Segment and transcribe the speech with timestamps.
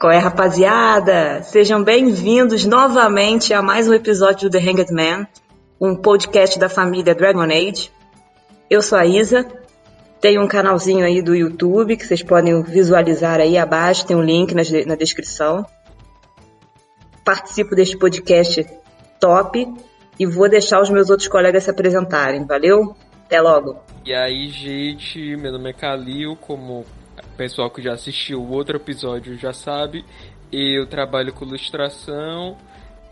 [0.00, 1.42] Qual é, rapaziada?
[1.42, 5.26] Sejam bem-vindos novamente a mais um episódio do The Hanged Man,
[5.80, 7.90] um podcast da família Dragon Age.
[8.70, 9.44] Eu sou a Isa,
[10.20, 14.54] tenho um canalzinho aí do YouTube que vocês podem visualizar aí abaixo, tem um link
[14.54, 15.66] na, na descrição.
[17.24, 18.64] Participo deste podcast
[19.18, 19.66] top
[20.16, 22.94] e vou deixar os meus outros colegas se apresentarem, valeu?
[23.26, 23.80] Até logo!
[24.06, 26.84] E aí, gente, meu nome é Kalil, como
[27.38, 30.04] pessoal que já assistiu o outro episódio já sabe,
[30.52, 32.58] eu trabalho com ilustração,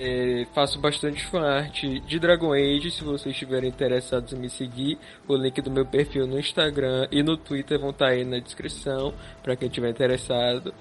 [0.01, 2.91] é, faço bastante fanart de Dragon Age.
[2.91, 4.99] Se vocês estiverem interessados em me seguir,
[5.29, 9.15] o link do meu perfil no Instagram e no Twitter vão estar aí na descrição
[9.43, 10.75] para quem estiver interessado.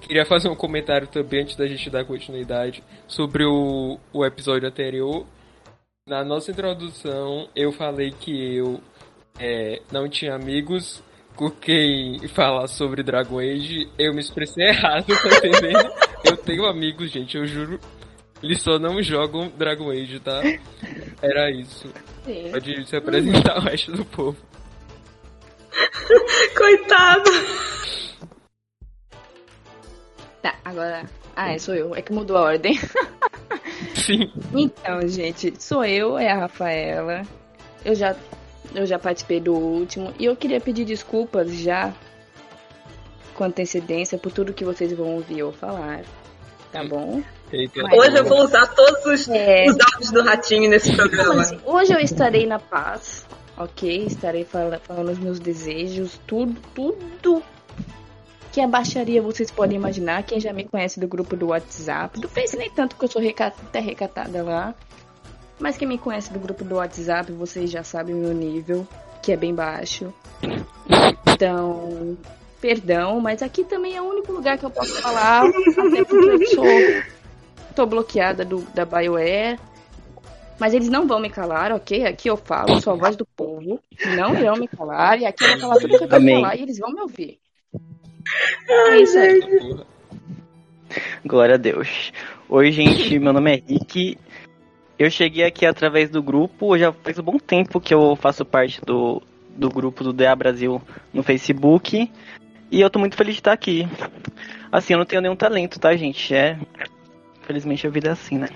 [0.00, 5.26] Queria fazer um comentário também antes da gente dar continuidade sobre o, o episódio anterior.
[6.06, 8.80] Na nossa introdução, eu falei que eu
[9.38, 11.02] é, não tinha amigos
[11.36, 15.92] com quem falar sobre Dragon Age, eu me expressei errado, tá entendendo?
[16.24, 17.78] eu tenho amigos, gente, eu juro.
[18.42, 20.42] Eles só não jogam Dragon Age, tá?
[21.22, 21.88] Era isso.
[22.24, 22.50] Sim.
[22.50, 24.36] Pode se apresentar o resto do povo.
[26.56, 27.30] Coitado!
[30.42, 31.08] Tá, agora.
[31.34, 31.94] Ah, é, sou eu.
[31.94, 32.78] É que mudou a ordem.
[33.94, 34.30] Sim.
[34.54, 37.22] Então, gente, sou eu, é a Rafaela.
[37.84, 38.14] Eu já
[38.74, 41.92] eu já participei do último e eu queria pedir desculpas já
[43.34, 46.02] com antecedência por tudo que vocês vão ouvir eu falar.
[46.72, 47.22] Tá bom?
[47.52, 49.66] Hoje eu vou usar todos os, é...
[49.68, 51.42] os dados do ratinho nesse programa.
[51.42, 54.06] Assim, hoje eu estarei na paz, ok?
[54.06, 57.42] Estarei falando, falando os meus desejos, tudo, tudo
[58.50, 60.22] que a baixaria vocês podem imaginar.
[60.24, 63.22] Quem já me conhece do grupo do WhatsApp, do Face nem tanto que eu sou
[63.22, 64.74] até recatada lá.
[65.58, 68.86] Mas quem me conhece do grupo do WhatsApp, vocês já sabem o meu nível,
[69.22, 70.12] que é bem baixo.
[71.26, 72.16] Então,
[72.60, 76.46] perdão, mas aqui também é o único lugar que eu posso falar, até porque eu
[76.48, 76.64] sou
[77.74, 79.58] tô bloqueada do, da BioWare.
[80.58, 82.06] Mas eles não vão me calar, ok?
[82.06, 83.80] Aqui eu falo, sou a voz do povo.
[84.16, 85.20] Não irão me calar.
[85.20, 87.38] E aqui eu vou falar tudo que eu quero falar e eles vão me ouvir.
[88.68, 89.40] É isso aí.
[91.24, 92.12] Glória a Deus.
[92.48, 93.18] Oi, gente.
[93.18, 94.16] Meu nome é Rick
[95.04, 98.80] eu cheguei aqui através do grupo, já faz um bom tempo que eu faço parte
[98.80, 99.22] do,
[99.56, 100.80] do grupo do DA Brasil
[101.12, 102.10] no Facebook.
[102.70, 103.86] E eu tô muito feliz de estar aqui.
[104.72, 106.34] Assim, eu não tenho nenhum talento, tá, gente?
[106.34, 106.58] É.
[107.42, 108.48] Felizmente a vida é assim, né?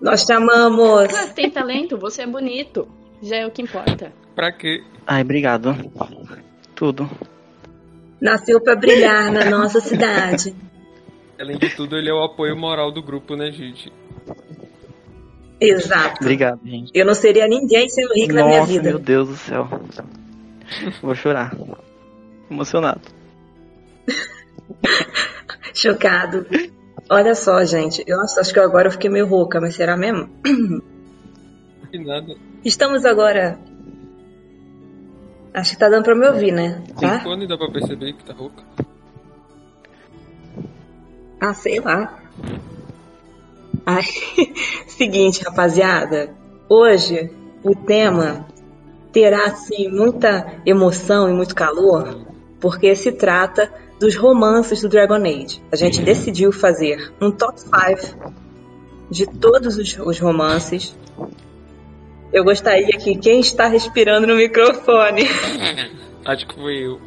[0.00, 1.08] Nós te amamos!
[1.34, 2.88] Tem talento, você é bonito.
[3.22, 4.12] Já é o que importa.
[4.34, 4.82] Pra quê?
[5.06, 5.74] Ai, obrigado.
[6.74, 7.08] Tudo.
[8.20, 10.54] Nasceu para brilhar na nossa cidade.
[11.38, 13.92] Além de tudo, ele é o apoio moral do grupo, né, gente?
[15.60, 16.18] Exato.
[16.20, 16.90] Obrigado, gente.
[16.94, 18.90] Eu não seria ninguém sem o Rick Nossa, na minha vida.
[18.90, 19.68] Meu Deus do céu.
[21.02, 21.56] Vou chorar.
[22.50, 23.00] Emocionado.
[25.74, 26.46] Chocado.
[27.08, 28.02] Olha só, gente.
[28.06, 30.28] Eu acho que agora eu fiquei meio rouca, mas será mesmo?
[31.90, 32.34] Que nada.
[32.64, 33.56] Estamos agora.
[35.54, 36.82] Acho que tá dando pra me ouvir, né?
[37.00, 37.20] Tá?
[37.20, 38.64] Quando dá pra perceber que tá rouca?
[41.40, 42.18] Ah, sei lá.
[43.86, 44.04] Ai,
[44.88, 46.34] seguinte, rapaziada.
[46.68, 47.30] Hoje
[47.62, 48.46] o tema
[49.12, 52.26] terá assim muita emoção e muito calor,
[52.60, 55.62] porque se trata dos romances do Dragon Age.
[55.70, 58.32] A gente decidiu fazer um top 5
[59.10, 60.96] de todos os, os romances.
[62.32, 65.22] Eu gostaria que quem está respirando no microfone.
[66.24, 67.00] Acho que fui eu.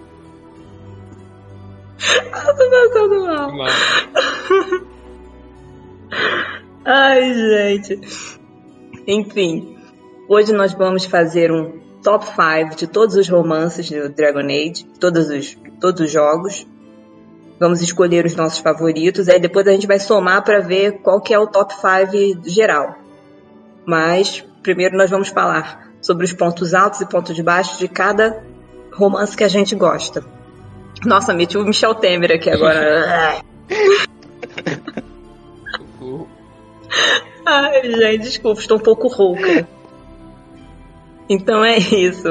[2.31, 3.51] Ah, tô passando mal.
[3.57, 3.67] mal.
[6.89, 7.99] Ai, gente.
[9.05, 9.77] Enfim,
[10.29, 15.29] hoje nós vamos fazer um top 5 de todos os romances do Dragon Age, todos
[15.29, 16.65] os, todos os jogos.
[17.59, 21.33] Vamos escolher os nossos favoritos, aí depois a gente vai somar para ver qual que
[21.33, 22.95] é o top 5 geral.
[23.85, 28.41] Mas primeiro nós vamos falar sobre os pontos altos e pontos baixos de cada
[28.93, 30.23] romance que a gente gosta.
[31.05, 33.43] Nossa, meti o Michel Temer aqui agora.
[37.46, 39.67] Ai, gente, desculpa, estou um pouco rouca.
[41.29, 42.28] Então é isso.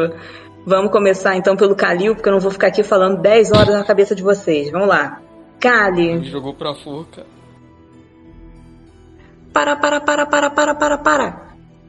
[0.64, 3.84] Vamos começar então pelo Calil, porque eu não vou ficar aqui falando 10 horas na
[3.84, 4.70] cabeça de vocês.
[4.70, 5.22] Vamos lá.
[5.60, 6.24] Cali.
[6.24, 7.24] Jogou pra forca.
[9.52, 11.46] Para, para, para, para, para, para, para.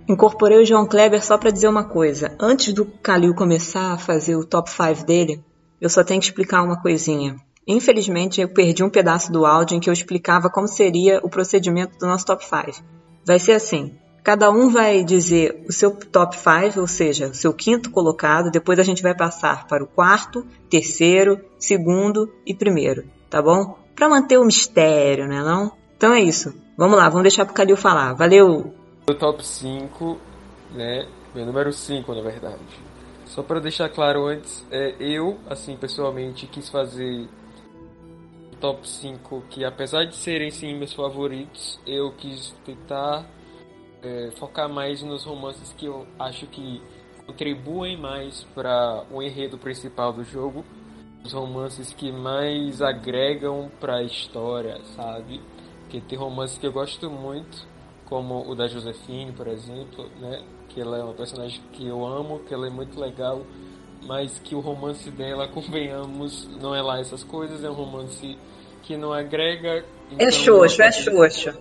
[0.08, 2.36] Incorporei o João Kleber só para dizer uma coisa.
[2.40, 5.44] Antes do Calil começar a fazer o top 5 dele,
[5.82, 7.36] eu só tenho que explicar uma coisinha.
[7.68, 11.98] Infelizmente, eu perdi um pedaço do áudio em que eu explicava como seria o procedimento
[12.00, 12.84] do nosso top 5.
[13.26, 17.54] Vai ser assim: cada um vai dizer o seu top 5, ou seja, o seu
[17.54, 23.42] quinto colocado, depois a gente vai passar para o quarto, terceiro, segundo e primeiro, tá
[23.42, 23.88] bom?
[23.98, 25.72] pra manter o mistério, né não?
[25.98, 26.54] Então é isso.
[26.78, 28.14] Vamos lá, vamos deixar pro Calil falar.
[28.14, 28.72] Valeu!
[29.10, 30.18] O top 5,
[30.76, 31.08] né?
[31.34, 32.62] Meu número 5, na verdade.
[33.26, 37.28] Só para deixar claro antes, é, eu, assim, pessoalmente, quis fazer
[38.60, 43.26] top 5 que, apesar de serem sim meus favoritos, eu quis tentar
[44.02, 46.82] é, focar mais nos romances que eu acho que
[47.26, 50.64] contribuem mais para o enredo principal do jogo,
[51.24, 55.42] os romances que mais agregam para a história, sabe?
[55.82, 57.68] Porque tem romances que eu gosto muito,
[58.06, 60.44] como o da Josefine, por exemplo, né?
[60.70, 63.42] Que ela é uma personagem que eu amo, que ela é muito legal,
[64.06, 68.38] mas que o romance dela, convenhamos, não é lá essas coisas, é um romance
[68.84, 69.70] que não agrega.
[69.80, 71.60] É então xoxo, eu é xoxo.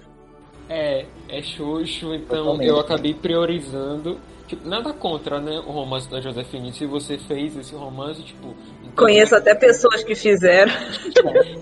[0.68, 2.68] É, é xoxo, então Totalmente.
[2.68, 4.18] eu acabei priorizando.
[4.46, 6.72] Tipo, nada contra, né, o romance da Josefine.
[6.72, 8.54] Se você fez esse romance, tipo.
[8.82, 10.72] então- Conheço até pessoas que fizeram.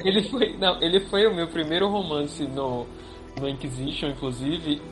[0.05, 2.87] Ele foi, não, ele foi o meu primeiro romance no,
[3.41, 4.83] no Inquisition, inclusive.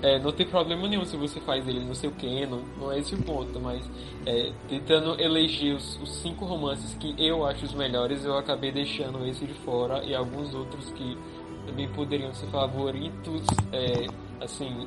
[0.00, 3.16] É, não tem problema nenhum se você faz ele no seu canon, não é esse
[3.16, 3.84] o ponto, mas
[4.24, 9.26] é, tentando eleger os, os cinco romances que eu acho os melhores, eu acabei deixando
[9.26, 11.18] esse de fora e alguns outros que
[11.66, 13.42] também poderiam ser favoritos,
[13.72, 14.06] é,
[14.40, 14.86] assim,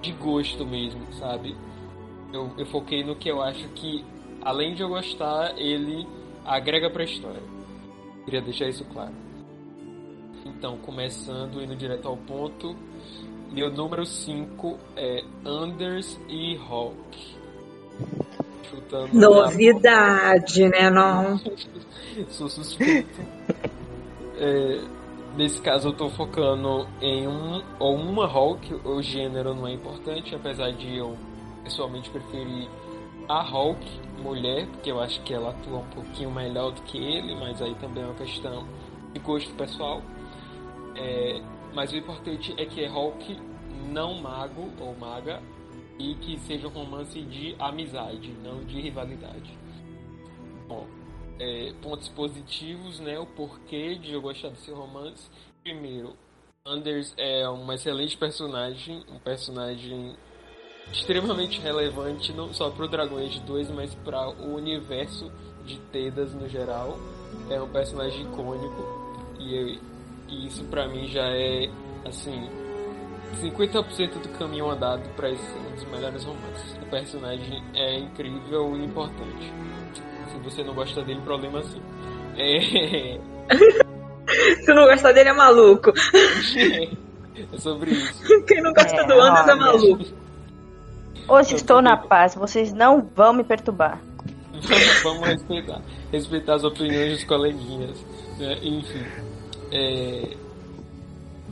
[0.00, 1.56] de gosto mesmo, sabe?
[2.32, 4.04] Eu, eu foquei no que eu acho que,
[4.40, 6.06] além de eu gostar, ele
[6.44, 7.42] agrega pra história.
[8.24, 9.12] Queria deixar isso claro.
[10.44, 12.76] Então, começando, indo direto ao ponto.
[13.54, 17.36] Meu número 5 é Anders e Hawk.
[18.68, 21.38] Chutando Novidade, né não?
[22.30, 23.20] Sou suspeito.
[24.36, 24.80] É,
[25.36, 30.34] nesse caso eu tô focando em um ou uma Hulk, o gênero não é importante,
[30.34, 31.16] apesar de eu
[31.62, 32.68] pessoalmente preferir
[33.28, 33.86] a Hulk,
[34.20, 37.76] mulher, porque eu acho que ela atua um pouquinho melhor do que ele, mas aí
[37.76, 38.66] também é uma questão
[39.12, 40.02] de gosto pessoal.
[40.96, 41.40] É,
[41.74, 43.38] mas o importante é que é Hulk
[43.92, 45.42] não mago ou maga
[45.98, 49.56] e que seja um romance de amizade, não de rivalidade.
[50.66, 50.86] Bom,
[51.38, 53.18] é, pontos positivos, né?
[53.18, 55.28] O porquê de eu gostar desse romance.
[55.62, 56.16] Primeiro,
[56.66, 60.16] Anders é uma excelente personagem, um personagem
[60.92, 65.30] extremamente relevante não só para o Dragon Age 2, mas para o universo
[65.64, 66.98] de Tedas no geral.
[67.50, 69.78] É um personagem icônico e,
[70.28, 71.68] e isso para mim já é
[72.06, 72.48] assim
[73.40, 76.78] 50% do caminho andado para esse um dos melhores romances.
[76.82, 79.52] O personagem é incrível e importante.
[80.30, 81.80] Se você não gosta dele, problema sim.
[82.36, 83.18] É,
[84.64, 85.92] Se não gostar dele é maluco.
[87.52, 88.44] é sobre isso.
[88.46, 90.04] Quem não gosta É, do Anders é maluco.
[91.28, 94.00] Hoje estou na paz, vocês não vão me perturbar.
[94.52, 95.80] Vamos, vamos respeitar.
[96.12, 98.04] Respeitar as opiniões dos coleguinhas.
[98.38, 98.58] né?
[98.62, 99.04] Enfim.
[99.74, 100.36] É,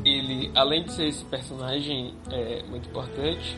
[0.04, 3.56] ele, além de ser esse personagem é, muito importante,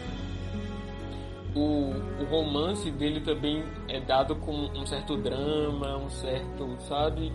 [1.55, 7.31] o, o romance dele também é dado com um certo drama, um certo, sabe?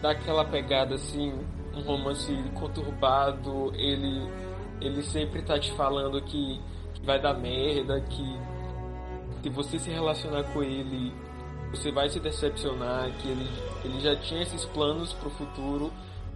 [0.00, 1.34] Dá, aquela pegada assim,
[1.74, 4.26] um romance conturbado, ele,
[4.80, 6.60] ele sempre tá te falando que,
[6.94, 8.40] que vai dar merda, que
[9.42, 11.12] se você se relacionar com ele,
[11.72, 13.48] você vai se decepcionar, que ele,
[13.84, 15.90] ele já tinha esses planos pro futuro,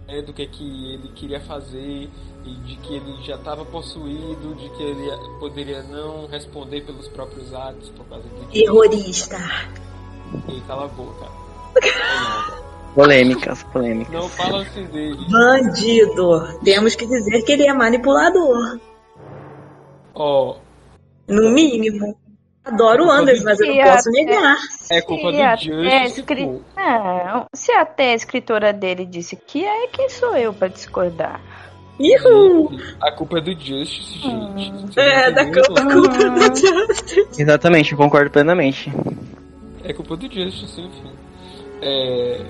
[0.07, 2.09] né, do que, que ele queria fazer,
[2.43, 7.53] e de que ele já estava possuído, de que ele poderia não responder pelos próprios
[7.53, 9.37] atos por causa do Terrorista.
[10.47, 11.25] E cala a boca.
[12.95, 14.13] Polêmicas, polêmicas.
[14.13, 15.17] Não fala assim dele.
[15.29, 16.59] Bandido.
[16.63, 18.79] Temos que dizer que ele é manipulador.
[20.15, 20.55] Ó,
[21.27, 22.17] No mínimo.
[22.67, 24.57] Adoro o Anders, mas eu não posso negar.
[24.91, 25.37] é culpa do
[26.05, 26.61] escri- pô.
[26.75, 31.39] Não, se até a escritora dele disse que é, quem sou eu pra discordar?
[31.99, 32.69] Ihu!
[33.01, 34.71] A culpa é do Justice, gente.
[34.71, 37.27] Vocês É, da culpa, culpa da Justice.
[37.39, 38.91] Exatamente, eu concordo plenamente.
[39.83, 41.11] É culpa do Justice, enfim.
[41.81, 42.41] É...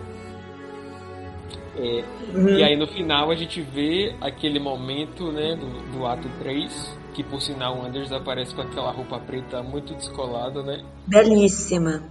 [1.77, 2.49] É, Uhum.
[2.57, 7.23] E aí no final a gente vê aquele momento, né, do, do ato 3, que
[7.23, 10.83] por sinal o Anders aparece com aquela roupa preta muito descolada, né?
[11.07, 12.03] Belíssima.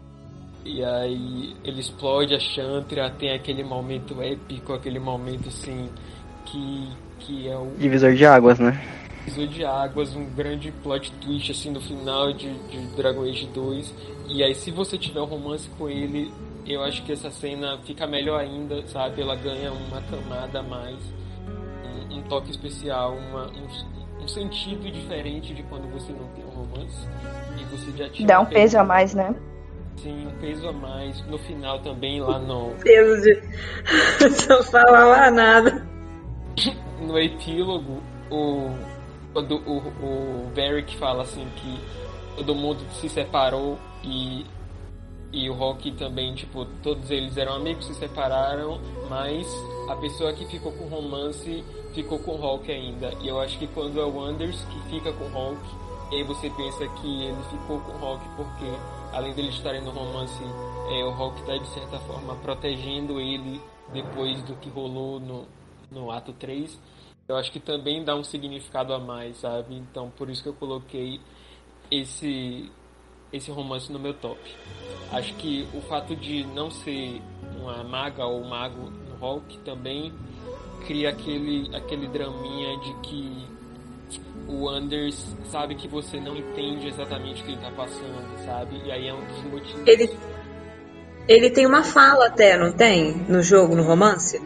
[0.64, 5.88] E aí ele explode a Chantra, tem aquele momento épico, aquele momento assim
[6.46, 6.88] que,
[7.20, 8.82] que é o Divisor de águas, né?
[9.24, 13.94] divisor de águas, um grande plot twist assim no final de, de Dragon Age 2.
[14.28, 16.32] E aí se você tiver um romance com ele,
[16.66, 19.22] eu acho que essa cena fica melhor ainda, sabe?
[19.22, 20.98] Ela ganha uma camada a mais,
[22.10, 23.95] um, um toque especial, uma, um,
[24.26, 27.08] um sentido diferente de quando você não tem um romance.
[27.56, 29.34] E você já tinha Dá um uma peso a mais, né?
[29.98, 31.24] Sim, um peso a mais.
[31.26, 32.74] No final também, lá no.
[32.82, 33.42] Peso de.
[34.48, 35.86] Não falava nada.
[37.00, 38.70] No epílogo, o.
[39.32, 41.78] Quando o, o Varric fala assim que
[42.36, 44.44] todo mundo se separou e.
[45.32, 48.80] E o Rock também, tipo, todos eles eram amigos, se separaram,
[49.10, 49.46] mas
[49.88, 51.64] a pessoa que ficou com romance
[51.94, 53.12] ficou com Hulk ainda.
[53.20, 55.62] E eu acho que quando é o Anders que fica com Hulk,
[56.12, 58.66] aí você pensa que ele ficou com Hulk porque,
[59.12, 60.42] além dele estarem no romance,
[60.90, 63.60] é, o Hulk está de certa forma protegendo ele
[63.92, 65.46] depois do que rolou no,
[65.90, 66.78] no ato 3.
[67.28, 69.74] Eu acho que também dá um significado a mais, sabe?
[69.76, 71.20] Então por isso que eu coloquei
[71.90, 72.70] esse
[73.32, 74.40] esse romance no meu top.
[75.12, 77.20] Acho que o fato de não ser
[77.60, 80.12] uma maga ou mago Hulk também
[80.86, 83.46] cria aquele, aquele draminha de que
[84.48, 88.80] o Anders sabe que você não entende exatamente o que ele tá passando, sabe?
[88.84, 89.86] E aí é um dos motivos.
[89.86, 90.10] Ele,
[91.28, 93.14] ele tem uma fala até, não tem?
[93.28, 94.40] No jogo, no romance?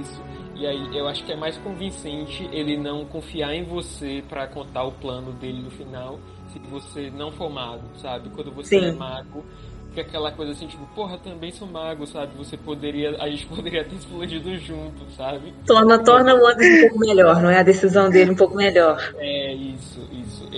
[0.00, 0.22] Isso.
[0.54, 4.84] E aí eu acho que é mais convincente ele não confiar em você para contar
[4.84, 6.20] o plano dele no final,
[6.52, 8.30] se você não for mago, sabe?
[8.30, 8.86] Quando você Sim.
[8.86, 9.44] é mago,
[9.92, 12.32] fica aquela coisa assim, tipo, porra, também sou mago, sabe?
[12.38, 15.52] Você poderia, a gente poderia ter explodido junto, sabe?
[15.66, 17.60] Torna, torna o Anders um pouco melhor, não é?
[17.60, 18.98] A decisão dele um pouco melhor.
[19.18, 20.48] É, isso, isso.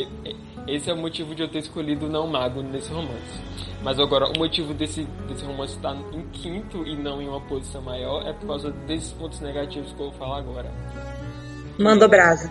[0.66, 3.42] Esse é o motivo de eu ter escolhido não mago nesse romance.
[3.82, 7.82] Mas agora, o motivo desse, desse romance estar em quinto e não em uma posição
[7.82, 10.72] maior é por causa desses pontos negativos que eu vou falar agora.
[11.78, 12.50] Mandou brasa.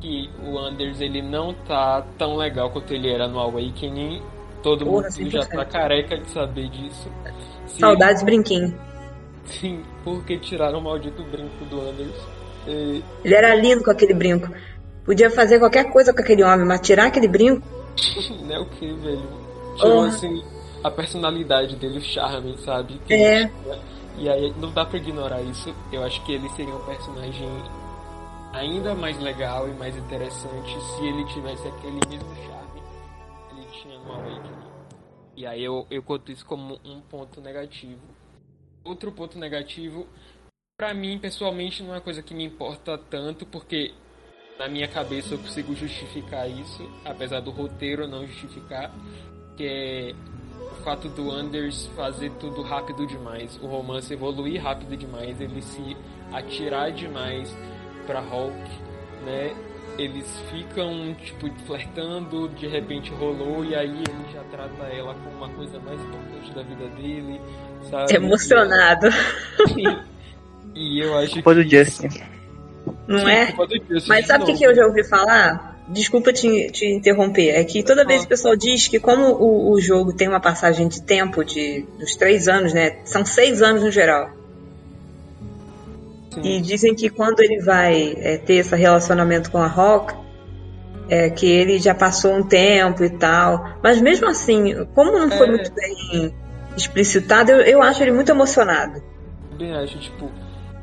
[0.00, 4.20] Que o Anders, ele não tá tão legal quanto ele era no Awakening.
[4.62, 5.48] Todo Porra, mundo já 100%.
[5.48, 7.08] tá careca de saber disso.
[7.66, 8.76] Se Saudades brinquinho.
[9.44, 12.14] Sim, porque tiraram o maldito brinco do Anders.
[12.66, 14.48] E, Ele era lindo com aquele brinco.
[15.04, 17.62] Podia fazer qualquer coisa com aquele homem, mas tirar aquele brinco.
[18.44, 19.22] né, o que, velho?
[19.76, 20.42] Tirou, assim,
[20.82, 23.00] a personalidade dele, o charme, sabe?
[23.06, 23.40] Que É.
[23.42, 23.52] ele.
[24.18, 25.72] E aí não dá pra ignorar isso.
[25.92, 27.48] Eu acho que ele seria um personagem
[28.52, 32.55] ainda mais legal e mais interessante se ele tivesse aquele mesmo charme
[35.36, 38.00] E aí eu, eu conto isso como um ponto negativo.
[38.84, 40.06] Outro ponto negativo,
[40.78, 43.92] pra mim, pessoalmente, não é coisa que me importa tanto, porque
[44.58, 48.90] na minha cabeça eu consigo justificar isso, apesar do roteiro não justificar,
[49.56, 50.14] que é
[50.72, 55.96] o fato do Anders fazer tudo rápido demais, o romance evoluir rápido demais, ele se
[56.32, 57.54] atirar demais
[58.06, 58.56] pra Hulk,
[59.24, 59.65] né?
[59.98, 65.48] Eles ficam, tipo, flertando, de repente rolou, e aí ele já trata ela como uma
[65.50, 67.40] coisa mais importante da vida dele,
[67.90, 68.14] sabe?
[68.14, 69.08] Emocionado.
[70.74, 72.08] E eu acho Culpa do Justin.
[73.08, 73.46] Não Sim, é?
[73.46, 75.80] Justin Mas sabe o que, que eu já ouvi falar?
[75.88, 77.50] Desculpa te, te interromper.
[77.50, 78.24] É que toda vez Ah.
[78.24, 82.16] o pessoal diz que como o, o jogo tem uma passagem de tempo de dos
[82.16, 82.98] três anos, né?
[83.04, 84.30] São seis anos no geral.
[86.42, 86.56] Sim.
[86.58, 90.14] E dizem que quando ele vai é, ter esse relacionamento com a Rock,
[91.08, 93.64] é que ele já passou um tempo e tal.
[93.82, 95.50] Mas mesmo assim, como não foi É.
[95.50, 96.34] muito bem
[96.76, 99.02] explicitado, eu, eu acho ele muito emocionado.
[99.50, 100.30] Também acho, tipo,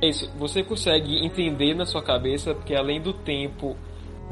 [0.01, 3.75] é isso, você consegue entender na sua cabeça, porque além do tempo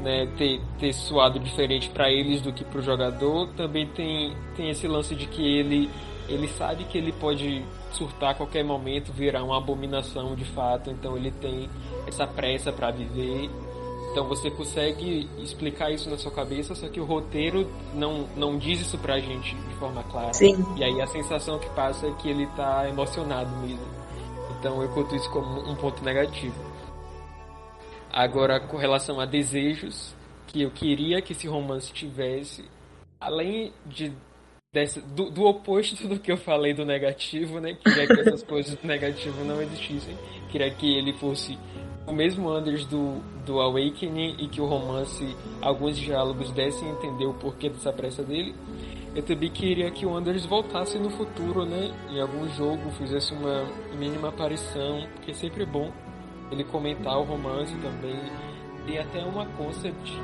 [0.00, 4.88] né, ter, ter suado diferente pra eles do que pro jogador, também tem, tem esse
[4.88, 5.88] lance de que ele,
[6.32, 11.16] ele sabe que ele pode surtar a qualquer momento, virar uma abominação de fato, então
[11.16, 11.68] ele tem
[12.06, 13.50] essa pressa pra viver.
[14.10, 18.80] Então você consegue explicar isso na sua cabeça, só que o roteiro não, não diz
[18.80, 20.34] isso pra gente de forma clara.
[20.34, 20.54] Sim.
[20.76, 23.86] E aí a sensação que passa é que ele tá emocionado mesmo.
[24.58, 26.54] Então eu conto isso como um ponto negativo.
[28.12, 30.14] Agora, com relação a desejos,
[30.46, 32.62] que eu queria que esse romance tivesse,
[33.18, 34.12] além de
[34.72, 37.74] dessa, do, do oposto do que eu falei do negativo, né?
[37.74, 40.16] Queria que essas coisas do negativo não existissem.
[40.48, 41.58] Queria que ele fosse
[42.06, 47.26] o mesmo Anders do, do Awakening e que o romance, alguns diálogos dessem a entender
[47.26, 48.54] o porquê dessa pressa dele.
[49.14, 51.92] Eu também queria que o Anders voltasse no futuro, né?
[52.10, 53.66] Em algum jogo, fizesse uma
[53.98, 55.92] mínima aparição, porque é sempre bom
[56.50, 58.18] ele comentar o romance também.
[58.86, 60.18] Tem até uma concept,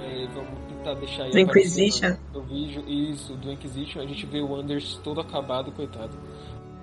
[0.00, 2.16] é, vamos tentar deixar Do Inquisition.
[2.32, 6.16] no vídeo, isso, do Inquisition, a gente vê o Anders todo acabado, coitado.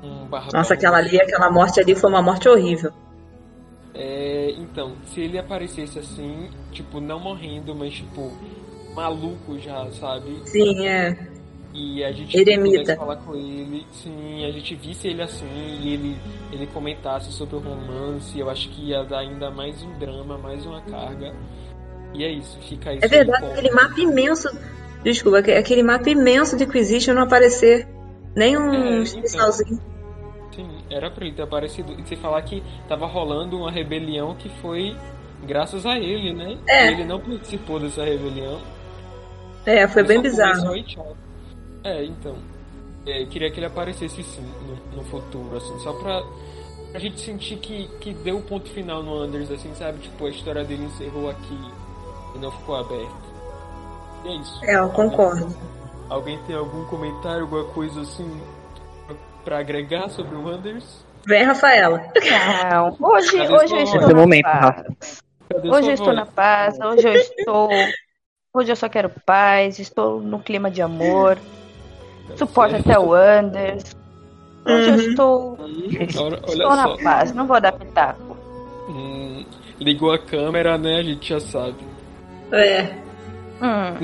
[0.03, 0.27] Um.
[0.51, 2.91] Nossa, aquela ali, aquela morte ali foi uma morte horrível.
[3.93, 8.31] É, então, se ele aparecesse assim, tipo, não morrendo, mas tipo,
[8.96, 10.41] maluco já, sabe?
[10.46, 11.29] Sim, é.
[11.74, 12.96] E a gente Eremita.
[12.98, 15.46] falar com ele, sim, a gente visse ele assim
[15.81, 16.17] e ele,
[16.51, 20.65] ele comentasse sobre o romance, eu acho que ia dar ainda mais um drama, mais
[20.65, 21.34] uma carga.
[22.13, 23.06] E é isso, fica isso.
[23.06, 24.50] É verdade, aí aquele mapa imenso.
[25.03, 27.88] Desculpa, aque- aquele mapa imenso de Inquisition não aparecer.
[28.36, 29.03] Nem um É, então.
[29.03, 29.80] especialzinho.
[30.56, 31.94] Sim, era pra ele ter aparecido.
[31.98, 34.96] E você falar que tava rolando uma rebelião que foi
[35.46, 36.58] graças a ele, né?
[36.68, 36.91] É.
[36.91, 38.62] Ele não participou dessa rebelião.
[39.65, 40.74] É, foi bem bizarro.
[41.84, 42.36] É, então.
[43.06, 44.46] É, queria que ele aparecesse sim
[44.91, 46.22] no, no futuro, assim, só pra,
[46.91, 49.98] pra gente sentir que, que deu o ponto final no Anders, assim, sabe?
[50.00, 51.58] Tipo, a história dele encerrou aqui
[52.35, 53.11] e não ficou aberta.
[54.23, 54.65] E é isso.
[54.65, 55.47] É, eu concordo.
[56.09, 58.29] Alguém tem algum comentário, alguma coisa assim
[59.07, 61.05] pra- pra agregar sobre o Anders?
[61.25, 62.01] Vem, Rafaela.
[62.71, 64.45] Não, hoje, Cadê hoje eu estou é na momento.
[64.45, 64.85] Rafa.
[65.63, 67.69] Hoje eu estou na paz, hoje eu estou.
[68.53, 71.38] Hoje eu só quero paz, estou no clima de amor.
[72.35, 73.95] Suporto até o Anders.
[74.65, 75.00] Hoje eu Uhum.
[75.09, 76.97] estou, Hum, olha, olha estou na só.
[77.03, 78.38] paz, não vou dar pitaco.
[78.89, 79.45] Hum,
[79.79, 81.00] ligou a câmera, né?
[81.00, 81.75] A gente já sabe.
[82.51, 82.84] É.
[83.62, 83.98] Hum.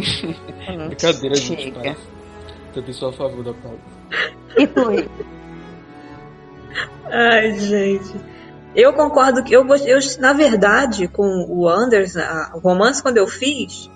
[0.69, 1.63] Hum, Brincadeira, gente.
[1.63, 1.79] chega.
[1.81, 1.97] Paz.
[2.73, 3.75] Também sou a favor da paz.
[4.57, 4.81] E tu?
[7.09, 8.15] Ai, gente.
[8.75, 13.27] Eu concordo que eu, eu na verdade, com o Anders, a- o romance quando eu
[13.27, 13.89] fiz,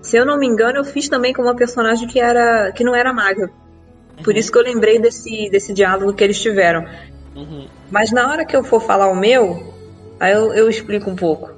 [0.00, 2.94] se eu não me engano, eu fiz também com uma personagem que era que não
[2.94, 3.50] era maga.
[4.24, 6.84] Por isso que eu lembrei desse desse diálogo que eles tiveram.
[7.36, 7.68] Uhum.
[7.90, 9.72] Mas na hora que eu for falar o meu,
[10.18, 11.51] aí eu, eu explico um pouco.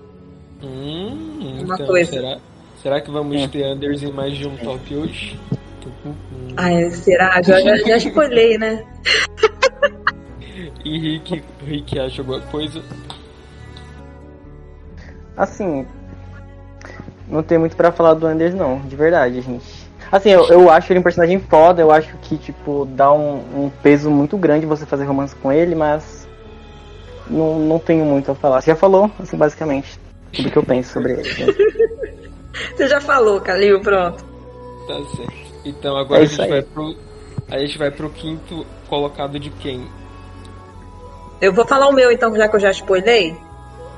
[1.65, 2.11] Uma então, coisa.
[2.11, 2.39] Será,
[2.83, 3.49] será que vamos Hum.
[3.49, 5.39] ter Anders em mais de um top hoje?
[6.07, 6.15] Hum.
[6.57, 7.43] Ai, será?
[7.43, 8.85] Já, já, já spoilei, né?
[10.85, 12.83] E Rick, Rick acha alguma coisa?
[15.37, 15.87] Assim,
[17.29, 19.85] não tem muito pra falar do Anders, não, de verdade, gente.
[20.13, 23.71] Assim, eu, eu acho ele um personagem foda, eu acho que, tipo, dá um, um
[23.83, 26.29] peso muito grande você fazer romance com ele, mas
[27.29, 28.61] não, não tenho muito a falar.
[28.61, 29.99] Você já falou, assim, basicamente,
[30.35, 31.23] tudo que eu penso sobre ele.
[31.23, 31.55] né?
[32.77, 34.25] Você já falou, Calil, pronto.
[34.87, 35.35] Tá certo.
[35.65, 36.49] Então agora É a gente aí.
[36.51, 36.97] vai pro.
[37.51, 39.87] A gente vai pro quinto colocado de quem?
[41.41, 43.37] Eu vou falar o meu então, já que eu já spoilei.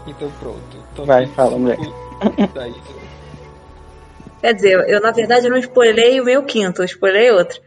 [0.06, 0.76] Então pronto.
[0.94, 1.56] Top Vai, fala,
[2.54, 2.78] da Isa.
[4.40, 7.60] Quer dizer, eu na verdade não spoilei o meu quinto, eu spoilei outro.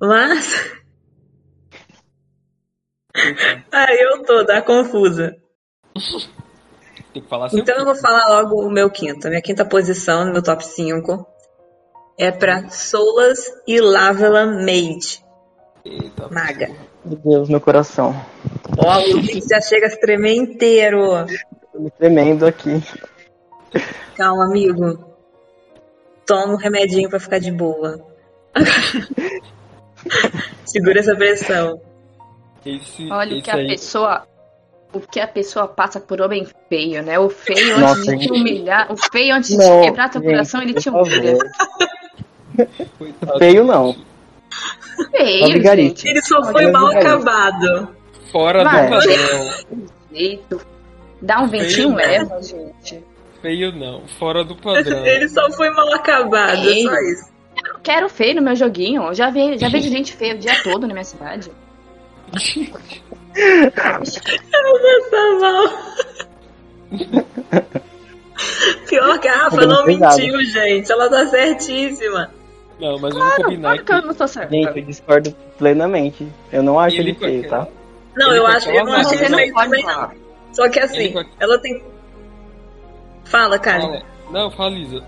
[0.00, 0.72] Mas.
[3.72, 5.36] Ai, eu tô, tá confusa.
[7.12, 9.28] Tem que falar seu Então eu vou falar logo o meu quinto.
[9.28, 11.26] Minha quinta posição no meu top 5
[12.18, 15.24] é pra Solas e Lavelan Mage.
[15.84, 16.70] Eita, Maga.
[17.04, 18.14] Meu Deus, meu coração.
[18.76, 21.26] Ó, o Luke já chega a se tremer inteiro.
[21.72, 22.82] Tô me tremendo aqui.
[24.16, 25.02] Calma, amigo.
[26.26, 27.98] Toma um remedinho pra ficar de boa.
[30.64, 31.80] Segura essa pressão.
[32.64, 34.26] Esse, Olha o esse que a aí, pessoa.
[34.92, 37.18] O que a pessoa passa por homem feio, né?
[37.18, 38.92] O feio Nossa, antes de te humilhar.
[38.92, 41.38] O feio antes de Não, te quebrar teu gente, coração, ele te humilha.
[43.38, 43.96] Feio não.
[45.12, 46.08] Feio, gente.
[46.08, 47.88] Ele só foi mal acabado.
[48.32, 48.86] Fora Vai.
[48.86, 49.50] do padrão.
[50.12, 50.60] Jeito.
[51.22, 53.04] Dá um ventinho, Feio, leva, gente.
[53.40, 54.02] Feio não.
[54.18, 55.06] Fora do padrão.
[55.06, 57.30] Ele só foi mal acabado, é só isso.
[57.82, 59.04] Quero feio no meu joguinho.
[59.04, 61.50] Eu já, ve, já vejo gente feia o dia todo na minha cidade.
[63.34, 64.00] Tá
[65.40, 65.64] mal.
[68.88, 70.90] Pior que a Rafa Muito não mentiu, gente.
[70.90, 72.30] Ela tá certíssima.
[72.80, 74.06] Não, mas vamos combinar Claro que eu que.
[74.06, 74.54] não sou certa.
[74.54, 76.26] Gente, eu discordo plenamente.
[76.50, 77.68] Eu não acho Ele ele feio, tá?
[78.16, 80.10] Não, Ele eu acho, eu não acho ele não feio também, não.
[80.52, 81.84] Só que assim, Ele ela tem.
[83.24, 83.82] Fala, Kali.
[83.82, 84.02] Fala.
[84.30, 85.04] Não, fala, Lisa.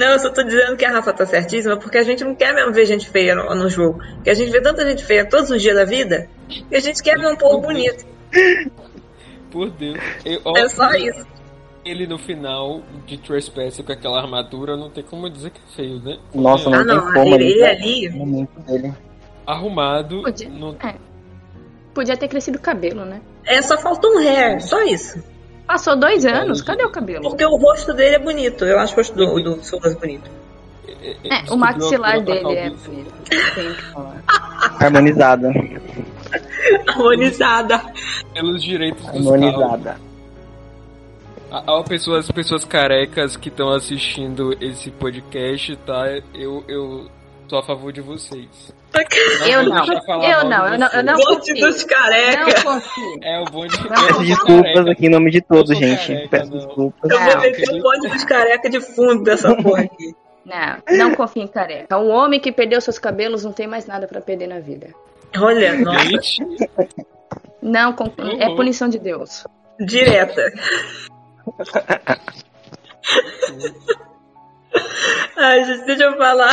[0.00, 2.54] Não, eu só tô dizendo que a Rafa tá certíssima porque a gente não quer
[2.54, 3.98] mesmo ver gente feia no, no jogo.
[4.14, 7.02] Porque a gente vê tanta gente feia todos os dias da vida que a gente
[7.02, 8.06] quer ver um povo bonito.
[9.50, 9.98] Por Deus.
[10.24, 11.26] Eu, ó, É só isso.
[11.84, 16.00] Ele no final de Trespass com aquela armadura, não tem como dizer que é feio,
[16.00, 16.16] né?
[16.34, 17.34] Nossa, É, não Ah, não, tem como.
[17.34, 18.08] ele, ele tá ali.
[18.08, 18.94] no dele.
[19.46, 20.22] Arrumado.
[20.22, 20.48] Podia.
[20.48, 20.76] Não...
[20.82, 20.94] É.
[21.92, 23.20] Podia ter crescido o cabelo, né?
[23.44, 25.22] É, só faltou um hair, só isso.
[25.70, 27.22] Passou dois anos, cadê o cabelo?
[27.22, 28.64] Porque o rosto dele é bonito.
[28.64, 30.28] Eu acho o rosto do, do Solas bonito.
[30.84, 33.14] É, o maxilar dele é bonito.
[34.80, 35.48] Harmonizada.
[36.88, 37.80] Harmonizada.
[38.34, 39.96] Pelos direitos dos Harmonizada.
[41.52, 46.04] Há pessoas, pessoas carecas que estão assistindo esse podcast, tá?
[46.34, 47.08] Eu, eu
[47.48, 48.74] sou a favor de vocês.
[49.46, 49.84] Eu vou não.
[50.22, 51.66] Eu não, eu não, eu não Bonde confio.
[51.66, 52.44] dos careca.
[52.46, 53.18] Não confio.
[53.22, 53.74] É o bonde.
[53.78, 56.28] Eu Peço desculpas aqui em nome de todos, Eu gente.
[56.28, 57.10] Peço desculpas.
[57.10, 60.14] Eu vou meter o bonde dos careca de fundo dessa porra aqui.
[60.44, 61.96] Não, não confio em careca.
[61.98, 64.88] Um homem que perdeu seus cabelos não tem mais nada pra perder na vida.
[65.38, 66.42] Olha, nossa, Gente,
[67.62, 67.94] Não,
[68.40, 69.46] é punição de Deus.
[69.78, 70.52] direta.
[75.36, 76.50] Ai, gente, deixa eu falar.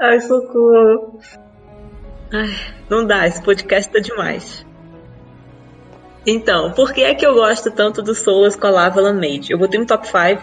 [0.00, 1.18] Ai, socorro.
[2.32, 2.56] Ai,
[2.88, 4.64] não dá, esse podcast tá demais.
[6.26, 9.52] Então, por que é que eu gosto tanto do Souls com a Lava Mage?
[9.52, 10.42] Eu botei no top 5.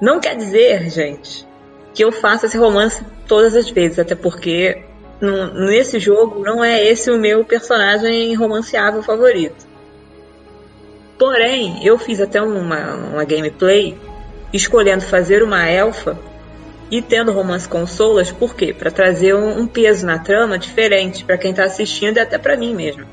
[0.00, 1.46] Não quer dizer, gente,
[1.94, 4.82] que eu faça esse romance todas as vezes, até porque
[5.20, 9.66] nesse jogo não é esse o meu personagem romanceável favorito.
[11.16, 13.96] Porém, eu fiz até uma, uma gameplay
[14.52, 16.18] escolhendo fazer uma elfa
[16.90, 18.72] e tendo romance com Solas, por quê?
[18.72, 22.74] Para trazer um, peso na trama diferente para quem está assistindo e até para mim
[22.74, 23.06] mesmo.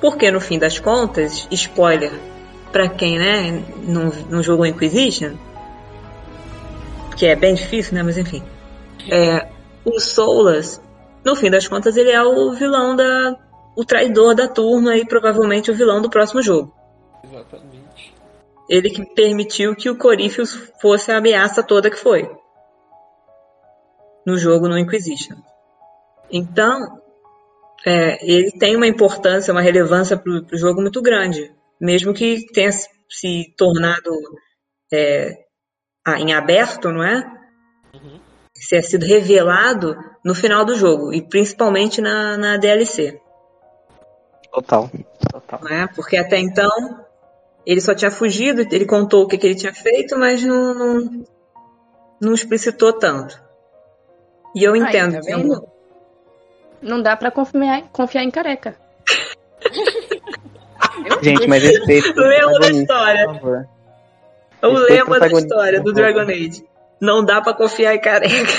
[0.00, 2.12] Porque no fim das contas, spoiler
[2.72, 5.34] para quem né, não, não jogou Inquisition,
[7.16, 8.02] que é bem difícil, né?
[8.02, 8.42] Mas enfim.
[9.10, 9.46] É,
[9.84, 10.80] o Solas,
[11.24, 13.36] no fim das contas, ele é o vilão da.
[13.76, 16.72] o traidor da turma e provavelmente o vilão do próximo jogo.
[18.70, 22.30] Ele que permitiu que o Corífios fosse a ameaça toda que foi.
[24.24, 25.34] No jogo no Inquisition.
[26.30, 27.02] Então,
[27.84, 31.52] é, ele tem uma importância, uma relevância para o jogo muito grande.
[31.80, 34.12] Mesmo que tenha se tornado
[34.92, 35.36] é,
[36.06, 37.24] ah, em aberto, não é?
[37.92, 38.20] Uhum.
[38.54, 43.20] Se é sido revelado no final do jogo e principalmente na, na DLC.
[44.52, 44.88] Total,
[45.32, 45.60] total.
[45.60, 45.88] Não é?
[45.88, 46.70] Porque até então
[47.66, 51.24] ele só tinha fugido, ele contou o que, que ele tinha feito, mas não, não,
[52.20, 53.40] não explicitou tanto.
[54.54, 55.16] E eu entendo.
[55.16, 55.68] Aí, tá vendo?
[56.82, 58.76] Não dá para confiar, confiar em careca.
[61.22, 62.18] Gente, mas respeito.
[62.18, 63.26] Lembra da história.
[64.62, 66.64] O lema da história do Dragon Age.
[67.00, 68.52] Não dá pra confiar em careca.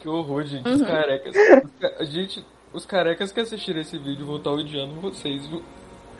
[0.00, 0.68] Que horror, gente.
[0.68, 0.86] Os uhum.
[0.86, 1.34] carecas.
[2.00, 5.62] Os, gente, os carecas que assistiram esse vídeo vão estar odiando vocês, viu?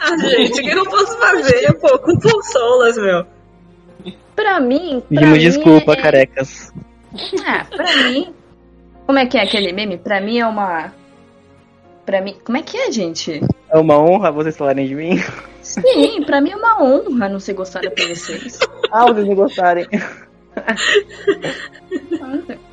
[0.01, 1.73] Ah, gente, o que eu posso fazer?
[1.75, 3.27] Pô, com consolas, meu.
[4.35, 5.03] Pra mim.
[5.13, 5.97] Pra mim desculpa, é...
[5.97, 6.73] carecas.
[7.45, 8.33] Ah, pra mim.
[9.07, 9.99] Como é que é aquele meme?
[9.99, 10.93] Pra mim é uma.
[12.07, 12.37] Pra mim.
[12.43, 13.43] Como é que é, gente?
[13.69, 15.23] É uma honra vocês falarem de mim.
[15.61, 18.59] Sim, pra mim é uma honra não ser gostada por vocês.
[18.91, 19.87] Ah, vocês me gostarem.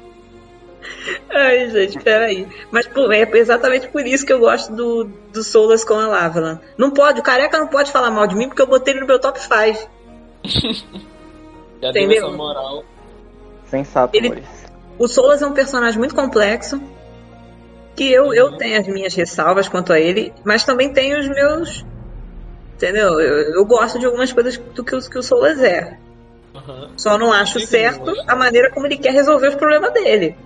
[1.30, 2.48] Ai, gente, peraí.
[2.72, 6.60] Mas pô, é exatamente por isso que eu gosto do, do Soulas com a Lavalan.
[6.78, 9.08] Não pode, o careca não pode falar mal de mim porque eu botei ele no
[9.08, 9.52] meu top 5.
[11.82, 12.22] Já Entendeu?
[12.22, 12.84] Deu essa moral.
[13.66, 14.44] Sensato, ele,
[14.98, 16.82] O Soulas é um personagem muito complexo.
[17.96, 18.58] Que eu, eu uhum.
[18.58, 21.84] tenho as minhas ressalvas quanto a ele, mas também tenho os meus
[22.78, 23.20] Entendeu?
[23.20, 25.98] Eu, eu gosto de algumas coisas do que, o, que o Soulas é.
[26.54, 26.90] Uhum.
[26.96, 30.38] Só não acho certo a maneira como ele quer resolver os problemas dele.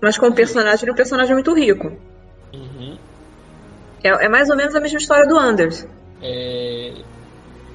[0.00, 0.06] É.
[0.06, 1.92] Mas como personagem, ele é um personagem muito rico.
[2.52, 2.98] Uhum.
[4.02, 5.86] É, é, mais ou menos a mesma história do Anders.
[6.22, 6.92] É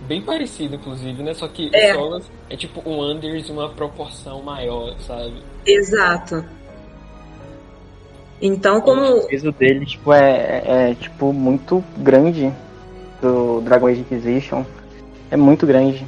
[0.07, 1.33] bem parecido, inclusive, né?
[1.33, 1.91] Só que é.
[1.91, 5.43] o Solas é tipo um Anders em uma proporção maior, sabe?
[5.65, 6.45] Exato.
[8.41, 9.01] Então, como.
[9.01, 12.53] O peso dele, tipo, é, é, tipo, muito grande
[13.21, 14.63] do Dragon Age Inquisition.
[15.31, 16.05] É muito grande.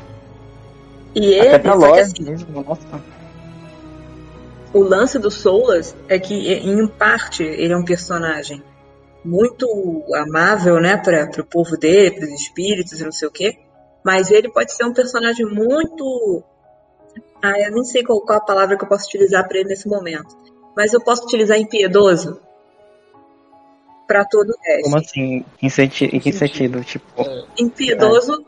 [1.15, 3.01] E ele, Até pra lore assim, mesmo, nossa.
[4.73, 8.63] O lance do Soulas é que, em parte, ele é um personagem
[9.23, 9.67] muito
[10.13, 13.57] amável, né, para o povo dele, para os espíritos e não sei o quê.
[14.03, 16.43] Mas ele pode ser um personagem muito.
[17.41, 19.87] Ah, eu nem sei qual, qual a palavra que eu posso utilizar para ele nesse
[19.87, 20.35] momento
[20.77, 22.39] mas eu posso utilizar impiedoso
[24.07, 24.83] para todo o resto.
[24.83, 25.43] Como assim?
[25.59, 26.83] Em, senti em que sentido?
[26.83, 27.45] Tipo, é.
[27.57, 28.45] impiedoso,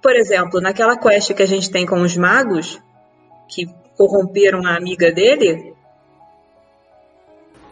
[0.00, 2.80] por exemplo, naquela quest que a gente tem com os magos,
[3.46, 3.68] que
[4.00, 5.74] corromperam a amiga dele,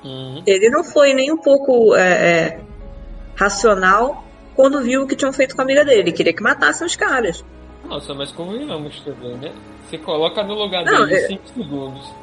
[0.05, 0.43] uhum.
[0.47, 2.61] ele não foi nem um pouco é, é,
[3.35, 4.23] racional
[4.55, 6.01] quando viu o que tinham feito com a amiga dele.
[6.01, 7.43] Ele queria que matassem os caras.
[7.83, 9.55] Nossa, mas convenhamos também, né?
[9.88, 11.62] Você coloca no lugar não, dele 5 é...
[11.62, 12.14] segundos.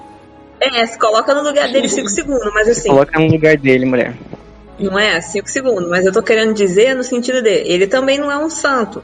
[0.60, 2.89] É, se coloca no lugar dele 5 segundos, mas assim.
[2.89, 4.15] Coloca no lugar dele, mulher.
[4.78, 5.20] Não é?
[5.20, 8.52] 5 segundos, mas eu tô querendo dizer no sentido de ele também não é um
[8.52, 9.04] santo.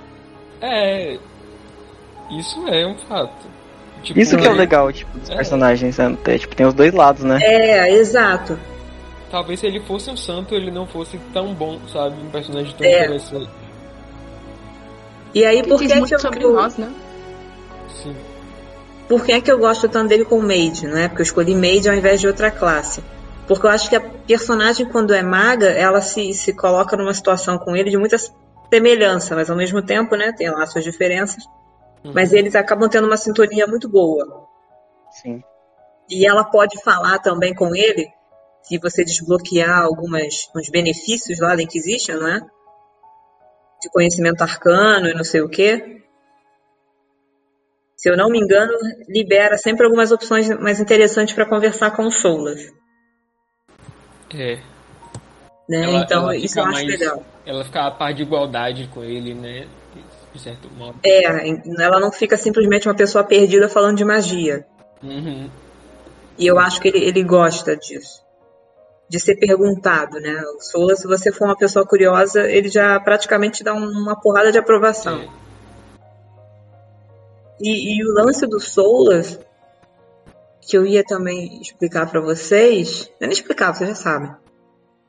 [0.62, 1.18] É.
[2.30, 3.51] Isso é um fato.
[4.04, 5.36] Tipo, isso que é o legal, tipo, dos é.
[5.36, 6.18] personagens, né?
[6.38, 7.40] tipo, tem os dois lados, né?
[7.42, 8.58] É, exato.
[9.30, 12.16] Talvez se ele fosse um santo, ele não fosse tão bom, sabe?
[12.22, 13.06] Um personagem tão é.
[13.06, 13.50] interessante.
[15.34, 16.20] E aí, por que, que eu...
[16.20, 16.92] sobre nós, né?
[17.88, 18.16] Sim.
[19.08, 21.08] Por que é que eu gosto tanto dele com Maid, né?
[21.08, 23.04] Porque eu escolhi Maid ao invés de outra classe.
[23.48, 27.58] Porque eu acho que a personagem, quando é maga, ela se, se coloca numa situação
[27.58, 28.18] com ele de muita
[28.74, 30.32] semelhança, mas ao mesmo tempo, né?
[30.32, 31.44] Tem lá suas diferenças.
[32.04, 32.14] Uhum.
[32.14, 34.48] Mas eles acabam tendo uma sintonia muito boa.
[35.12, 35.44] Sim.
[36.10, 38.08] E ela pode falar também com ele,
[38.64, 42.42] se você desbloquear alguns benefícios lá da Inquisition, né?
[43.82, 46.02] De conhecimento arcano e não sei o quê
[48.02, 48.74] se eu não me engano,
[49.08, 52.74] libera sempre algumas opções mais interessantes para conversar com o Soulas.
[54.34, 54.56] É.
[55.70, 55.84] Né?
[55.84, 57.24] Ela- então, ela isso eu acho mais- legal.
[57.46, 59.68] Ela fica a par de igualdade com ele, né?
[60.34, 61.00] De certo modo.
[61.04, 61.24] É,
[61.80, 64.66] ela não fica simplesmente uma pessoa perdida falando de magia.
[65.04, 65.50] Uhum.
[66.38, 68.22] E eu acho que ele, ele gosta disso.
[69.10, 70.42] De ser perguntado, né?
[70.56, 74.16] O Sola, se você for uma pessoa curiosa, ele já praticamente te dá um- uma
[74.20, 75.20] porrada de aprovação.
[75.20, 75.28] É.
[77.60, 79.38] E, e o lance do Soulas,
[80.62, 84.32] que eu ia também explicar pra vocês, eu nem explicar, vocês já sabem.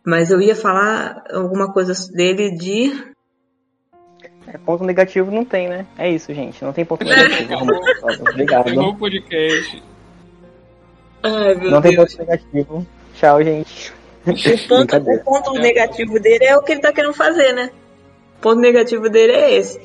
[0.04, 3.12] Mas eu ia falar alguma coisa dele de.
[4.52, 5.86] É, ponto negativo não tem, né?
[5.98, 6.62] É isso, gente.
[6.64, 7.54] Não tem ponto negativo.
[8.30, 8.68] Obrigado.
[8.68, 9.82] Acabou o podcast.
[11.22, 12.14] Ai, Não tem Deus.
[12.14, 12.86] ponto negativo.
[13.14, 13.92] Tchau, gente.
[14.24, 15.20] O ponto, Brincadeira.
[15.20, 17.70] o ponto negativo dele é o que ele tá querendo fazer, né?
[18.38, 19.80] O ponto negativo dele é esse.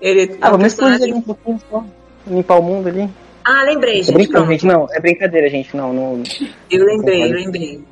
[0.00, 1.84] Ele Ah, é vamos explodir personagem- ali um pouquinho só.
[2.26, 3.08] Limpar o mundo ali.
[3.44, 4.14] Ah, lembrei, É gente.
[4.14, 4.50] brincando, pronto.
[4.52, 4.66] gente.
[4.66, 5.76] Não, é brincadeira, gente.
[5.76, 6.22] Não, não.
[6.70, 7.82] Eu lembrei, eu lembrei.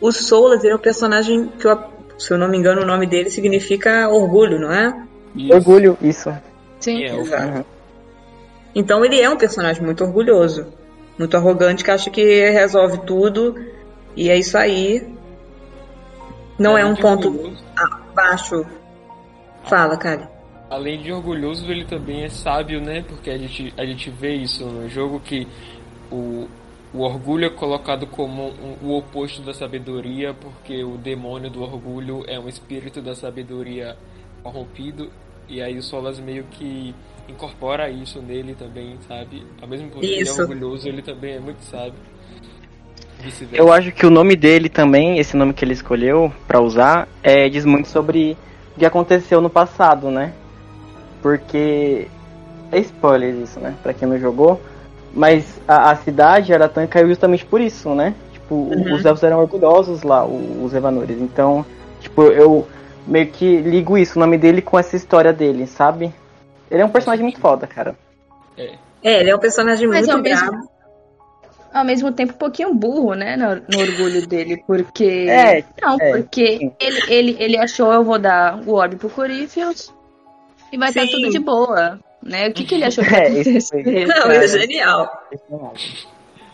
[0.00, 1.78] O Soulas ele é um personagem que, eu,
[2.18, 5.04] se eu não me engano, o nome dele significa orgulho, não é?
[5.34, 5.54] Isso.
[5.54, 6.30] Orgulho, isso.
[6.80, 7.04] Sim.
[7.04, 7.64] É, o- Uhum.
[8.74, 10.66] Então ele é um personagem muito orgulhoso,
[11.18, 13.54] muito arrogante, que acha que resolve tudo.
[14.16, 15.06] E é isso aí.
[16.58, 17.64] Não é um Além ponto orgulhoso-
[18.14, 18.66] baixo.
[19.64, 20.24] Fala, Kali.
[20.70, 23.02] Além de orgulhoso, ele também é sábio, né?
[23.06, 25.46] Porque a gente, a gente vê isso no jogo que
[26.10, 26.46] o,
[26.92, 32.24] o orgulho é colocado como um- o oposto da sabedoria, porque o demônio do orgulho
[32.26, 33.96] é um espírito da sabedoria
[34.52, 35.10] corrompido,
[35.48, 36.94] e aí o Solas meio que
[37.28, 39.46] incorpora isso nele também, sabe?
[39.60, 41.98] Ao mesmo tempo que ele é orgulhoso, ele também é muito sábio.
[43.52, 47.48] Eu acho que o nome dele também, esse nome que ele escolheu pra usar, é,
[47.48, 48.36] diz muito sobre
[48.76, 50.32] o que aconteceu no passado, né?
[51.20, 52.06] Porque
[52.70, 53.74] é spoiler isso, né?
[53.82, 54.60] Pra quem não jogou.
[55.12, 58.14] Mas a, a cidade, Aratan, caiu justamente por isso, né?
[58.32, 58.94] Tipo, Uhum.
[58.94, 61.20] os elfos eram orgulhosos lá, os Evanores.
[61.20, 61.66] Então,
[62.00, 62.66] tipo, eu
[63.08, 66.12] meio que ligo isso, o nome dele com essa história dele, sabe?
[66.70, 67.96] Ele é um personagem muito foda, cara.
[68.56, 68.74] É.
[69.02, 70.68] É, ele é um personagem Mas muito ao mesmo- bravo.
[71.72, 73.36] Ao mesmo tempo, um pouquinho burro, né?
[73.36, 75.04] No, no orgulho dele, porque.
[75.28, 76.72] É, Não, é, porque sim.
[76.80, 79.92] ele, ele, ele achou eu vou dar o orbe pro Corífios
[80.72, 81.10] e vai estar Sim.
[81.12, 81.98] tudo de boa.
[82.22, 82.48] Né?
[82.48, 85.10] O que, que ele achou que É, isso foi- Não, é genial.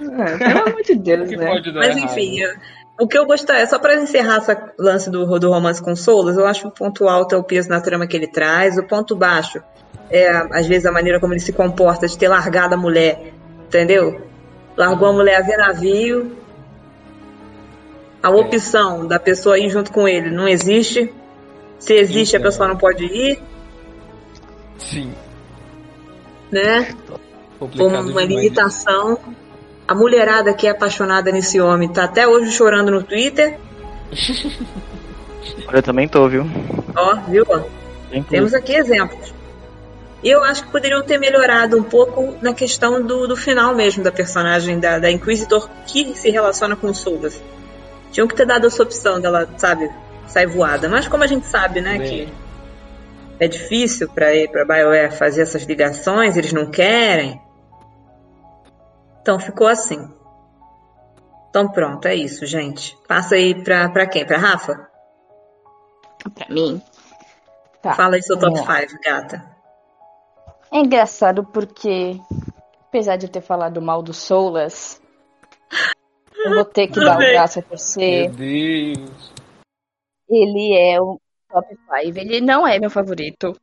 [0.00, 1.62] Ah, Pelo amor de Deus, né?
[1.74, 2.54] Mas enfim, eu-
[2.98, 6.36] o que eu gostar é só pra encerrar essa lance do, do romance com Soulas,
[6.36, 8.82] eu acho que o ponto alto é o peso na trama que ele traz, o
[8.84, 9.60] ponto baixo
[10.10, 13.32] é às vezes a maneira como ele se comporta de ter largado a mulher,
[13.66, 14.20] entendeu?
[14.76, 16.36] Largou a mulher a ver navio.
[18.22, 21.12] A opção da pessoa ir junto com ele não existe.
[21.78, 22.50] Se existe, a Então.
[22.50, 23.42] pessoa não pode ir,
[24.78, 25.12] Sim,
[26.50, 26.94] né?
[27.06, 27.18] Foi
[27.58, 28.28] complicado uma demais.
[28.28, 29.18] limitação.
[29.86, 33.58] A mulherada que é apaixonada nesse homem tá até hoje chorando no Twitter.
[35.72, 36.46] Eu também tô, viu?
[36.96, 37.44] Ó, viu?
[37.48, 37.60] ó?
[38.10, 39.34] Bem Temos aqui exemplos.
[40.22, 44.02] E eu acho que poderiam ter melhorado um pouco na questão do, do final mesmo
[44.02, 47.42] da personagem da, da Inquisitor que se relaciona com o Soulas.
[48.10, 49.90] Tinham que ter dado essa opção dela, sabe,
[50.26, 50.88] sair voada.
[50.88, 52.08] Mas como a gente sabe, né, Bem.
[52.08, 52.32] que
[53.38, 57.38] é difícil para para BioWare fazer essas ligações, eles não querem.
[59.24, 60.06] Então ficou assim.
[61.48, 62.94] Então pronto, é isso, gente.
[63.08, 64.26] Passa aí pra, pra quem?
[64.26, 64.86] Pra Rafa?
[66.34, 66.82] Pra mim.
[67.80, 67.94] Tá.
[67.94, 68.80] Fala aí seu top vamos lá.
[68.82, 69.56] 5, gata.
[70.70, 72.20] É engraçado porque,
[72.82, 75.00] apesar de eu ter falado mal do Soulas,
[76.36, 77.32] eu vou ter que dar o Amei.
[77.32, 78.28] braço a torcer.
[78.28, 79.32] Meu Deus.
[80.28, 82.18] Ele é o top 5.
[82.18, 83.58] Ele não é meu favorito.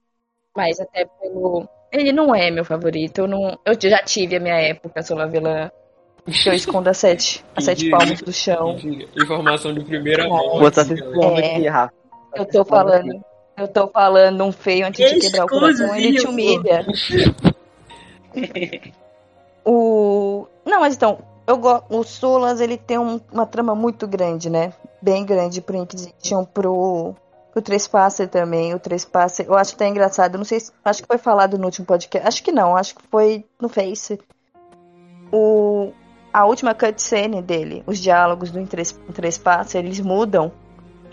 [0.57, 1.69] Mas até pelo.
[1.91, 3.19] Ele não é meu favorito.
[3.19, 3.57] Eu, não...
[3.65, 5.71] eu já tive a minha época, Solavila.
[6.25, 8.77] Que eu escondo a sete, a sete palmos do chão.
[9.21, 10.65] Informação de primeira mão.
[10.65, 11.09] Assim, galera.
[11.09, 11.55] expondo É.
[11.55, 11.93] aqui, Rafa.
[12.35, 13.21] Eu tô falando.
[13.57, 15.95] Eu tô falando um feio antes de quebrar o coração.
[15.95, 16.85] Ele te humilha.
[19.65, 20.47] O.
[20.65, 21.83] Não, mas então, eu go...
[21.89, 24.73] o Solas ele tem um- uma trama muito grande, né?
[25.01, 27.15] Bem grande pro Inquisition, pro.
[27.51, 28.73] Pro Trespasser também.
[28.73, 30.37] O Trespasser, eu acho até engraçado.
[30.37, 30.71] Não sei se.
[30.83, 32.27] Acho que foi falado no último podcast.
[32.27, 34.19] Acho que não, acho que foi no Face.
[35.31, 35.91] O.
[36.33, 38.65] A última cutscene dele, os diálogos do
[39.13, 40.49] Trespasser, eles mudam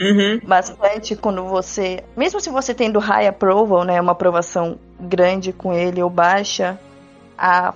[0.00, 0.40] Uhum.
[0.46, 6.00] bastante quando você, mesmo se você tendo high approval, né, uma aprovação grande com ele
[6.00, 6.78] ou baixa,
[7.36, 7.74] a,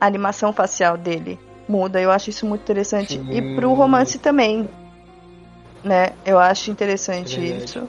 [0.00, 2.00] a animação facial dele muda.
[2.00, 3.30] Eu acho isso muito interessante Sim.
[3.30, 4.68] e pro romance também,
[5.84, 6.12] né?
[6.24, 7.64] Eu acho interessante É verdade.
[7.64, 7.88] isso.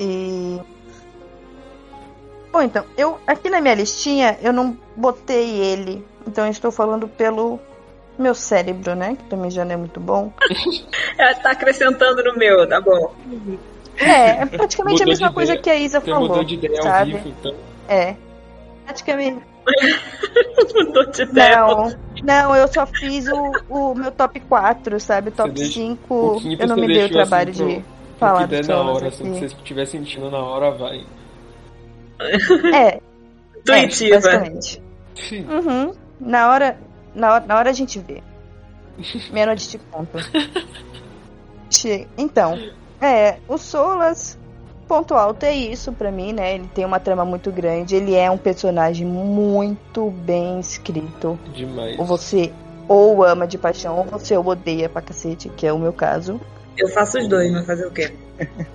[0.00, 0.60] E
[2.52, 6.04] Bom, então, eu aqui na minha listinha eu não botei ele.
[6.26, 7.58] Então eu estou falando pelo
[8.18, 9.16] meu cérebro, né?
[9.16, 10.32] Que também já não é muito bom.
[11.18, 13.12] Ela tá acrescentando no meu, tá bom.
[13.98, 15.62] É, é praticamente Mudou a mesma coisa ideia.
[15.62, 16.28] que a Isa falou.
[16.28, 17.12] mudou de ideia ao sabe?
[17.14, 17.54] vivo, então.
[17.88, 18.14] É.
[18.84, 19.42] Praticamente.
[20.74, 21.24] Mudou de.
[21.32, 25.30] Não, não, eu só fiz o, o meu top 4, sabe?
[25.30, 25.98] Top deixa- 5.
[26.06, 27.84] pouquinho Eu não você me dei o assim trabalho pro- de O
[28.18, 31.04] falar que der dos na hora, assim, se você estiver sentindo na hora, vai.
[32.74, 33.00] É,
[33.60, 34.14] Intuitiva.
[34.16, 34.82] É, basicamente.
[35.32, 35.94] Uhum.
[36.20, 36.78] Na hora,
[37.14, 38.22] na hora, na hora a gente vê.
[39.32, 40.18] Meia-noite te conto.
[41.70, 42.58] Che- Então,
[43.00, 44.38] é, o Solas,
[44.84, 46.54] ponto alto é isso pra mim, né?
[46.54, 51.38] Ele tem uma trama muito grande, ele é um personagem muito bem escrito.
[51.52, 51.98] Demais.
[51.98, 52.52] Ou você
[52.86, 56.40] ou ama de paixão, ou você o odeia pra cacete, que é o meu caso.
[56.76, 58.12] Eu faço os dois, mas fazer o quê?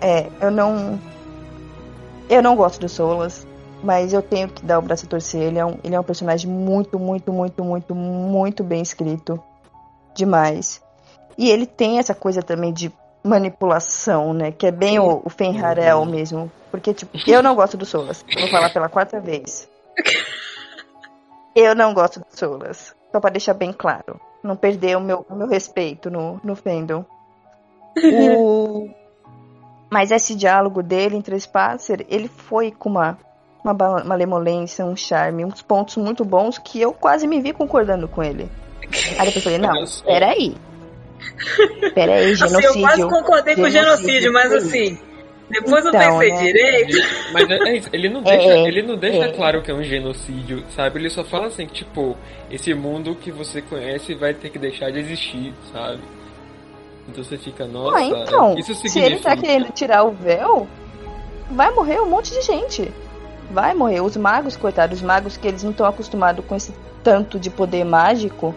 [0.00, 1.00] É, eu não.
[2.28, 3.46] Eu não gosto do Solas,
[3.82, 5.40] mas eu tenho que dar o braço a torcer.
[5.40, 9.42] Ele é um, ele é um personagem muito, muito, muito, muito, muito bem escrito.
[10.14, 10.82] Demais.
[11.38, 12.92] E ele tem essa coisa também de
[13.24, 14.52] manipulação, né?
[14.52, 16.52] Que é bem o, o Fenrarel mesmo.
[16.70, 18.24] Porque, tipo, eu não gosto do Solas.
[18.38, 19.68] Vou falar pela quarta vez.
[21.56, 22.96] Eu não gosto do Solas.
[23.12, 24.20] Só pra deixar bem claro.
[24.42, 27.04] Não perder o meu, o meu respeito no, no fandom.
[27.96, 28.90] O...
[29.88, 33.16] Mas esse diálogo dele entre Spacer, ele foi com uma,
[33.62, 38.20] uma malemolência, um charme, uns pontos muito bons que eu quase me vi concordando com
[38.20, 38.50] ele.
[39.16, 40.04] Aí depois eu falei, não, só.
[41.46, 41.92] Peraí.
[41.94, 42.80] Peraí, Assim, eu genocídio.
[42.80, 44.56] quase concordei com o genocídio, Genocídio, mas sim.
[44.56, 44.98] assim,
[45.50, 46.42] depois eu Então, pensei né?
[46.42, 46.96] direito.
[47.32, 49.32] Mas é, é isso, ele não É, deixa, ele não deixa é.
[49.32, 50.98] claro que é um genocídio, sabe?
[50.98, 52.16] Ele só fala assim que, tipo,
[52.50, 56.00] esse mundo que você conhece vai ter que deixar de existir, sabe?
[57.08, 59.06] Então você fica, nossa, Ah, então, isso se significa.
[59.06, 60.66] ele tá querendo tirar o véu,
[61.50, 62.90] vai morrer um monte de gente.
[63.50, 64.00] Vai morrer.
[64.00, 66.72] Os magos, coitados, os magos que eles não estão acostumados com esse
[67.04, 68.54] tanto de poder mágico,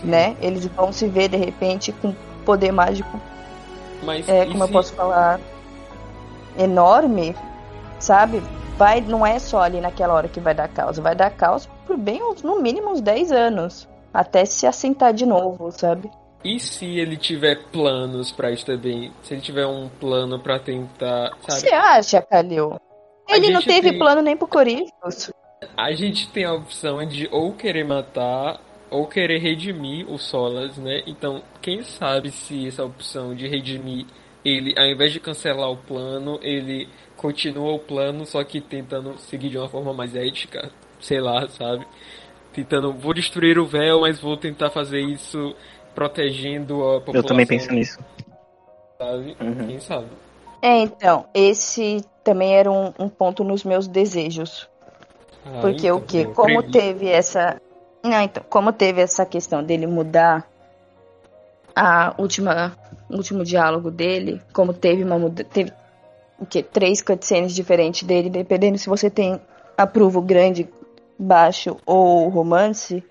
[0.00, 0.06] Sim.
[0.08, 0.36] né?
[0.40, 3.20] Eles vão se ver de repente com poder mágico,
[4.02, 5.38] Mas é, como eu se- posso falar,
[6.56, 7.34] enorme,
[7.98, 8.42] sabe?
[8.76, 11.96] Vai, não é só ali naquela hora que vai dar caos, vai dar caos por
[11.96, 16.10] bem uns, no mínimo uns 10 anos, até se assentar de novo, sabe?
[16.44, 19.12] E se ele tiver planos pra isso também?
[19.22, 21.60] Se ele tiver um plano pra tentar, sabe?
[21.60, 22.80] Você acha, Kalil?
[23.30, 25.30] A Ele não teve tem- plano nem pro Corinthians.
[25.76, 28.58] A gente tem a opção de ou querer matar
[28.92, 31.02] ou querer redimir o Solas, né?
[31.06, 34.06] Então, quem sabe se essa opção de redimir
[34.44, 39.48] ele, ao invés de cancelar o plano, ele continua o plano, só que tentando seguir
[39.48, 41.86] de uma forma mais ética, sei lá, sabe?
[42.52, 45.54] Tentando, vou destruir o véu, mas vou tentar fazer isso
[45.94, 47.14] protegendo a população.
[47.14, 47.98] Eu também penso nisso.
[48.98, 49.36] Sabe?
[49.40, 49.66] Uhum.
[49.66, 50.06] Quem sabe?
[50.60, 54.68] É, então, esse também era um, um ponto nos meus desejos.
[55.44, 56.18] Ah, Porque então, o quê?
[56.18, 56.72] eu Como previ.
[56.72, 57.60] teve essa.
[58.02, 60.46] Não, então, como teve essa questão dele mudar
[61.74, 62.76] a última,
[63.08, 65.72] o último diálogo dele, como teve uma muda, teve
[66.38, 66.62] o quê?
[66.62, 69.40] Três cutscenes diferentes dele, dependendo se você tem
[69.76, 70.68] aprovo grande,
[71.18, 73.02] baixo ou romance,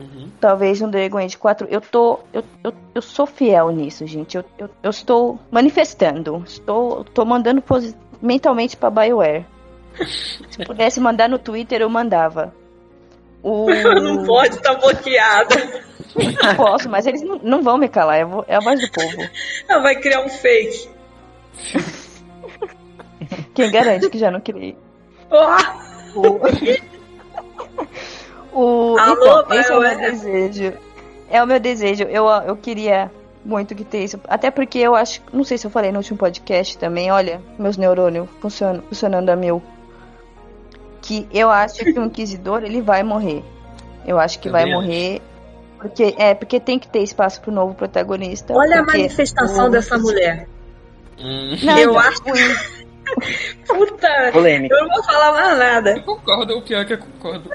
[0.00, 0.30] Uhum.
[0.40, 1.66] talvez no Dragon Age 4.
[1.68, 2.20] Eu tô.
[2.32, 4.36] Eu, eu, eu sou fiel nisso, gente.
[4.36, 6.42] Eu, eu, eu estou manifestando.
[6.46, 7.62] Estou, tô mandando
[8.22, 9.44] mentalmente pra BioWare.
[10.50, 12.54] Se pudesse mandar no Twitter, eu mandava.
[13.42, 13.66] O...
[14.00, 15.54] Não pode, tá bloqueada.
[16.42, 18.16] Não posso, mas eles não, não vão me calar.
[18.16, 19.28] É é a voz do povo.
[19.68, 20.88] Ela vai criar um fake.
[23.54, 24.76] Quem garante que já não criei?
[25.30, 26.18] Oh,
[28.52, 28.94] O...
[28.94, 28.98] o...
[28.98, 30.72] Alô, então, esse é o meu desejo.
[31.30, 32.04] É o meu desejo.
[32.04, 33.10] Eu, eu queria
[33.44, 34.20] muito que tenha isso.
[34.28, 35.20] Até porque eu acho.
[35.32, 37.10] Não sei se eu falei no último podcast também.
[37.10, 39.62] Olha, meus neurônios funcionam, funcionando a mil.
[41.08, 43.42] Que eu acho que o Inquisidor ele vai morrer.
[44.06, 45.22] Eu acho que vai Também morrer.
[45.78, 48.52] Porque, é, porque tem que ter espaço pro novo protagonista.
[48.52, 50.46] olha a manifestação o- dessa mulher.
[51.18, 52.20] Hum, Não, Eu acho-
[53.66, 54.74] Puta, Polêmica.
[54.74, 55.90] eu não vou falar mais nada.
[55.96, 57.50] eu concordo, o pior é que eu concordo.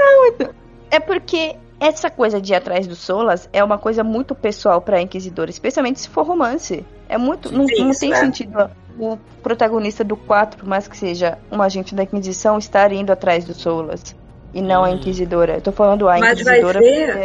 [0.90, 5.00] É porque essa coisa de ir atrás do Solas é uma coisa muito pessoal pra
[5.02, 6.84] Inquisidora, especialmente se for romance.
[7.08, 7.52] É muito.
[7.52, 8.16] não, Sim, não isso tem é.
[8.16, 8.70] sentido
[9.00, 13.44] o protagonista do 4, por mais que seja um agente da Inquisição, estar indo atrás
[13.46, 14.16] do Solas.
[14.54, 14.96] E não a Hum.
[14.96, 15.56] Inquisidora.
[15.56, 17.06] Eu tô falando a Mas vai Inquisidora ver.
[17.08, 17.20] porque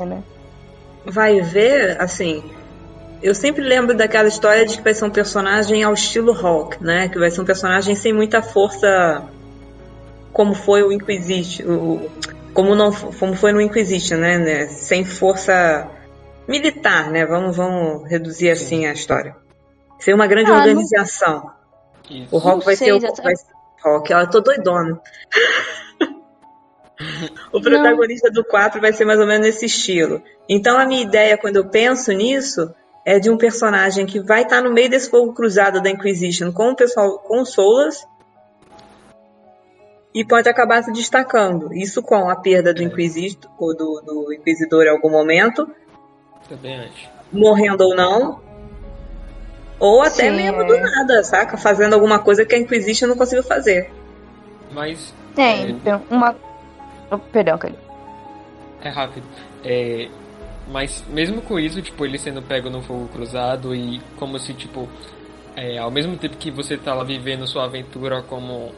[0.00, 0.04] é.
[0.06, 0.22] né?
[1.04, 2.42] Vai ver, assim.
[3.20, 7.08] Eu sempre lembro daquela história de que vai ser um personagem ao estilo Hulk, né?
[7.08, 9.24] Que vai ser um personagem sem muita força,
[10.32, 12.10] como foi o Inquisition, o-
[12.54, 14.38] como não, como foi no Inquisition, né?
[14.38, 14.66] né?
[14.68, 15.88] Sem força
[16.46, 17.24] militar, né?
[17.26, 19.34] Vamos, vamos reduzir assim a história.
[20.02, 21.50] Ser uma grande Ah, não- organização.
[22.10, 22.34] Isso.
[22.34, 23.42] O Hulk Não vai sei, ser o, exatamente.
[23.84, 25.00] vai, Rock, ó, eu tô doidona.
[27.52, 30.20] o protagonista do 4 vai ser mais ou menos nesse estilo.
[30.48, 32.74] Então a minha ideia quando eu penso nisso
[33.04, 36.70] é de um personagem que vai estar no meio desse fogo cruzado da Inquisition com
[36.70, 38.04] o pessoal com Solas
[40.14, 41.72] e pode acabar se destacando.
[41.72, 45.68] Isso com a perda do Inquisitor ou do, do Inquisidor em algum momento.
[46.48, 47.08] Também acho.
[47.32, 48.40] Morrendo ou não.
[49.82, 50.64] Ou até Sim, mesmo é.
[50.64, 51.56] do nada, saca?
[51.56, 53.90] Fazendo alguma coisa que a Inquisition não conseguiu fazer.
[54.70, 56.36] Mas É, então, uma.
[57.10, 57.74] Oh, perdão, Cali.
[58.80, 59.26] É rápido.
[59.64, 60.08] É,
[60.68, 64.88] mas mesmo com isso, tipo, ele sendo pego no fogo cruzado e como se, tipo,
[65.56, 68.72] é, ao mesmo tempo que você tá lá vivendo sua aventura como,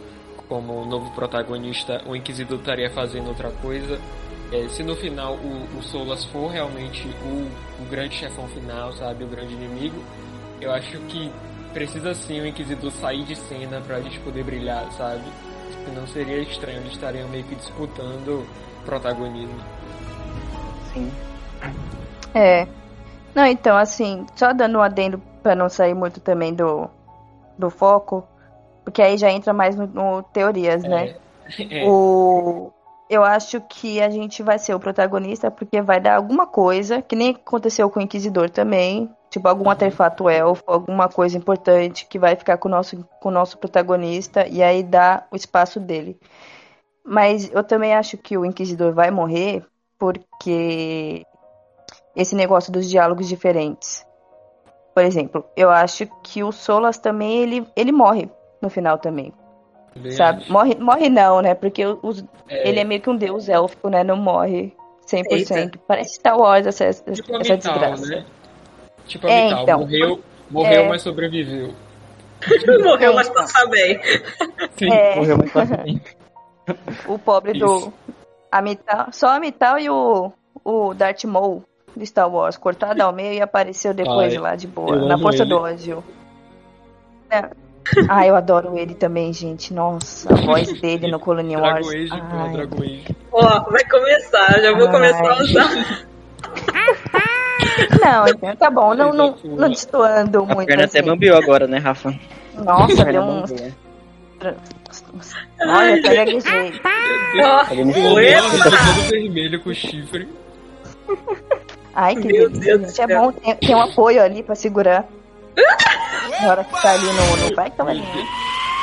[0.49, 4.01] como novo protagonista, o Inquisidor estaria fazendo outra coisa.
[4.51, 9.23] É, se no final o, o Solas for realmente o, o grande chefão final, sabe,
[9.25, 10.03] o grande inimigo,
[10.65, 11.31] eu acho que
[11.73, 15.23] precisa sim o Inquisidor sair de cena pra gente poder brilhar, sabe?
[15.85, 18.47] Senão seria estranho, eles estariam meio que disputando
[18.85, 19.59] protagonismo.
[20.93, 21.13] Sim.
[22.35, 22.67] É.
[23.35, 26.89] Não, então, assim, só dando um adendo pra não sair muito também do,
[27.59, 28.27] do foco,
[28.85, 31.17] porque aí já entra mais no, no teorias, né?
[31.71, 31.87] É.
[31.87, 32.73] O...
[33.11, 37.15] Eu acho que a gente vai ser o protagonista porque vai dar alguma coisa, que
[37.15, 42.37] nem aconteceu com o Inquisidor também, tipo algum artefato elfo, alguma coisa importante que vai
[42.37, 46.17] ficar com o nosso, com o nosso protagonista e aí dá o espaço dele.
[47.05, 49.65] Mas eu também acho que o Inquisidor vai morrer
[49.99, 51.25] porque
[52.15, 54.07] esse negócio dos diálogos diferentes.
[54.95, 58.31] Por exemplo, eu acho que o Solas também ele, ele morre
[58.63, 59.33] no final também.
[60.17, 60.43] Sabe?
[60.43, 60.53] acho.
[60.53, 61.55] Morre, morre não, né?
[61.55, 62.69] Porque os- É.
[62.69, 64.05] ele é meio que um deus élfico, né?
[64.05, 64.73] Não morre
[65.07, 65.57] 100%.
[65.59, 65.79] Eita.
[65.89, 68.07] Parece Star Wars essa, essa, Tipo essa desgraça.
[68.07, 68.25] né?
[69.07, 69.79] Tipo a É, Vital, então.
[69.81, 70.89] morreu, morreu É.
[70.89, 71.73] mas sobreviveu.
[72.85, 73.43] Morreu, mas Então.
[73.43, 73.99] passa bem.
[74.77, 74.93] Sim.
[74.93, 76.17] É, Morreu muito facilmente.
[77.07, 77.65] o pobre Isso.
[77.67, 77.93] do.
[78.53, 80.31] A Mital, só a Mital e o,
[80.65, 81.65] o Darth Maul
[81.97, 85.43] de Star Wars, cortado ao meio e apareceu depois Ai, lá de boa, na força
[85.43, 85.51] ele.
[85.51, 86.05] do ódio.
[87.31, 87.49] É.
[88.09, 89.73] Ah, eu adoro ele também, gente.
[89.75, 91.87] Nossa, a voz dele no Colony Wars.
[91.89, 92.05] Ai.
[92.05, 93.17] Age.
[93.33, 94.93] Ó, vai começar, já vou Ai.
[94.93, 96.05] começar a usar.
[98.05, 100.67] Não, então, tá bom, não, não, não destoando A muito.
[100.67, 101.09] perna até Assim.
[101.09, 102.15] bambeou agora, né, Rafa?
[102.55, 103.41] Nossa, A deu perna um.
[103.41, 103.73] bambeou.
[105.67, 106.73] Olha, até gaguejei.
[107.35, 110.29] O Loki todo vermelho com chifre.
[111.95, 112.99] Ai, que Meu delícia, Deus.
[112.99, 115.05] É bom, tem, tem um apoio ali pra segurar.
[116.43, 117.49] Na hora que tá ali no.
[117.49, 118.03] no vai tava ali.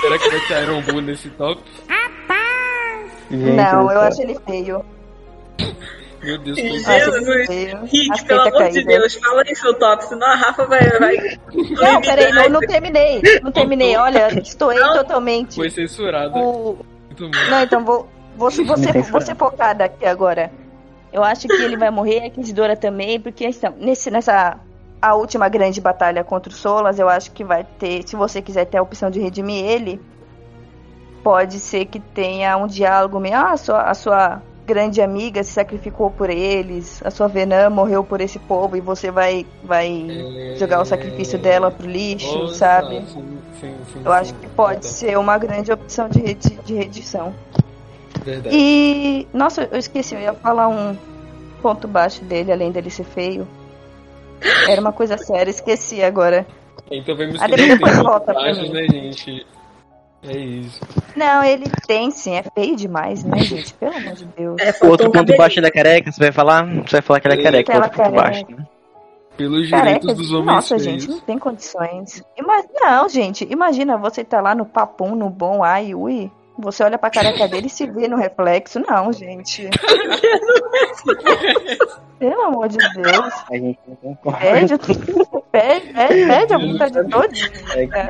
[0.02, 1.62] Será que vai ter Iron Bull nesse top?
[3.30, 4.84] Gente Não, eu acho ele feio.
[6.24, 6.88] Meu Deus, ele Jesus.
[6.88, 8.84] Aceita pelo amor de caída.
[8.84, 10.88] Deus, fala aí seu top, senão a Rafa vai.
[11.00, 13.22] vai Não, peraí, não, não terminei.
[13.42, 13.96] Não terminei.
[13.98, 14.94] Olha, Não.
[14.94, 15.56] totalmente.
[15.56, 16.38] Foi censurado.
[16.38, 16.78] O...
[17.08, 17.50] Muito bom.
[17.50, 18.08] Não, então vou,
[18.38, 20.52] vou, vou, ser, vou ser focada aqui agora.
[21.12, 24.60] Eu acho que ele vai morrer, a Inquisidora também, porque então, nesse, nessa
[25.02, 28.66] a última grande batalha contra o Solas, eu acho que vai ter, se você quiser
[28.66, 30.00] ter a opção de redimir ele,
[31.24, 35.52] pode ser que tenha um diálogo meio, ah, a sua, a sua grande amiga se
[35.52, 40.56] sacrificou por eles, a sua Venom morreu por esse povo e você vai, vai É,
[40.58, 42.96] jogar o sacrifício dela pro lixo, Nossa, sabe?
[43.08, 47.34] Sim, sim, sim, Eu acho que pode ser uma grande opção de, redi- de redição.
[48.24, 48.56] Verdade.
[48.56, 49.28] E.
[49.34, 50.96] Nossa, eu esqueci, eu ia falar um
[51.62, 53.48] ponto baixo dele, além dele ser feio.
[54.68, 56.46] Era uma coisa séria, esqueci agora.
[56.90, 58.70] Então vemos Ah, depois volta mim.
[58.70, 59.46] né, gente?
[60.24, 60.80] É isso.
[61.16, 63.74] Não, ele tem sim, é feio demais, né, gente?
[63.74, 64.62] Pelo amor de Deus.
[64.62, 65.38] É, O outro ponto cabelinho.
[65.38, 66.64] baixo da careca, você vai falar?
[66.66, 68.46] Você vai falar que ela é careca, o Aquela outro ponto careca.
[68.46, 68.68] baixo, né?
[69.38, 70.84] Pelos Careca, direitos dos homens nossa, feios.
[70.84, 72.22] gente, não tem condições.
[72.38, 76.30] Ima- Não, gente, imagina você tá lá no papum, no bom, ai, ui.
[76.60, 78.80] Você olha pra careca dele e se vê no reflexo.
[78.88, 79.68] Não, gente.
[82.20, 83.34] Pelo amor de Deus.
[83.50, 84.40] A gente não concorda.
[84.40, 87.52] Pede, pede, pede, pede a vontade todinha.
[87.96, 88.10] É,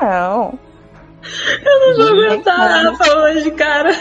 [0.00, 0.54] Não.
[1.64, 3.92] Eu não vou aguentar a Rafa hoje, cara.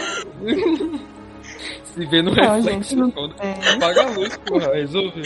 [1.94, 5.24] Se vê no Não, reflexo, gente, apaga a luz, porra, resolveu.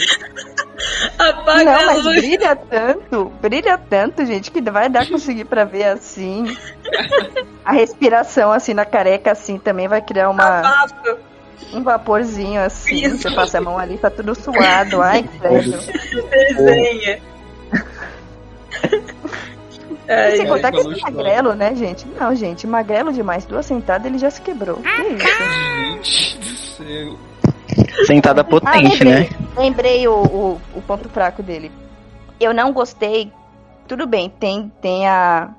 [1.18, 2.18] Apaga Não, a mas luz.
[2.18, 6.56] brilha tanto, brilha tanto, gente, que vai dar conseguir pra ver assim.
[7.64, 10.86] A respiração assim na careca assim também vai criar uma,
[11.74, 13.06] um vaporzinho assim.
[13.06, 13.18] Isso.
[13.18, 15.02] Você passa a mão ali, tá tudo suado.
[15.02, 15.72] Ai, credo.
[16.30, 17.20] desenha.
[20.08, 21.16] E Ai, sem contar que esse história.
[21.16, 22.08] magrelo, né, gente?
[22.08, 23.46] Não, gente, magrelo demais.
[23.46, 24.78] Duas sentadas ele já se quebrou.
[24.78, 24.90] Que
[26.02, 26.34] isso?
[26.34, 27.18] Gente do céu.
[28.06, 29.30] Sentada Ah, potente, lembrei, né?
[29.58, 31.72] lembrei o, o, o ponto fraco dele.
[32.40, 33.32] Eu não gostei.
[33.88, 35.50] Tudo bem, tem, tem a.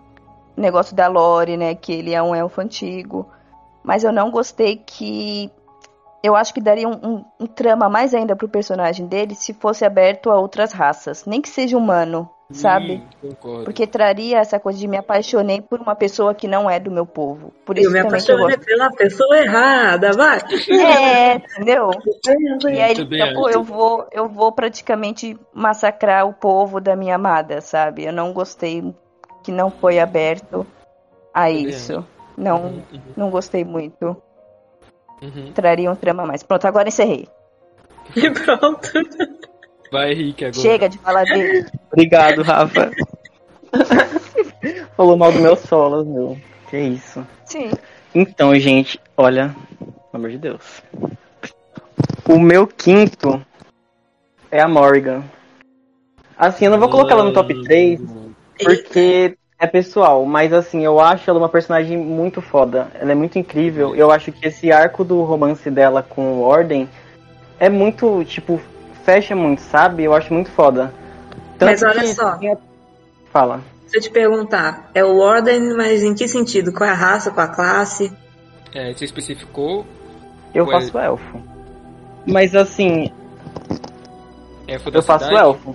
[0.56, 1.74] negócio da Lore, né?
[1.74, 3.28] Que ele é um elfo antigo.
[3.82, 5.50] Mas eu não gostei que.
[6.22, 9.84] Eu acho que daria um, um, um trama mais ainda pro personagem dele se fosse
[9.84, 11.24] aberto a outras raças.
[11.26, 13.02] Nem que seja humano, sabe?
[13.20, 13.64] Concordo.
[13.64, 17.06] Porque traria essa coisa de me apaixonei por uma pessoa que não é do meu
[17.06, 17.52] povo.
[17.64, 18.64] Por Eu isso me eu apaixonei gosto.
[18.66, 20.38] pela pessoa errada, vai.
[20.68, 21.90] É, entendeu?
[22.70, 27.14] E aí ele fica, pô, eu vou, eu vou praticamente massacrar o povo da minha
[27.16, 28.04] amada, sabe?
[28.04, 28.94] Eu não gostei
[29.42, 30.66] que não foi aberto
[31.32, 32.06] a isso.
[32.36, 34.16] Não, Uhum, uhum, não gostei muito.
[35.22, 35.52] uhum.
[35.52, 36.42] Traria um trama a mais.
[36.42, 37.28] Pronto, agora encerrei.
[38.16, 38.90] E pronto.
[39.90, 40.60] Vai, Henrique, agora.
[40.60, 41.66] Chega de falar dele.
[41.90, 42.90] Obrigado, Rafa.
[44.96, 46.38] Falou mal do meu solos, meu.
[46.68, 47.26] Que isso.
[47.44, 47.70] Sim.
[48.14, 50.82] Então, gente, olha, pelo amor de Deus.
[52.28, 53.44] O meu quinto
[54.50, 55.22] é a Morrigan.
[56.36, 58.00] Assim, eu não vou colocar ela no top 3,
[58.62, 62.88] porque é pessoal, mas assim, eu acho ela uma personagem muito foda.
[62.94, 63.94] Ela é muito incrível.
[63.96, 66.88] Eu acho que esse arco do romance dela com o Ordem
[67.58, 68.60] é muito, tipo,
[69.08, 70.04] fecha muito, sabe?
[70.04, 70.92] Eu acho muito foda.
[71.58, 72.38] Tanto Mas olha que- só.
[73.32, 73.60] Fala.
[73.86, 76.70] Se eu te perguntar, é o Ordem, mas em que sentido?
[76.74, 78.12] Qual é a raça, qual a classe?
[78.74, 79.86] É, você especificou
[80.52, 80.72] Eu Ué.
[80.72, 81.40] faço elfo.
[82.26, 83.10] Mas assim,
[84.66, 85.42] elfo da eu faço cidade?
[85.42, 85.74] elfo.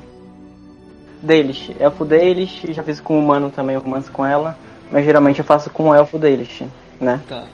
[1.23, 1.71] Deles.
[1.79, 2.51] Elfo deles.
[2.69, 4.55] Já fiz com o humano também, o romance com ela.
[4.91, 6.61] Mas geralmente eu faço com o elfo deles,
[7.01, 7.19] né?
[7.27, 7.45] Tá.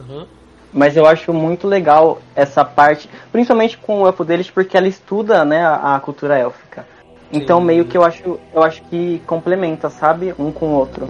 [0.00, 0.26] Aham.
[0.72, 5.44] Mas eu acho muito legal essa parte, principalmente com o elfo deles, porque ela estuda,
[5.44, 6.86] né, a, a cultura élfica.
[7.32, 7.66] Então Sim.
[7.66, 11.08] meio que eu acho, eu acho que complementa, sabe, um com o outro.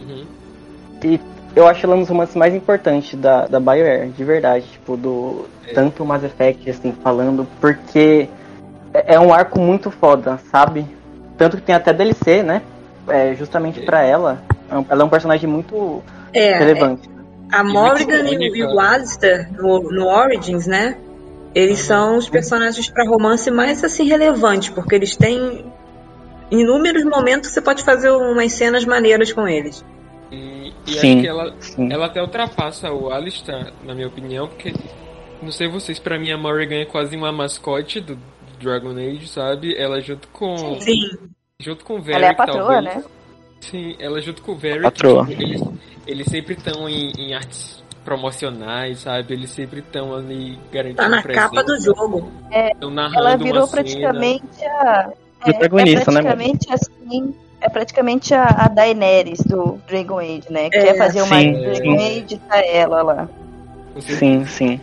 [0.00, 0.24] Uhum.
[1.02, 1.20] E
[1.56, 5.46] eu acho ela um dos romances mais importantes da, da BioWare, de verdade, tipo, do
[5.66, 5.72] É.
[5.72, 8.28] tanto Mass Effect, assim, falando, porque
[8.94, 10.84] é é um arco muito foda, sabe?
[11.36, 12.62] Tanto que tem até DLC, né?
[13.06, 14.42] É, justamente pra ela.
[14.70, 16.02] É um- Ela é um personagem muito
[16.34, 17.08] É, relevante.
[17.50, 18.56] A Morrigan e, o- única.
[18.58, 20.96] e o Alistair no, no Origins, né?
[21.54, 25.64] Eles são os personagens pra romance mais assim relevantes, porque eles têm
[26.50, 29.84] inúmeros momentos que você pode fazer umas cenas maneiras com eles.
[30.30, 31.12] E, e Sim.
[31.12, 31.92] acho que ela, Sim.
[31.92, 34.72] ela até ultrapassa o Alistair, na minha opinião, porque,
[35.42, 38.18] não sei vocês, pra mim a Morrigan é quase uma mascote do
[38.60, 39.74] Dragon Age, sabe?
[39.76, 40.78] Ela junto com.
[40.80, 41.00] Sim,
[41.60, 42.84] Junto com o Varric, Ela é a patroa, talvez.
[42.84, 43.04] né?
[43.60, 45.26] Sim, ela junto com o Varric, Patroa.
[45.26, 45.62] tipo, eles,
[46.06, 49.34] eles sempre estão em, em artes promocionais, sabe?
[49.34, 52.32] Eles sempre estão ali garantindo tá na presença, capa do jogo.
[52.80, 53.82] tão narrando Ela virou cena.
[53.82, 55.12] praticamente a.
[55.44, 57.34] É, é né, praticamente assim.
[57.60, 60.70] É praticamente a, a Daenerys do Dragon Age, né?
[60.70, 62.22] Quer fazer uma sim, Dragon sim.
[62.24, 63.28] Age, tá ela lá.
[64.00, 64.80] Sim, sim.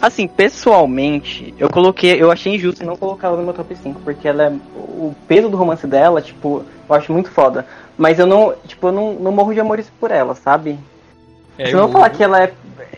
[0.00, 4.26] Assim, pessoalmente, eu coloquei, eu achei injusto não colocar ela no meu top 5, porque
[4.28, 7.66] ela é, o peso do romance dela, tipo, eu acho muito foda.
[7.96, 10.78] Mas eu não, tipo, eu não, não morro de amores por ela, sabe?
[11.58, 12.52] É, Se eu não eu- falar que ela é,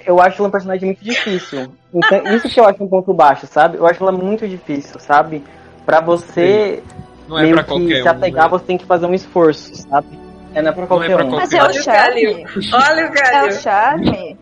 [0.07, 1.71] eu acho ela um personagem muito difícil.
[1.93, 3.77] Então, isso que eu acho um ponto baixo, sabe?
[3.79, 5.43] Eu acho ela muito difícil, sabe?
[5.85, 6.83] Pra você
[7.29, 8.11] não é meio pra que qualquer se um.
[8.11, 8.51] apegar, né?
[8.51, 10.07] você tem que fazer um esforço, sabe?
[10.55, 11.29] É, não é pra qualquer pra um.
[11.29, 12.47] qualquer Mas é o Olha o charme.
[12.73, 13.53] Olha o É o Galho.
[13.61, 14.39] charme.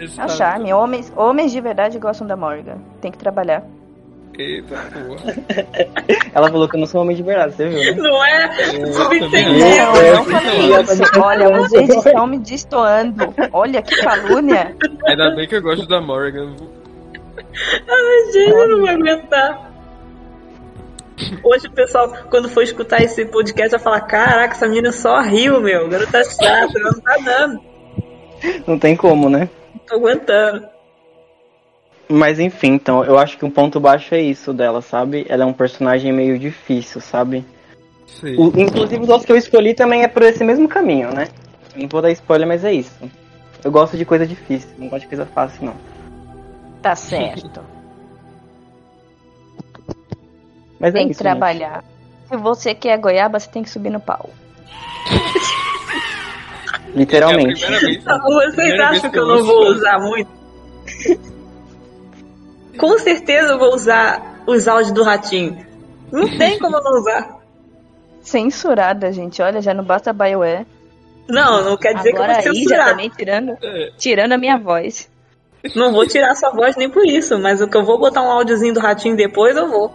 [0.00, 0.72] É o charme.
[0.72, 2.78] Homens, homens de verdade gostam da Morgan.
[3.00, 3.64] Tem que trabalhar.
[4.38, 5.34] Eita, porra.
[6.34, 8.02] Ela falou que eu não sou homem de verdade, você viu, né?
[8.02, 8.52] Não é?
[8.92, 9.58] Subentendeu.
[9.58, 11.02] Não, é, não falei isso.
[11.20, 13.34] Olha, vocês estão me destoando.
[13.52, 14.74] Olha que calúnia.
[15.06, 16.54] Ainda bem que eu gosto da Morgan.
[17.36, 19.70] Ai, gente, eu não vou aguentar.
[21.44, 25.60] Hoje o pessoal, quando for escutar esse podcast, vai falar: Caraca, essa menina só riu,
[25.60, 25.88] meu.
[25.88, 27.60] Garota chata, não tá dando.
[28.66, 29.48] Não tem como, né?
[29.86, 30.66] Tô aguentando.
[32.08, 35.24] Mas enfim, então, eu acho que um ponto baixo é isso dela, sabe?
[35.28, 37.44] Ela é um personagem meio difícil, sabe?
[38.06, 38.36] Sim.
[38.36, 41.28] O- inclusive os outros que eu escolhi também é por esse mesmo caminho, né?
[41.74, 42.92] Não vou dar spoiler, mas é isso.
[43.64, 45.74] Eu gosto de coisa difícil, não gosto de coisa fácil, não.
[46.82, 47.62] Tá certo.
[50.78, 51.30] Mas é Tem que isso, gente.
[51.30, 51.84] trabalhar.
[52.28, 54.28] Se você quer goiaba, você tem que subir no pau.
[56.94, 57.64] Literalmente.
[57.64, 57.68] É
[58.18, 60.30] Vocês acham que eu não vou usar muito?
[62.78, 65.64] Com certeza eu vou usar os áudios do ratinho.
[66.10, 67.38] Não tem como eu não usar.
[68.20, 69.40] Censurada, gente.
[69.42, 70.66] Olha, já não basta BioWare.
[71.28, 72.88] Não, não quer dizer Agora que eu vou censurar.
[72.90, 73.56] também tirando,
[73.96, 75.10] tirando a minha voz.
[75.76, 78.30] Não vou tirar sua voz nem por isso, mas o que eu vou botar um
[78.30, 79.94] áudiozinho do ratinho depois, eu vou.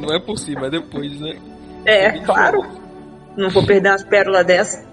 [0.00, 1.36] não é por cima, é depois, né?
[1.84, 2.64] É, claro.
[3.36, 4.91] Não vou perder umas pérolas dessa.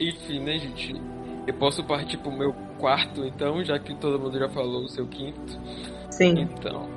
[0.00, 0.94] Enfim, né, gente?
[1.46, 5.06] Eu posso partir pro meu quarto, então, já que todo mundo já falou o seu
[5.06, 5.58] quinto.
[6.10, 6.40] Sim.
[6.40, 6.88] Então,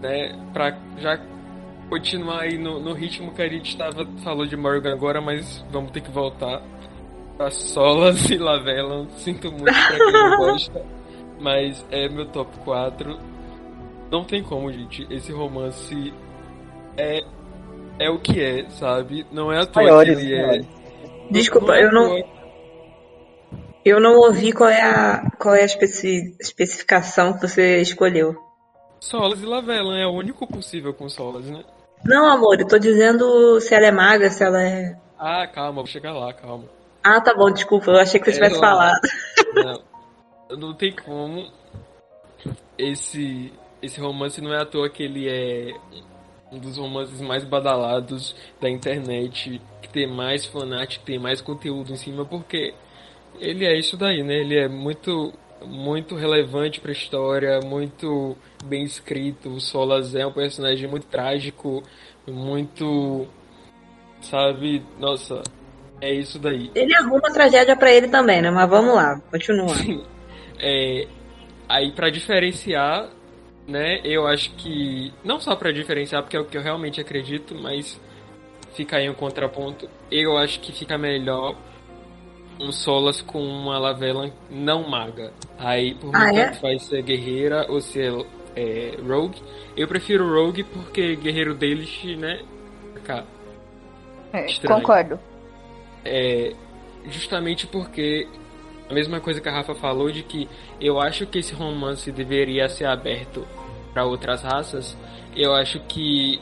[0.00, 1.18] né, pra já
[1.88, 5.90] continuar aí no, no ritmo que a gente tava, falou de Morgan agora, mas vamos
[5.90, 6.62] ter que voltar
[7.36, 9.08] pra Solas e Lavela.
[9.16, 10.84] Sinto muito pra quem não gosta,
[11.40, 13.18] mas é meu top 4.
[14.10, 15.06] Não tem como, gente.
[15.10, 16.12] Esse romance
[16.96, 17.24] é,
[17.98, 19.26] é o que é, sabe?
[19.32, 20.79] Não é à toa Maiores, que ele é.
[21.30, 22.22] Desculpa, é eu não,
[23.84, 28.36] eu não ouvi qual é a, qual é a especi- especificação que você escolheu.
[29.00, 31.64] Solas e Lavela é o único possível com Solas, né?
[32.04, 34.96] Não, amor, eu tô dizendo se ela é maga, se ela é.
[35.18, 36.64] Ah, calma, vou chegar lá, calma.
[37.02, 39.00] Ah, tá bom, desculpa, eu achei que você tivesse Ela- falado.
[40.50, 41.46] Não, não tem como.
[42.76, 43.52] Esse,
[43.82, 45.74] esse romance não é à toa que ele é
[46.50, 49.60] um dos romances mais badalados da internet,
[49.92, 52.74] tem mais fanart, que tem mais conteúdo em cima, porque
[53.38, 54.40] ele é isso daí, né?
[54.40, 55.32] Ele é muito
[55.64, 59.50] muito relevante pra história, muito bem escrito.
[59.50, 61.82] O Solas é um personagem muito trágico,
[62.26, 63.26] muito
[64.22, 65.42] sabe, nossa,
[66.00, 66.70] é isso daí.
[66.74, 68.50] Ele arruma tragédia pra ele também, né?
[68.50, 69.74] Mas vamos lá, continua.
[70.62, 71.06] É,
[71.66, 73.08] aí pra diferenciar,
[73.66, 77.54] né, eu acho que não só pra diferenciar, porque é o que eu realmente acredito,
[77.54, 77.98] mas
[78.74, 79.88] fica aí um contraponto.
[80.10, 81.56] Eu acho que fica melhor
[82.58, 85.32] um Solas com uma Lavela não maga.
[85.58, 86.46] Aí por Ah, mim é?
[86.46, 88.12] tanto faz ser guerreira ou ser
[88.54, 89.40] é, rogue.
[89.76, 92.42] Eu prefiro rogue porque guerreiro deles, né,
[93.04, 93.24] cá,
[94.32, 95.18] É, concordo.
[96.04, 96.54] é
[97.06, 98.28] justamente porque
[98.88, 100.48] a mesma coisa que a Rafa falou de que
[100.80, 103.46] eu acho que esse romance deveria ser aberto
[103.94, 104.96] para outras raças.
[105.34, 106.40] Eu acho que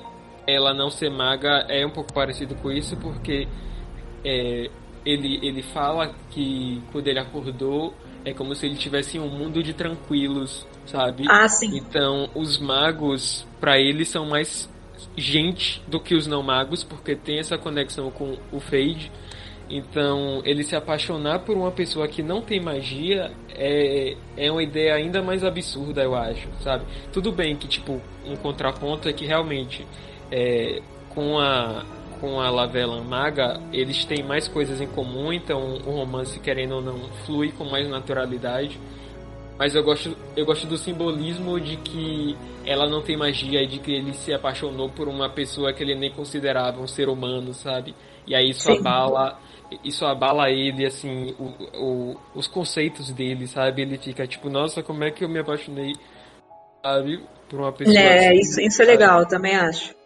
[0.49, 3.47] ela não ser maga é um pouco parecido com isso porque
[4.25, 4.71] é,
[5.05, 7.95] ele ele fala que quando ele acordou
[8.25, 11.25] é como se ele tivesse um mundo de tranquilos, sabe?
[11.29, 11.77] Ah, sim.
[11.77, 14.69] Então, os magos, pra ele, são mais
[15.17, 19.11] gente do que os não magos, porque tem essa conexão com o Fade.
[19.71, 24.95] Então, ele se apaixonar por uma pessoa que não tem magia é, é uma ideia
[24.95, 26.85] ainda mais absurda, eu acho, sabe?
[27.13, 29.87] Tudo bem que, tipo, um contraponto é que realmente,
[30.31, 31.85] é, com a
[32.21, 36.83] com a Lavela Maga, eles têm mais coisas em comum, então o romance, querendo ou
[36.83, 38.77] não, flui com mais naturalidade.
[39.57, 43.79] Mas eu gosto, eu gosto do simbolismo de que ela não tem magia e de
[43.81, 47.95] que ele se apaixonou por uma pessoa que ele nem considerava um ser humano, sabe?
[48.27, 48.79] E aí isso Sim.
[48.79, 49.39] abala,
[49.85, 51.45] isso abala ele, assim, o,
[51.81, 53.83] o- os conceitos dele, sabe?
[53.83, 55.93] Ele fica tipo, nossa, como é que eu me apaixonei,
[56.85, 57.21] sabe?
[57.49, 59.98] Por uma pessoa É, assim, isso, isso é legal, também acho.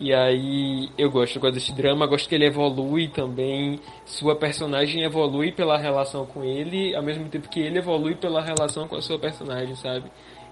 [0.00, 5.02] E aí eu gosto, eu gosto desse drama, gosto que ele evolui também, sua personagem
[5.02, 9.02] evolui pela relação com ele, ao mesmo tempo que ele evolui pela relação com a
[9.02, 10.04] sua personagem, sabe?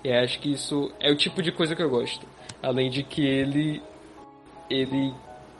[0.03, 2.26] E acho que isso é o tipo de coisa que eu gosto.
[2.61, 3.80] Além de que ele
[4.68, 5.14] ele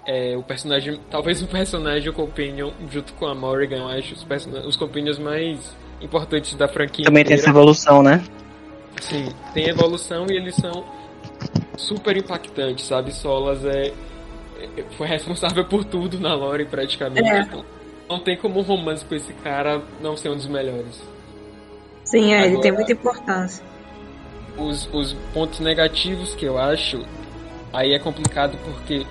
[0.05, 4.24] é o personagem, talvez o personagem o companion junto com a Morrigan, eu acho os,
[4.24, 7.05] person- os companions mais importantes da franquia.
[7.05, 7.59] Também tem essa inteira.
[7.59, 8.22] evolução, né?
[9.01, 10.84] Sim, tem evolução e eles são
[11.77, 13.12] super impactantes, sabe?
[13.12, 13.93] Solas é,
[14.77, 17.29] é- foi responsável por tudo na lore praticamente.
[17.29, 17.41] É.
[17.41, 17.64] Então,
[18.09, 21.03] não tem como um romance com esse cara não ser um dos melhores.
[22.05, 23.64] Sim, é, ele Agora- tem muita importância.
[24.57, 27.05] Os, os pontos negativos que eu acho,
[27.72, 29.05] aí é complicado porque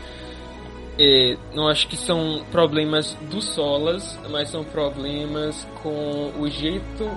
[0.97, 7.11] é, não acho que são problemas do Solas, mas são problemas com o jeito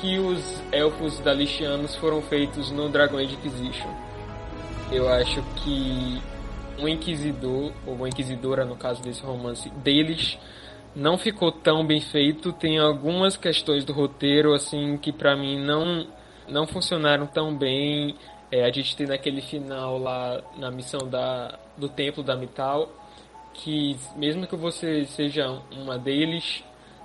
[0.00, 0.40] que os
[0.72, 3.88] elfos dalixianos foram feitos no Dragon Age Inquisition.
[4.90, 6.20] Eu acho que
[6.78, 10.38] um inquisidor, ou uma inquisidora no caso desse romance, deles
[10.94, 12.52] não ficou tão bem feito.
[12.52, 16.06] Tem algumas questões do roteiro assim que pra mim não
[16.48, 18.14] não funcionaram tão bem.
[18.50, 22.88] É, a gente tem naquele final lá na missão da do templo da Mital
[23.54, 26.62] que mesmo que você seja uma deles,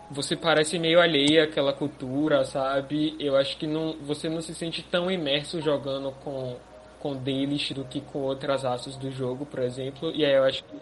[0.09, 3.15] você parece meio alheia àquela cultura, sabe?
[3.19, 6.57] Eu acho que não, você não se sente tão imerso jogando com
[6.99, 10.11] com deles do que com outras raças do jogo, por exemplo.
[10.13, 10.75] E aí eu acho que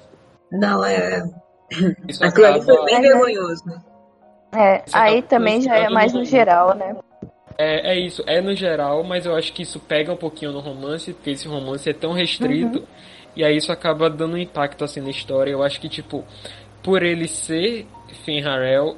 [0.52, 1.24] Não, é.
[2.08, 3.64] isso Aquilo ali foi acaba bem vergonhoso.
[4.54, 6.96] É, Você aí também já é mais no geral, né?
[7.58, 10.60] É, é isso, é no geral, mas eu acho que isso pega um pouquinho no
[10.60, 12.88] romance, porque esse romance é tão restrito,
[13.36, 15.52] e aí isso acaba dando um impacto assim na história.
[15.52, 16.24] Eu acho que, tipo,
[16.84, 17.88] por ele ser
[18.24, 18.96] Fenrarel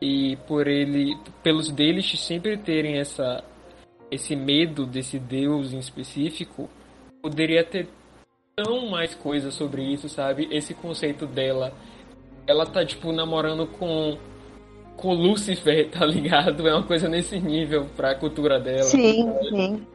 [0.00, 3.44] e por ele, pelos deles sempre terem essa,
[4.10, 6.68] esse medo desse deus em específico,
[7.22, 7.88] poderia ter
[8.56, 10.48] tão mais coisa sobre isso, sabe?
[10.50, 11.72] Esse conceito dela,
[12.46, 14.16] ela tá, tipo, namorando com
[14.96, 16.66] com Lucifer, tá ligado?
[16.66, 18.84] É uma coisa nesse nível pra cultura dela.
[18.84, 19.86] Sim, sim.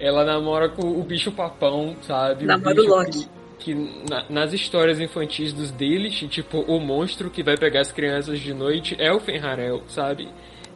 [0.00, 2.44] Ela namora com o bicho papão, sabe?
[2.44, 3.28] Namora o Loki.
[3.58, 7.92] Que, que na, nas histórias infantis dos deles, tipo, o monstro que vai pegar as
[7.92, 10.28] crianças de noite é o Fenharel, sabe?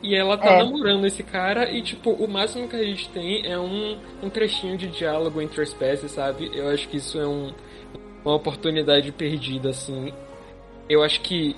[0.03, 0.59] E ela tá É.
[0.59, 4.77] namorando esse cara e, tipo, o máximo que a gente tem é um, um trechinho
[4.77, 6.51] de diálogo entre espécies, sabe?
[6.55, 7.53] Eu acho que isso é um,
[8.25, 10.13] uma oportunidade perdida, assim.
[10.89, 11.57] Eu acho que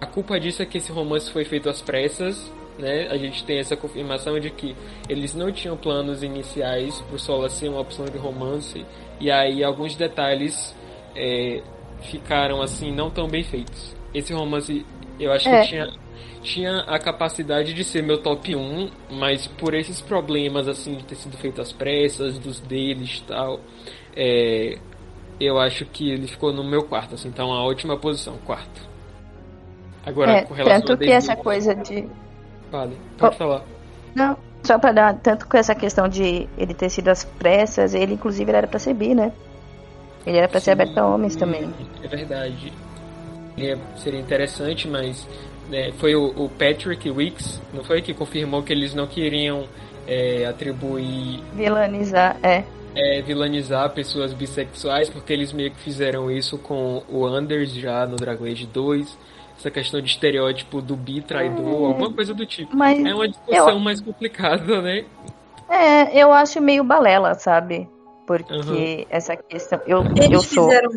[0.00, 3.06] a culpa disso é que esse romance foi feito às pressas, né?
[3.08, 4.76] A gente tem essa confirmação de que
[5.08, 8.84] eles não tinham planos iniciais pro Sola ser uma opção de romance,
[9.20, 10.76] e aí alguns detalhes
[11.14, 11.62] é,
[12.02, 13.96] ficaram, assim, não tão bem feitos.
[14.12, 14.84] Esse romance,
[15.18, 15.62] eu acho É.
[15.62, 15.88] que tinha
[16.46, 21.16] tinha a capacidade de ser meu top 1, mas por esses problemas assim de ter
[21.16, 23.60] sido feito às pressas, dos deles e tal,
[24.16, 24.78] é,
[25.40, 28.80] eu acho que ele ficou no meu quarto, assim, então a última posição, quarto.
[30.04, 32.08] Agora, É, com relação tanto que essa coisa de.
[32.70, 33.38] Vale, pode Oh.
[33.38, 33.62] falar.
[34.14, 35.14] Não, só pra dar.
[35.18, 38.78] Tanto com essa questão de ele ter sido às pressas, ele inclusive ele era pra
[38.78, 39.32] ser bi, né?
[40.24, 41.68] Ele era pra ser Sim, aberto a homens também.
[42.02, 42.72] É verdade.
[43.56, 45.26] Seria, seria interessante, mas
[45.70, 49.64] né, foi o, o Patrick Weeks, não foi que confirmou que eles não queriam
[50.06, 52.64] é, atribuir Vilanizar, é.
[52.94, 58.16] é, vilanizar pessoas bissexuais, porque eles meio que fizeram isso com o Anders já no
[58.16, 59.18] Dragon Age 2.
[59.58, 62.76] Essa questão de estereótipo do bi traidor, alguma coisa do tipo.
[62.76, 65.04] Mas É uma discussão mais complicada, né?
[65.68, 67.88] é, eu acho meio balela, sabe?
[68.26, 69.06] Porque Uhum.
[69.08, 69.80] essa questão.
[69.86, 70.68] Eu, Eles eu sou.
[70.68, 70.90] fizeram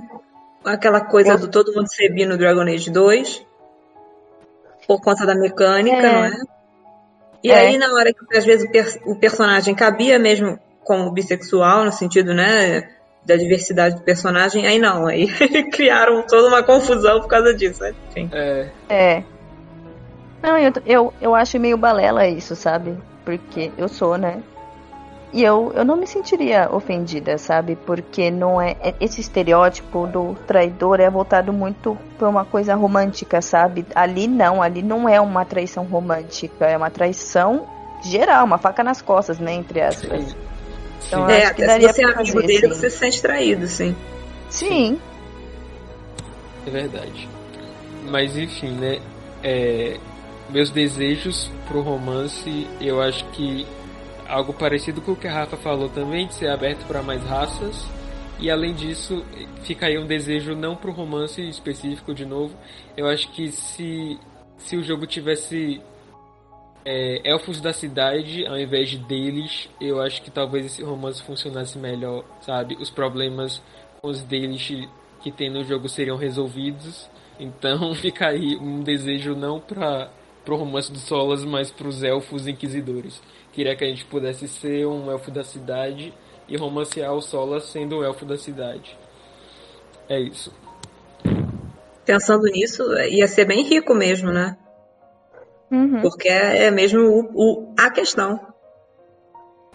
[0.65, 3.45] aquela coisa Eu- do todo mundo ser bi no Dragon Age 2
[4.89, 6.11] por conta da mecânica, É.
[6.11, 6.31] não é?
[7.43, 7.55] E É.
[7.59, 11.91] aí, na hora que às vezes o, per- o personagem cabia mesmo como bissexual, no
[11.91, 12.89] sentido, né,
[13.23, 15.27] da diversidade do personagem, aí não, aí
[15.71, 17.93] criaram toda uma confusão por causa disso, né?
[18.09, 18.29] Enfim.
[18.33, 19.23] É, É.
[20.41, 22.97] Não, eu, eu, eu acho meio balela isso, sabe?
[23.23, 24.41] Porque eu sou, né?
[25.31, 27.75] E eu, eu não me sentiria ofendida, sabe?
[27.75, 28.75] Porque não é.
[28.81, 33.85] é- Esse estereótipo do traidor é voltado muito pra uma coisa romântica, sabe?
[33.93, 37.67] Ali não, ali não é uma traição romântica, é uma traição
[38.03, 39.53] geral, uma faca nas costas, né?
[39.53, 40.35] Entre aspas.
[41.07, 42.67] Então, É, acho que até se você é amigo fazer, dele, sim.
[42.69, 43.95] você se sente traído, sim.
[44.49, 44.99] Sim.
[46.65, 47.29] É verdade.
[48.09, 48.99] Mas enfim, né?
[49.43, 49.97] é,
[50.49, 53.65] meus desejos pro romance, eu acho que
[54.29, 57.85] algo parecido com o que a Rafa falou também, de ser aberto para mais raças.
[58.39, 59.25] E além disso,
[59.63, 62.55] fica aí um desejo não pro romance específico de novo.
[62.95, 64.17] Eu acho que se,
[64.57, 65.81] se o jogo tivesse
[66.85, 71.77] é, elfos da cidade ao invés de deles, eu acho que talvez esse romance funcionasse
[71.77, 72.77] melhor, sabe?
[72.79, 73.61] Os problemas
[74.01, 74.87] com os deles
[75.21, 77.09] que tem no jogo seriam resolvidos.
[77.37, 80.09] Então fica aí um desejo não para
[80.45, 83.21] pro romance dos Solas, mas pros elfos inquisidores.
[83.51, 86.13] Queria que a gente pudesse ser um elfo da cidade
[86.47, 88.97] e romancear o Solas sendo o elfo da cidade.
[90.07, 90.53] É isso.
[92.05, 94.57] Pensando nisso, ia ser bem rico mesmo, né?
[95.71, 96.01] Uhum.
[96.01, 98.39] Porque é é mesmo o, o- a questão.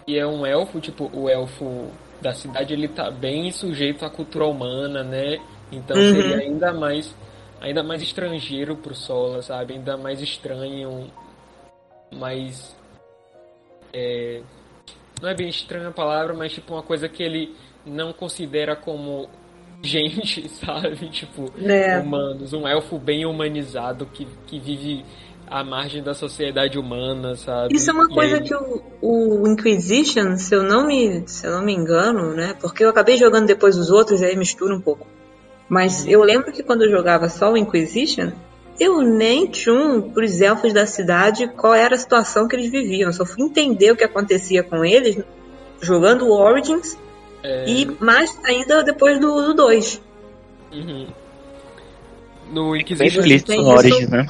[0.06, 1.88] E é um elfo, tipo, o elfo
[2.20, 5.38] da cidade, ele tá bem sujeito à cultura humana, né?
[5.70, 6.10] Então Uhum.
[6.12, 7.14] seria ainda mais
[7.60, 9.74] ainda mais estrangeiro pro Sola, sabe?
[9.74, 11.10] Ainda mais estranho,
[12.12, 12.74] mais
[13.94, 14.40] é,
[15.22, 17.54] não é bem estranha a palavra, mas tipo uma coisa que ele
[17.86, 19.28] não considera como
[19.82, 21.08] gente, sabe?
[21.10, 21.98] Tipo, É.
[22.00, 25.04] humanos, um elfo bem humanizado que, que vive
[25.46, 27.74] à margem da sociedade humana, sabe?
[27.76, 28.82] Isso é uma E coisa aí- que o,
[29.42, 32.54] o Inquisition, se eu não me, se eu não me engano, né?
[32.60, 35.06] Porque eu acabei jogando depois os outros e aí mistura um pouco.
[35.68, 38.32] Mas eu lembro que quando eu jogava só o Inquisition,
[38.78, 43.08] eu nem tinha pros elfos da cidade qual era a situação que eles viviam.
[43.08, 45.18] Eu só fui entender o que acontecia com eles
[45.80, 46.96] jogando o Origins
[47.42, 50.00] É, e mais ainda depois do 2.
[50.72, 51.06] Uhum.
[52.52, 53.20] No Bem Inquisition.
[53.20, 53.68] explícito tem no.
[53.70, 54.26] Origins, né?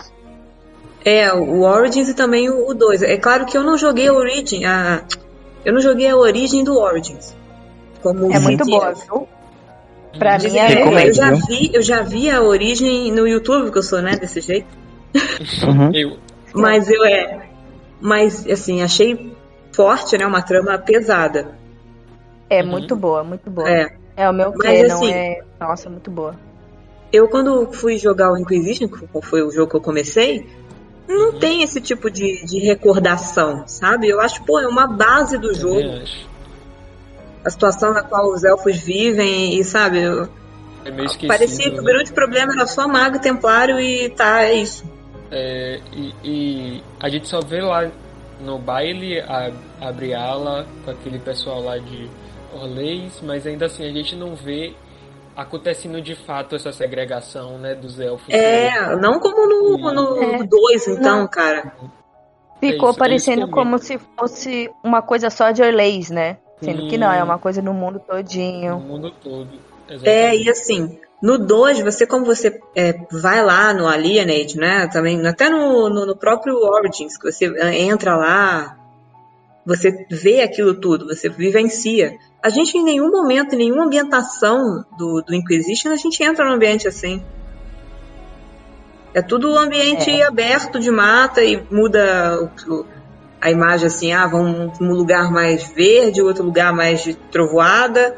[1.04, 3.02] É, o Origins e também o 2.
[3.02, 5.04] É claro que eu não joguei a Origin, a,
[5.64, 7.34] eu não joguei a origem do Origins.
[8.02, 9.26] Como É muito boa, viu?
[10.18, 11.08] Pra Dizem mim é.
[11.08, 14.40] eu já vi, eu já vi a origem no YouTube, que eu sou, né, desse
[14.40, 14.66] jeito.
[15.66, 15.90] Uhum.
[15.94, 16.16] Eu,
[16.54, 17.48] Mas eu é.
[18.00, 19.34] Mas assim, achei
[19.72, 20.26] forte, né?
[20.26, 21.52] Uma trama pesada.
[22.50, 22.68] É Uhum.
[22.68, 23.68] muito boa, muito boa.
[23.68, 23.96] É.
[24.16, 25.40] É, o meu Mas, que não assim- é.
[25.58, 26.34] Nossa, muito boa.
[27.12, 30.46] Eu, quando fui jogar o Inquisition, que foi o jogo que eu comecei,
[31.08, 31.38] não Uhum.
[31.38, 34.08] tem esse tipo de, de recordação, sabe?
[34.08, 35.80] Eu acho, pô, é uma base do jogo.
[36.02, 36.28] acho.
[37.44, 40.00] A situação na qual os elfos vivem e, sabe?
[40.02, 40.28] eu-
[40.84, 41.28] É meio esquecido.
[41.28, 41.92] parecia que o né?
[41.92, 44.84] grande problema era só mago templário e tá, é isso.
[45.30, 47.90] É, e, e a gente só vê lá
[48.40, 52.08] no baile a, a Briala com aquele pessoal lá de
[52.54, 54.74] Orleis, mas ainda assim a gente não vê
[55.36, 58.32] acontecendo de fato essa segregação, né, dos elfos.
[58.32, 60.90] É, não como no 2, É.
[60.92, 61.28] então, Não.
[61.28, 61.72] cara.
[62.60, 66.36] Ficou É isso, parecendo é isso como se fosse uma coisa só de Orleis, né?
[66.64, 68.78] Sendo que não, é uma coisa no mundo No todinho.
[68.78, 69.48] mundo todo.
[69.88, 70.44] É, Exatamente.
[70.46, 74.86] e assim, no 2, você, como você é, vai lá no Alienate, né?
[74.88, 78.76] Também, até no, no, no próprio Origins, que você é, entra lá,
[79.66, 82.16] você vê aquilo tudo, você vivencia.
[82.42, 86.52] A gente, em nenhum momento, em nenhuma ambientação do, do Inquisition, a gente entra num
[86.54, 87.22] ambiente assim.
[89.14, 90.24] É tudo um ambiente É.
[90.26, 92.38] aberto de mata e muda
[92.68, 92.86] o- o-
[93.44, 98.16] a imagem assim, ah, vamos num lugar mais verde, outro lugar mais de trovoada.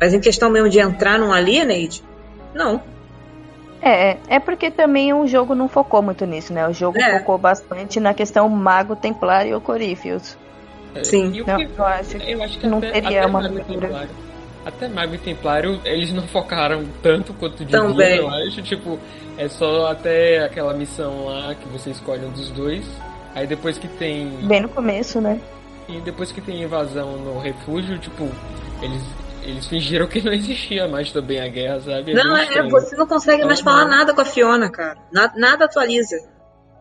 [0.00, 2.02] Mas em questão mesmo de entrar num Alienate,
[2.52, 2.82] não.
[3.80, 6.66] É, é porque também o jogo não focou muito nisso, né?
[6.66, 7.18] O jogo É.
[7.20, 10.36] focou bastante na questão Mago Templário e Ocorífios.
[10.94, 11.30] É, Sim.
[11.32, 13.40] e o Não, que- eu acho que eu acho que não até, teria até uma
[13.42, 13.62] Mago e.
[13.64, 14.10] Templário,
[14.64, 17.94] até Mago e Templário, eles não focaram tanto quanto Também.
[17.96, 18.62] deviam, eu acho.
[18.62, 18.98] Tipo,
[19.38, 22.84] é só até aquela missão lá que você escolhe um dos dois.
[23.36, 24.30] Aí depois que tem.
[24.48, 25.38] Bem no começo, né?
[25.86, 28.24] E depois que tem invasão no refúgio, tipo,
[28.80, 29.02] eles,
[29.42, 32.14] eles fingiram que não existia mais também a guerra, sabe?
[32.14, 33.90] não, bem é, você não consegue mais Não, falar não.
[33.90, 34.96] nada com a Fiona, cara.
[35.12, 36.16] Na- nada atualiza.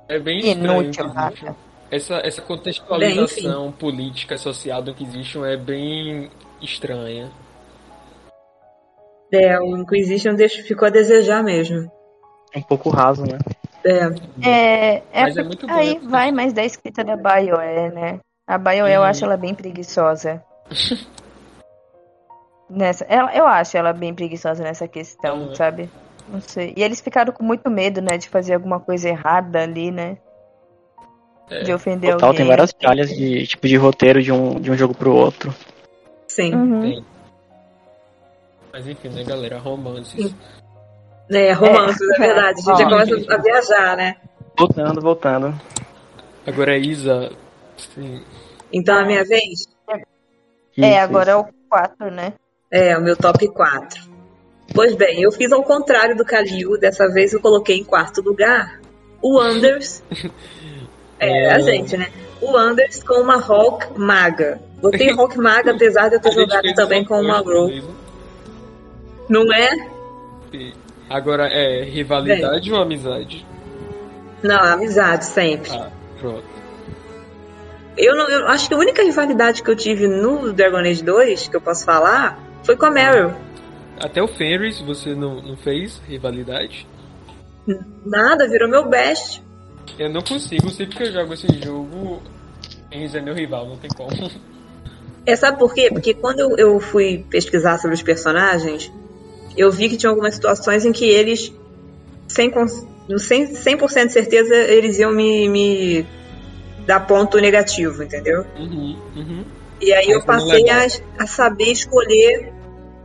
[0.07, 0.83] É bem estranho.
[0.83, 1.55] Inútil.
[1.91, 6.31] Essa, essa contextualização política, social do Inquisition é bem
[6.61, 7.29] estranha.
[9.31, 11.91] É, o Inquisition ficou a desejar mesmo.
[12.55, 13.37] Um pouco raso, né?
[13.85, 14.05] É,
[14.41, 18.19] É, Mas é muito bom, aí vai mais da escrita da BioWare, né?
[18.47, 19.07] A BioWare eu Uhum.
[19.07, 20.43] acho ela bem preguiçosa.
[22.69, 25.55] nessa, ela, eu acho ela bem preguiçosa nessa questão, Uhum.
[25.55, 25.89] sabe?
[26.27, 26.73] Não sei.
[26.75, 30.17] E eles ficaram com muito medo, né, de fazer alguma coisa errada ali, né?
[31.51, 31.61] É.
[31.61, 32.39] De ofender Total, alguém.
[32.41, 35.53] tem várias falhas de tipo de roteiro de um, de um jogo pro outro.
[36.27, 36.53] sim.
[36.55, 36.81] Uhum.
[36.81, 37.05] Tem.
[38.73, 39.59] Mas enfim, né, galera?
[39.59, 40.33] Romances.
[41.29, 42.27] É, romances, é, É.
[42.27, 42.61] verdade.
[42.61, 44.15] A gente já começa a viajar, né?
[44.57, 45.61] Voltando, voltando.
[46.45, 47.31] Agora, Isa.
[47.77, 48.21] Sim.
[48.71, 49.67] Então, a minha vez
[50.77, 52.33] É, agora é o 4, né?
[52.71, 54.01] é o meu top 4.
[54.73, 56.77] Pois bem, eu fiz ao contrário do Kalil.
[56.77, 58.79] Dessa vez eu coloquei em quarto lugar
[59.21, 60.03] o Anders.
[61.17, 62.11] É, a gente, né?
[62.41, 64.59] O Anders com uma Hawk Maga.
[64.81, 67.71] Botei Hawk Maga, apesar de eu ter jogado também com uma Grow.
[69.29, 69.89] Não é?
[70.51, 70.73] E
[71.09, 73.45] Agora, é rivalidade ou amizade?
[74.41, 75.71] Não, amizade sempre.
[75.71, 75.89] Ah,
[76.19, 76.43] pronto.
[77.97, 81.47] Eu, não, eu acho que a única rivalidade que eu tive no Dragon Age 2,
[81.47, 83.33] que eu posso falar, foi com a Meryl.
[83.99, 86.85] Até o Fenris você não, não fez rivalidade?
[88.05, 89.41] Nada, virou meu best.
[89.97, 92.21] Eu não consigo, sempre que eu jogo esse jogo,
[92.89, 94.09] Fenris é meu rival, não tem como.
[95.25, 95.89] É, sabe por quê?
[95.91, 98.91] Porque quando eu fui pesquisar sobre os personagens,
[99.57, 101.53] eu vi que tinha algumas situações em que eles,
[102.27, 102.51] sem,
[103.17, 106.05] sem 100% de certeza, eles iam me, me
[106.85, 108.45] dar ponto negativo, entendeu?
[108.57, 109.45] Uhum, uhum.
[109.81, 110.87] E aí Aí eu passei a,
[111.19, 112.51] a saber escolher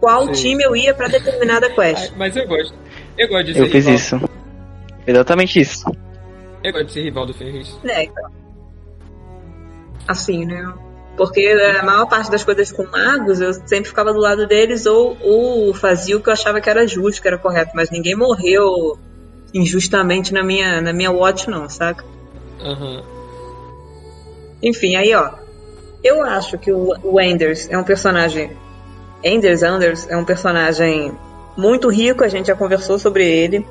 [0.01, 0.33] qual Sim.
[0.33, 2.13] time eu ia pra determinada quest.
[2.17, 2.75] Mas eu gosto.
[3.19, 3.95] Eu gosto de ser Eu fiz rival.
[3.95, 4.21] isso.
[5.07, 5.85] Exatamente isso.
[6.63, 7.79] Eu gosto de ser rival do Fenris.
[7.83, 8.05] né?
[8.05, 8.31] então.
[10.07, 10.73] Assim, né?
[11.17, 11.47] Porque
[11.79, 15.75] a maior parte das coisas com magos eu sempre ficava do lado deles ou, ou
[15.75, 18.99] fazia o que eu achava que era justo, que era correto, mas ninguém morreu
[19.53, 22.05] injustamente na minha, na minha watch, não, saca?
[22.61, 23.03] Aham.
[24.63, 25.31] Enfim, aí ó.
[26.03, 28.57] Eu acho que o, o Enders é um personagem.
[29.23, 31.13] Enders Anders é um personagem
[31.57, 33.67] muito rico, a gente já conversou sobre ele.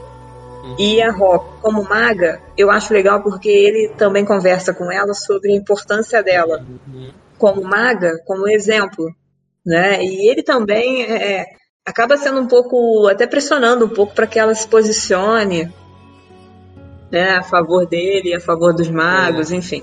[0.77, 5.51] E a Rock, como maga, eu acho legal porque ele também conversa com ela sobre
[5.51, 7.09] a importância dela Uhum.
[7.39, 9.11] Como maga, como exemplo,
[9.65, 10.03] né?
[10.03, 11.45] E ele também é,
[11.85, 15.73] acaba sendo um pouco, até pressionando um pouco para que ela se posicione,
[17.11, 19.81] né, a favor dele, a favor dos magos, enfim.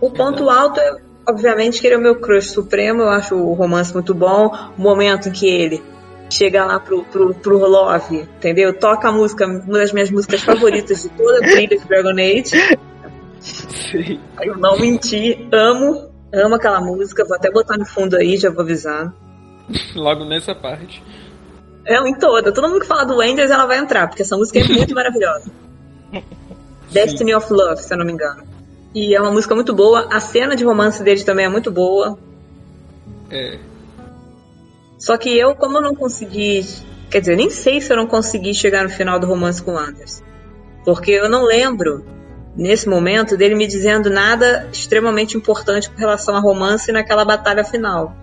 [0.00, 0.96] O ponto alto é,
[1.28, 3.02] obviamente, que ele é o meu crush supremo.
[3.02, 4.52] Eu acho o romance muito bom.
[4.76, 5.82] O momento em que ele
[6.28, 8.76] chega lá pro, pro, pro Love, entendeu?
[8.76, 12.78] Toca a música, uma das minhas músicas favoritas de toda a trilha de Dragon Age.
[13.44, 14.18] Sim.
[14.40, 18.62] Eu não menti, amo, amo aquela música, vou até botar no fundo aí, já vou
[18.62, 19.12] avisando.
[19.94, 21.02] Logo nessa parte.
[21.86, 24.58] É, em toda, todo mundo que fala do Enders, ela vai entrar, porque essa música
[24.58, 25.50] é muito maravilhosa.
[26.90, 28.42] Destiny of Love, se eu não me engano.
[28.94, 32.18] E é uma música muito boa, a cena de romance deles também é muito boa.
[33.30, 33.58] É.
[34.98, 36.64] Só que eu, como eu não consegui.
[37.10, 39.78] Quer dizer, nem sei se eu não consegui chegar no final do romance com o
[39.78, 40.22] Anders.
[40.84, 42.04] Porque eu não lembro,
[42.56, 48.14] nesse momento, dele me dizendo nada extremamente importante com relação a romance naquela batalha final.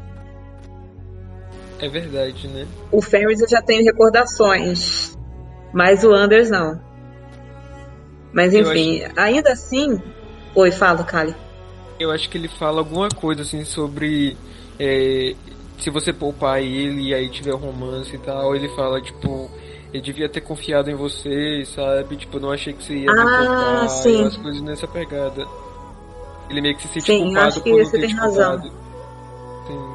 [1.80, 2.68] É verdade, né?
[2.92, 5.18] O Fenris eu já tenho recordações,
[5.74, 6.80] mas o Anders não.
[8.32, 10.02] Mas enfim, ainda assim.
[10.54, 11.36] Oi, fala, Kali.
[12.00, 14.38] Eu acho que ele fala alguma coisa assim sobre
[14.80, 15.36] é,
[15.78, 19.50] se você poupar ele e aí tiver romance e tal, ele fala tipo
[19.94, 22.16] eu devia ter confiado em você, sabe?
[22.18, 24.22] Tipo, não achei que você ia me Ah, sim.
[24.22, 25.46] umas coisas nessa pegada.
[26.50, 28.62] Ele meio que se sente Sim, culpado acho que você tem te razão.
[29.68, 29.94] Sim.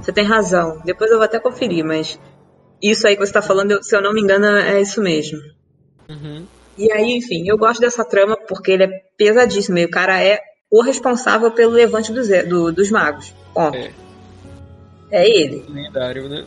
[0.00, 0.80] Você tem razão.
[0.84, 2.18] Depois eu vou até conferir, mas
[2.82, 5.38] isso aí que você tá falando, se eu não me engano, é isso mesmo.
[6.08, 6.44] Uhum.
[6.76, 9.78] E aí, enfim, eu gosto dessa trama porque ele é pesadíssimo.
[9.78, 10.40] E o cara é
[10.70, 13.32] o responsável pelo levante do do- dos magos.
[13.54, 13.76] Ponto.
[13.76, 13.92] É.
[15.10, 15.64] É ele.
[15.68, 16.44] Lendário, né?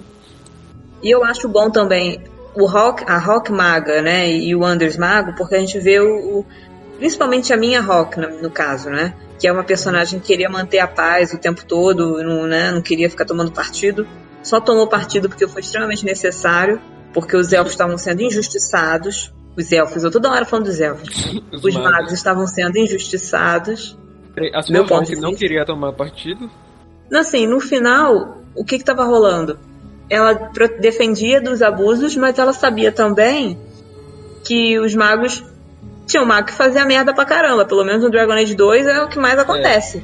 [1.05, 2.19] E eu acho bom também
[2.55, 6.39] o Rock, a Rock Maga, né, e o Anders Mago, porque a gente vê o,
[6.39, 6.45] o-
[6.97, 10.79] principalmente a minha Rock no, no caso, né, que é uma personagem que queria manter
[10.79, 14.07] a paz o tempo todo, não, né, não queria ficar tomando partido,
[14.41, 16.81] só tomou partido porque foi extremamente necessário,
[17.13, 21.09] porque os elfos estavam sendo injustiçados, os elfos, eu toda hora falando dos elfos,
[21.53, 21.91] Os, os magos.
[21.91, 23.97] magos estavam sendo injustiçados,
[24.33, 26.49] Peraí, A sua meu ponto Rock de não queria tomar partido?
[27.13, 29.57] Assim, no final, o que estava rolando?
[30.09, 30.33] Ela
[30.79, 33.57] defendia dos abusos, mas ela sabia também
[34.45, 35.43] que os magos.
[36.05, 37.65] Tinha um mago que fazia merda pra caramba.
[37.65, 40.03] Pelo menos no Dragon Age 2 é o que mais acontece.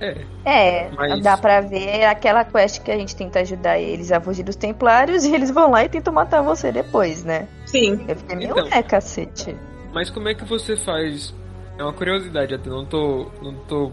[0.00, 0.16] É.
[0.44, 4.42] É, Mas- dá pra ver aquela quest que a gente tenta ajudar eles a fugir
[4.42, 7.46] dos templários e eles vão lá e tentam matar você depois, né?
[7.66, 8.04] Sim.
[8.08, 8.66] Eu fiquei meio, Então.
[8.72, 9.54] é, cacete.
[9.92, 11.34] Mas como é que você faz?
[11.78, 13.92] É uma curiosidade até, não tô, não tô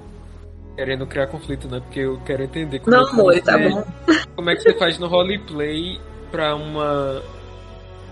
[0.77, 1.79] querendo criar conflito, né?
[1.79, 3.83] Porque eu quero entender como é Não, que amor, você, tá bom.
[4.35, 5.99] Como é que você faz no roleplay
[6.31, 7.23] pra uma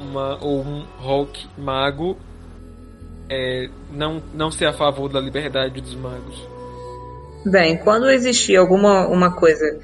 [0.02, 2.18] uma ou um Hulk mago
[3.30, 6.44] é, não não ser a favor da liberdade dos magos?
[7.46, 9.80] Bem, quando existia alguma uma coisa,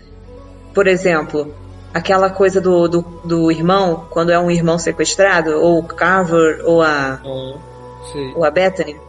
[0.74, 1.54] por exemplo,
[1.94, 6.82] aquela coisa do, do, do irmão, quando é um irmão sequestrado, ou o Carver, ou
[6.82, 7.22] a,
[8.12, 8.34] sei.
[8.34, 9.00] ou a Bethany,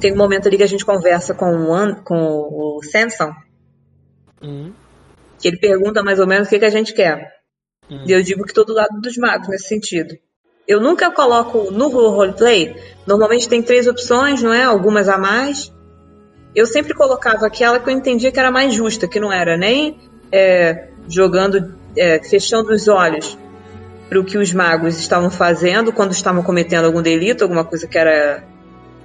[0.00, 3.32] tem um momento ali que a gente conversa com o, An- com o Samson,
[4.42, 4.72] Hum,
[5.38, 7.28] que ele pergunta mais ou menos o que, que a gente quer.
[7.90, 8.04] hum.
[8.06, 10.14] E eu digo que todo lado dos magos nesse sentido.
[10.66, 12.76] Eu nunca coloco no roleplay,
[13.06, 14.64] normalmente tem três opções, não é?
[14.64, 15.72] Algumas a mais.
[16.54, 19.98] Eu sempre colocava aquela que eu entendia que era mais justa, que não era nem
[20.30, 23.38] é, jogando, é, fechando os olhos
[24.08, 27.96] para o que os magos estavam fazendo quando estavam cometendo algum delito, alguma coisa que
[27.98, 28.44] era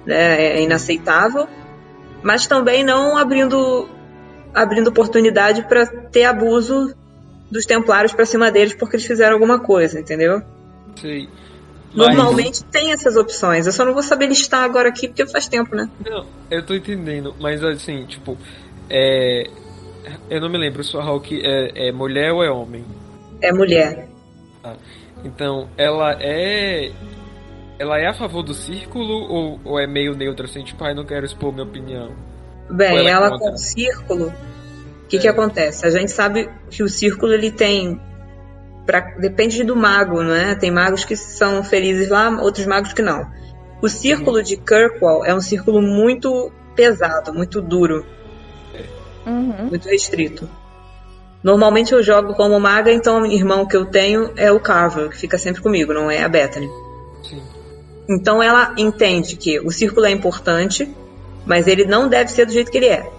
[0.06, 1.46] né, inaceitável,
[2.22, 3.88] mas também não abrindo
[4.52, 6.94] abrindo oportunidade para ter abuso
[7.50, 10.42] dos templários pra cima deles porque eles fizeram alguma coisa, entendeu?
[11.00, 11.28] sei.
[11.96, 13.66] Mas- Normalmente tem essas opções.
[13.66, 15.88] Eu só não vou saber listar agora aqui porque faz tempo, né?
[16.04, 18.36] Não, eu tô entendendo, mas assim, tipo,
[18.90, 19.48] é.
[20.28, 22.84] Eu não me lembro, sua Hulk é, é mulher ou é homem?
[23.40, 24.08] É mulher.
[25.24, 26.90] Então, ela é.
[27.78, 31.04] Ela é a favor do círculo ou, ou é meio neutra, assim, tipo, ai, não
[31.04, 32.12] quero expor minha opinião?
[32.70, 35.20] Ou Bem, ela é ela com o círculo, o que É.
[35.20, 35.86] que acontece?
[35.86, 38.00] A gente sabe que o círculo ele tem
[38.86, 40.54] pra, depende do mago, não é?
[40.54, 43.26] Tem magos que são felizes lá, outros magos que não.
[43.82, 48.06] O círculo de Kirkwall é um círculo muito pesado, muito duro,
[49.26, 49.66] Uhum.
[49.68, 50.48] muito restrito.
[51.42, 55.16] Normalmente eu jogo como maga, então o irmão que eu tenho é o Carver, que
[55.18, 56.68] fica sempre comigo, não é a Bethany.
[57.22, 57.42] Sim.
[58.08, 60.88] Então ela entende que o círculo é importante,
[61.46, 63.10] mas ele não deve ser do jeito que ele é.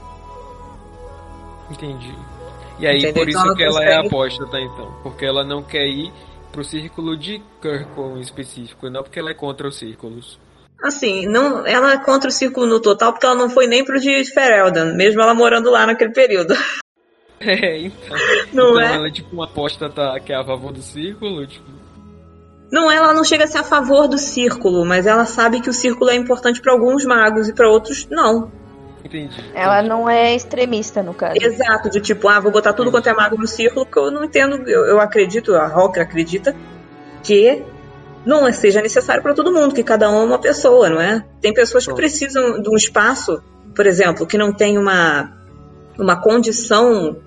[1.71, 2.13] Entendi.
[2.79, 3.13] E aí, Entendeu?
[3.23, 4.93] por isso Então que ela é consegue- aposta, tá, então?
[5.01, 6.11] Porque ela não quer ir
[6.51, 10.39] pro círculo de Kirkon em específico, não porque ela é contra os círculos.
[10.83, 13.99] Assim, não, ela é contra o círculo no total porque ela não foi nem pro
[13.99, 16.53] de Fereldan, mesmo ela morando lá naquele período.
[17.37, 18.17] É, então.
[18.53, 18.95] Não então é?
[18.95, 21.65] ela é tipo uma aposta tá, que é a favor do círculo, tipo.
[22.71, 25.73] Não, ela não chega a ser a favor do círculo, mas ela sabe que o
[25.73, 28.51] círculo é importante para alguns magos e para outros não.
[29.03, 29.35] Entendi.
[29.53, 29.89] Ela entendi.
[29.89, 31.35] não é extremista, no caso.
[31.39, 34.23] Exato, de tipo, ah, vou botar tudo quanto é mago no círculo, porque eu não
[34.23, 36.55] entendo, eu, eu acredito, a Rocker acredita
[37.21, 37.63] que
[38.25, 41.23] não seja necessário para todo mundo, que cada um é uma pessoa, não é?
[41.39, 43.43] Tem pessoas que precisam de um espaço,
[43.75, 45.31] por exemplo, que não tem uma,
[45.99, 47.17] uma condição,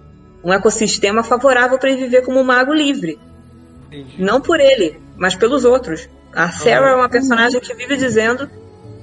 [0.42, 3.20] um ecossistema favorável para ele viver como um mago livre.
[3.86, 4.20] entendi.
[4.20, 6.08] Não por ele, mas pelos outros.
[6.32, 8.48] A Sarah é uma personagem que vive dizendo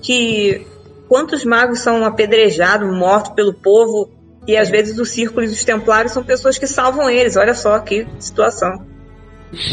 [0.01, 0.65] que
[1.07, 4.09] quantos magos são apedrejados, mortos pelo povo,
[4.47, 7.35] e às vezes os círculos e os templários são pessoas que salvam eles.
[7.35, 8.85] Olha só que situação.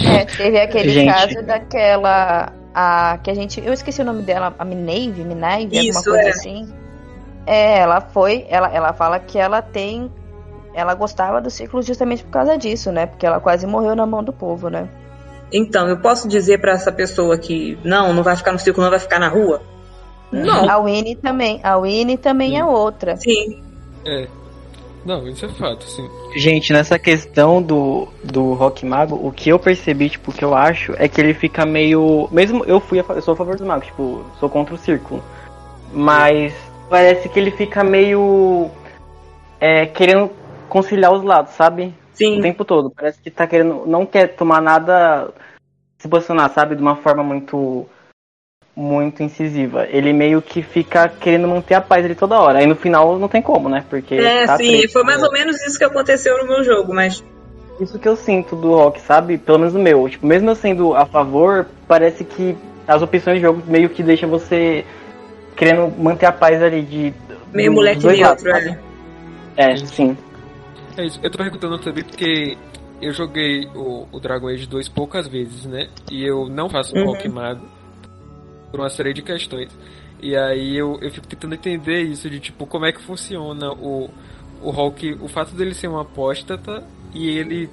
[0.07, 1.13] É, teve aquele Gente.
[1.13, 2.53] caso daquela.
[2.75, 3.61] A, que a gente.
[3.65, 6.31] Eu esqueci o nome dela, a Minave, Minave, alguma Isso, coisa é.
[6.31, 6.73] assim.
[7.47, 8.47] É, ela foi.
[8.49, 10.11] Ela, ela fala que ela tem
[10.75, 13.07] ela gostava do ciclo justamente por causa disso, né?
[13.07, 14.89] Porque ela quase morreu na mão do povo, né?
[15.53, 18.91] Então, eu posso dizer para essa pessoa que não, não vai ficar no ciclo, não
[18.91, 19.61] vai ficar na rua?
[20.33, 20.69] Não.
[20.69, 21.61] A Winnie também.
[21.63, 23.17] A Winnie também é outra.
[23.17, 23.63] Sim.
[24.07, 24.27] É.
[25.05, 26.09] Não, isso é fato, sim.
[26.37, 30.55] Gente, nessa questão do, do Rock Mago, o que eu percebi, tipo, o que eu
[30.55, 32.29] acho é que ele fica meio.
[32.31, 35.23] Mesmo eu fui a, eu sou a favor dos magos, tipo, sou contra o círculo.
[35.93, 36.55] Mas
[36.89, 38.71] parece que ele fica meio.
[39.61, 40.31] É, querendo
[40.69, 41.95] conciliar os lados, sabe?
[42.15, 42.39] Sim.
[42.39, 42.91] O tempo todo.
[42.91, 43.85] Parece que tá querendo.
[43.87, 45.31] Não quer tomar nada.
[45.99, 46.75] Se posicionar, sabe?
[46.75, 47.87] De uma forma muito.
[48.75, 49.87] Muito incisiva.
[49.87, 52.59] Ele meio que fica querendo manter a paz ali toda hora.
[52.59, 53.85] Aí no final não tem como, né?
[53.89, 54.15] Porque.
[54.15, 55.27] É, tá sim, triste, foi mais né?
[55.27, 57.23] ou menos isso que aconteceu no meu jogo, mas.
[57.81, 59.37] Isso que eu sinto do rock, sabe?
[59.37, 60.09] Pelo menos no meu.
[60.09, 62.57] Tipo, mesmo eu sendo a favor, parece que
[62.87, 64.85] as opções de jogo meio que deixam você
[65.57, 67.15] querendo manter a paz ali de.
[67.53, 68.79] Meio moleque neutro, é.
[69.57, 70.17] É, sim.
[70.97, 71.19] É isso.
[71.23, 72.57] Eu tô perguntando também porque
[73.01, 75.89] eu joguei o, o Dragon Age 2 poucas vezes, né?
[76.11, 77.07] E eu não faço Uhum.
[77.07, 77.67] Rock Mago
[78.71, 79.77] por uma série de questões.
[80.21, 84.09] E aí eu, eu fico tentando entender isso de tipo como é que funciona o,
[84.63, 87.69] o Hulk, o fato dele ser um apóstata e ele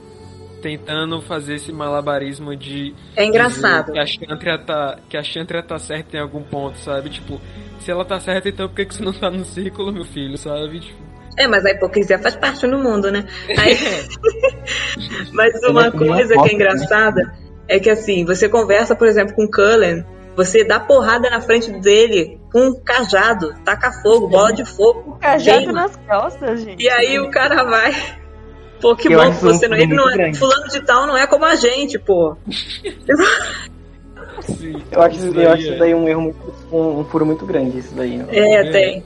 [0.62, 3.94] tentando fazer esse malabarismo de É engraçado.
[3.94, 7.10] que a Chantria tá que a tá certa em algum ponto, sabe?
[7.12, 7.40] Tipo,
[7.80, 10.38] se ela tá certa, então por que, que você não tá no círculo, meu filho,
[10.38, 10.80] sabe?
[10.80, 11.09] Tipo,
[11.40, 13.26] É, mas a hipocrisia faz parte do mundo, né?
[13.58, 13.78] Aí-
[15.34, 16.54] mas uma Ele é nem coisa uma que é né?
[16.56, 17.34] engraçada
[17.68, 20.04] é que assim, você conversa, por exemplo, com o Cullen,
[20.36, 25.58] você dá porrada na frente dele com um cajado, taca fogo, bola de fogo, Cajado
[25.60, 25.72] queima.
[25.74, 26.84] nas costas, gente.
[26.84, 27.94] E aí o cara vai.
[28.82, 29.76] Pô, que bom que um você não.
[29.78, 30.18] Ele não muito é.
[30.18, 30.40] grande.
[30.40, 32.36] Fulano de tal não é como a gente, pô.
[34.42, 36.54] sim, Eu acho, isso eu acho é- isso daí um erro muito.
[36.72, 38.18] Um, um furo muito grande, isso daí.
[38.18, 38.26] né?
[38.30, 38.72] É, É.
[38.72, 39.04] tem.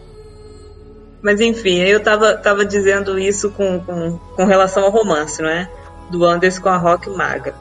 [1.23, 5.69] Mas enfim, eu tava, tava dizendo isso com, com, com relação ao romance, não é?
[6.11, 7.55] Do Anders com a Rock Maga.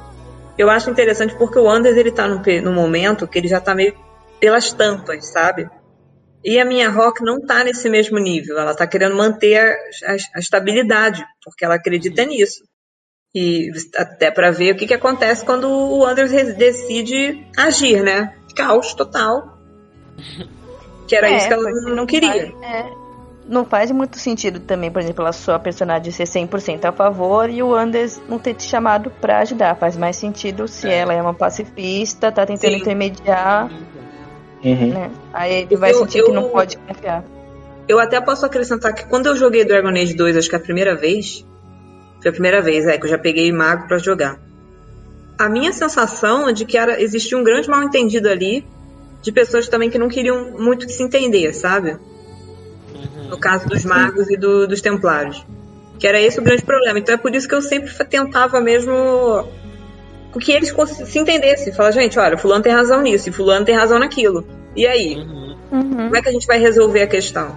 [0.58, 3.74] Eu acho interessante porque o Anders ele tá num, num momento que ele já tá
[3.74, 3.94] meio
[4.40, 5.70] pelas tampas, sabe?
[6.44, 8.58] E a minha Rock não tá nesse mesmo nível.
[8.58, 9.72] Ela tá querendo manter a,
[10.12, 12.64] a- a estabilidade, porque ela acredita nisso.
[13.34, 18.34] E até pra ver o que, que acontece quando o Anders decide agir, né?
[18.56, 19.56] Caos total.
[21.06, 22.52] Que era É, isso que ela não queria.
[22.62, 22.90] é,
[23.52, 27.62] não faz muito sentido também, por exemplo, a sua personagem ser 100% a favor e
[27.62, 29.76] o Anders não ter te chamado pra ajudar.
[29.76, 30.96] Faz mais sentido se É.
[30.98, 32.78] ela é uma pacifista, tá tentando Sim.
[32.80, 33.70] intermediar,
[34.64, 34.88] Uhum.
[34.94, 35.10] né?
[35.32, 37.22] Aí ele vai Eu- sentir que eu- não pode confiar.
[37.86, 40.96] Eu até posso acrescentar que quando eu joguei Dragon Age 2, acho que a primeira
[40.96, 41.44] vez,
[42.22, 44.38] foi a primeira vez, é, que eu já peguei mago pra jogar.
[45.38, 48.64] A minha sensação é de que era, existia um grande mal entendido ali,
[49.20, 51.96] de pessoas também que não queriam muito se entender, sabe?
[53.32, 55.44] No caso dos magos e do- dos templários.
[55.98, 56.98] Que era esse o grande problema.
[56.98, 58.92] Então é por isso que eu sempre tentava mesmo
[60.32, 60.74] com que eles
[61.06, 61.72] se entendessem.
[61.72, 64.46] Falar, gente, olha, fulano tem razão nisso e fulano tem razão naquilo.
[64.76, 65.16] E aí?
[65.16, 65.96] Uhum, Uhum.
[65.96, 67.56] Como é que a gente vai resolver a questão?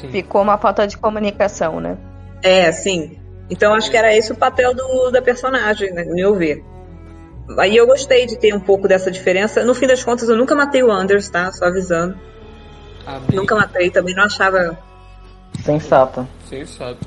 [0.00, 0.08] sim.
[0.10, 1.96] Ficou uma falta de comunicação, né?
[2.42, 3.18] É, sim.
[3.50, 6.62] Então acho que era esse o papel do, da personagem, né, no meu ver.
[7.58, 9.64] Aí eu gostei de ter um pouco dessa diferença.
[9.64, 11.50] No fim das contas, eu nunca matei o Anders, tá?
[11.52, 12.16] Só avisando.
[13.06, 13.28] Amém.
[13.32, 14.76] Nunca matei, também não achava.
[15.62, 16.26] Sensata.
[16.48, 16.98] Sensato.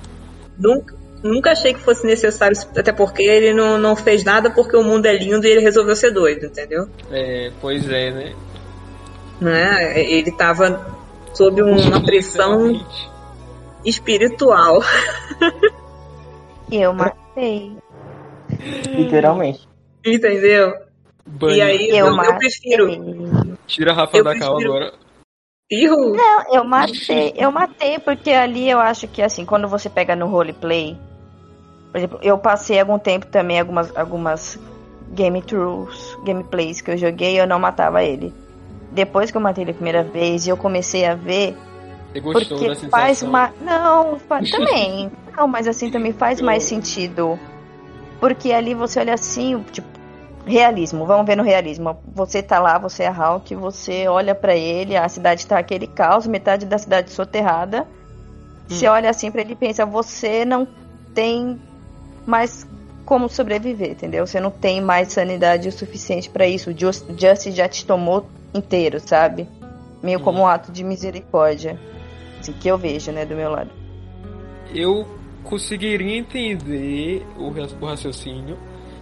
[0.58, 4.84] Nunca, nunca achei que fosse necessário, até porque ele não, não fez nada porque o
[4.84, 6.88] mundo é lindo e ele resolveu ser doido, entendeu?
[7.12, 8.34] É, pois é, né?
[9.42, 10.02] Né?
[10.02, 10.86] Ele tava
[11.34, 12.84] sob um- uma pressão
[13.86, 14.82] espiritual.
[16.72, 17.76] Eu matei.
[18.90, 19.68] Literalmente.
[20.06, 20.74] Entendeu?
[21.26, 21.56] Banho.
[21.58, 23.58] E aí Eu eu, eu prefiro.
[23.68, 24.94] Tira a Rafa eu da cal prefiro- agora.
[25.72, 27.34] Não, eu matei.
[27.36, 30.98] Eu matei porque ali eu acho que assim, quando você pega no roleplay,
[31.92, 34.60] por exemplo, eu passei algum tempo também algumas algumas
[35.12, 38.34] game throughs, gameplays que eu joguei, eu não matava ele.
[38.92, 41.56] Depois que eu matei ele a primeira vez, eu comecei a ver
[42.12, 43.00] Você gostou porque da sensação?
[43.00, 43.54] faz mais.
[43.62, 44.18] Não,
[44.52, 45.12] também.
[45.38, 47.40] não, mas assim também faz mais sentido.
[48.20, 49.88] Porque ali você olha assim, tipo,
[50.50, 51.06] realismo.
[51.06, 51.98] Vamos ver no realismo.
[52.14, 56.28] Você tá lá, você é Hulk, você olha pra ele, a cidade tá aquele caos,
[56.28, 57.88] metade da cidade soterrada.
[58.68, 60.68] Você olha assim pra ele e pensa, você não
[61.14, 61.60] tem
[62.26, 62.68] mais
[63.04, 64.28] como sobreviver, entendeu?
[64.28, 66.70] Você não tem mais sanidade o suficiente pra isso.
[66.70, 69.48] O Just- Justice já te tomou inteiro, sabe?
[70.04, 71.80] Meio como um ato de misericórdia.
[72.40, 73.72] Assim, que eu vejo, né, do meu lado.
[74.74, 75.08] Eu
[75.44, 77.50] conseguiria entender o
[77.84, 78.56] raciocínio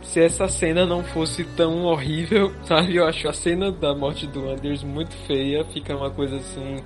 [0.07, 2.95] se essa cena não fosse tão horrível, sabe?
[2.95, 6.77] Eu acho a cena da morte do Anders muito feia, fica uma coisa assim.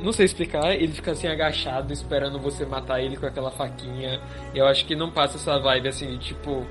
[0.00, 4.20] não sei explicar, ele fica assim agachado esperando você matar ele com aquela faquinha.
[4.54, 6.64] Eu acho que não passa essa vibe assim, tipo,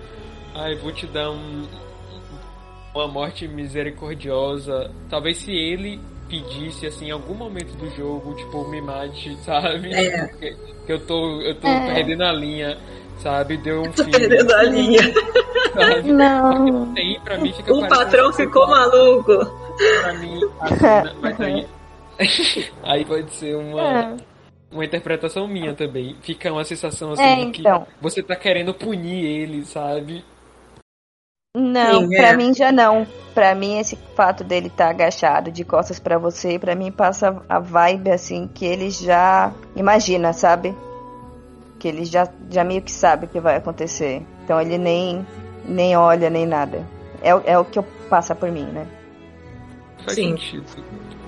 [0.56, 1.68] ai, vou te dar um,
[2.94, 4.92] uma morte misericordiosa.
[5.10, 6.00] Talvez se ele
[6.30, 9.94] pedisse assim em algum momento do jogo, tipo, me mate, sabe?
[9.94, 10.28] É.
[10.28, 11.94] Que, que eu tô eu tô É.
[11.96, 12.78] perdendo a linha,
[13.20, 13.58] sabe?
[13.58, 15.02] Deu um fim, perdendo a linha.
[15.74, 16.12] sabe?
[16.12, 16.94] Não.
[16.94, 19.34] Tem, pra mim fica O patrão ficou maluco.
[20.02, 21.68] pra mim a cena, mas aí
[22.84, 24.18] aí pode ser uma É.
[24.72, 26.16] uma interpretação minha também.
[26.22, 27.86] Fica uma sensação assim É, de que então.
[28.02, 30.24] você tá querendo punir ele, sabe?
[31.56, 32.36] Não, Sim, pra é.
[32.38, 33.06] mim já não.
[33.34, 37.60] Pra mim esse fato dele estar agachado de costas pra você, pra mim passa a
[37.60, 40.76] vibe assim que ele já imagina, sabe?
[41.80, 44.24] Que ele já, já meio que sabe o que vai acontecer.
[44.44, 45.26] Então ele nem
[45.66, 46.84] nem olha nem nada.
[47.22, 48.86] É, o- é o que eu passa por mim, né?
[50.00, 50.30] Faz Sim.
[50.32, 50.66] sentido.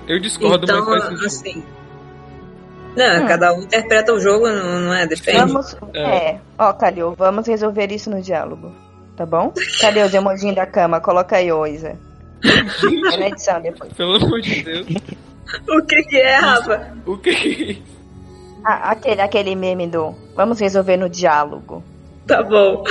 [0.08, 1.26] Eu discordo, Então, mas faz sentido.
[1.26, 1.64] assim.
[2.96, 3.26] Não, Hum.
[3.28, 5.06] cada um interpreta o jogo, não, não é?
[5.06, 5.38] Depende.
[5.38, 5.76] Vamos.
[5.94, 6.00] É.
[6.32, 6.40] É.
[6.58, 8.72] Ó, Calil, vamos resolver isso no diálogo.
[9.16, 9.52] Tá bom?
[9.80, 11.00] Cadê os emojinhos da cama?
[11.00, 11.96] Coloca aí, ô Isa.
[13.18, 13.92] Na edição depois.
[13.92, 14.86] Pelo amor de Deus.
[15.68, 16.96] O que, que é, Rafa?
[17.06, 17.99] O que que é isso?
[18.64, 20.14] Ah, aquele, aquele meme do.
[20.34, 21.82] Vamos resolver no diálogo.
[22.26, 22.84] Tá bom.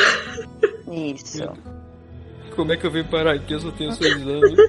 [0.91, 1.47] Isso.
[2.55, 3.53] Como é que eu vim parar aqui?
[3.53, 4.59] Eu só tenho seis anos.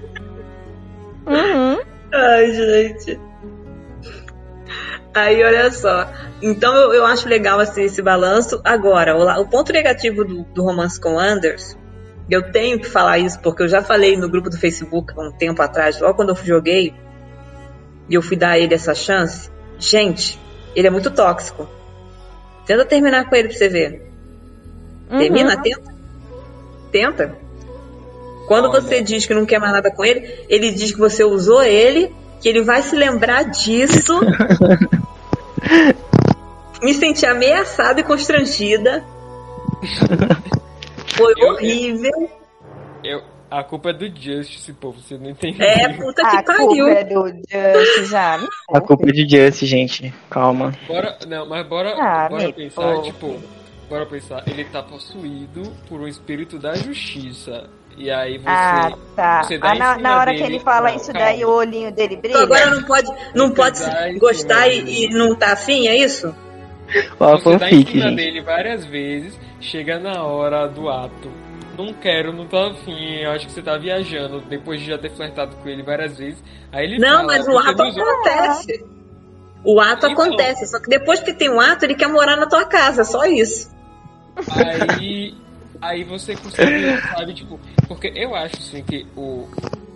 [1.26, 1.80] Uhum.
[2.12, 3.20] Ai, gente.
[5.14, 6.08] Aí, olha só.
[6.42, 8.60] Então, eu, eu acho legal assim, esse balanço.
[8.64, 11.76] Agora, o, o ponto negativo do, do romance com Anders,
[12.30, 15.32] eu tenho que falar isso, porque eu já falei no grupo do Facebook há um
[15.32, 16.94] tempo atrás, logo quando eu joguei,
[18.08, 19.50] e eu fui dar a ele essa chance.
[19.78, 20.38] Gente,
[20.74, 21.68] ele é muito tóxico.
[22.66, 24.10] Tenta terminar com ele pra você ver.
[25.08, 25.62] Termina, Uhum.
[25.62, 25.94] tenta.
[26.92, 27.34] Tenta.
[28.46, 28.80] Quando Olha.
[28.80, 32.12] você diz que não quer mais nada com ele, ele diz que você usou ele,
[32.40, 34.20] que ele vai se lembrar disso.
[36.82, 39.04] Me senti ameaçada e constrangida.
[41.16, 42.30] Foi Eu- horrível.
[43.04, 44.92] Eu, a culpa é do Justice, pô.
[44.92, 45.66] Você não entendeu.
[45.66, 46.66] É, puta que A pariu.
[46.68, 48.38] culpa é do Just já.
[48.72, 50.12] A culpa é de Just, gente.
[50.30, 50.72] Calma.
[50.86, 53.06] Bora, não, mas bora, Ah, bora pensar, poupe.
[53.08, 53.36] tipo,
[53.88, 57.68] bora pensar, ele tá possuído por um espírito da justiça.
[57.96, 58.44] E aí você.
[58.48, 59.42] Ah, tá.
[59.42, 61.26] você dá Ah, na, na hora dele- que ele fala Não, isso calma.
[61.26, 62.32] daí, o olhinho dele brilha.
[62.34, 66.34] Então agora não pode, não Você pode gostar e, e não tá afim, é isso?
[67.18, 68.16] Ó, Você dá em cima gente.
[68.16, 71.30] dele várias vezes, chega na hora do ato.
[71.76, 75.10] Não quero, não tô afim, eu acho que você tá viajando, depois de já ter
[75.10, 76.42] flertado com ele várias vezes.
[76.72, 78.84] Aí ele Não, fala, mas o "Você ato não usou." acontece.
[79.64, 80.12] O ato Então.
[80.24, 83.24] acontece, só que depois que tem um ato, ele quer morar na tua casa, só
[83.26, 83.70] isso.
[84.50, 85.34] Aí,
[85.80, 89.46] aí você consegue, sabe, tipo, porque eu acho assim que o,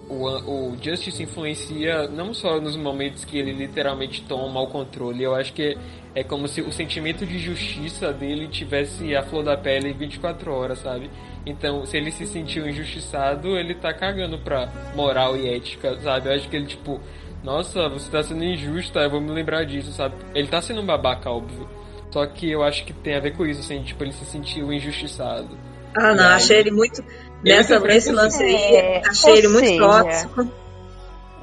[0.08, 5.34] o, o Justice influencia não só nos momentos que ele literalmente toma o controle, eu
[5.34, 5.76] acho que
[6.14, 10.78] é como se o sentimento de justiça dele tivesse a flor da pele 24 horas,
[10.78, 11.10] sabe?
[11.44, 16.28] Então, se ele se sentiu injustiçado, ele tá cagando pra moral e ética, sabe?
[16.28, 17.00] Eu acho que ele, tipo,
[17.42, 20.14] nossa, você tá sendo injusta, eu vou me lembrar disso, sabe?
[20.34, 21.68] Ele tá sendo um babaca, óbvio.
[22.10, 24.72] Só que eu acho que tem a ver com isso, assim, tipo, ele se sentiu
[24.72, 25.58] injustiçado.
[25.96, 26.34] Ah, não, aí?
[26.34, 27.04] achei ele muito.
[27.44, 30.63] Nessa, nesse lance aí, É, achei ou ele muito tóxico.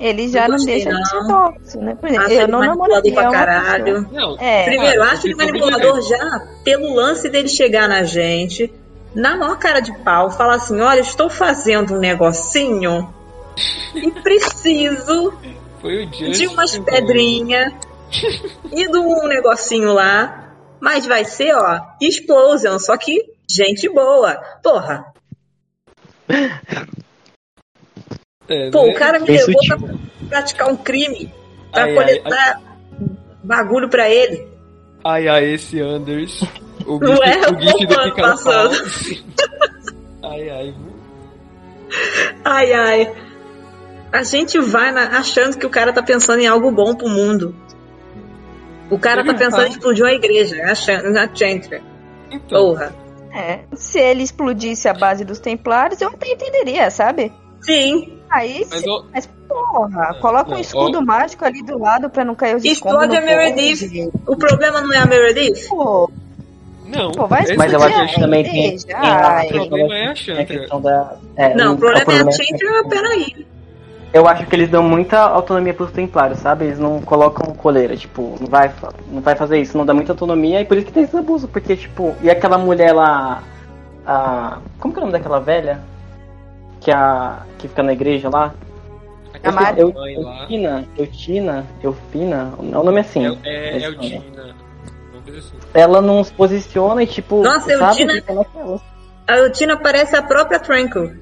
[0.02, 1.95] Ele já Não não, deixa de ser tóxico, né?
[1.95, 4.10] Por exemplo, Acho eu ele não manipulador namoraria pra uma caralho.
[4.11, 4.64] Não, É.
[4.65, 8.73] Primeiro, acho ele manipulador já pelo lance dele chegar na gente,
[9.14, 13.14] na maior cara de pau, falar assim: olha, estou fazendo um negocinho
[13.94, 15.34] e preciso
[15.80, 16.32] Foi o Justice.
[16.32, 17.72] de umas pedrinhas
[18.72, 20.56] e de um negocinho lá.
[20.80, 24.36] Mas vai ser, ó, explosion, só que gente boa.
[24.64, 25.06] Porra,
[28.53, 28.91] É, pô, né?
[28.91, 29.78] o cara me Bem levou sutil.
[29.78, 29.90] pra
[30.30, 31.34] praticar um crime,
[31.72, 32.61] pra Ai, ai, coletar
[33.44, 34.48] bagulho pra ele.
[35.03, 36.44] Ai, ai, esse Anders.
[36.86, 37.48] O Não bicho, é?
[37.49, 38.76] o bicho do passando.
[40.23, 40.76] Ai, ai.
[42.45, 43.14] Ai, ai.
[44.11, 47.56] A gente vai na- achando que o cara tá pensando em algo bom pro mundo.
[48.90, 51.82] O cara tá pensando em explodir uma igreja, achando na Chantra.
[52.30, 52.94] Então, Porra.
[53.34, 57.32] É, se ele explodisse a base dos templários, eu até entenderia, sabe?
[57.61, 58.19] Sim.
[58.32, 62.24] Aí, mas ó, mas porra, Não, coloca não, um escudo mágico ali do lado pra
[62.24, 64.12] não cair os escombros Explode no a Meredith.
[64.26, 65.68] O problema não é a Meredith?
[65.68, 66.10] Pô,
[66.86, 67.12] não.
[67.12, 68.88] pô, vai esse Mas eu acho a que também tem, igreja.
[68.88, 70.45] tem a Ai, O problema é a Chantra.
[70.45, 71.16] questão da.
[71.36, 73.45] é, Não, o problema é a Chantra, peraí.
[74.14, 76.66] Eu acho que eles dão muita autonomia pros templários, sabe?
[76.66, 78.70] Eles não colocam coleira, tipo, não vai,
[79.10, 81.48] não vai fazer isso, não dá muita autonomia e por isso que tem esse abuso,
[81.48, 83.41] porque, tipo, e aquela mulher lá.
[84.06, 85.80] A, como que é o nome daquela velha?
[86.82, 88.53] Que, a, que fica na igreja lá?
[89.34, 90.41] Aquela Mari- Eu, mãe lá.
[90.41, 93.40] Eutina, Eutina, Eufina, é o nome assim.
[93.44, 94.18] É, é, é Tina.
[95.38, 95.56] Assim.
[95.74, 97.41] Ela não se posiciona e tipo.
[97.44, 98.82] Nossa, sabe Eutina-.
[99.28, 101.22] A Eutina parece a própria Tranquil.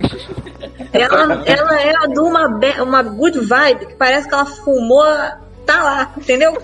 [0.92, 5.02] Ela, ela é a de uma, be- uma good vibe, que parece que ela fumou,
[5.64, 6.60] tá lá, entendeu?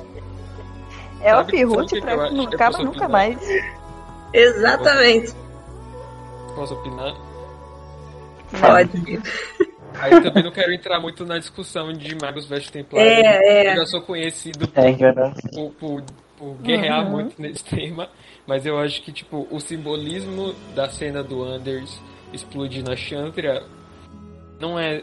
[1.22, 3.08] É o Firrute pra eu que não eu acaba nunca opinar?
[3.10, 3.38] mais.
[4.34, 5.34] Exatamente.
[6.54, 7.14] Posso opinar?
[8.60, 9.20] Pode.
[10.00, 13.12] Aí também não quero entrar muito na discussão de magos versus templários.
[13.12, 13.72] É, é.
[13.72, 15.34] Eu já sou conhecido É, verdade.
[15.52, 16.02] por, por,
[16.36, 17.10] por guerrear Uhum.
[17.10, 18.08] muito nesse tema,
[18.46, 22.00] mas eu acho que tipo o simbolismo da cena do Anders
[22.32, 23.64] explodir na Chantra
[24.60, 25.02] não é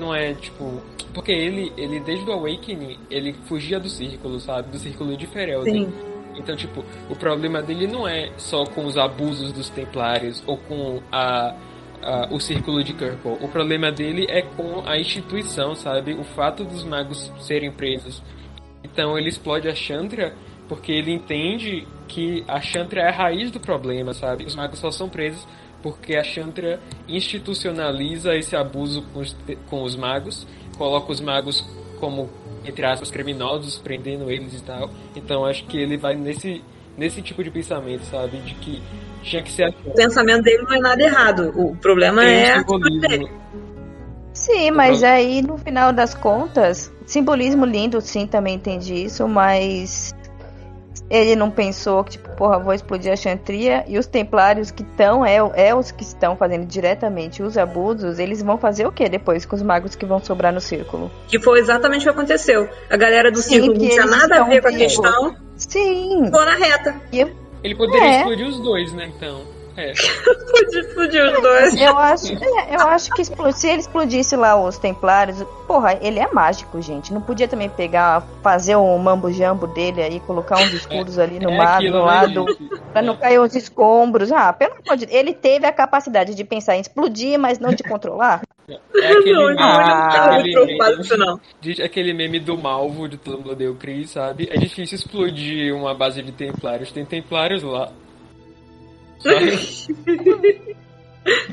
[0.00, 0.80] não é tipo
[1.12, 4.70] porque ele ele desde o Awakening ele fugia do círculo, sabe?
[4.70, 5.86] Do círculo de Ferelden.
[5.86, 5.92] Sim.
[6.38, 11.00] Então, tipo, o problema dele não é só com os abusos dos templários ou com
[11.10, 11.54] a,
[12.02, 13.38] a- o círculo de Kirkle.
[13.40, 16.14] O problema dele é com a instituição, sabe?
[16.14, 18.22] O fato dos magos serem presos.
[18.84, 20.34] Então ele explode a Chantra
[20.68, 24.44] porque ele entende que a Chantra é a raiz do problema, sabe?
[24.44, 25.46] Os magos só são presos
[25.82, 29.36] porque a Chantra institucionaliza esse abuso com os,
[29.68, 30.46] com os magos,
[30.76, 31.60] coloca os magos
[32.00, 32.28] como,
[32.64, 34.90] entre aspas, criminosos, prendendo eles e tal.
[35.14, 36.62] Então acho que ele vai nesse,
[36.96, 38.38] nesse tipo de pensamento, sabe?
[38.38, 38.82] De que
[39.26, 41.52] tinha que ser a O pensamento dele não é nada errado.
[41.54, 43.30] O problema Tem é a atitude dele.
[44.32, 50.14] Sim, mas aí no final das contas, simbolismo lindo, sim, também entendi isso, mas
[51.08, 55.24] ele não pensou que, tipo, porra, vou explodir a Chantria e os templários que estão,
[55.24, 59.46] é, é os que estão fazendo diretamente os abusos, eles vão fazer o que depois
[59.46, 61.10] com os magos que vão sobrar no círculo?
[61.28, 62.68] Que foi exatamente o que aconteceu.
[62.90, 66.44] A galera do Sim, círculo não tinha nada a ver com a questão, Sim, ficou
[66.44, 66.94] na reta.
[67.62, 68.18] Ele poderia É.
[68.18, 69.10] explodir os dois, né?
[69.16, 69.42] Então.
[69.76, 69.92] É.
[70.56, 71.80] Podia explodir os dois.
[71.80, 76.26] eu acho, é, eu acho que se ele explodisse lá os templários, porra, ele é
[76.32, 77.12] mágico, gente.
[77.12, 81.50] Não podia também pegar, fazer o mambo jambo dele aí, colocar uns escudos ali no
[81.50, 82.46] é aquilo, no né, lado.
[82.48, 82.68] gente?
[82.92, 84.32] Pra não cair os escombros.
[84.32, 85.18] Ah, pelo amor de Deus.
[85.18, 88.40] Ele teve a capacidade de pensar em explodir, mas não de controlar.
[88.68, 91.40] É aquele Não, meme, muito aquele preocupado com meme, isso, não.
[91.60, 94.48] de- aquele meme do Malvo de todo mundo odeia o Chris, sabe?
[94.50, 96.90] É difícil explodir uma base de templários.
[96.90, 97.92] Tem templários lá.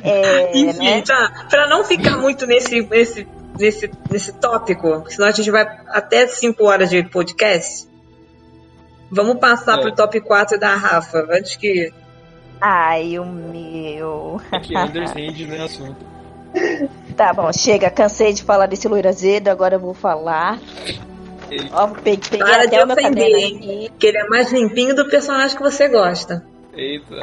[0.04, 1.02] É, Enfim, né?
[1.02, 1.48] tá.
[1.50, 3.28] Pra não ficar muito nesse, nesse,
[3.58, 7.88] nesse, nesse tópico, senão a gente vai até 5 horas de podcast.
[9.10, 9.82] Vamos passar É.
[9.82, 11.91] pro top 4 da Rafa, antes que.
[12.62, 14.40] Ai, o meu.
[14.52, 16.14] É que né, assunto.
[17.18, 17.90] Tá bom, chega.
[17.90, 20.60] Cansei de falar desse loiro azedo, agora eu vou falar.
[21.72, 23.56] Ó, peguei, peguei Para de até o meu ofender, caderno hein?
[23.58, 23.91] aqui.
[24.00, 26.44] Que ele é mais limpinho do personagem que você gosta.
[26.74, 27.16] Eita.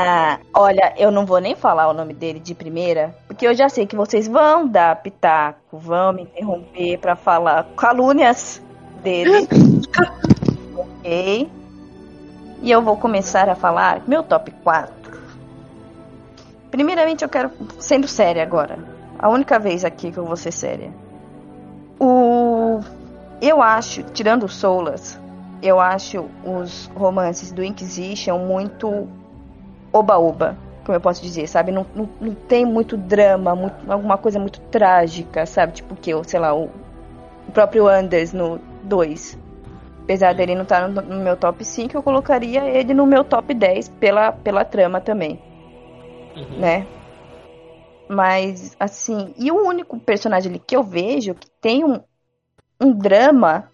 [0.54, 3.86] Olha, eu não vou nem falar o nome dele de primeira, porque eu já sei
[3.86, 8.62] que vocês vão dar pitaco, vão me interromper pra falar calúnias
[9.02, 9.46] dele.
[10.74, 11.50] ok?
[12.62, 14.94] E eu vou começar a falar meu top 4.
[16.70, 17.50] Primeiramente, eu quero.
[17.78, 18.78] Sendo séria agora.
[19.18, 20.90] A única vez aqui que eu vou ser séria.
[22.00, 22.80] O.
[23.40, 25.20] Eu acho, tirando o Soulas,
[25.62, 29.08] eu acho os romances do Inquisition muito
[29.92, 31.72] oba-oba, como eu posso dizer, sabe?
[31.72, 35.72] Não, não, não tem muito drama, muito- alguma coisa muito trágica, sabe?
[35.72, 36.64] Tipo que, sei lá, o,
[37.48, 39.38] o próprio Anders no 2.
[40.02, 43.54] Apesar dele não estar no, no meu top 5, eu colocaria ele no meu top
[43.54, 45.38] 10 pela, pela trama também,
[46.36, 46.60] Uhum.
[46.60, 46.86] né?
[48.08, 52.00] Mas, assim, e o único personagem ali que eu vejo que tem um,
[52.78, 53.70] um drama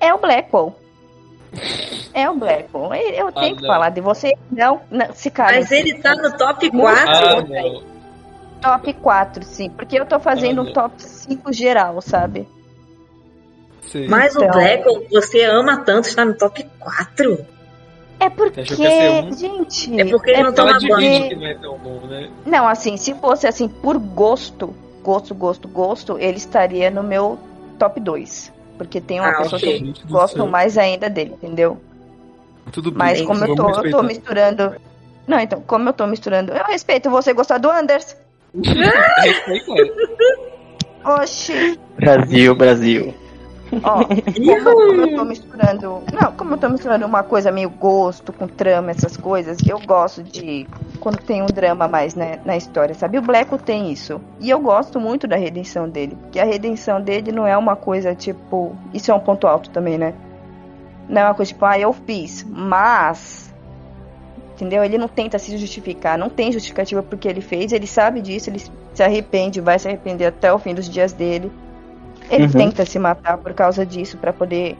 [0.00, 0.74] é o Blackwell.
[2.14, 2.94] É o Blackwell.
[2.94, 3.68] Eu tenho que não.
[3.68, 4.34] falar de você.
[4.50, 5.56] Não, não se cara.
[5.56, 7.02] Mas ele tá no top Muito 4.
[7.08, 7.82] Ah, não.
[8.60, 9.70] Top 4, sim.
[9.70, 10.72] Porque eu tô fazendo Ah, um não.
[10.72, 12.48] top 5 geral, sabe?
[13.82, 14.08] Sei.
[14.08, 17.46] Mas o Então- Blackwell, você ama tanto, está no top 4.
[18.20, 19.32] É porque, que um?
[19.32, 20.00] gente.
[20.00, 21.28] É porque ele não Então toma admite banho.
[21.28, 22.28] que não é tão bom, né?
[22.44, 27.38] Não, assim, se fosse assim por gosto, gosto, gosto, gosto, ele estaria no meu
[27.78, 28.52] top 2.
[28.78, 29.92] Porque tem uma Ah, pessoa ok.
[29.92, 30.02] que
[30.44, 30.46] céu.
[30.46, 31.78] mais ainda dele, entendeu?
[32.72, 32.98] Tudo bem.
[32.98, 34.76] Mas como eu tô, eu tô misturando.
[35.26, 36.52] Não, então, como eu tô misturando.
[36.52, 38.16] Eu respeito você gostar do Anders.
[38.54, 39.92] Respeito ele.
[41.04, 41.78] Oxi.
[41.96, 43.14] Brasil, Brasil.
[43.82, 44.04] Ó,
[44.64, 46.02] como eu tô misturando.
[46.12, 50.22] Não, como eu tô misturando uma coisa meio gosto com trama, essas coisas, eu gosto
[50.22, 50.66] de.
[51.00, 53.18] Quando tem um drama mais né, na história, sabe?
[53.18, 54.20] O Blacko tem isso.
[54.40, 56.16] E eu gosto muito da redenção dele.
[56.22, 58.74] Porque a redenção dele não é uma coisa tipo.
[58.92, 60.14] Isso é um ponto alto também, né?
[61.08, 62.44] Não é uma coisa tipo, ah, eu fiz.
[62.48, 63.54] Mas.
[64.54, 64.82] entendeu?
[64.82, 68.62] Ele não tenta se justificar, não tem justificativa porque ele fez, ele sabe disso, ele
[68.94, 71.52] se arrepende, vai se arrepender até o fim dos dias dele.
[72.30, 72.50] Ele Uhum.
[72.52, 74.76] tenta se matar por causa disso, pra poder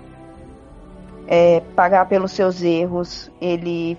[1.27, 3.31] é, pagar pelos seus erros.
[3.41, 3.97] Ele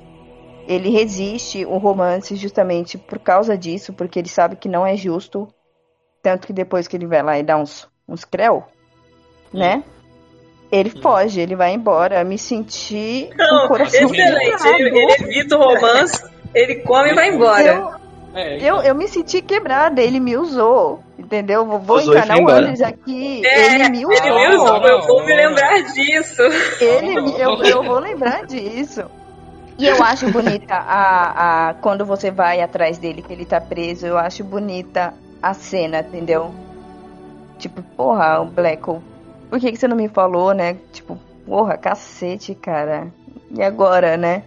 [0.68, 5.48] ele resiste o romance justamente por causa disso, porque ele sabe que não é justo.
[6.22, 8.64] Tanto que depois que ele vai lá e dá uns, uns creu,
[9.52, 9.84] né?
[10.72, 12.24] Ele foge, ele vai embora.
[12.24, 14.68] Me senti Não, coração excelente.
[14.68, 16.24] Ele, ele evita o romance,
[16.54, 17.99] ele come e vai embora.
[18.40, 21.66] Eu, É, eu, eu me senti quebrada, ele me usou, entendeu?
[21.66, 22.60] Vou, vou e foi o embora.
[22.62, 24.16] Andres aqui, É, ele me usou.
[24.16, 26.42] Ele me usou, eu vou me lembrar disso.
[26.82, 29.04] Ele, eu, eu vou lembrar disso.
[29.78, 34.06] E eu acho bonita a, a quando você vai atrás dele, que ele tá preso,
[34.06, 36.54] eu acho bonita a cena, entendeu?
[37.58, 39.02] Tipo, porra, o Blacko,
[39.50, 40.78] por que, que você não me falou, né?
[40.92, 43.08] Tipo, porra, cacete, cara.
[43.52, 44.44] E agora, né?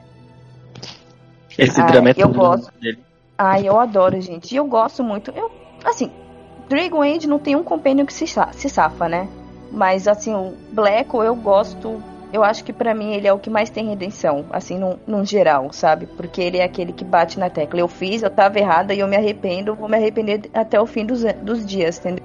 [1.58, 2.70] Esse Ah, drama é eu gosto.
[2.80, 2.98] dele.
[3.44, 4.52] Ai, eu adoro, gente.
[4.52, 5.32] E eu gosto muito.
[5.32, 5.50] Eu,
[5.84, 6.12] assim,
[6.68, 9.28] Dragon Age não tem um companion que se, se safa, né?
[9.72, 12.00] Mas, assim, o Blacko eu gosto.
[12.32, 15.24] Eu acho que pra mim ele é o que mais tem redenção, assim, num, num
[15.24, 16.06] geral, sabe?
[16.06, 17.80] Porque ele é aquele que bate na tecla.
[17.80, 21.04] Eu fiz, eu tava errada e eu me arrependo, vou me arrepender até o fim
[21.04, 22.24] dos, dos dias, entendeu?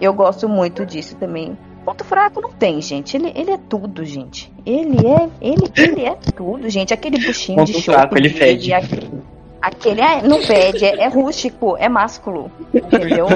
[0.00, 1.56] Eu gosto muito disso também.
[1.86, 3.16] Ponto fraco não tem, gente.
[3.16, 4.52] Ele, ele é tudo, gente.
[4.66, 6.92] Ele é, ele, ele é tudo, gente.
[6.92, 8.72] Aquele buchinho de Ponto chope fraco, ele fede.
[8.72, 9.15] Aquele,
[9.66, 13.26] aquele é, não fede, é, é rústico, é másculo, entendeu?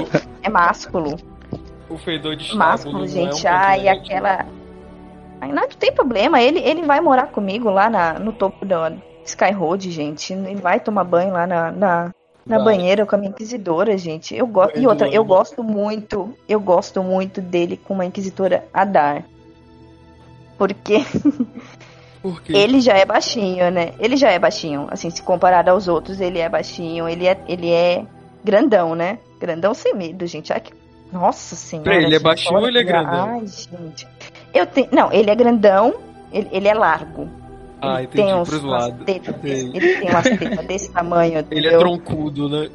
[0.42, 1.16] É másculo.
[1.88, 3.46] o fedor de Másculo, não gente.
[3.46, 4.46] é um Ai, aquela.
[5.40, 6.40] Ai, não, tem problema.
[6.40, 8.92] Ele, ele vai morar comigo lá na, no topo da
[9.24, 10.32] Sky Road, gente.
[10.32, 12.14] Ele vai tomar banho lá na, na,
[12.46, 12.76] na Vai.
[12.76, 14.34] banheira com a minha inquisidora, gente.
[14.34, 14.78] Eu gosto.
[14.78, 16.32] E outra, eu gosto muito.
[16.48, 19.24] Eu gosto muito dele com uma inquisitora Adar.
[20.56, 20.98] Porque
[22.22, 22.52] Por quê?
[22.54, 23.92] ele já é baixinho, né?
[23.98, 24.86] Ele já é baixinho.
[24.90, 27.08] Assim, se comparado aos outros, ele é baixinho.
[27.08, 28.04] Ele é, ele é
[28.44, 29.18] grandão, né?
[29.40, 30.52] Grandão sem medo, gente.
[30.52, 30.72] Ai, que...
[31.12, 31.90] Nossa senhora.
[31.90, 33.40] Peraí, ele é baixinho ou ele é grandão?
[33.40, 34.06] Ai, gente.
[34.52, 34.88] Eu tenho...
[34.92, 35.94] Não, ele é grandão.
[36.32, 37.28] Ele, ele é largo.
[37.80, 39.08] Ah, ele entendi, tem uns, pros lados.
[39.08, 39.20] ele
[39.98, 42.68] tem umas tetas desse tamanho, Ele é troncudo, né?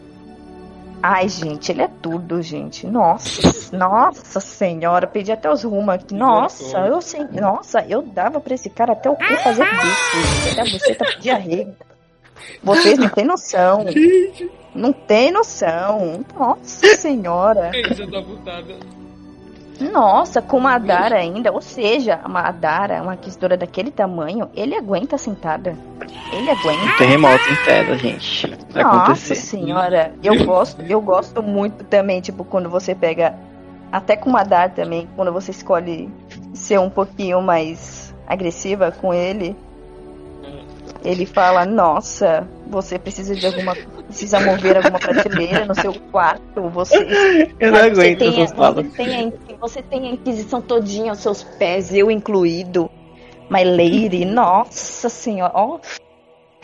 [1.02, 2.88] Ai, gente, ele é tudo, gente.
[2.88, 6.16] Nossa, nossa senhora, perdi até os rumos aqui.
[6.16, 10.60] Nossa, eu sei, nossa, eu dava pra esse cara até o cu fazer bico, gente.
[10.60, 11.76] Até você tá diarreia.
[12.64, 13.86] Vocês não têm noção.
[14.74, 16.26] Não tem noção.
[16.38, 17.72] Nossa senhora.
[17.74, 18.76] Isso, botada.
[19.80, 21.52] Nossa, com uma Adara ainda.
[21.52, 25.76] Ou seja, uma Adara, uma inquisidora daquele tamanho, ele aguenta sentada.
[26.32, 26.98] Ele aguenta.
[26.98, 28.48] Terremoto em tela, gente.
[28.70, 29.36] Vai Nossa acontecer.
[29.36, 33.36] senhora, eu gosto, eu gosto muito também, tipo, quando você pega,
[33.92, 36.10] até com uma Dar também, quando você escolhe
[36.54, 39.56] ser um pouquinho mais agressiva com ele,
[41.04, 43.76] ele fala, nossa, você precisa de alguma,
[44.08, 47.48] precisa mover alguma prateleira no seu quarto, você...
[47.60, 51.20] Eu não aguento você tem, essas você, tem a, você tem a Inquisição todinha aos
[51.20, 52.90] seus pés, eu incluído.
[53.50, 55.80] My Lady, nossa senhora, ó.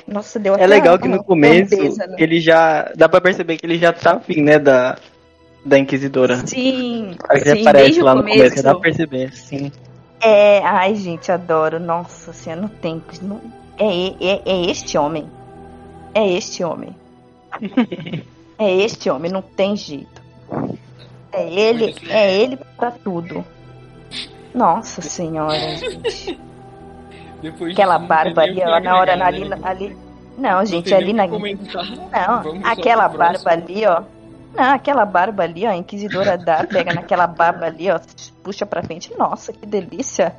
[0.07, 2.15] Nossa, deu até É legal que no começo né?
[2.17, 2.91] ele já.
[2.95, 4.57] Dá pra perceber que ele já tá afim, né?
[4.57, 4.97] Da,
[5.63, 6.37] da Inquisidora.
[6.47, 8.37] Sim, Aí sim, aparece lá no começo.
[8.39, 9.71] começo, dá pra perceber, sim.
[10.19, 11.79] É, ai, gente, adoro.
[11.79, 13.01] Nossa senhora, não tem.
[13.21, 13.41] não-
[13.77, 15.29] é, é, é este homem.
[16.13, 16.95] É este homem.
[18.57, 20.21] é este homem, não tem jeito.
[21.31, 23.43] É ele, é ele pra tudo.
[24.53, 26.37] Nossa senhora, gente.
[27.41, 29.57] Depois Aquela barba ali, ó, na hora, ali, né?
[29.63, 29.97] ali.
[30.37, 31.27] Não, gente, ali na.
[31.27, 31.85] comentar.
[31.85, 34.03] Não, Vamos aquela barba ali, ó.
[34.53, 37.99] Não, aquela barba ali, ó, a inquisidora dá, pega naquela barba ali, ó,
[38.43, 39.11] puxa pra frente.
[39.17, 40.35] Nossa, que delícia.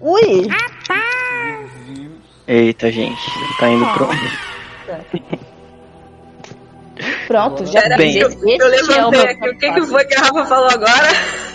[0.00, 0.48] Ui!
[0.48, 2.10] Deus.
[2.46, 3.20] Eita, gente.
[3.58, 4.08] Tá indo pro.
[7.26, 8.16] Pronto, já Pera, Bem.
[8.18, 9.48] eu, esse eu é o levantei meu aqui.
[9.48, 11.08] O que, que foi que a Rafa falou agora?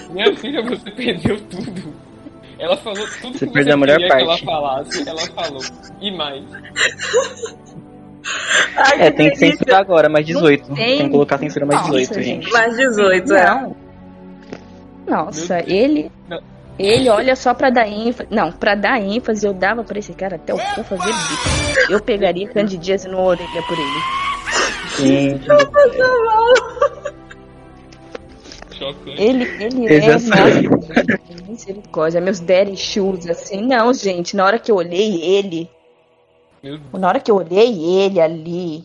[0.09, 1.93] Minha filha, você perdeu tudo.
[2.57, 4.43] Ela falou tudo Você que perdeu você a melhor queria parte.
[4.43, 5.09] que ela falasse.
[5.09, 5.61] Ela falou.
[6.01, 6.43] E mais.
[8.77, 10.69] Ai, É, tem que censurar agora, mais 18.
[10.69, 11.05] Não Tem, tem.
[11.05, 12.51] que colocar censura mais Nossa, 18, gente.
[12.51, 13.45] Mais 18, é.
[13.45, 13.75] Não.
[15.07, 16.09] Nossa, ele.
[16.29, 16.39] Não.
[16.77, 18.27] Ele olha só pra dar ênfase.
[18.29, 21.91] Não, pra dar ênfase eu dava pra esse cara até o cu fazer bico.
[21.91, 24.01] Eu pegaria Candidias no orelha por ele.
[24.97, 25.45] Gente,
[28.77, 29.21] Chocante.
[29.21, 30.13] Ele, ele Eu é.
[30.13, 30.29] Nossa,
[31.47, 32.19] misericórdia.
[32.19, 33.65] Meus daddy shoes, assim.
[33.65, 35.69] Não, gente, na hora que eu olhei ele.
[36.93, 38.83] Na hora que eu olhei ele ali.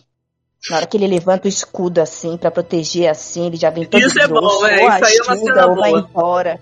[0.71, 4.01] Na hora que ele levanta o escudo assim pra proteger assim, ele já vem todo
[4.01, 4.67] Isso é bom, grosso.
[4.67, 6.09] é, ou isso aí é uma ajuda cena ou vai boa.
[6.11, 6.61] embora.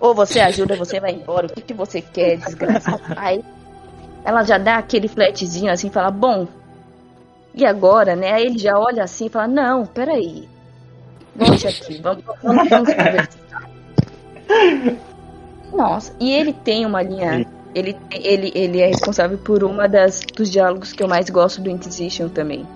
[0.00, 1.46] Ou você ajuda, você vai embora.
[1.46, 3.00] O que, que você quer, desgraça?
[3.16, 3.42] Aí,
[4.24, 6.46] ela já dá aquele flatzinho assim, fala, bom,
[7.54, 8.32] e agora, né?
[8.32, 10.48] Aí ele já olha assim e fala, não, peraí.
[11.36, 13.70] Volte aqui, vamos, vamos, vamos conversar.
[15.72, 17.46] Nossa, e ele tem uma linha.
[17.74, 21.68] Ele, ele, ele é responsável por uma das dos diálogos que eu mais gosto do
[21.68, 22.66] Inquisition também.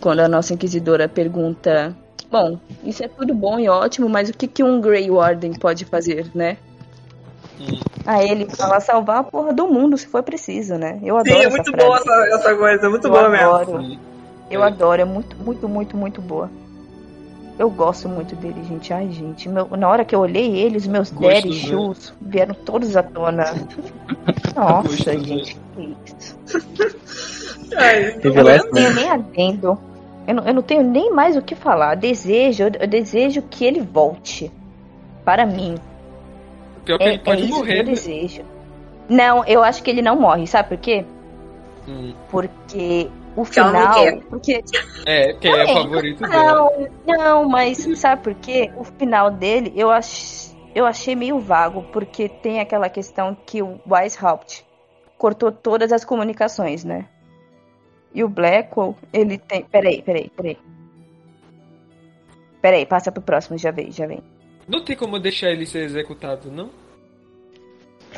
[0.00, 1.96] Quando a nossa inquisidora pergunta:
[2.30, 5.84] Bom, isso é tudo bom e ótimo, mas o que, que um Grey Warden pode
[5.84, 6.56] fazer, né?
[7.60, 7.78] Hum.
[8.04, 10.98] Aí ele fala salvar a porra do mundo se for preciso, né?
[11.02, 13.46] Eu adoro Sim, é essa muito boa essa, essa coisa, muito Eu boa mesmo.
[13.54, 13.82] adoro.
[13.82, 13.98] Sim.
[14.50, 14.66] Eu É.
[14.66, 16.50] adoro, é muito, muito, muito, muito boa.
[17.58, 18.92] Eu gosto muito dele, gente.
[18.92, 21.54] Ai, gente, meu- na hora que eu olhei ele, os meus daddy né?
[21.54, 23.44] shoes vieram todos à tona.
[24.54, 25.18] Nossa, Gosto, né?
[25.24, 26.38] gente, que isso.
[27.76, 28.66] Ai, Eu Revelação.
[28.66, 29.78] não tenho nem adendo.
[30.26, 31.94] Eu não, eu não tenho nem mais o que falar.
[31.94, 34.50] Desejo, eu, eu desejo que ele volte.
[35.24, 35.76] Para mim.
[36.84, 37.90] Pior que É, ele é pode isso que morrer, eu né?
[37.90, 38.42] desejo.
[39.08, 41.04] Não, eu acho que ele não morre, sabe por quê?
[41.88, 42.12] Hum.
[42.28, 43.94] Porque o final.
[44.28, 44.64] Porque
[45.04, 46.70] É, que é o favorito dela.
[47.06, 48.70] Não, não, mas sabe por quê?
[48.76, 50.52] O final dele eu, ach...
[50.74, 54.64] eu achei meio vago, porque tem aquela questão que o Weishaupt
[55.18, 57.06] cortou todas as comunicações, né?
[58.16, 59.62] E o Blackwell, ele tem.
[59.64, 60.56] Peraí, peraí, peraí.
[62.62, 64.20] Peraí, passa pro próximo, já vem, já vem.
[64.66, 66.70] Não tem como deixar ele ser executado, não?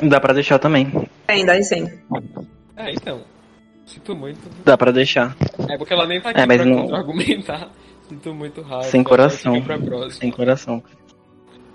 [0.01, 0.89] Dá pra deixar também.
[1.27, 1.85] Ainda sim.
[2.77, 3.21] É, então.
[3.85, 4.39] Sinto muito.
[4.63, 5.35] Dá pra deixar.
[5.69, 7.69] É porque ela nem tá aqui É, mas pra não- contra-argumentar.
[8.07, 8.83] Sinto muito raiva.
[8.85, 9.55] Sem coração.
[9.55, 10.11] Fica pra próxima.
[10.11, 10.81] Sem coração.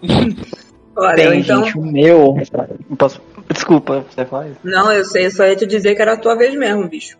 [0.97, 1.65] Olha, Bem, então.
[1.65, 2.35] gente, o meu.
[2.97, 3.21] Posso...
[3.53, 4.57] Desculpa, você faz?
[4.65, 7.19] Não, eu sei, eu só ia te dizer que era a tua vez mesmo, bicho.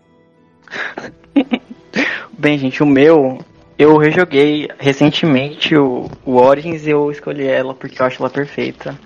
[2.39, 3.39] Bem, gente, o meu.
[3.77, 8.99] Eu rejoguei recentemente o, o Origins e eu escolhi ela porque eu acho ela perfeita.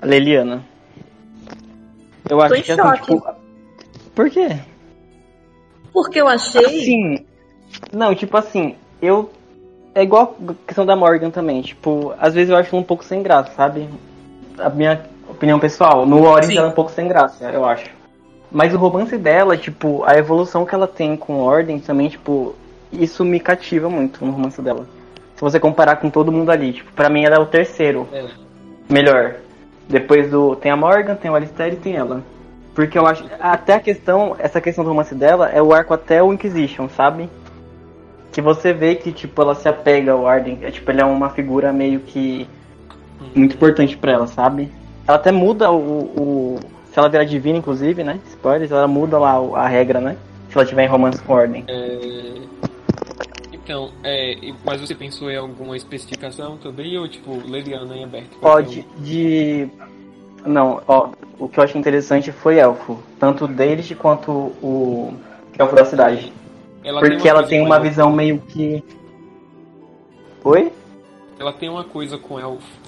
[0.00, 0.64] A Leliana.
[2.28, 3.22] Eu acho que assim, tipo.
[4.14, 4.58] Por quê?
[5.92, 6.64] Porque eu achei.
[6.64, 7.26] Assim.
[7.92, 9.30] Não, tipo assim, eu.
[9.94, 11.60] É igual a questão da Morgan também.
[11.60, 13.88] Tipo, às vezes eu acho ela um pouco sem graça, sabe?
[14.58, 16.06] A minha opinião pessoal.
[16.06, 16.58] No Origins Sim.
[16.58, 17.97] ela é um pouco sem graça, eu acho.
[18.50, 22.54] Mas o romance dela, tipo, a evolução que ela tem com Ordem também, tipo,
[22.90, 24.86] isso me cativa muito no romance dela.
[25.36, 28.26] Se você comparar com todo mundo ali, tipo, pra mim ela é o terceiro É.
[28.88, 29.34] melhor.
[29.88, 30.56] Depois do.
[30.56, 32.22] Tem a Morgan, tem o Alistair e tem ela.
[32.74, 33.24] Porque eu acho.
[33.40, 34.34] Até a questão.
[34.38, 37.28] Essa questão do romance dela é o arco até o Inquisition, sabe?
[38.32, 40.58] Que você vê que, tipo, ela se apega ao Arden.
[40.62, 42.46] É, tipo, ele é uma figura meio que.
[43.34, 44.70] Muito importante pra ela, sabe?
[45.06, 45.76] Ela até muda o.
[45.76, 46.60] o-
[46.98, 48.18] se ela virar divina, inclusive, né?
[48.28, 50.16] Spoilers, ela muda lá a regra, né?
[50.50, 51.64] Se ela tiver em romance com Ordem.
[51.68, 52.40] É...
[53.52, 54.36] Então, é...
[54.64, 56.98] mas você pensou em alguma especificação também?
[56.98, 58.36] Ou tipo, Leliana em aberto?
[58.40, 59.68] Pode de.
[60.44, 62.98] Não, ó, o que eu achei interessante foi elfo.
[63.20, 65.14] Tanto Deiris quanto o
[65.56, 66.32] elfo da cidade.
[66.82, 68.82] Ela Porque uma ela tem uma visão meio que.
[70.42, 70.72] Oi?
[71.38, 72.87] Ela tem uma coisa com elfo.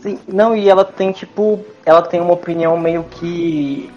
[0.00, 1.60] Sim, não, e ela tem tipo.
[1.84, 3.90] Ela tem uma opinião meio que.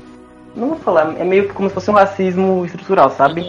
[0.55, 3.41] Não vou falar, é meio que como se fosse um racismo estrutural, sabe?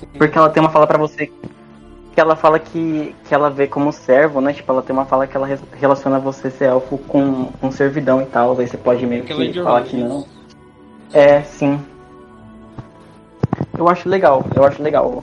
[0.00, 0.06] Sim.
[0.16, 3.92] Porque ela tem uma fala pra você que ela fala que, que ela vê como
[3.92, 4.52] servo, né?
[4.52, 8.20] Tipo, ela tem uma fala que ela re- relaciona você ser elfo com, com servidão
[8.20, 8.58] e tal.
[8.58, 10.26] Aí você pode meio que de falar que não.
[11.12, 11.78] É, sim.
[13.76, 15.22] Eu acho legal, eu acho legal.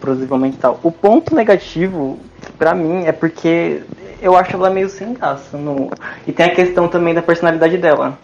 [0.00, 0.80] Possivelmente tal.
[0.82, 2.18] O ponto negativo,
[2.58, 3.82] pra mim, é porque
[4.24, 5.56] eu acho ela meio sem graça.
[5.56, 5.90] No...
[6.26, 8.18] E tem a questão também da personalidade dela.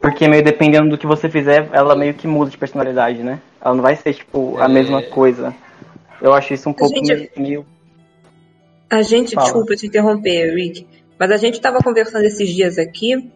[0.00, 3.40] Porque meio dependendo do que você fizer, ela meio que muda de personalidade, né?
[3.60, 4.68] Ela não vai ser, tipo, a É.
[4.68, 5.54] mesma coisa.
[6.20, 7.64] Eu acho isso um pouco Gente, meio.
[8.90, 9.44] A gente, Fala.
[9.44, 10.86] desculpa te interromper, Rick,
[11.18, 13.30] mas a gente tava conversando esses dias aqui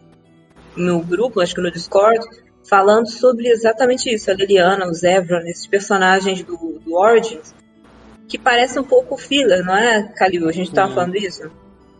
[0.77, 2.25] no grupo, acho que no Discord,
[2.69, 7.55] falando sobre exatamente isso, a Liliana, o Zevran, esses personagens do, do Origins,
[8.29, 10.49] que parecem um pouco filler, não é, Calil?
[10.49, 10.95] A gente tava Sim.
[10.95, 11.51] falando isso?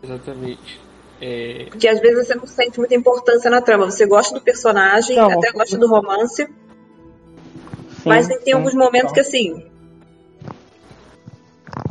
[0.01, 0.81] Exatamente.
[1.21, 1.67] É...
[1.69, 5.31] Porque às vezes você não sente muita importância na trama, você gosta do personagem, Não.
[5.31, 6.51] até gosta do romance, Sim,
[8.05, 9.13] mas tem sim, alguns momentos então.
[9.13, 9.65] que assim.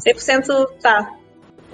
[0.04, 1.12] 100% tá.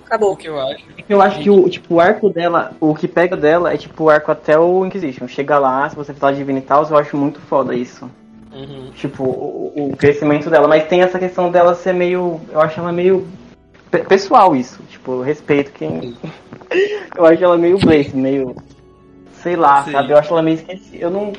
[0.01, 0.37] O Acabou.
[0.37, 0.85] que eu acho.
[1.09, 4.11] Eu acho que o, tipo, o arco dela, o que pega dela é tipo o
[4.11, 5.27] arco até o Inquisition.
[5.27, 8.11] Chega lá, se você falar de Divina e tal, eu acho muito foda isso.
[8.59, 8.91] Uhum.
[8.97, 10.67] Tipo, o, o crescimento dela.
[10.67, 12.41] Mas tem essa questão dela ser meio.
[12.51, 13.27] Eu acho ela meio.
[13.91, 14.83] pe- pessoal isso.
[14.89, 16.17] Tipo, eu respeito quem.
[17.17, 18.57] eu acho ela meio Blaze, meio.
[19.43, 19.93] Sei lá, Sim.
[19.93, 20.13] sabe?
[20.13, 20.97] Eu acho ela meio esquecida.
[20.97, 21.33] Eu não.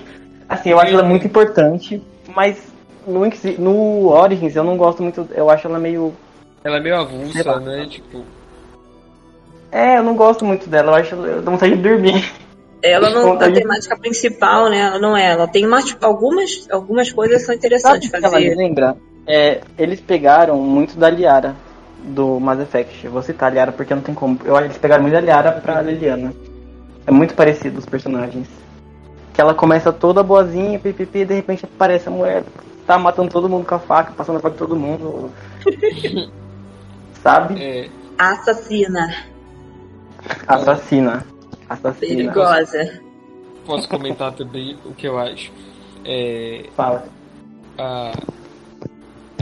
[0.47, 2.01] Assim, eu acho ela muito importante,
[2.33, 2.57] mas
[3.05, 3.19] no,
[3.59, 5.27] no Origins eu não gosto muito.
[5.35, 6.13] Eu acho ela meio.
[6.63, 7.85] Ela é meio Sei avulsa, né?
[7.89, 8.23] Tipo,
[9.71, 10.91] É, eu não gosto muito dela.
[10.91, 11.15] Eu acho.
[11.15, 12.31] Eu dou vontade de dormir.
[12.81, 14.79] Ela não, a temática principal, né?
[14.79, 15.31] Ela não é.
[15.31, 18.55] Ela tem mais, algumas, algumas coisas que são Sabe interessantes o que ela me fazer.
[18.55, 18.97] lembra?
[19.27, 21.55] É, eles pegaram muito da Liara
[22.03, 23.05] do Mass Effect.
[23.05, 24.39] Eu vou citar a Liara porque não tem como.
[24.45, 26.33] Eu acho que eles pegaram muito da Liara pra Liliana.
[27.05, 28.47] É muito parecido os personagens.
[29.33, 32.43] Que ela começa toda boazinha, pipipi, e de repente aparece a mulher,
[32.85, 35.31] tá matando todo mundo com a faca, passando a faca em todo mundo.
[37.21, 37.61] Sabe?
[37.61, 39.13] É, Assassina,
[40.47, 41.25] Assassina.
[41.69, 42.15] Assassina.
[42.15, 43.01] perigosa.
[43.65, 45.51] posso comentar também o que eu acho.
[46.05, 47.07] É, Fala.
[47.77, 48.11] a,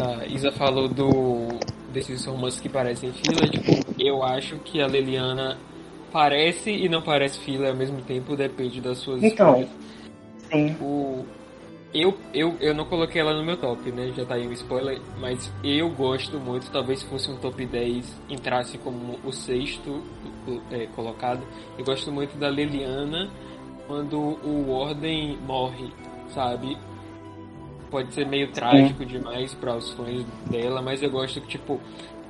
[0.01, 1.47] a Isa falou do
[1.93, 5.57] desses romances que parecem fila, tipo, eu acho que a Leliana
[6.11, 9.51] parece e não parece fila ao mesmo tempo, depende das suas Então.
[9.61, 9.69] escolhas.
[10.51, 10.75] Sim.
[10.81, 11.25] O
[11.93, 14.11] eu, eu, eu não coloquei ela no meu top, né?
[14.15, 18.21] Já tá aí um spoiler, mas eu gosto muito, talvez se fosse um top 10,
[18.29, 20.03] entrasse como o sexto
[20.71, 21.45] é, colocado.
[21.77, 23.29] Eu gosto muito da Leliana
[23.87, 25.91] quando o Warden morre,
[26.33, 26.77] sabe?
[27.89, 31.79] Pode ser meio trágico demais para os fãs dela, mas eu gosto que, tipo,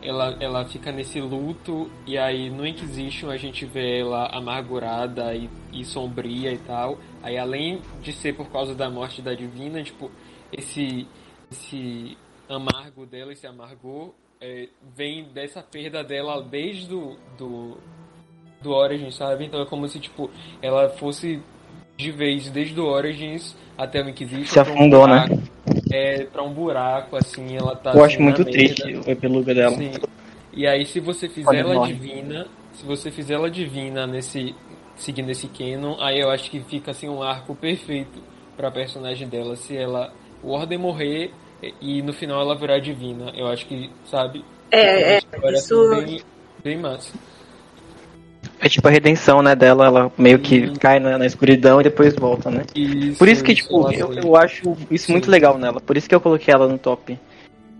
[0.01, 5.49] ela, ela fica nesse luto e aí no Inquisition a gente vê ela amargurada e,
[5.81, 6.97] e sombria e tal.
[7.23, 10.11] Aí além de ser por causa da morte da Divina, tipo,
[10.51, 11.07] esse,
[11.51, 12.17] esse
[12.49, 17.77] amargo dela, esse amargor, é, vem dessa perda dela desde do, do,
[18.61, 19.45] do Origins, sabe?
[19.45, 20.29] Então é como se, tipo,
[20.61, 21.41] ela fosse
[21.97, 24.45] de vez desde o Origins até o Inquisition.
[24.45, 25.25] Se pra um afundou, né?
[25.27, 25.43] buraco,
[25.91, 27.91] É, pra um buraco, assim, ela tá...
[27.91, 29.07] Eu assim, acho muito na triste merda.
[29.07, 29.75] o epiluga dela.
[29.75, 29.91] Sim.
[30.53, 31.93] E aí se você fizer Quando ela morre.
[31.93, 34.55] divina, se você fizer ela divina nesse
[34.97, 38.21] seguindo esse canon, aí eu acho que fica assim um arco perfeito
[38.55, 40.11] pra personagem dela, se ela
[40.43, 41.31] o Ordem morrer
[41.81, 43.31] e no final ela virar divina.
[43.35, 44.43] Eu acho que, sabe?
[44.71, 46.21] É, é, história, isso- assim, bem,
[46.63, 47.13] bem massa.
[48.59, 50.73] É tipo a redenção, né, dela, ela meio que Uhum.
[50.75, 52.63] cai na, na escuridão e depois volta, né?
[52.75, 55.31] Isso, Por isso que, tipo, ela eu, eu acho isso muito Sim.
[55.31, 55.79] legal nela.
[55.79, 57.19] Por isso que eu coloquei ela no top.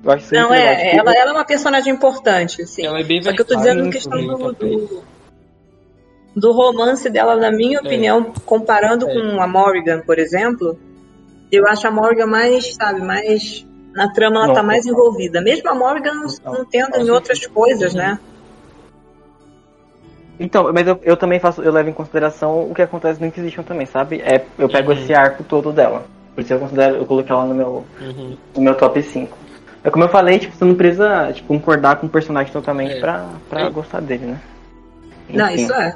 [0.03, 0.73] Eu acho isso Não, muito legal.
[0.73, 2.85] é, Tipo, ela, ela é uma personagem importante, assim.
[2.85, 5.03] Ela é bem Só que eu tô versátil, dizendo questão do, do,
[6.40, 9.14] do romance dela, na minha opinião, comparando É.
[9.14, 10.78] com a Morrigan, por exemplo,
[11.52, 13.66] eu acho a Morrigan mais, sabe, mais.
[13.94, 15.00] Na trama ela Não, tá mais total.
[15.00, 15.42] envolvida.
[15.42, 17.98] Mesmo a Morrigan não, não tendo em outras coisas, Uhum.
[18.00, 18.20] né?
[20.40, 23.64] Então, mas eu, eu também faço, eu levo em consideração o que acontece no Inquisition
[23.64, 24.22] também, sabe?
[24.22, 24.98] É, eu pego Uhum.
[25.00, 26.06] esse arco todo dela.
[26.36, 28.38] Por isso eu considero, eu coloquei ela no meu, Uhum.
[28.56, 29.36] no meu top 5.
[29.84, 33.00] É como eu falei, tipo, você não precisa tipo, concordar com o personagem totalmente É.
[33.00, 33.70] pra, pra É.
[33.72, 34.40] gostar dele, né?
[35.30, 35.64] Não, Enfim.
[35.64, 35.96] isso é.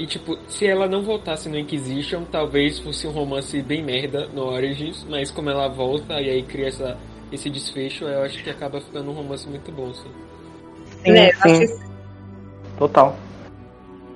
[0.00, 4.44] E tipo, se ela não voltasse no Inquisition, talvez fosse um romance bem merda no
[4.46, 6.96] Origins, mas como ela volta e aí cria essa,
[7.30, 10.08] esse desfecho, eu acho que acaba ficando um romance muito bom, assim.
[11.04, 11.84] Sim, Né, eu, sim, acho que,
[12.78, 13.14] total.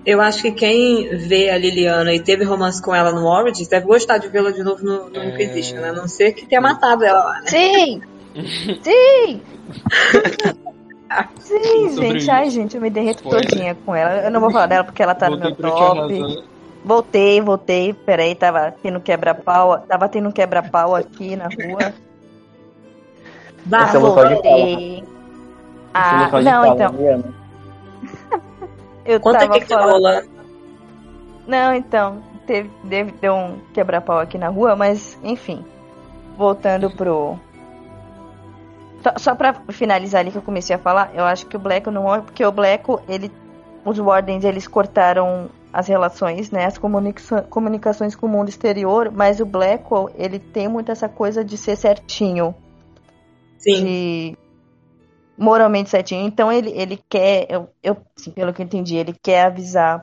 [0.07, 3.85] eu acho que quem vê a Liliana e teve romance com ela no Origins deve
[3.85, 5.35] gostar de vê-la de novo no, no É.
[5.35, 5.91] Inquisition, né?
[5.91, 7.47] A não ser que tenha matado ela lá, né?
[7.49, 8.03] Sim!
[8.83, 9.43] Sim!
[11.39, 12.17] Sim, Sobre gente.
[12.19, 12.31] isso.
[12.31, 13.49] Ai, gente, eu me derreto Spoiler.
[13.51, 14.25] todinha com ela.
[14.25, 15.99] Eu não vou falar dela porque ela tá no Voltei meu pra te top.
[16.25, 16.45] arrasar.
[16.85, 17.93] Voltei, voltei.
[17.95, 19.79] Peraí, tava tendo quebra-pau.
[19.81, 21.95] Tava tendo quebra-pau aqui na rua.
[23.67, 25.05] Bah, é de Voltei.
[25.95, 26.93] Ah, de não, então.
[26.93, 27.35] Mariana.
[29.05, 29.93] Eu Conta tava o que, tá falando.
[29.93, 30.29] rolando.
[31.47, 35.65] Não, então, teve, deve, deu um quebra-pau aqui na rua, mas enfim.
[36.37, 37.39] Voltando pro.
[39.19, 42.13] Só, pra finalizar ali que eu comecei a falar, eu acho que o Blacko não
[42.15, 42.21] é.
[42.21, 43.31] Porque o Blacko, ele.
[43.85, 46.65] Os Wardens, eles cortaram as relações, né?
[46.65, 51.45] As comunica comunicações com o mundo exterior, mas o Blackwell, ele tem muito essa coisa
[51.45, 52.55] de ser certinho.
[53.59, 53.85] Sim.
[53.85, 54.39] de
[55.37, 56.27] moralmente certinho.
[56.27, 60.01] Então ele, ele quer, eu, eu assim, pelo que eu entendi, ele quer avisar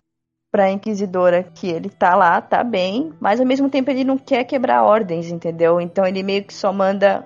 [0.52, 4.44] pra Inquisidora que ele tá lá, tá bem, mas ao mesmo tempo ele não quer
[4.44, 5.80] quebrar ordens, entendeu?
[5.80, 7.26] Então ele meio que só manda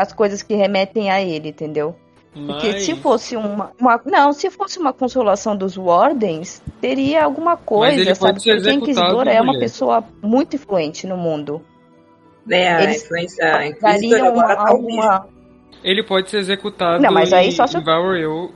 [0.00, 1.94] as coisas que remetem a ele, entendeu?
[2.32, 7.56] Porque Mas, se fosse uma, uma- Não, se fosse uma consolação dos Wardens, teria alguma
[7.56, 8.18] coisa, ele sabe?
[8.32, 9.60] pode ser Porque a executado, Inquisidora é uma mulher.
[9.60, 11.60] pessoa muito influente no mundo.
[12.48, 13.44] É, a Eles influência
[14.32, 15.26] uma, tá alguma.
[15.82, 18.50] ele pode ser executado Não, mas aí em, só se eu- em Valorel.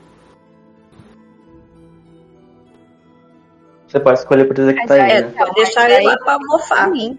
[3.88, 5.34] Você pode escolher por executar É, ele, né?
[5.36, 6.90] pode deixar ele lá pra mofar.
[6.92, 7.18] Sim.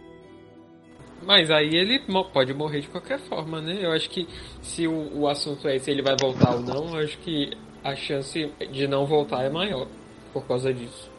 [1.25, 1.99] Mas aí ele
[2.31, 3.79] pode morrer de qualquer forma, né?
[3.81, 4.27] Eu acho que
[4.61, 7.51] se o, o assunto é se ele vai voltar ou não, eu acho que
[7.83, 9.87] a chance de não voltar é maior
[10.31, 11.09] por causa disso.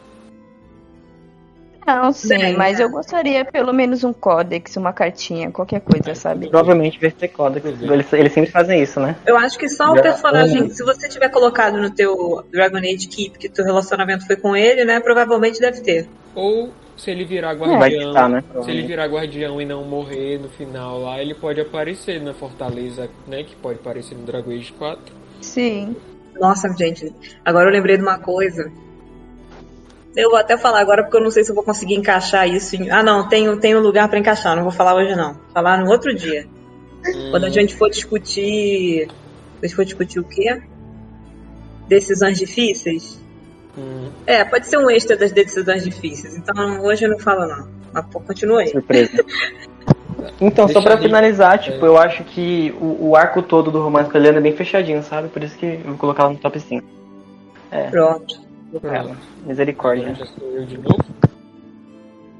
[1.87, 2.83] Não, sim, Bem, mas né?
[2.83, 6.49] eu gostaria pelo menos um códex, uma cartinha, qualquer coisa, sabe?
[6.49, 7.65] Provavelmente vai ter códex.
[7.65, 9.15] Eles, eles sempre fazem isso, né?
[9.25, 13.39] Eu acho que só o personagem, se você tiver colocado no teu Dragon Age Keep
[13.39, 16.09] que teu relacionamento foi com ele, né, provavelmente deve ter.
[16.35, 18.43] Ou se ele virar Vai guardião, estar, né?
[18.63, 23.09] se ele virar guardião e não morrer no final lá, ele pode aparecer na Fortaleza,
[23.27, 23.43] né?
[23.43, 25.13] Que pode aparecer no Dragon Age 4.
[25.41, 25.95] Sim.
[26.39, 27.13] Nossa, gente,
[27.45, 28.71] agora eu lembrei de uma coisa.
[30.15, 32.75] Eu vou até falar agora porque eu não sei se eu vou conseguir encaixar isso
[32.75, 32.89] em...
[32.89, 35.33] Ah, não, tenho, tenho lugar pra encaixar, não vou falar hoje não.
[35.33, 36.47] Vou falar no outro dia.
[37.31, 39.07] Quando a gente for discutir.
[39.61, 40.61] A gente for discutir o quê?
[41.87, 43.21] Decisões difíceis?
[44.25, 46.35] É, pode ser um extra das decisões difíceis.
[46.35, 47.67] Então hoje eu não falo não.
[47.93, 48.67] Mas pô, continua aí.
[48.67, 49.23] Surpresa.
[50.41, 51.87] Então, só pra finalizar, tipo, É.
[51.87, 55.01] eu acho que o, o arco todo do romance com a Helena é bem fechadinho,
[55.01, 55.29] sabe?
[55.29, 56.85] Por isso que eu vou colocar ela no top 5.
[57.91, 58.39] Pronto.
[58.83, 59.15] Ela.
[59.45, 60.13] Misericórdia.
[60.13, 61.03] já sou eu de novo.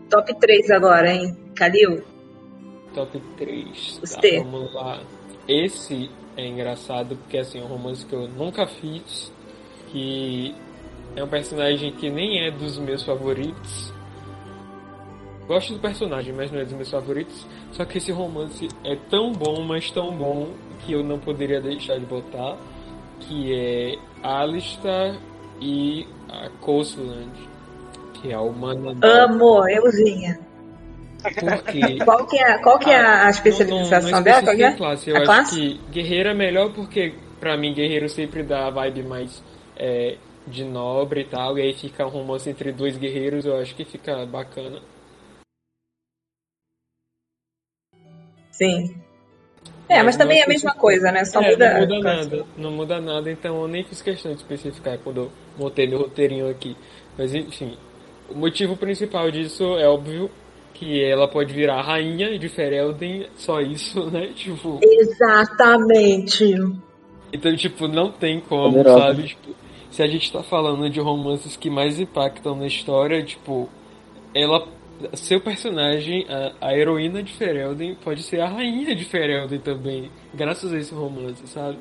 [0.10, 1.36] Top 3 agora, hein?
[1.56, 2.04] Kalil?
[2.94, 4.00] Top 3.
[4.02, 4.38] Você.
[4.38, 5.00] Tá, vamos lá.
[5.48, 9.32] Esse é engraçado porque assim, é um romance que eu nunca fiz.
[9.90, 10.54] Que
[11.18, 13.92] é um personagem que nem é dos meus favoritos.
[15.48, 17.48] Gosto do personagem, mas não é dos meus favoritos.
[17.72, 20.50] Só que esse romance é tão bom, mas tão bom,
[20.86, 22.56] que eu não poderia deixar de botar.
[23.22, 25.18] Que é Alistar
[25.60, 27.32] e a Coastland.
[28.14, 30.40] Que é a humana Amo, euzinha.
[31.24, 34.38] Porque Qual que é, qual que é a especialização não, não, dela?
[34.42, 34.72] não Qual que é?
[34.74, 35.10] classe.
[35.10, 35.56] Eu A acho classe?
[35.56, 39.42] que guerreiro é melhor porque, pra mim, guerreiro sempre dá a vibe mais
[39.76, 41.58] é, de nobre e tal.
[41.58, 44.82] E aí fica um romance entre dois guerreiros, eu acho que fica bacana.
[48.52, 48.96] Sim.
[49.90, 51.24] É, mas também é a mesma coisa, né?
[51.24, 51.74] Só É, muda.
[51.74, 52.46] não muda nada.
[52.58, 56.50] Não muda nada, então eu nem fiz questão de especificar quando eu montei meu roteirinho
[56.50, 56.76] aqui.
[57.18, 57.78] Mas enfim,
[58.30, 60.30] o motivo principal disso é óbvio
[60.74, 64.28] que ela pode virar rainha de Ferelden, só isso, né?
[64.36, 66.54] Tipo, Exatamente.
[67.32, 69.00] Então, tipo, não tem como, Poderosa.
[69.00, 69.24] sabe?
[69.28, 69.56] Tipo,
[69.98, 73.68] se a gente tá falando de romances que mais impactam na história, tipo,
[74.32, 74.68] ela.
[75.14, 80.72] Seu personagem, a, a heroína de Ferelden, pode ser a rainha de Ferelden também, graças
[80.72, 81.80] a esse romance, sabe?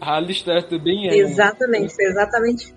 [0.00, 1.16] A Alistair também é.
[1.16, 2.74] Exatamente, exatamente.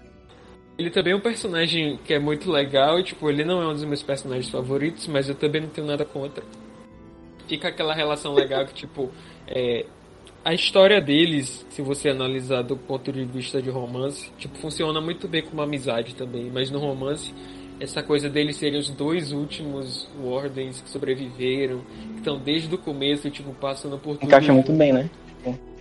[0.77, 3.73] Ele também é um personagem que é muito legal, e, tipo, ele não é um
[3.73, 6.43] dos meus personagens favoritos, mas eu também não tenho nada contra.
[7.47, 9.09] Fica aquela relação legal que, tipo,
[9.47, 9.87] é,
[10.47, 15.27] a história deles, se você analisar do ponto de vista de romance, tipo, funciona muito
[15.27, 17.33] bem como amizade também, mas no romance,
[17.81, 21.81] essa coisa deles serem os dois últimos Wardens que sobreviveram,
[22.13, 24.23] que estão desde o começo, tipo, passando por tudo.
[24.23, 25.09] Encaixa muito bem, né?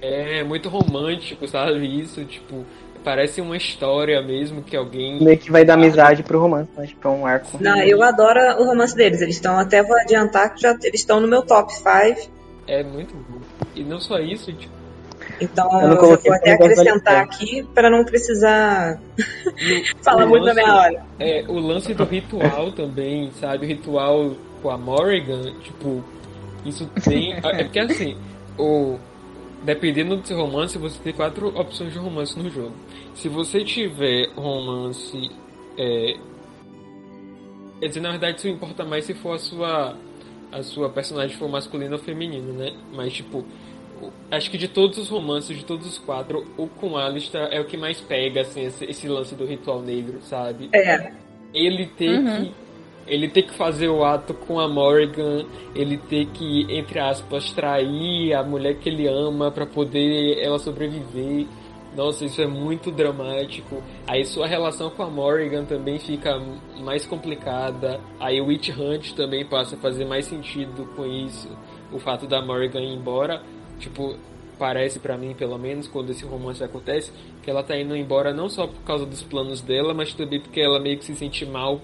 [0.02, 2.00] É muito romântico, sabe?
[2.00, 2.66] Isso, tipo,
[3.04, 5.22] parece uma história mesmo que alguém.
[5.22, 6.88] Meio que vai dar amizade pro romance, né?
[6.88, 7.56] Tipo, é um arco.
[7.60, 9.20] Não, eu adoro o romance deles.
[9.20, 12.34] Eles estão, até vou adiantar que já eles estão no meu top 5.
[12.66, 13.40] É muito bom.
[13.74, 14.72] E não só isso, tipo,
[15.40, 20.52] Então Eu não eu, vou até acrescentar aqui para não precisar no- falar muito na
[20.52, 21.06] lance- minha hora.
[21.18, 23.64] É, o lance do ritual também, sabe?
[23.66, 26.02] O ritual com a Morrigan, tipo,
[26.64, 27.34] isso tem.
[27.34, 28.16] É porque assim,
[28.58, 28.98] o.
[29.62, 32.72] Dependendo do seu romance, você tem quatro opções de romance no jogo.
[33.14, 35.30] Se você tiver romance.
[35.78, 36.16] É,
[37.80, 39.96] quer dizer, na verdade, isso importa mais se for a sua.
[40.52, 42.72] A sua personagem for masculina ou feminino, né?
[42.94, 43.44] Mas, tipo,
[44.30, 47.64] acho que de todos os romances, de todos os quatro, o com Alistair é o
[47.64, 50.68] que mais pega, assim, esse, esse lance do ritual negro, sabe?
[50.72, 51.12] É,
[51.52, 52.44] ele ter Uhum.
[52.44, 52.54] que
[53.08, 55.46] ele ter que fazer o ato com a Morrigan,
[55.76, 61.46] ele ter que, entre aspas, trair a mulher que ele ama pra poder ela sobreviver.
[61.96, 63.82] Nossa, isso é muito dramático.
[64.06, 66.38] Aí sua relação com a Morrigan também fica
[66.78, 67.98] mais complicada.
[68.20, 71.48] Aí o Witch Hunt também passa a fazer mais sentido com isso.
[71.90, 73.42] O fato da Morrigan ir embora,
[73.78, 74.14] tipo,
[74.58, 77.10] parece pra mim, pelo menos, quando esse romance acontece,
[77.42, 80.60] que ela tá indo embora não só por causa dos planos dela, mas também porque
[80.60, 81.80] ela meio que se sente mal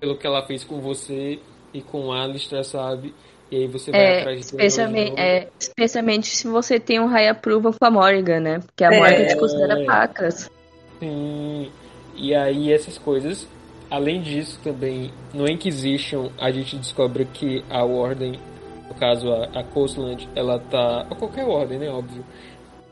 [0.00, 1.38] pelo que ela fez com você
[1.74, 3.12] e com Alistair, sabe?
[3.54, 7.28] E aí você vai É, atrás de especialmente, é, especialmente se você tem um high
[7.28, 8.58] approval com a Morrigan, né?
[8.58, 8.98] Porque a É.
[8.98, 10.50] Morrigan te considera pacas.
[10.98, 11.70] Sim.
[12.16, 13.46] E aí essas coisas.
[13.88, 18.40] Além disso, também no Inquisition a gente descobre que a Ordem,
[18.88, 21.06] no caso a, a Coastland, ela tá.
[21.08, 21.88] Ou qualquer ordem, né?
[21.88, 22.24] Óbvio.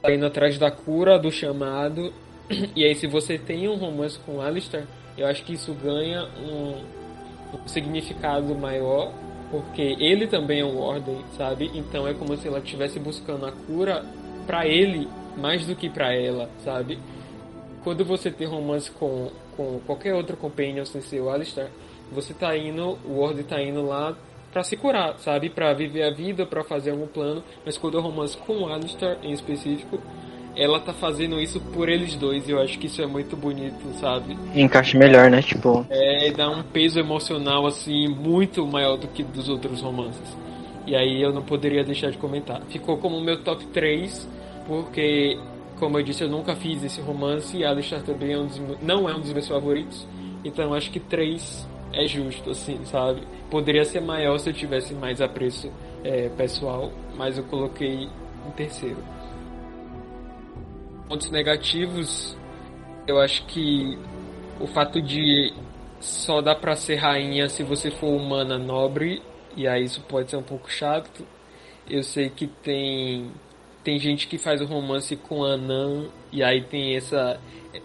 [0.01, 2.13] Tá indo atrás da cura, do chamado.
[2.77, 4.85] E aí se você tem um romance com Alistair,
[5.19, 6.85] eu acho que isso ganha um,
[7.57, 9.13] um significado maior.
[9.53, 11.71] Porque ele também é um Ordem, sabe?
[11.75, 14.05] Então é como se ela estivesse buscando a cura
[14.49, 15.07] pra ele
[15.37, 16.99] mais do que pra ela, sabe?
[17.83, 21.71] quando você tem romance com, com qualquer outro companion sem ser o Alistair,
[22.11, 24.17] você tá indo, o Ward tá indo lá
[24.53, 25.49] pra se curar, sabe?
[25.49, 27.43] Pra viver a vida, pra fazer algum plano.
[27.65, 29.99] Mas quando é romance com o Alistair em específico,
[30.57, 32.49] ela tá fazendo isso por eles dois.
[32.49, 34.37] E eu acho que isso é muito bonito, sabe?
[34.55, 35.43] Encaixe melhor, né?
[35.43, 35.87] Tipo.
[35.91, 40.37] É, dá um peso emocional, assim, muito maior do que dos outros romances.
[40.87, 42.61] E aí eu não poderia deixar de comentar.
[42.69, 44.29] Ficou como meu top 3,
[44.67, 45.39] porque,
[45.79, 49.09] como eu disse, eu nunca fiz esse romance e Alistar também é um dos, não
[49.09, 50.07] é um dos meus favoritos.
[50.45, 53.23] Então acho que 3 é justo, assim, sabe?
[53.51, 55.71] Poderia ser maior se eu tivesse mais apreço
[56.03, 58.09] é, pessoal, mas eu coloquei
[58.47, 58.99] em terceiro.
[61.13, 62.35] Pontos negativos,
[63.07, 63.99] eu acho que
[64.59, 65.53] o fato de
[66.01, 69.21] só dá pra ser rainha se você for humana nobre,
[69.55, 71.27] e aí isso pode ser um pouco chato.
[71.87, 73.31] Eu sei que tem
[73.85, 77.39] tem gente que faz o romance com Anan e aí tem essa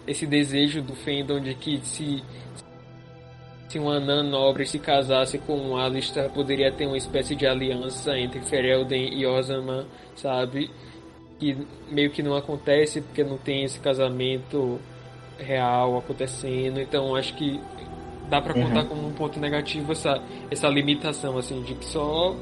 [0.06, 2.24] esse desejo do fandom de que se
[3.68, 8.18] se um Anan nobre se casasse com um Alistair, poderia ter uma espécie de aliança
[8.18, 10.70] entre Ferelden e Osama, sabe?
[11.38, 11.56] Que
[11.90, 14.78] meio que não acontece porque não tem esse casamento
[15.38, 16.80] real acontecendo.
[16.80, 17.60] Então acho que
[18.28, 18.88] dá para contar uhum.
[18.88, 22.36] como um ponto negativo essa essa limitação assim de que só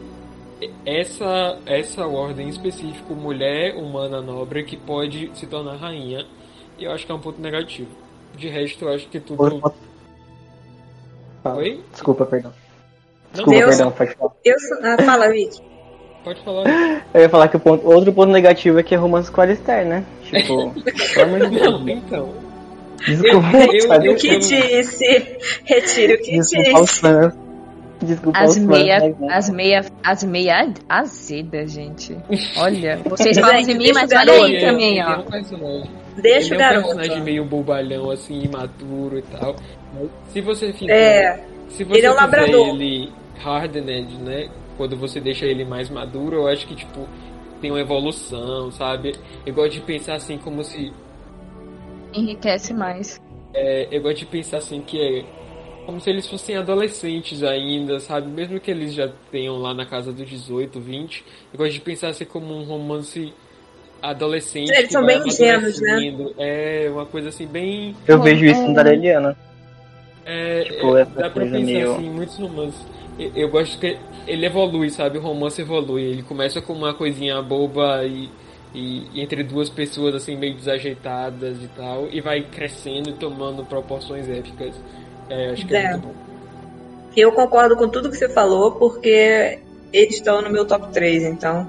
[0.85, 6.27] essa essa ordem específica mulher humana nobre que pode se tornar rainha.
[6.78, 7.90] E eu acho que é um ponto negativo.
[8.35, 9.60] De resto, eu acho que tudo
[11.43, 11.59] Fala.
[11.59, 11.81] Oi?
[11.93, 12.52] Desculpa, perdão.
[13.32, 14.32] Desculpa, eu, perdão, pode falar.
[14.44, 15.62] Eu, ah, fala, Vic.
[16.26, 16.64] Pode falar.
[17.14, 19.44] Eu ia falar que o ponto, outro ponto negativo é que é romance com a
[19.44, 20.04] Alistair, né?
[20.24, 20.74] Tipo,
[21.14, 21.70] pelo amor de Deus.
[21.70, 22.34] Não, então.
[23.06, 25.38] Desculpa, eu, eu, o que disse?
[25.64, 27.36] Retire o que Desculpa disse.
[28.02, 29.28] Desculpa as meia, fãs, né?
[29.30, 32.18] as meia, as meia azedas, gente.
[32.58, 35.22] Olha, vocês falam de mim, mas olha aí também, ó.
[36.20, 36.88] Deixa o garoto.
[36.88, 39.54] É um personagem meio bobalhão, assim, imaturo e tal.
[40.32, 40.92] Se você fizer.
[40.92, 42.68] É, se você ele é um labrador.
[42.70, 43.12] ele
[43.44, 44.48] hardened, né?
[44.76, 47.08] Quando você deixa ele mais maduro, eu acho que, tipo,
[47.60, 49.14] tem uma evolução, sabe?
[49.44, 50.92] Eu gosto de pensar assim como se.
[52.12, 53.20] Enriquece mais.
[53.54, 55.24] É, eu gosto de pensar assim que é
[55.86, 58.28] como se eles fossem adolescentes ainda, sabe?
[58.28, 62.08] Mesmo que eles já tenham lá na casa dos 18, 20, eu gosto de pensar
[62.08, 63.32] assim como um romance
[64.02, 64.70] adolescente.
[64.72, 66.12] Eles são bem ingênuos, né?
[66.38, 67.94] É uma coisa assim bem.
[68.06, 69.36] Eu vejo isso no Dareliana.
[70.24, 71.94] É, tipo, é, dá pra pensar meio...
[71.94, 72.86] assim, muitos romances.
[73.18, 75.18] Eu, gosto que ele evolui, sabe?
[75.18, 76.02] O romance evolui.
[76.02, 78.28] Ele começa com uma coisinha boba e,
[78.74, 83.64] e, e, entre duas pessoas assim meio desajeitadas e tal, e vai crescendo e tomando
[83.64, 84.74] proporções épicas.
[85.30, 86.14] É, acho que é, é muito bom.
[87.16, 89.59] Eu concordo com tudo que você falou, porque
[89.93, 91.66] eles estão no meu top 3, então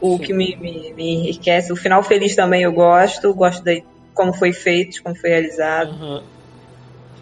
[0.00, 0.22] o Sim.
[0.22, 1.72] que me, me, me, enriquece.
[1.72, 3.82] O final feliz também eu gosto, gosto de
[4.14, 5.92] como foi feito, como foi realizado.
[5.92, 6.22] Uhum.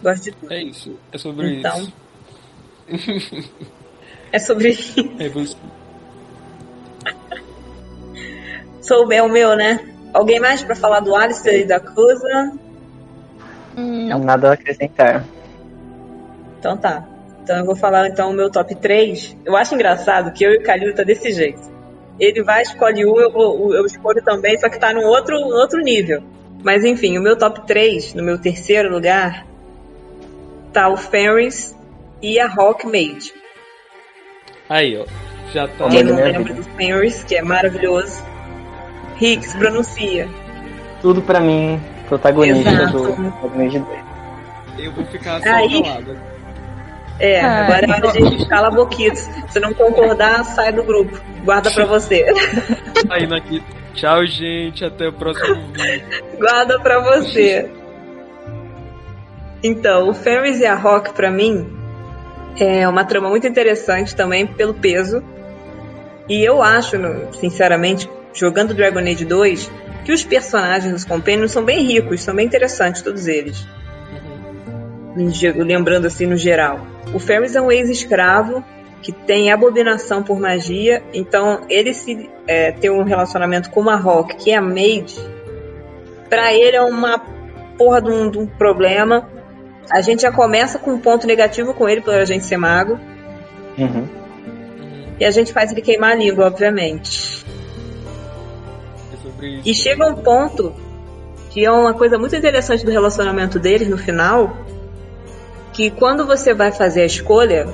[0.02, 0.52] Gosto de tudo.
[0.52, 0.97] É isso.
[1.12, 1.93] É sobre então, isso.
[4.32, 4.94] é sobre isso.
[5.19, 5.56] É você.
[8.81, 9.81] Sou é o meu, né?
[10.15, 12.52] Alguém mais para falar do Alistair e da Cusa?
[13.77, 14.19] Não.
[14.20, 15.24] Nada a acrescentar.
[16.59, 17.06] Então tá.
[17.43, 19.36] Então eu vou falar então o meu top 3.
[19.44, 21.60] Eu acho engraçado que eu e o Calil tá desse jeito.
[22.19, 26.23] Ele vai, escolhe um, eu, eu escolho também, só que tá num outro, outro nível.
[26.65, 29.47] Mas enfim, o meu top 3, no meu terceiro lugar,
[30.73, 31.77] tá o Ferris
[32.23, 33.32] e a Hawkmaid.
[34.69, 35.07] Aí, ó.
[35.53, 35.89] Já tá.
[35.89, 38.23] Quem não lembra do Ferris, que é maravilhoso.
[39.20, 40.28] Hicks pronuncia.
[41.01, 42.99] Tudo pra mim, protagonista Exato.
[42.99, 43.74] do 2.
[44.78, 45.82] Eu vou ficar só Aí...
[47.20, 49.16] É, ah, agora é hora de cala a boquita.
[49.49, 51.20] Se não concordar, sai do grupo.
[51.45, 52.24] Guarda pra você.
[53.09, 53.61] Saindo aqui.
[53.95, 54.85] Tchau, gente.
[54.85, 56.07] Até o próximo vídeo.
[56.39, 57.69] Guarda pra você.
[59.65, 61.77] Então, o Ferris e a Rock, para mim,
[62.58, 65.22] é uma trama muito interessante também pelo peso.
[66.28, 66.96] E eu acho,
[67.40, 69.70] sinceramente, jogando Dragon Age 2,
[70.04, 73.66] que os personagens dos Companions são bem ricos, são bem interessantes, todos eles.
[75.16, 75.64] Uhum.
[75.64, 76.80] Lembrando assim no geral.
[77.14, 78.62] O Ferris é um ex-escravo
[79.00, 84.36] que tem abominação por magia, então ele se é, ter um relacionamento com uma Rock,
[84.36, 85.14] que é a Maid,
[86.28, 87.18] para ele é uma
[87.78, 89.28] porra de um, de um problema
[89.90, 92.98] a gente já começa com um ponto negativo com ele, pela gente ser mago.
[93.77, 94.06] Uhum.
[95.19, 97.44] E a gente faz ele queimar a língua, obviamente.
[99.40, 100.74] É e chega um ponto
[101.51, 104.56] que é uma coisa muito interessante do relacionamento deles no final,
[105.73, 107.66] que quando você vai fazer a escolha,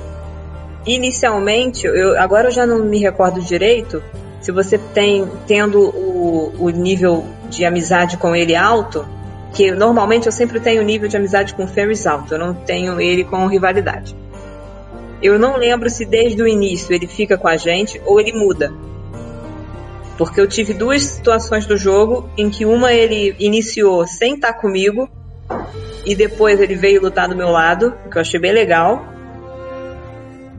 [0.85, 4.01] inicialmente, eu, agora eu já não me recordo direito,
[4.41, 9.05] se você tem tendo o, o nível de amizade com ele alto,
[9.55, 12.99] que normalmente eu sempre tenho nível de amizade com o Ferris alto, eu não tenho
[12.99, 14.13] ele com rivalidade.
[15.23, 18.73] Eu não lembro se desde o início ele fica com a gente ou ele muda.
[20.17, 25.09] Porque eu tive duas situações do jogo em que uma ele iniciou sem estar comigo
[26.05, 29.05] e depois ele veio lutar do meu lado, que eu achei bem legal.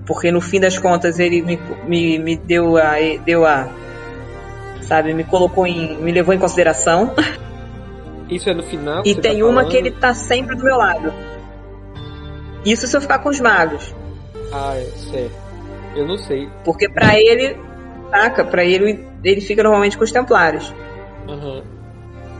[0.06, 2.94] Porque no fim das contas ele me, me, me deu a.
[3.24, 3.68] deu a.
[4.80, 5.96] sabe, me colocou em.
[5.98, 7.14] me levou em consideração.
[8.28, 9.02] Isso é no final?
[9.04, 9.70] E você tem tá uma falando?
[9.70, 11.12] que ele tá sempre do meu lado.
[12.64, 13.94] Isso se eu ficar com os magos.
[14.52, 15.34] Ah, é, certo.
[15.94, 16.48] Eu não sei.
[16.64, 17.56] Porque pra ele,
[18.10, 18.44] saca?
[18.44, 20.74] Pra ele, ele fica normalmente com os templários.
[21.28, 21.62] Aham.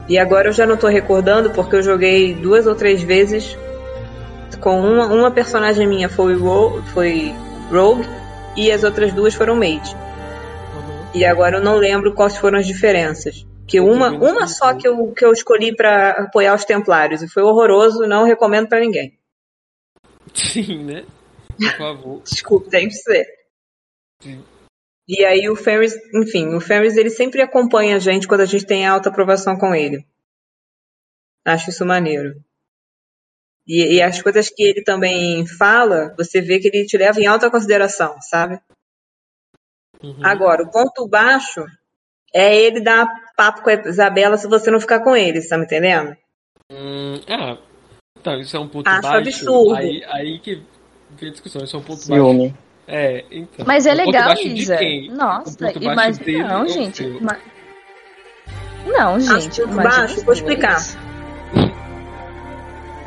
[0.08, 3.56] E agora eu já não tô recordando porque eu joguei duas ou três vezes
[4.60, 7.34] com uma, uma personagem minha foi, Ro foi
[7.70, 8.06] Rogue
[8.56, 9.94] e as outras duas foram Mage.
[9.94, 11.08] aham.
[11.14, 13.45] E agora eu não lembro quais foram as diferenças.
[13.66, 17.43] Que uma, uma só que eu, que eu escolhi pra apoiar os templários e foi
[17.43, 19.18] horroroso, não recomendo pra ninguém.
[20.32, 21.06] Sim, né?
[21.56, 22.22] Por favor.
[22.28, 23.26] Desculpa, tem que ser.
[24.22, 24.44] Sim.
[25.09, 28.66] E aí o Ferris, enfim, o Ferris ele sempre acompanha a gente quando a gente
[28.66, 30.05] tem alta aprovação com ele.
[31.44, 32.34] Acho isso maneiro.
[33.66, 37.26] E, e as coisas que ele também fala, você vê que ele te leva em
[37.26, 38.60] alta consideração, sabe?
[40.02, 40.24] Uhum.
[40.24, 41.64] Agora, o ponto baixo
[42.34, 43.06] é ele dar
[43.36, 46.16] papo com a Isabela se você não ficar com ele, você tá me entendendo?
[46.72, 47.56] Hum, ah,
[48.18, 49.16] então, isso é um ponto Acho baixo.
[49.18, 49.76] absurdo.
[49.76, 50.62] Aí, aí que
[51.10, 52.22] vem a discussão, isso é um ponto baixo.
[52.22, 52.54] Ciúme.
[52.88, 53.66] É, então.
[53.66, 54.76] Mas é Um ponto legal, baixo de Isa.
[54.76, 55.10] quem?
[55.10, 56.96] Nossa, Um e baixo mas dele não, ou gente.
[57.02, 57.20] seu?
[57.20, 57.38] ma-
[58.86, 59.60] Não, gente.
[59.60, 60.76] ponto imagina baixo, vou explicar.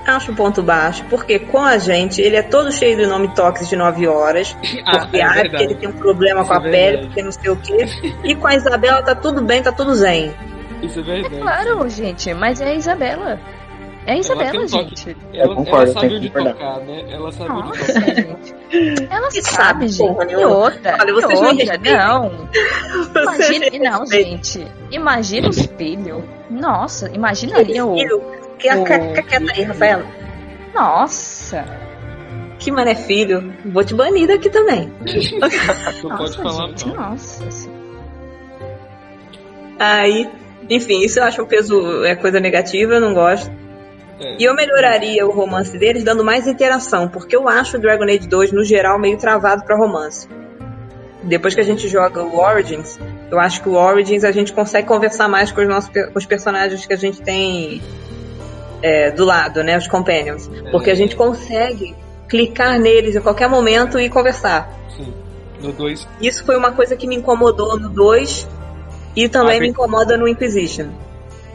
[0.07, 3.69] Acho um ponto baixo, porque com a gente ele é todo cheio de nome tóxico
[3.69, 4.55] de 9 horas,
[4.85, 7.05] Ah, porque, é ah, porque ele tem um problema Isso com é a pele, verdade.
[7.07, 7.85] porque não sei o quê.
[8.23, 10.34] E com a Isabela tá tudo bem, tá tudo zen.
[10.81, 11.35] Isso é verdade.
[11.39, 13.39] Claro, gente, mas é a Isabela.
[14.07, 15.15] É a Isabela, gente.
[15.34, 16.53] Ela, Eu concordo, ela sabe tem que onde concordar.
[16.55, 17.03] tocar, né?
[17.11, 18.15] Ela sabe onde tocar.
[18.15, 19.07] gente.
[19.11, 20.07] Ela Que sabe, gente.
[20.07, 21.93] porra E outra, Olha, vocês outra, respeitem.
[21.97, 22.31] não.
[23.13, 24.67] Você Imagina, não, gente.
[24.89, 26.23] Imagina os filhos.
[26.49, 27.95] Nossa, imaginaria o.
[28.60, 30.06] Filho, que a o- fica quieta aí, Rafaela.
[30.73, 31.65] Nossa.
[32.60, 33.53] Que mané filho.
[33.65, 34.91] Vou te banir daqui também.
[35.40, 36.95] Não pode Nossa, falar, gente, não.
[36.95, 37.44] nossa.
[39.80, 40.30] Aí,
[40.69, 43.49] enfim, isso eu acho um peso, é coisa negativa, eu não gosto.
[44.19, 44.36] É.
[44.38, 48.27] E eu melhoraria o romance deles dando mais interação, porque eu acho o Dragon Age
[48.27, 50.27] 2, no geral, meio travado pra romance.
[51.23, 52.99] Depois que a gente joga o Origins,
[53.31, 56.26] eu acho que o Origins a gente consegue conversar mais com os nossos com os
[56.26, 57.81] personagens que a gente tem
[58.81, 59.77] é, do lado, né?
[59.77, 60.49] Os Companions.
[60.72, 61.95] Porque a gente consegue
[62.27, 64.69] clicar neles a qualquer momento e conversar.
[64.95, 65.14] Sim.
[65.61, 68.47] No 2, Isso foi uma coisa que me incomodou no 2
[69.15, 70.88] e também Abre- me incomoda no Inquisition.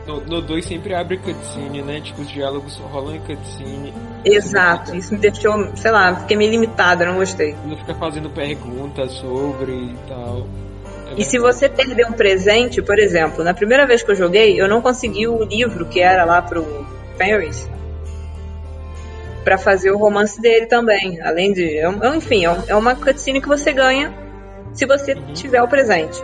[0.06, 2.00] no, no dois sempre abre cutscene, né?
[2.02, 3.94] Tipo, os diálogos rolam em cutscene.
[4.22, 7.54] Exato, isso me deixou, sei lá, fiquei meio limitada, não gostei.
[7.64, 10.46] Não fica fazendo perguntas sobre e tal.
[11.16, 14.60] É E se você perder um presente, por exemplo, na primeira vez que eu joguei,
[14.60, 16.62] eu não consegui o livro que era lá pro
[17.16, 17.68] Ferris
[19.44, 21.20] pra fazer o romance dele também.
[21.20, 21.78] Além de.
[21.78, 24.12] é Enfim, é é uma cutscene que você ganha
[24.72, 26.20] se você tiver o presente.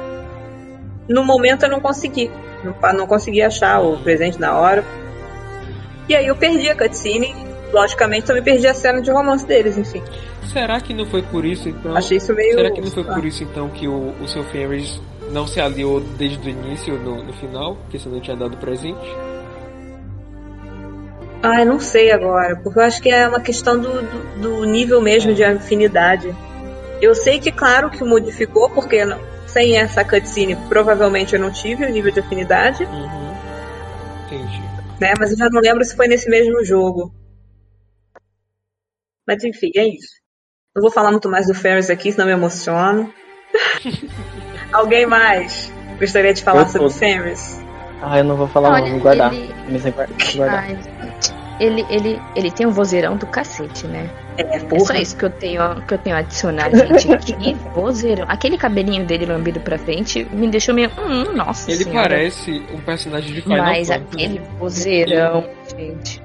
[1.08, 2.30] No momento eu não consegui.
[2.64, 4.84] Não, não consegui achar o presente na hora.
[6.08, 7.34] E aí eu perdi a cutscene.
[7.72, 10.02] Logicamente também perdi a cena de romance deles, enfim.
[10.52, 11.96] Será que não foi por isso então?
[11.96, 12.54] Achei isso meio.
[12.54, 13.14] Será que não foi ah.
[13.14, 15.00] por isso então que o, o seu Ferris
[15.30, 17.76] não se aliou desde o início no, no final?
[17.76, 18.98] Porque você não tinha dado presente?
[21.42, 25.00] Ai, não sei agora, porque eu acho que é uma questão do, do, do nível
[25.00, 26.34] mesmo de afinidade.
[27.00, 28.98] Eu sei que, claro, que modificou, porque
[29.46, 33.30] sem essa cutscene provavelmente eu não tive o nível de afinidade, Uhum.
[34.26, 34.60] Entendi.
[35.00, 35.14] né?
[35.18, 37.12] Mas eu já não lembro se foi nesse mesmo jogo.
[39.26, 40.12] Mas enfim, é isso.
[40.76, 43.12] Não vou falar muito mais do Ferris aqui, senão me emociono.
[44.72, 46.96] Alguém mais gostaria de falar Eu sobre o tô.
[46.96, 47.60] Ferris?
[48.02, 49.32] Ah, eu não vou falar, Olha, não, vou guardar.
[49.34, 50.06] ele- Mas eu vou
[50.36, 50.64] guardar.
[50.64, 50.78] Ai,
[51.60, 54.08] ele, ele, ele tem um vozeirão do cacete, né?
[54.38, 54.98] É, É só porra.
[54.98, 57.06] isso que eu tenho, que eu tenho a adicionar, gente.
[57.36, 58.24] Que vozeirão.
[58.28, 60.90] Aquele cabelinho dele lambido pra frente me deixou meio.
[60.98, 62.08] Hum, nossa Ele senhora.
[62.08, 64.06] parece um personagem de Final Mas Fantasy.
[64.24, 65.44] aquele vozeirão,
[65.76, 66.22] gente.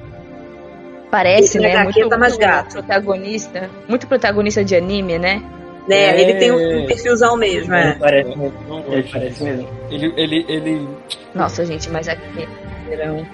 [1.12, 1.84] Parece, Esse né?
[1.84, 2.72] Muito, tá mais muito gato.
[2.74, 3.70] protagonista.
[3.88, 5.42] Muito protagonista de anime, né?
[5.88, 5.96] Né?
[6.18, 6.22] É.
[6.22, 7.94] Ele tem um perfilzão mesmo, Ele é.
[7.94, 9.70] parece Ele parece mesmo.
[9.92, 10.88] Ele, ele, ele.
[11.34, 12.48] Nossa, gente, mas aquele
[12.84, 13.26] vozeirão.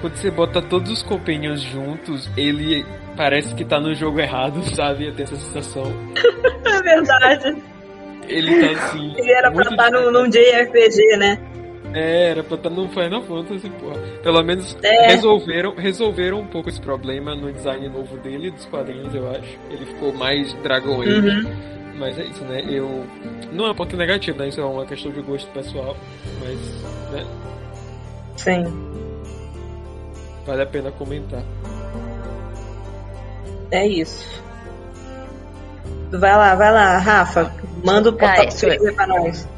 [0.00, 2.84] Quando você bota todos os companions juntos, ele
[3.16, 5.06] parece que tá no jogo errado, sabe?
[5.06, 5.84] Eu tenho essa sensação.
[6.66, 7.62] É verdade.
[8.28, 9.14] Ele tá assim.
[9.16, 10.12] Ele era pra estar num, diferente.
[10.12, 11.38] num JRPG, né?
[11.94, 13.98] É, era pra estar no Final Fantasy, porra.
[14.22, 15.06] Pelo menos É.
[15.12, 19.58] resolveram, resolveram um pouco esse problema no design novo dele, dos quadrinhos, eu acho.
[19.70, 21.10] Ele ficou mais Dragon Age.
[21.46, 21.52] Uhum.
[21.98, 22.64] Mas é isso, né?
[22.68, 23.04] Eu.
[23.52, 24.48] Não é um ponto negativo, né?
[24.48, 25.96] Isso é uma questão de gosto pessoal.
[26.44, 27.26] Mas, né?
[28.36, 28.64] Sim.
[30.46, 31.42] Vale a pena comentar.
[33.70, 34.42] É isso.
[36.10, 37.52] Vai lá, vai lá, Rafa.
[37.84, 38.76] Manda o Ah, top isso é.
[38.76, 39.48] 3 pra nós.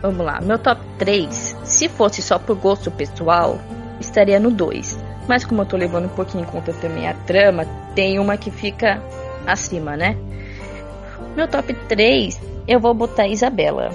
[0.00, 3.58] Vamos lá, meu top 3, se fosse só por gosto pessoal,
[4.00, 4.98] estaria no 2.
[5.28, 8.50] Mas como eu tô levando um pouquinho em conta também a trama, tem uma que
[8.50, 9.00] fica
[9.46, 10.16] acima, né?
[11.36, 13.90] Meu top 3, eu vou botar Isabela.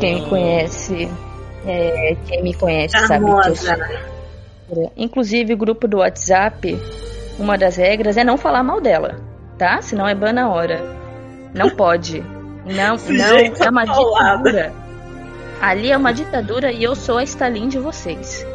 [0.00, 1.08] Quem me Ah, conhece,
[1.64, 3.76] é, quem me conhece sabe que eu sou
[4.96, 6.78] Inclusive, o grupo do WhatsApp,
[7.38, 9.20] uma das regras é não falar mal dela,
[9.58, 9.80] tá?
[9.82, 10.82] Senão é ban na hora.
[11.54, 12.20] Não pode.
[12.64, 14.50] Não, não, é uma paulada.
[14.50, 14.72] ditadura.
[15.60, 18.46] Ali é uma ditadura e eu sou a Stalin de vocês.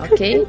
[0.00, 0.46] Ok?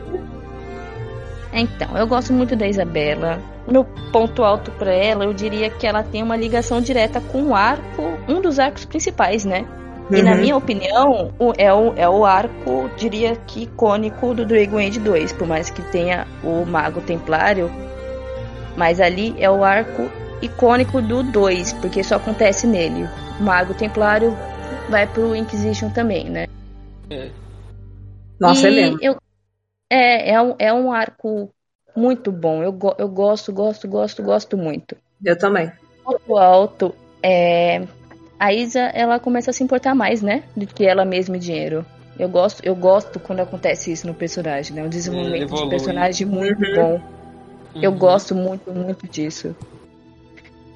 [1.52, 3.39] Então, eu gosto muito da Isabela.
[3.68, 7.56] Meu ponto alto pra ela, eu diria que ela tem uma ligação direta com o
[7.56, 9.65] arco, um dos arcos principais, né?
[10.11, 10.41] E na Uhum.
[10.41, 15.34] minha opinião, o- é o, é o arco, diria que icônico do Dragon Age 2,
[15.34, 17.69] por mais que tenha o Mago Templário.
[18.77, 20.03] Mas ali é o arco
[20.41, 23.05] icônico do 2, porque só acontece nele.
[23.39, 24.34] O Mago Templário
[24.89, 26.45] vai pro Inquisition também, né?
[28.39, 28.99] Nossa, e é mesmo.
[29.01, 29.17] eu-
[29.89, 31.51] é, é, um, é um arco
[31.95, 32.63] muito bom.
[32.63, 34.95] Eu, eu gosto, gosto, gosto, gosto muito.
[35.23, 35.71] Eu também.
[36.03, 37.81] ponto alto é
[38.39, 41.85] a Isa ela começa a se importar mais, né, do que ela mesma e dinheiro.
[42.19, 44.84] Eu gosto, eu gosto quando acontece isso no personagem, né?
[44.84, 46.76] Um desenvolvimento de personagem muito Uhum.
[46.76, 47.01] bom.
[47.80, 47.97] Eu uhum.
[47.97, 49.55] gosto muito, muito disso.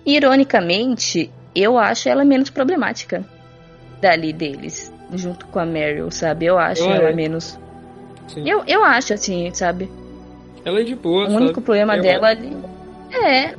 [0.05, 3.23] Ironicamente, eu acho ela menos problemática
[3.99, 6.45] dali deles, junto com a Meryl, sabe?
[6.45, 7.13] Eu acho Ah, ela é?
[7.13, 7.59] menos.
[8.27, 8.47] Sim.
[8.49, 9.89] Eu, eu acho assim, sabe?
[10.63, 11.61] Ela é de boa, O único sabe?
[11.65, 12.55] problema Eu- dela ali.
[13.11, 13.55] É.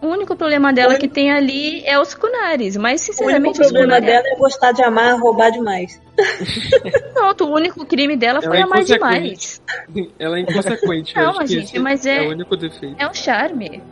[0.00, 2.76] O único problema dela que tem ali é os Kunaris.
[2.76, 6.00] Mas, O único sinceramente, os problema dela é gostar de amar, roubar demais.
[7.14, 9.60] Pronto, o único crime dela Ela foi é amar demais.
[10.18, 11.14] Ela é inconsequente.
[11.16, 12.96] Não, gente, mas é- o único defeito.
[12.98, 13.82] É um charme.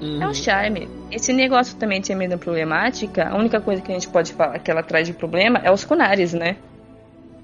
[0.00, 0.22] Uhum.
[0.22, 0.88] É um charme.
[1.10, 4.58] Esse negócio também de ser meio problemática, a única coisa que a gente pode falar
[4.58, 6.56] que ela traz de problema é os Kunaris, né?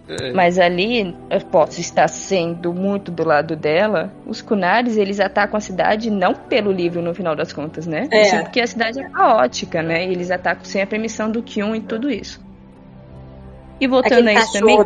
[0.08, 0.32] É.
[0.32, 4.12] Mas ali, eu posso estar sendo muito do lado dela.
[4.24, 8.06] Os Kunaris, eles atacam a cidade não pelo livro, no final das contas, né?
[8.10, 8.24] É.
[8.24, 10.06] Sim, porque a cidade é caótica, né?
[10.06, 12.40] E eles atacam sem a permissão do Kyun e tudo isso.
[13.80, 14.76] E voltando Aquele a isso também.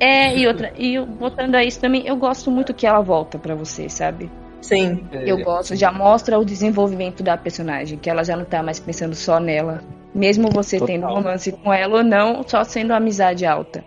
[0.00, 0.72] É, e outra.
[0.76, 4.30] E eu- voltando a isso também, eu gosto muito que ela volta pra você, sabe?
[4.60, 5.06] Sim.
[5.12, 9.14] Eu gosto, já mostra o desenvolvimento da personagem, que ela já não tá mais pensando
[9.14, 9.82] só nela.
[10.18, 10.94] Mesmo você Total.
[10.96, 13.84] tendo romance com ela ou não, só sendo amizade alta.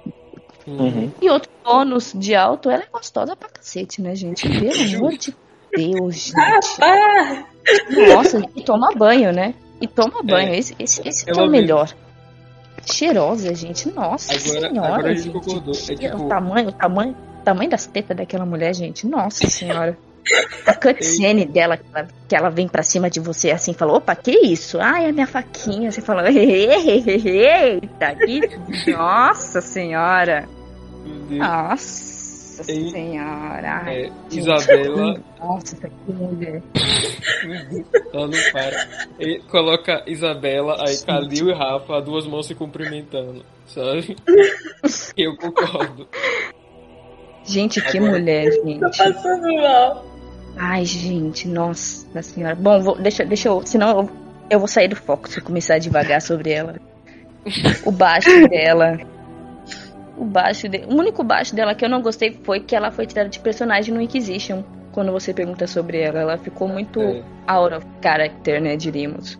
[0.66, 1.12] Uhum.
[1.22, 4.48] E outro bônus de alto, ela é gostosa pra cacete, né, gente?
[4.48, 5.36] Pelo amor de
[5.76, 8.06] Deus, gente.
[8.14, 9.53] Nossa, e toma banho, né?
[9.82, 10.53] E toma banho.
[10.53, 11.94] Esse, esse, esse que é o melhor.
[12.86, 13.90] Cheirosa, gente.
[13.91, 14.88] Nossa Agora- senhora.
[14.94, 15.38] agora a gente.
[15.91, 19.06] É tipo- O tamanho, o tamanho, o tamanho das tetas daquela mulher, gente.
[19.08, 19.98] Nossa senhora.
[20.65, 24.31] A cutscene dela, que ela, que vem pra cima de você assim, falou, opa, que
[24.31, 24.80] isso?
[24.80, 25.91] Ai, a minha faquinha.
[25.91, 28.41] Você falou, eita, aqui.
[28.91, 30.48] Nossa senhora.
[31.30, 32.89] Nossa Ei.
[32.91, 33.84] senhora.
[33.88, 36.61] É, Isabela, Nossa, que mulher.
[38.14, 38.88] ela não para.
[39.19, 44.15] E coloca Isabela, aí Kalil e Rafa, duas mãos se cumprimentando, sabe?
[45.18, 46.07] Eu concordo.
[47.43, 48.80] Gente, que Agora- mulher, tô gente.
[48.80, 50.06] passando mal.
[50.57, 52.56] Ai, gente, nossa senhora.
[52.56, 53.65] Bom, vou, deixa, deixa eu.
[53.65, 54.10] Senão eu,
[54.49, 56.76] eu vou sair do foco se eu começar devagar sobre ela.
[57.86, 58.99] O baixo dela.
[60.15, 63.07] O baixo de, O único baixo dela que eu não gostei foi que ela foi
[63.07, 64.64] tirada de personagem no Inquisition.
[64.91, 66.19] Quando você pergunta sobre ela.
[66.19, 67.23] Ela ficou muito É.
[67.48, 69.40] out of character, né, diríamos.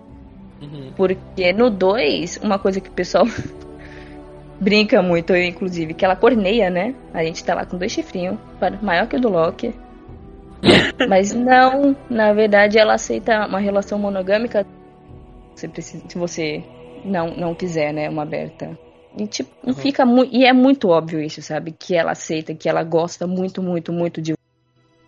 [0.62, 0.94] Uhum.
[0.96, 3.26] Porque no 2, uma coisa que o pessoal
[4.60, 6.96] brinca muito, eu inclusive, que ela corneia, né?
[7.14, 8.38] A gente tá lá com dois chifrinhos,
[8.82, 9.74] maior que o do Loki.
[11.08, 14.66] Mas não, na verdade ela aceita uma relação monogâmica
[15.56, 16.64] se, precisa, se você
[17.04, 18.10] não, não quiser, né?
[18.10, 18.78] Uma aberta.
[19.18, 19.74] E, tipo, Uhum.
[19.74, 21.72] fica e é muito óbvio isso, sabe?
[21.78, 24.34] Que ela aceita, que ela gosta muito, muito, muito de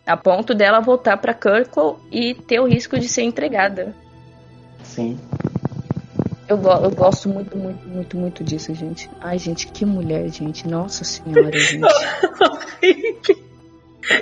[0.06, 3.96] a ponto dela voltar pra Kirkle e ter o risco de ser entregada.
[4.84, 5.18] Sim.
[6.50, 9.10] Eu, go- eu gosto muito, muito, muito, muito disso, gente.
[9.22, 10.68] Ai, gente, que mulher, gente.
[10.68, 11.58] Nossa senhora,
[12.82, 13.44] gente.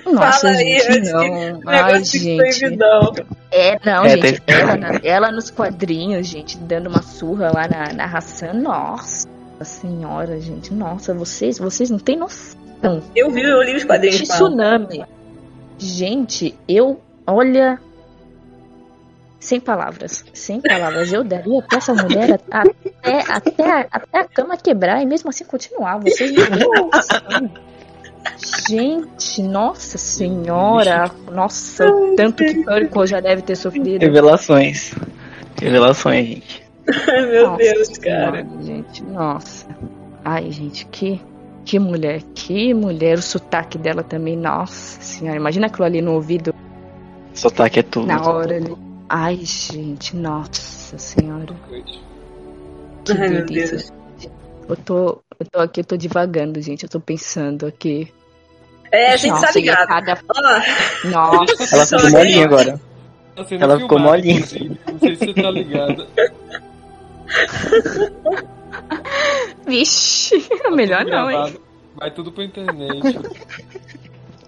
[0.06, 1.60] Nossa, Fala aí, gente, antes não.
[1.68, 2.38] Ai, gente.
[2.38, 3.14] proibidão.
[3.52, 4.42] É, não, É, gente.
[4.42, 8.54] tem- Ela, na- ela nos quadrinhos, gente, dando uma surra lá na, na Hassan.
[8.54, 9.28] Nossa
[9.64, 10.74] senhora, gente.
[10.74, 12.60] Nossa, vocês, vocês não têm noção.
[13.16, 14.28] Eu vi, eu li os quadrinhos.
[14.28, 14.48] Paulo.
[14.50, 15.06] Tsunami.
[15.78, 17.00] Gente, eu.
[17.28, 17.80] Olha.
[19.40, 20.24] sem palavras.
[20.34, 21.12] Sem palavras.
[21.12, 25.98] Eu daria pra essa mulher até, até, até a cama quebrar e mesmo assim continuar.
[26.00, 27.52] Vocês não têm noção.
[28.68, 31.12] Gente, nossa senhora.
[31.32, 31.86] Nossa,
[32.16, 34.02] tanto que Pânico já deve ter sofrido.
[34.02, 34.94] Revelações.
[35.62, 36.64] Revelações, gente.
[37.08, 38.64] Ai, meu Nossa Deus, senhora, cara.
[38.64, 39.68] Gente, nossa.
[40.26, 41.22] Ai, gente, que,
[41.64, 43.20] que mulher, que mulher.
[43.20, 45.38] O sotaque dela também, nossa senhora.
[45.38, 46.54] Imagina aquilo ali no ouvido
[47.34, 48.08] Sotaque é tudo.
[48.08, 48.76] na hora ali.
[49.08, 51.54] Ai, gente, nossa senhora.
[53.06, 53.78] Que Ai, meu delícia.
[53.78, 53.94] Deus.
[54.68, 56.84] Eu tô, eu tô aqui, eu tô divagando, gente.
[56.84, 58.12] Eu tô pensando aqui.
[58.92, 59.88] É, a gente nossa, tá ligado.
[59.88, 60.14] cada...
[60.14, 62.80] Ó, Nossa, Ela ficou molinha agora.
[63.36, 64.40] Tá Ela ficou molinha.
[64.40, 66.08] Não sei se você tá ligado.
[69.66, 70.48] vixe.
[70.72, 71.56] Melhor não, hein?
[71.96, 73.20] Vai tudo pra internet.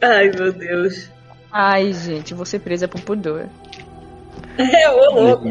[0.02, 1.10] ai, meu Deus.
[1.52, 3.48] Ai, gente, vou ser presa por pudor.
[4.58, 5.48] É, ô louco.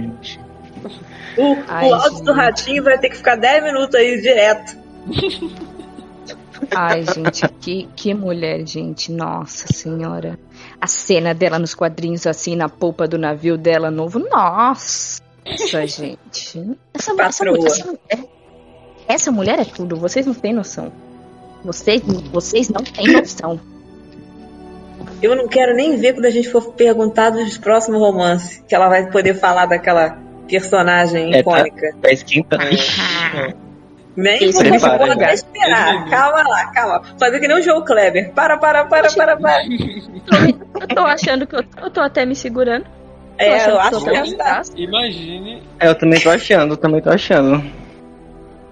[1.38, 4.76] O, Ai, o áudio do ratinho vai ter que ficar 10 minutos aí direto.
[6.70, 9.10] Ai, gente, que, que mulher, gente.
[9.12, 10.38] Nossa senhora.
[10.80, 14.18] A cena dela nos quadrinhos, assim, na polpa do navio dela novo.
[14.18, 16.78] Nossa, gente.
[16.94, 18.28] Essa, essa, mulher, essa, mulher,
[19.08, 19.96] essa mulher é tudo.
[19.96, 20.92] Vocês não têm noção.
[21.64, 22.02] Vocês,
[22.32, 23.60] vocês não têm noção.
[25.20, 28.62] Eu não quero nem ver quando a gente for perguntar dos próximos romances.
[28.68, 30.18] Que ela vai poder falar daquela
[30.48, 31.60] personagem É, tá.
[31.60, 31.96] icônica.
[32.00, 32.64] Tá esquentando.
[34.16, 36.08] Nem vou até esperar.
[36.10, 37.02] Calma lá, calma.
[37.18, 38.32] Fazer que nem o João Kleber.
[38.32, 39.62] Para, para, para, para, para.
[40.80, 42.84] Eu tô achando que eu, eu tô até me segurando.
[43.38, 44.44] É, eu acho que ela tá.
[44.44, 44.72] atrás.
[44.76, 45.62] Imagine.
[45.80, 47.56] É, eu também tô achando, eu também tô achando.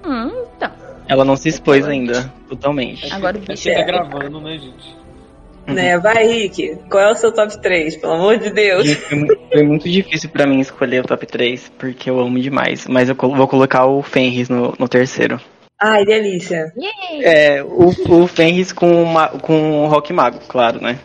[0.05, 0.71] Hum, então.
[1.09, 3.12] Ela não se expôs ainda, totalmente.
[3.12, 3.85] Agora o É bicho que tá É.
[3.85, 4.97] gravando, né, gente?
[5.75, 6.77] Né, vai, Rick.
[6.91, 7.97] Qual é o seu top 3?
[7.97, 8.93] Pelo amor de Deus.
[8.95, 12.87] Foi, mu- foi muito difícil pra mim escolher o top 3, porque eu amo demais.
[12.89, 15.41] Mas eu vou colocar o Fenris no, no terceiro.
[15.81, 16.73] Ai, delícia.
[16.77, 17.25] Yay!
[17.25, 17.89] É, o,
[18.23, 20.99] o Fenris com, uma, com o Rock Mago, claro, né?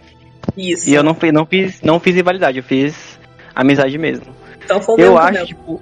[0.57, 0.89] Isso.
[0.89, 3.17] E eu não, não, fiz, não fiz rivalidade, eu fiz
[3.55, 4.27] amizade mesmo.
[4.63, 5.45] Então foi o Eu mesmo acho, meu.
[5.45, 5.81] tipo.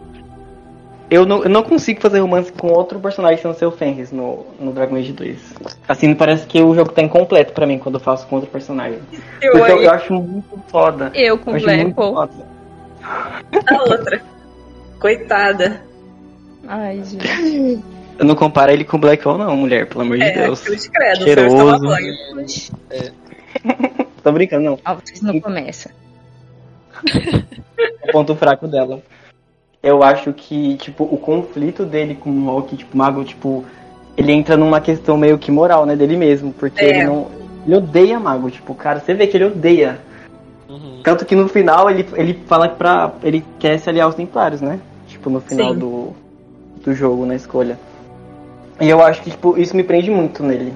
[1.14, 4.48] Eu não, eu não consigo fazer romance com outro personagem sem ser o Fenris no,
[4.60, 5.38] no Dragon Age 2.
[5.88, 8.98] Assim, parece que o jogo tá incompleto pra mim quando eu faço com outro personagem.
[9.40, 11.12] Eu eu, eu acho muito foda.
[11.14, 12.14] Eu com Eu acho muito Blackpool.
[12.16, 12.34] foda.
[13.68, 14.22] a outra.
[15.00, 15.82] Coitada.
[16.68, 17.84] Ai, gente.
[18.18, 20.62] Eu não comparo ele com o Black Hole, não, mulher, pelo amor de É, Deus.
[20.62, 21.20] cruz credo.
[21.22, 21.80] o Cheiroso.
[21.86, 22.14] banho.
[24.24, 24.80] Tô brincando, não.
[24.84, 25.92] Ó, vocês não começam.
[28.08, 29.00] o ponto fraco dela.
[29.84, 33.66] Eu acho que, tipo, o conflito dele com o Rock, tipo, o Mago, tipo,
[34.16, 36.90] ele entra numa questão meio que moral, né, dele mesmo, porque É.
[36.90, 37.28] ele não.
[37.66, 40.00] Ele odeia Mago, tipo, cara, você vê que ele odeia.
[40.70, 41.02] Uhum.
[41.04, 43.12] Tanto que no final ele, ele fala que pra.
[43.22, 44.80] ele quer se aliar aos Templários, né?
[45.08, 45.80] Tipo, no final Sim.
[45.80, 46.14] do,
[46.84, 47.78] do jogo, na escolha.
[48.80, 50.74] E eu acho que, tipo, isso me prende muito nele.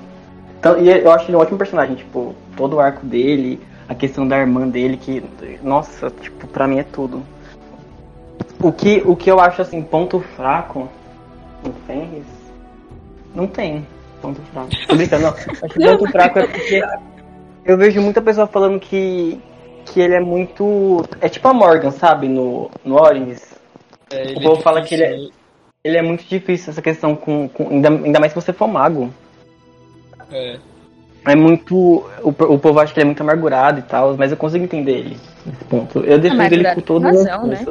[0.60, 4.28] Então, e eu acho ele um ótimo personagem, tipo, todo o arco dele, a questão
[4.28, 5.24] da irmã dele, que,
[5.64, 7.22] nossa, tipo, pra mim é tudo.
[8.62, 10.90] O que, o que eu acho, assim, ponto fraco
[11.64, 12.26] no Fenris,
[13.36, 13.86] não tem
[14.22, 14.70] ponto fraco.
[14.88, 15.30] Tô brincando, não.
[15.30, 16.82] Acho que ponto fraco é porque
[17.66, 19.40] eu vejo muita pessoa falando que,
[19.86, 21.04] que ele é muito.
[21.22, 23.54] É tipo a Morgan, sabe, no, no Origins.
[24.10, 25.30] É, O povo é fala que ele é-
[25.84, 27.48] Ele é muito difícil essa questão com.
[27.50, 29.12] com ainda, ainda mais se você for mago.
[30.32, 30.58] É.
[31.26, 31.76] É muito.
[32.24, 35.00] O, o povo acha que ele é muito amargurado e tal, mas eu consigo entender
[35.00, 36.00] ele nesse ponto.
[36.00, 37.66] Eu defendo ele Amargurado com todas as né?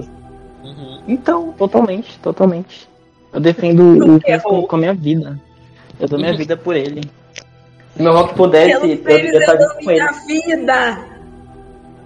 [0.67, 1.01] Uhum.
[1.09, 2.89] Então, totalmente, totalmente.
[3.33, 3.81] Eu defendo
[4.17, 4.21] o.
[4.21, 5.41] Fenris com, com a minha vida.
[6.01, 7.03] Eu dou minha vida por ele.
[7.97, 10.07] Se meu rock pudesse, Pelo eu Fênix ia estar eu junto dou com ele.
[10.27, 10.99] vida.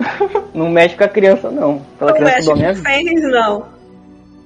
[0.55, 1.83] Não mexe com a criança, não.
[1.99, 2.89] Pela Não criança eu mexe dou com minha vida.
[2.89, 3.67] Fênix, não.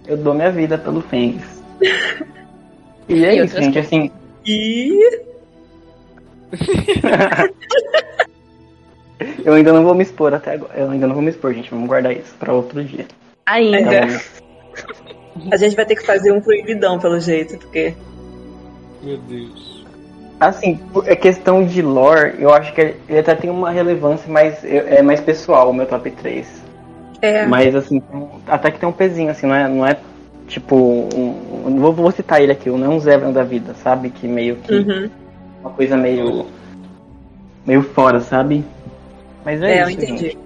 [0.06, 1.62] Eu dou minha vida pelo Fênix.
[3.06, 4.10] E é E isso, gente, assim.
[4.46, 5.20] E
[9.44, 10.72] Eu ainda não vou me expor até agora.
[10.74, 11.70] Eu ainda não vou me expor, gente.
[11.70, 13.04] Vamos guardar isso pra outro dia.
[13.46, 14.20] Ainda.
[15.50, 17.94] A gente vai ter que fazer um proibidão, pelo jeito, porque.
[19.02, 19.84] Meu Deus.
[20.38, 25.02] assim, é questão de lore, eu acho que ele até tem uma relevância mais, é
[25.02, 26.62] mais pessoal, o meu top 3.
[27.20, 27.46] É.
[27.46, 28.02] Mas assim,
[28.46, 29.96] até que tem um pezinho, assim, não é, não é
[30.46, 30.76] tipo.
[30.76, 34.10] Um, vou, vou citar ele aqui, não é um Zebra da vida, sabe?
[34.10, 34.72] Que meio que.
[34.72, 35.10] Uhum.
[35.62, 36.46] Uma coisa meio.
[37.66, 38.64] meio fora, sabe?
[39.44, 39.98] Mas é, É, eu isso.
[40.00, 40.22] entendi.
[40.26, 40.38] gente.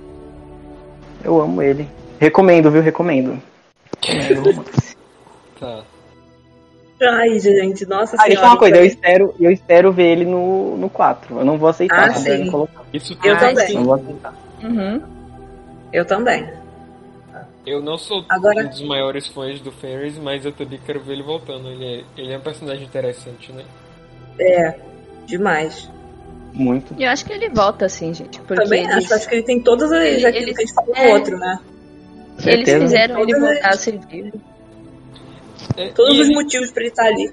[1.24, 1.86] Eu amo ele.
[2.18, 2.82] Recomendo, viu?
[2.82, 3.40] Recomendo.
[4.04, 4.64] Recomendo.
[5.58, 5.82] Tá.
[7.00, 8.28] Ai, gente, nossa Ah, senhora.
[8.28, 11.38] deixa uma coisa, eu espero, eu espero ver ele no, no 4.
[11.38, 12.50] Eu não vou aceitar Ah, ele sim.
[12.50, 12.82] colocar.
[12.92, 13.74] Isso Eu também.
[13.74, 14.34] Não vou aceitar.
[14.64, 15.02] Uhum.
[15.92, 16.48] Eu também.
[17.64, 21.12] Eu não sou Agora- um dos maiores fãs do Ferris, mas eu também quero ver
[21.12, 21.68] ele voltando.
[21.68, 23.62] Ele é, ele é um personagem interessante, né?
[24.40, 24.74] É,
[25.26, 25.88] demais.
[26.52, 26.94] Muito.
[26.98, 28.40] E eu acho que ele volta assim, gente.
[28.40, 30.66] Porque Também eles, acho, acho que ele tem todas as Ele- aquilo eles- que a
[30.66, 31.06] gente falou é.
[31.08, 31.58] no outro, né?
[32.47, 32.81] Eles Certeza.
[32.81, 34.40] fizeram ele voltar a ser vivo.
[35.77, 37.32] É, Todos os ele- motivos pra ele estar ali.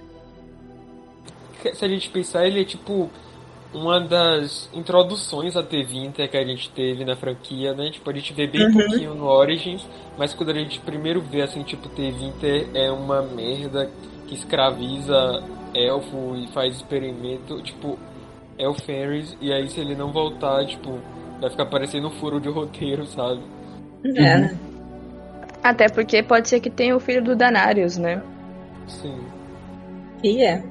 [1.73, 3.10] se a gente pensar, ele é tipo
[3.73, 7.90] uma das introduções a T20 que a gente teve na franquia, né?
[7.91, 8.73] Tipo, a gente vê bem Uhum.
[8.73, 9.86] pouquinho no Origins,
[10.18, 13.90] mas quando a gente primeiro vê assim, tipo, T20 é uma merda
[14.27, 17.99] que escraviza elfo e faz experimento, tipo,
[18.57, 20.99] é o Ferris, e aí se ele não voltar, tipo,
[21.41, 23.41] vai ficar parecendo um furo de roteiro, sabe?
[24.06, 24.57] É, né?
[25.65, 28.21] Até porque pode ser que tenha o filho do Danarius, né?
[28.85, 29.19] Sim.
[30.23, 30.63] E é.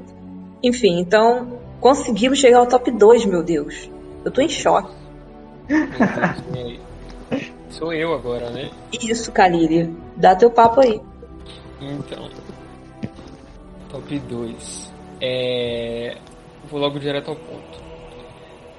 [0.63, 3.91] Enfim, então conseguimos chegar ao top 2, meu Deus.
[4.25, 4.95] Eu tô em choque.
[5.67, 6.79] Deus?
[7.71, 8.71] Sou eu agora, né?
[8.93, 9.93] Isso, Kaliri.
[10.15, 11.01] Dá teu papo aí.
[11.81, 12.31] Então,
[13.91, 14.93] top 2.
[15.21, 16.19] É...
[16.71, 17.83] Vou logo direto ao ponto.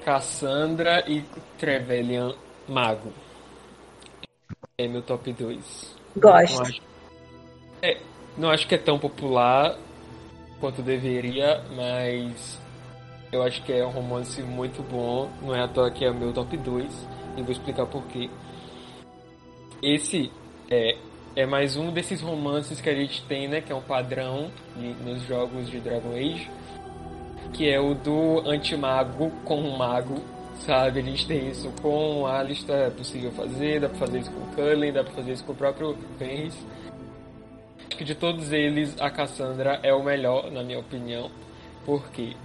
[0.06, 1.26] Cassandra e
[1.58, 2.34] Trevelyan
[2.70, 3.12] Mago.
[4.78, 5.95] É meu top 2.
[6.16, 6.62] Não Gosto.
[6.62, 6.82] acho...
[7.82, 7.98] É,
[8.38, 9.76] não acho que é tão popular
[10.60, 12.60] quanto deveria, mas
[13.32, 15.30] eu acho que é um romance muito bom.
[15.42, 18.30] Não é à toa que é meu top 2 e vou explicar por quê.
[19.82, 20.32] Esse
[20.70, 20.98] é,
[21.36, 23.62] é mais um desses romances que a gente tem, né?
[23.62, 26.50] Que é um padrão de- nos jogos de Dragon Age.
[27.54, 30.16] Que é o do antimago com o mago,
[30.60, 31.00] sabe?
[31.00, 34.40] A gente tem isso com o Alistair, é possível fazer, dá pra fazer isso com
[34.40, 36.58] o Cullen, dá pra fazer isso com o próprio Fenris.
[37.88, 41.30] Acho que de todos eles, a Cassandra é o melhor, na minha opinião.
[41.86, 42.36] Porque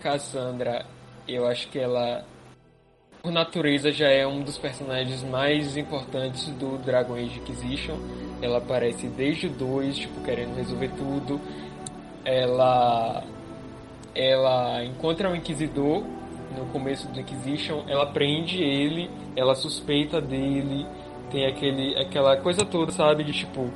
[0.00, 0.84] Cassandra,
[1.26, 2.24] eu acho que ela
[3.24, 7.96] por natureza já é um dos personagens mais importantes do Dragon Age Inquisition.
[8.42, 11.40] Ela aparece desde o 2, tipo, querendo resolver tudo.
[12.22, 13.24] Ela
[14.14, 16.04] ela encontra um inquisidor
[16.56, 20.86] no começo do Inquisition, ela prende ele, ela suspeita dele,
[21.30, 23.70] tem aquele aquela coisa toda, sabe, de tipo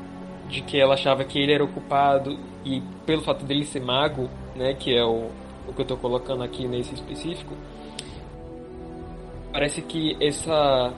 [0.49, 4.31] de que ela achava que ele era o culpado e pelo fato dele ser mago,
[4.57, 5.31] né, que é o,
[5.67, 7.55] o que eu tô colocando aqui nesse específico,
[9.53, 10.93] parece que essa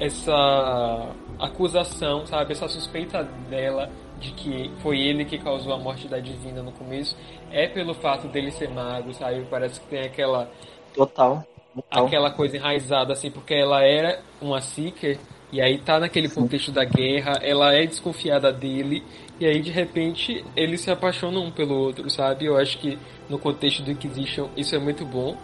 [0.00, 6.18] essa acusação, sabe, essa suspeita dela de que foi ele que causou a morte da
[6.18, 7.16] divina no começo
[7.50, 9.46] é pelo fato dele ser mago, sabe?
[9.48, 10.50] Parece que tem aquela
[10.98, 11.46] Total.
[11.74, 12.06] Total.
[12.06, 15.16] aquela coisa enraizada assim, porque ela era uma seeker
[15.52, 19.04] e aí tá naquele contexto da guerra, ela é desconfiada dele
[19.38, 22.46] e aí de repente eles se apaixonam um pelo outro, sabe?
[22.46, 22.98] Eu acho que
[23.28, 25.36] no contexto do Inquisition isso é muito bom.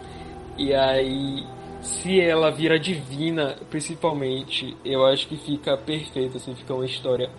[0.57, 1.45] E aí
[1.81, 7.29] se ela vira divina, principalmente, eu acho que fica perfeito, assim, fica uma história.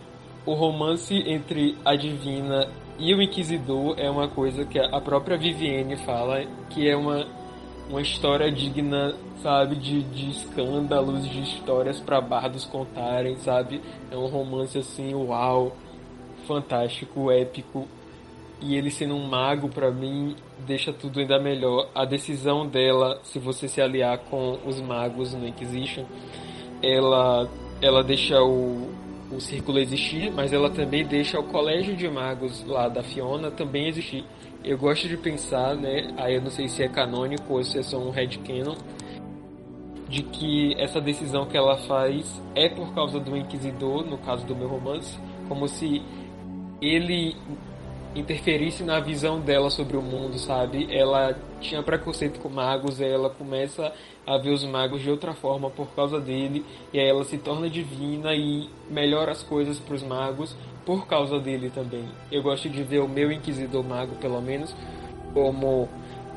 [0.46, 2.68] O romance entre a divina
[2.98, 7.26] e o inquisidor é uma coisa que a própria Vivienne fala, que é uma
[7.88, 13.80] uma história digna, sabe, de, de escândalos, de histórias para bardos contarem, sabe?
[14.10, 15.76] É um romance assim, uau,
[16.46, 17.86] fantástico, épico.
[18.60, 20.34] E ele sendo um mago, para mim,
[20.66, 21.88] deixa tudo ainda melhor.
[21.94, 26.04] A decisão dela, se você se aliar com os magos no Inquisition,
[26.82, 27.48] ela,
[27.82, 28.88] ela deixa o,
[29.30, 33.88] o círculo existir, mas ela também deixa o colégio de magos lá da Fiona também
[33.88, 34.24] existir.
[34.66, 37.84] Eu gosto de pensar, né, aí eu não sei se é canônico ou se é
[37.84, 38.74] só um headcanon,
[40.08, 44.56] de que essa decisão que ela faz é por causa do Inquisidor, no caso do
[44.56, 45.16] meu romance,
[45.48, 46.02] como se
[46.82, 47.36] ele
[48.18, 50.88] interferisse na visão dela sobre o mundo, sabe?
[50.90, 53.92] Ela tinha preconceito com magos, ela começa
[54.26, 57.68] a ver os magos de outra forma por causa dele, e aí ela se torna
[57.68, 62.04] divina e melhora as coisas para os magos por causa dele também.
[62.30, 64.74] Eu gosto de ver o meu Inquisidor Mago, pelo menos,
[65.34, 65.88] como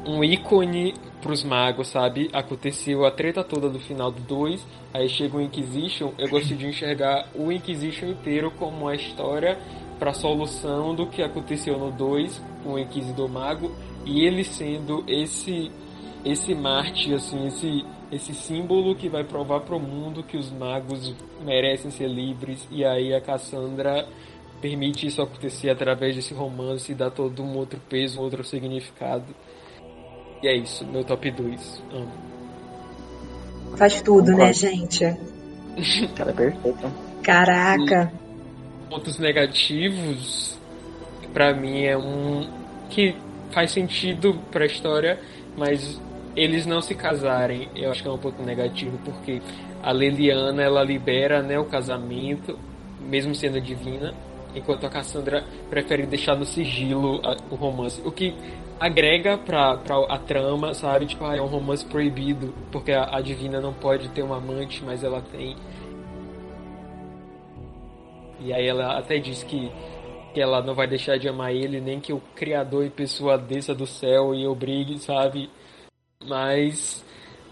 [0.06, 2.30] um ícone pros magos, sabe?
[2.34, 6.66] Aconteceu a treta toda do final do 2, aí chega o Inquisition, eu gosto de
[6.66, 9.58] enxergar o Inquisition inteiro como uma história
[10.00, 13.72] para solução do que aconteceu no 2 com o Inquisidor Mago
[14.06, 15.70] e ele sendo esse
[16.26, 21.14] esse Marte, assim, esse esse símbolo que vai provar para o mundo que os magos
[21.44, 24.08] merecem ser livres e aí a Cassandra
[24.60, 29.34] permite isso acontecer através desse romance e dá todo um outro peso, um outro significado.
[30.42, 31.84] E é isso, meu top 2.
[31.94, 32.12] Amo.
[33.78, 34.54] Faz tudo, né, Concordo.
[34.54, 35.04] gente?
[36.20, 36.92] Ela é perfeita.
[37.22, 38.12] Caraca.
[38.90, 40.58] Pontos negativos,
[41.34, 42.50] pra mim é um
[42.90, 43.16] que
[43.52, 45.20] faz sentido pra história,
[45.56, 46.02] mas
[46.36, 49.42] eles não se casarem, eu acho que é um ponto negativo, porque
[49.84, 52.58] a Leliana ela libera né, o casamento
[53.00, 54.14] mesmo sendo divina,
[54.56, 58.02] enquanto a Cassandra prefere deixar no sigilo a, o romance.
[58.06, 58.34] O que
[58.80, 61.06] agrega pra a trama, sabe?
[61.06, 64.84] Tipo, ah, é um romance proibido, porque a, a divina não pode ter um amante,
[64.84, 65.56] mas ela tem.
[68.42, 69.72] E aí ela até diz que,
[70.34, 73.74] que ela não vai deixar de amar ele, nem que o Criador em pessoa desça
[73.76, 75.50] do céu e obrigue, sabe?
[76.26, 77.04] Mas.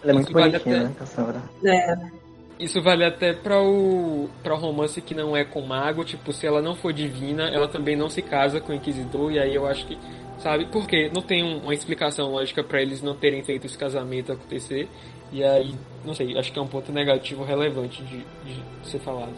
[0.02, 1.42] Ela é muito vale bonitinha, até- né, Cassandra?
[1.64, 2.18] É.
[2.58, 6.60] Isso vale até para o para romance que não é com mago, tipo, se ela
[6.60, 9.86] não for divina, ela também não se casa com o inquisidor e aí eu acho
[9.86, 9.96] que,
[10.40, 10.66] sabe?
[10.66, 14.88] Porque não tem um- uma explicação lógica para eles não terem feito esse casamento acontecer.
[15.30, 15.72] E aí,
[16.04, 19.34] não sei, acho que é um ponto negativo relevante de, de ser falado.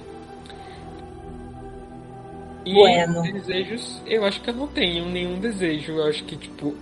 [2.64, 3.22] E Bueno.
[3.22, 5.92] desejos, eu acho que eu não tenho nenhum desejo.
[5.92, 6.74] Eu acho que, tipo,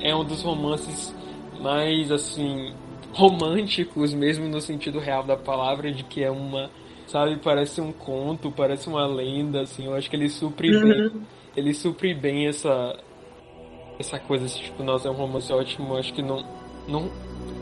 [0.00, 1.14] é um dos romances
[1.60, 2.74] mais, assim,
[3.12, 6.70] românticos, mesmo no sentido real da palavra, de que é uma,
[7.06, 9.86] sabe, parece um conto, parece uma lenda, assim.
[9.86, 11.12] Eu acho que ele supre bem,
[11.56, 12.98] ele supre bem essa,
[13.98, 15.94] essa coisa, assim, tipo, nossa, é um romance ótimo.
[15.94, 16.44] Eu acho que não,
[16.86, 17.10] não,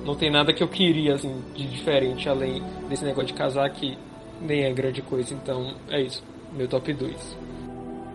[0.05, 3.97] não tem nada que eu queria, assim, de diferente, além desse negócio de casar, que
[4.40, 5.32] nem é grande coisa.
[5.32, 6.24] Então, é isso.
[6.52, 7.36] Meu top 2.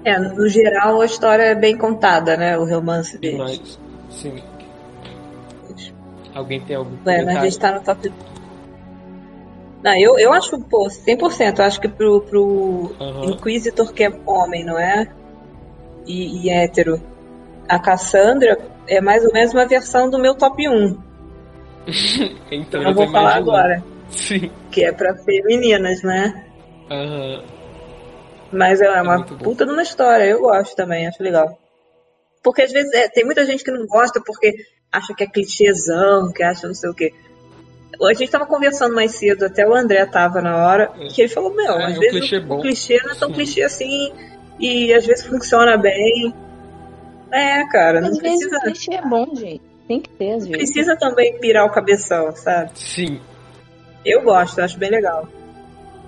[0.07, 2.57] É, no geral a história é bem contada, né?
[2.57, 3.77] O romance deles.
[4.09, 4.41] Sim.
[6.33, 7.51] Alguém tem algum Ué, mas a comentário?
[7.51, 8.13] gente tá no top.
[9.83, 11.59] Não, eu, eu acho, pô, 100%.
[11.59, 13.25] Eu acho que pro, pro Aham.
[13.31, 15.11] Inquisitor que é homem, não é?
[16.05, 17.01] E, e hétero.
[17.67, 18.57] A Cassandra
[18.87, 20.97] é mais ou menos uma versão do meu top 1.
[22.49, 23.83] então, Eu vou falar agora.
[24.07, 24.49] Sim.
[24.71, 26.45] Que é pra femininas, né?
[26.89, 27.56] Aham.
[28.51, 29.43] Mas é uma muito bom.
[29.43, 30.23] puta de uma história.
[30.25, 31.57] Eu gosto também, acho legal.
[32.43, 34.55] Porque às vezes é, tem muita gente que não gosta porque
[34.91, 37.13] acha que é clichêzão, que acha não sei o quê.
[38.01, 41.07] A gente tava conversando mais cedo, até o André tava na hora, É.
[41.07, 42.57] que ele falou, meu, É, às é vezes clichê o, bom.
[42.57, 43.33] o clichê não é tão Sim.
[43.35, 44.13] clichê assim,
[44.59, 46.33] e às vezes funciona bem.
[47.31, 49.61] É, cara, não Às vezes o precisa, clichê é bom, gente.
[49.87, 50.57] Tem que ter, às vezes.
[50.57, 52.71] precisa também pirar o cabeção, sabe?
[52.75, 53.19] Sim.
[54.05, 55.27] Eu gosto, acho bem legal.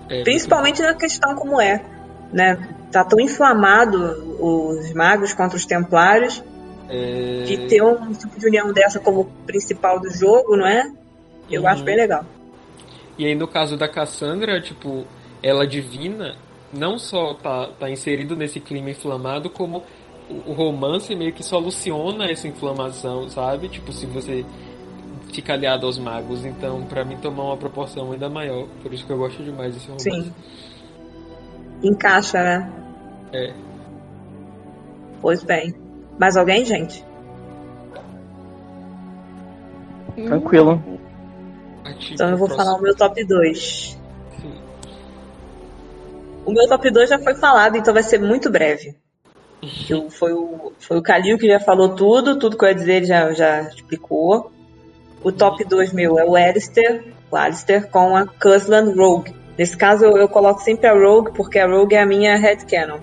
[0.10, 1.82] É, Principalmente na questão como é,
[2.32, 2.58] né?
[2.92, 6.44] Tá tão inflamado os magos contra os templários
[6.90, 10.92] é, de ter um tipo de união dessa como principal do jogo, não é?
[11.50, 11.68] Eu Uhum.
[11.68, 12.26] acho bem legal.
[13.18, 15.06] E aí no caso da Cassandra, tipo,
[15.44, 16.36] ela divina
[16.74, 19.84] não só tá, tá inserido nesse clima inflamado, como
[20.30, 23.68] o, romance meio que soluciona essa inflamação, sabe?
[23.68, 24.46] Tipo, se você
[25.34, 26.46] fica aliado aos magos.
[26.46, 28.68] Então, pra mim, tomar uma proporção ainda maior.
[28.82, 30.04] Por isso que eu gosto demais desse romance.
[30.04, 30.34] Sim.
[31.84, 32.72] Encaixa, né?
[33.34, 33.54] É.
[35.22, 35.74] Pois bem.
[36.18, 37.04] Mais alguém, gente?
[40.16, 40.82] Tranquilo.
[42.12, 43.98] Então eu vou falar o meu top 2.
[44.42, 44.54] Sim.
[46.46, 48.96] O meu top 2 já foi falado, então vai ser muito breve.
[49.90, 52.94] Eu- foi, o, foi o Calil que já falou tudo, tudo que eu ia dizer
[52.96, 54.52] ele já, já explicou.
[55.24, 59.36] O top 2 meu é o Alistair, o Alistair com a Cusland Rogue.
[59.60, 63.00] Nesse caso eu, eu coloco sempre a Rogue, porque a Rogue é a minha headcanon.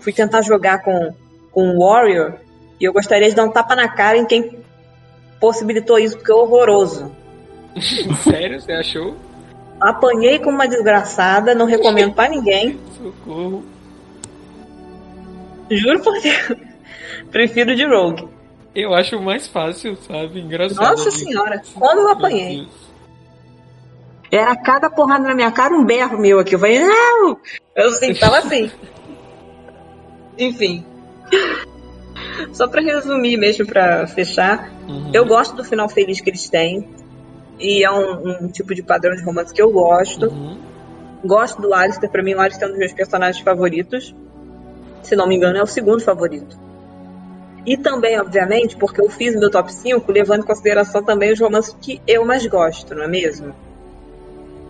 [0.00, 1.12] Fui tentar jogar com,
[1.52, 2.36] com o Warrior
[2.80, 4.58] e eu gostaria de dar um tapa na cara em quem
[5.38, 7.14] possibilitou isso, porque é horroroso.
[8.24, 8.58] Sério?
[8.58, 9.16] Você achou?
[9.78, 12.80] Apanhei como uma desgraçada, não recomendo pra ninguém.
[12.96, 13.62] Socorro.
[15.70, 16.58] Juro por Deus.
[17.30, 18.26] Prefiro de Rogue.
[18.74, 20.40] Eu acho mais fácil, sabe?
[20.40, 20.96] Engraçado.
[20.96, 22.66] Nossa senhora, como eu apanhei.
[24.30, 26.54] Era cada porrada na minha cara, um berro meu aqui.
[26.54, 27.38] Eu falei, não!
[27.74, 28.70] Eu assim, tava assim.
[30.38, 30.84] Enfim.
[32.52, 34.70] Só pra resumir mesmo, pra fechar.
[34.88, 35.10] Uhum.
[35.12, 36.88] Eu gosto do final feliz que eles têm.
[37.58, 40.26] E é um, um tipo de padrão de romance que eu gosto.
[40.26, 40.58] Uhum.
[41.24, 44.14] Gosto do Alistair, pra mim o Alistair é um dos meus personagens favoritos.
[45.02, 46.58] Se não me engano, é o segundo favorito.
[47.64, 51.76] E também, obviamente, porque eu fiz meu top 5 levando em consideração também os romances
[51.80, 53.54] que eu mais gosto, não é mesmo?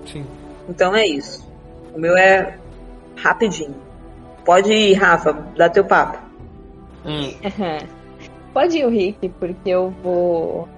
[0.06, 0.24] Sim.
[0.68, 1.46] Então é isso.
[1.94, 2.56] O meu é
[3.16, 3.74] rapidinho.
[4.44, 6.18] Pode ir, Rafa, dá teu papo.
[7.04, 7.34] Hum.
[8.52, 10.68] Pode ir o Rick, porque eu vou.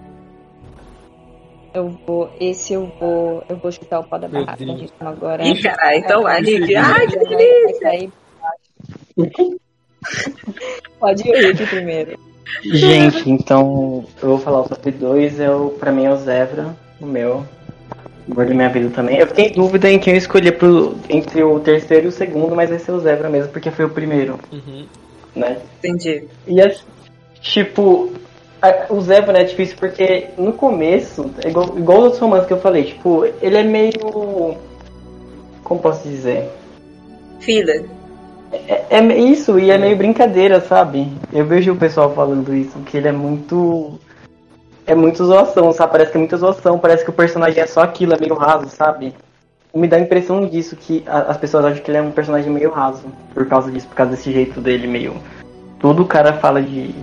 [1.72, 2.30] Eu vou.
[2.40, 3.44] Esse eu vou.
[3.48, 4.64] Eu vou chutar o pau da barraca.
[4.64, 5.46] Então agora.
[5.46, 6.74] Ih, caralho, então vai, Rick.
[6.74, 8.12] Ai, que delícia!
[10.98, 12.18] Pode ir o Rick primeiro.
[12.64, 16.74] Gente, então eu vou falar o top 2, é o, pra mim é o Zebra,
[17.00, 17.46] o meu.
[18.28, 19.16] O amor da minha vida também.
[19.18, 22.54] Eu fiquei em dúvida em quem eu escolhi pro, entre o terceiro e o segundo,
[22.54, 24.84] mas vai ser o Zebra mesmo, porque foi o primeiro, Uhum.
[25.34, 25.56] né?
[25.78, 26.24] Entendi.
[26.46, 26.74] E é,
[27.40, 28.12] tipo,
[28.60, 32.52] a- o Zebra é difícil porque no começo, é igual, igual os outros romances que
[32.52, 34.56] eu falei, tipo, ele é meio.
[35.64, 36.48] Como posso dizer?
[37.40, 37.72] Fila.
[38.52, 41.06] É, é isso, e é meio brincadeira, sabe?
[41.32, 43.98] Eu vejo o pessoal falando isso, que ele é muito.
[44.88, 45.92] É muito zoação, sabe?
[45.92, 48.70] Parece que é muita zoação, parece que o personagem é só aquilo, é meio raso,
[48.70, 49.14] sabe?
[49.74, 52.50] Me dá a impressão disso, que a- as pessoas acham que ele é um personagem
[52.50, 53.04] meio raso,
[53.34, 55.14] por causa disso, por causa desse jeito dele meio.
[55.78, 56.94] Tudo o cara fala de.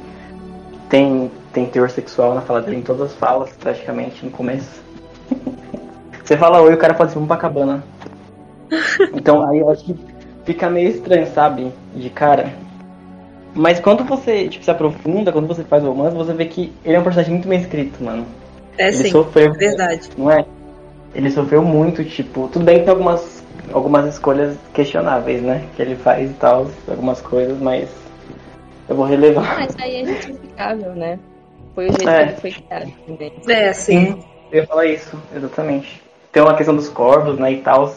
[0.90, 4.82] Tem, tem teor sexual na fala dele, em todas as falas, praticamente, no começo.
[6.26, 7.84] Você fala oi, o cara fala assim, vamos pra cabana.
[9.14, 9.96] Então aí eu acho que
[10.44, 11.72] fica meio estranho, sabe?
[11.94, 12.52] De cara.
[13.56, 16.96] Mas quando você tipo, se aprofunda, quando você faz o romance, você vê que ele
[16.96, 18.26] é um personagem muito bem escrito, mano.
[18.78, 20.10] É ele sim, sofreu, verdade.
[20.18, 20.46] não é?
[21.14, 23.42] Ele sofreu muito, tipo, tudo bem que tem algumas,
[23.72, 25.66] algumas escolhas questionáveis, né?
[25.76, 27.90] Que ele faz e tal, algumas coisas, mas
[28.90, 29.58] eu vou relevar.
[29.62, 31.18] Mas aí é justificável, né?
[31.74, 32.18] Foi o jeito É.
[32.26, 33.32] que ele foi criado também.
[33.48, 34.20] É, sim.
[34.52, 36.02] Eu ia falar isso, exatamente.
[36.34, 37.96] Tem uma questão dos corvos, né, e tal.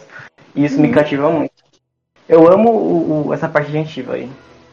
[0.54, 1.50] E isso me cativa muito.
[2.28, 4.28] Eu amo o- o- essa parte gentil aí.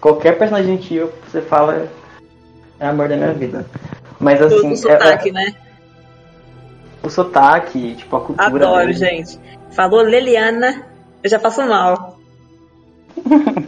[0.05, 1.89] Qualquer personagem gentil que você fala
[2.79, 3.65] é amor da minha vida.
[4.19, 5.47] Mas assim, o é- sotaque, né?
[7.01, 8.45] é- o sotaque, tipo, a cultura.
[8.67, 8.93] Adoro, dele.
[8.93, 9.39] gente.
[9.71, 10.83] Falou Leliana,
[11.23, 12.19] eu já passo mal.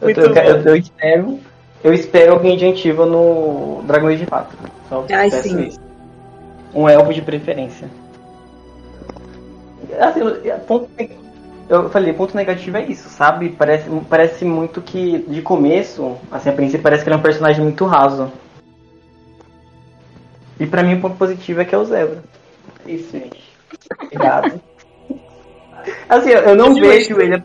[0.00, 1.38] Eu, Muito eu, eu, eu espero.
[1.84, 4.58] Eu espero alguém gentil no Dragon Age 4.
[4.88, 5.68] Só Ai, peço sim.
[5.68, 5.80] isso.
[6.74, 7.88] Um elfo de preferência.
[10.00, 10.88] Assim, eu- ponto
[11.68, 13.50] eu falei, ponto negativo é isso, sabe?
[13.50, 17.62] Parece, parece muito que, de começo, assim, a princípio parece que ele é um personagem
[17.62, 18.30] muito raso.
[20.58, 22.22] E pra mim o ponto positivo é que é o Zebra.
[22.86, 23.42] É Isso, gente.
[24.04, 24.60] Obrigado.
[26.08, 27.42] assim, eu, não vejo ele.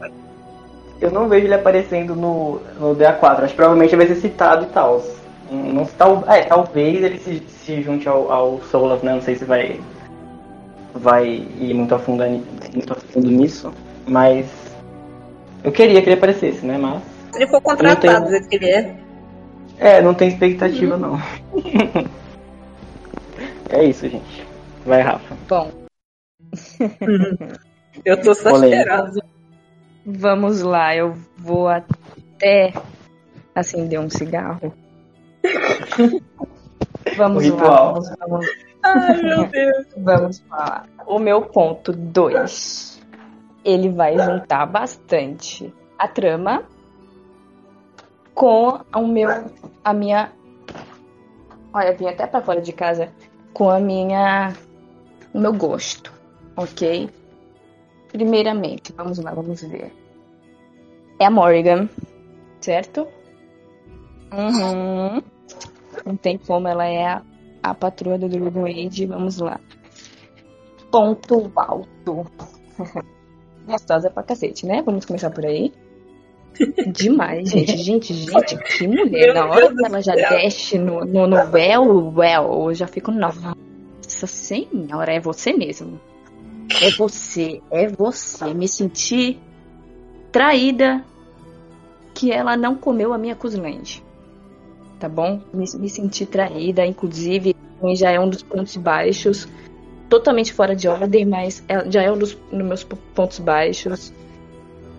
[1.00, 3.44] Eu não vejo ele aparecendo no, no DA4.
[3.44, 5.04] Acho que provavelmente vai ser citado e tal.
[5.50, 9.14] Não, tal, é, talvez ele se, se junte ao, ao Solas, né?
[9.14, 9.80] Não sei se vai
[10.98, 13.72] vai ir muito a fundo, muito a fundo nisso,
[14.08, 14.46] mas
[15.64, 16.78] eu queria que ele aparecesse, né?
[16.78, 17.02] Mas
[17.32, 18.96] Se ele for contratado do jeito que ele é.
[19.78, 21.20] é, não tem expectativa não.
[23.70, 24.46] é isso, gente.
[24.86, 25.36] Vai, Rafa.
[25.48, 25.72] Bom,
[28.06, 29.22] Eu tô só esperando.
[30.06, 30.96] vamos lá.
[30.96, 32.74] Eu vou até
[33.54, 34.74] acender um cigarro.
[37.18, 37.92] Vamos lá.
[37.92, 38.46] Vamos, vamos,
[38.84, 39.86] Ai, meu Deus.
[39.98, 40.88] vamos falar.
[41.06, 42.97] O meu ponto 2.
[43.68, 46.64] Ele vai juntar bastante a trama
[48.34, 49.30] com o meu,
[49.84, 50.32] a minha.
[51.74, 53.12] Olha, vim até pra fora de casa
[53.54, 54.56] com a minha,
[55.34, 56.14] o meu gosto,
[56.56, 57.10] ok?
[58.08, 59.92] Primeiramente, vamos lá, vamos ver.
[61.20, 61.90] É a Morrigan,
[62.62, 63.06] certo?
[64.32, 65.22] Uhum.
[66.06, 67.22] Não tem como, ela é a,
[67.62, 69.06] a patroa do Dragon Age.
[69.06, 69.60] Vamos lá.
[70.90, 72.26] Ponto alto.
[73.68, 74.82] Gostosa pra cacete, né?
[74.82, 75.74] Vamos começar por aí.
[76.92, 77.78] Demais, gente.
[77.78, 79.28] Gente, gente, que mulher.
[79.28, 80.30] Meu Na hora Deus que ela já céu.
[80.30, 83.56] desce no, no, no véu, well, eu já fico, nossa
[84.26, 86.00] senhora, é você mesmo.
[86.82, 88.54] É você, é você.
[88.54, 89.40] Me senti
[90.32, 91.04] traída
[92.14, 94.04] que ela não comeu a minha Kuzland.
[95.00, 95.42] Tá bom?
[95.54, 97.56] Me, me senti traída, inclusive,
[97.94, 99.48] já é um dos pontos baixos.
[100.10, 104.14] Totalmente fora de ordem, mas é- já é um dos, dos meus pontos baixos.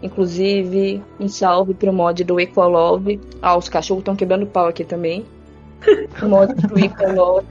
[0.02, 3.18] Inclusive, um salve pro mod do Equalove.
[3.42, 5.24] Ah, os cachorros estão quebrando pau aqui também.
[6.22, 7.46] O mod do Equalove.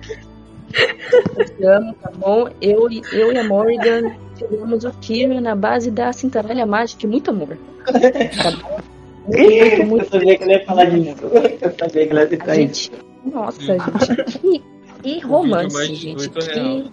[1.59, 2.47] Eu amo, tá bom?
[2.61, 7.09] Eu, e- eu e a Morrigan tivemos o Kira na base da cintaralha mágica e
[7.09, 7.57] muito amor.
[7.85, 8.77] Tá bom?
[9.27, 11.25] Muito, muito, Eu sabia que ele ia falar disso.
[11.25, 12.83] Eu sabia que ele ia citar isso.
[12.89, 12.91] gente.
[13.25, 14.15] Nossa, gente.
[14.39, 14.63] Que,
[15.03, 16.29] que romance, mais gente.
[16.29, 16.85] Que.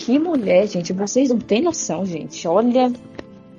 [0.00, 0.92] Que mulher, gente.
[0.92, 2.46] Vocês não têm noção, gente.
[2.48, 2.90] Olha.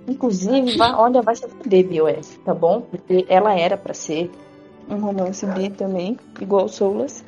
[0.08, 2.82] Inclusive, vai, olha, vai se fuder, BOS, tá bom?
[2.82, 4.30] Porque ela era pra ser
[4.90, 7.24] um romance B também, igual Soulas.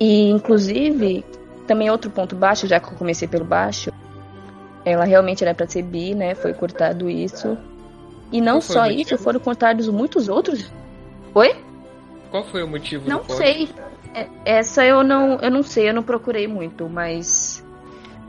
[0.00, 1.24] E, inclusive,
[1.66, 3.92] também outro ponto baixo, já que eu comecei pelo baixo,
[4.84, 6.34] ela realmente era pra ser bi, né?
[6.34, 7.58] Foi cortado isso.
[8.32, 9.00] E não Qual só motivo?
[9.02, 10.70] isso, foram cortados muitos outros.
[11.34, 11.54] Oi?
[12.30, 13.68] Qual foi o motivo Não sei.
[14.14, 17.57] É- Essa eu não, eu não sei, eu não procurei muito, mas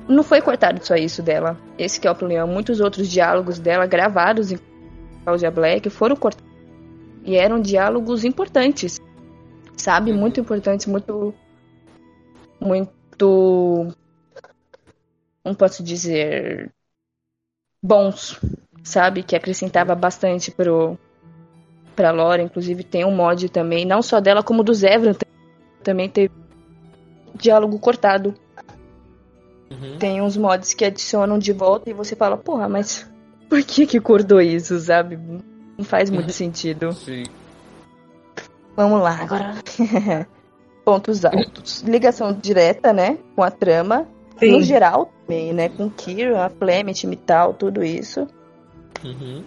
[0.10, 1.58] não foi cortado só isso dela.
[1.78, 2.48] Esse que é o problema.
[2.48, 4.60] Muitos outros diálogos dela gravados em
[5.24, 6.50] Cláudia Black foram cortados.
[7.24, 9.00] E eram diálogos importantes.
[9.78, 10.12] Sabe?
[10.12, 11.34] Muito importantes, muito
[12.60, 13.94] muito
[15.44, 16.72] como posso dizer
[17.82, 18.40] bons,
[18.84, 19.24] sabe?
[19.24, 20.98] Que acrescentava bastante pro
[21.96, 25.14] pra Lore, inclusive tem um mod também, não só dela como do Zevran
[25.84, 26.34] também teve
[27.36, 28.34] diálogo cortado.
[29.70, 29.98] Uhum.
[30.00, 33.10] Tem uns mods que adicionam de volta e você fala, porra, mas
[33.48, 35.18] Por que que cortou isso, sabe?
[35.78, 36.92] Não faz muito sentido.
[36.94, 37.24] Sim.
[38.76, 39.56] Vamos lá, agora.
[40.86, 41.82] Pontos altos.
[41.82, 43.18] Ligação direta, né?
[43.36, 44.08] Com a trama.
[44.40, 44.52] Sim.
[44.54, 45.70] No geral também, né?
[45.70, 48.28] Com Kira, a Clement e tal, tudo isso.
[49.04, 49.44] Uhum.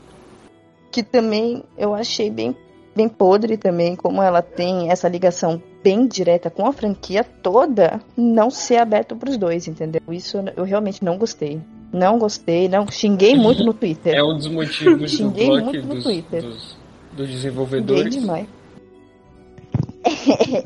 [0.91, 2.55] Que também eu achei bem,
[2.95, 8.51] bem podre também, como ela tem essa ligação bem direta com a franquia toda, não
[8.51, 10.01] ser aberto pros dois, entendeu?
[10.11, 11.61] Isso eu realmente não gostei.
[11.93, 12.87] Não gostei, não.
[12.91, 14.15] Xinguei muito no Twitter.
[14.17, 16.43] É um dos motivos do Xinguei bloco muito no dos, Twitter.
[16.43, 18.15] dos, dos Xinguei desenvolvedores.
[18.15, 18.47] demais.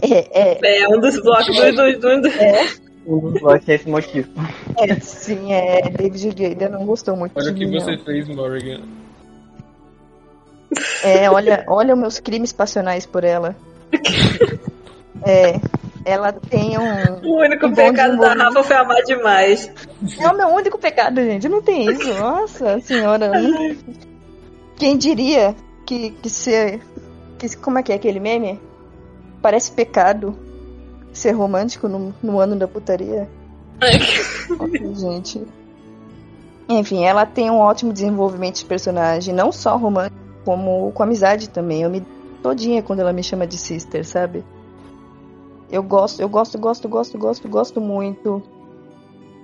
[0.03, 3.89] É, é, É um dos blocos do, do, do, do- Um dos blocos é esse
[3.89, 4.29] motivo.
[4.79, 5.83] é, sim, é.
[5.91, 8.05] David Gader não gostou muito Olha o que mim, você não.
[8.05, 8.81] fez, Morrigan.
[11.03, 13.55] É, olha, olha os meus crimes passionais por ela.
[15.25, 15.59] É,
[16.05, 17.15] ela tem um.
[17.29, 18.35] O único Um pecado da.
[18.35, 19.69] Rafa foi amar demais.
[20.21, 21.49] É o meu único pecado, gente.
[21.49, 22.15] Não tem isso.
[22.15, 23.29] Nossa senhora.
[23.29, 23.77] não-
[24.77, 26.81] Quem diria que, que ser.
[27.39, 28.61] Que, como é que é aquele meme?
[29.43, 30.39] Parece pecado
[31.13, 33.29] ser romântico no, no ano da putaria.
[34.95, 35.43] Gente.
[36.69, 40.17] Enfim, ela tem um ótimo desenvolvimento de personagem, não só romântico,
[40.47, 41.83] como com amizade também.
[41.83, 42.03] Eu me
[42.43, 44.45] todinha quando ela me chama de sister, sabe?
[45.69, 48.41] Eu gosto, eu gosto, gosto, gosto, gosto, gosto muito.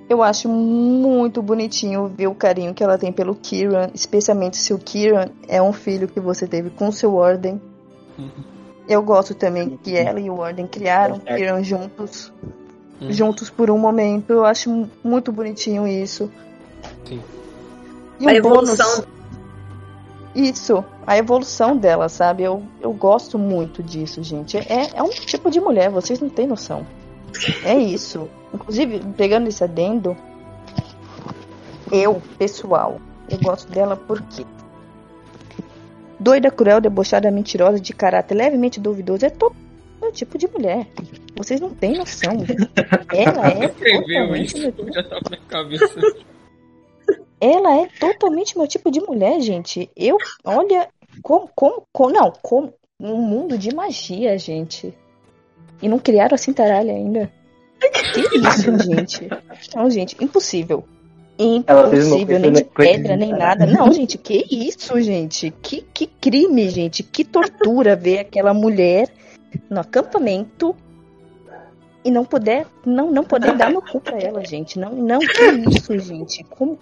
[0.09, 4.79] Eu acho muito bonitinho ver o carinho que ela tem pelo Kieran, especialmente se o
[4.79, 7.61] Kieran é um filho que você teve com seu Warden.
[8.89, 11.21] Eu gosto também que ela e o Warden criaram o.
[11.21, 12.33] Kieran juntos,
[13.01, 13.11] Uhum.
[13.11, 14.31] juntos por um momento.
[14.33, 16.31] Eu acho mu- muito bonitinho isso.
[17.05, 17.21] Sim.
[18.21, 18.87] E A um evolução.
[19.01, 19.07] bônus,
[20.35, 22.43] isso, a evolução dela, sabe?
[22.43, 24.57] Eu, eu gosto muito disso, gente.
[24.57, 26.87] É, é um tipo de mulher, vocês não têm noção.
[27.65, 28.29] É isso.
[28.53, 30.17] Inclusive, pegando esse adendo,
[31.91, 34.45] eu, pessoal, eu gosto dela porque.
[36.19, 39.57] Doida, cruel, debochada, mentirosa, de caráter levemente duvidoso, é todo
[40.13, 40.87] tipo de mulher.
[41.37, 42.33] Vocês não têm noção.
[43.13, 46.01] Ela é Escreveu totalmente isso, já tava na cabeça.
[47.43, 49.91] Ela é totalmente meu tipo de mulher, gente.
[49.97, 50.89] Eu, olha,
[51.23, 54.97] como, como, como não, como um mundo de magia, gente.
[55.83, 57.29] E não criaram a cintaralha ainda.
[58.15, 59.29] Que isso, gente?
[59.75, 60.85] Não, gente, impossível.
[61.37, 63.67] Impossível, nem de pedra, nem nada.
[63.67, 65.51] Não, gente, que isso, gente?
[65.61, 67.03] Que, que crime, gente?
[67.03, 69.09] Que tortura ver aquela mulher
[69.69, 70.77] no acampamento
[72.05, 74.79] e não poder, não, não poder dar no cu pra ela, gente.
[74.79, 76.43] Não, não, que isso, gente?
[76.45, 76.79] Como,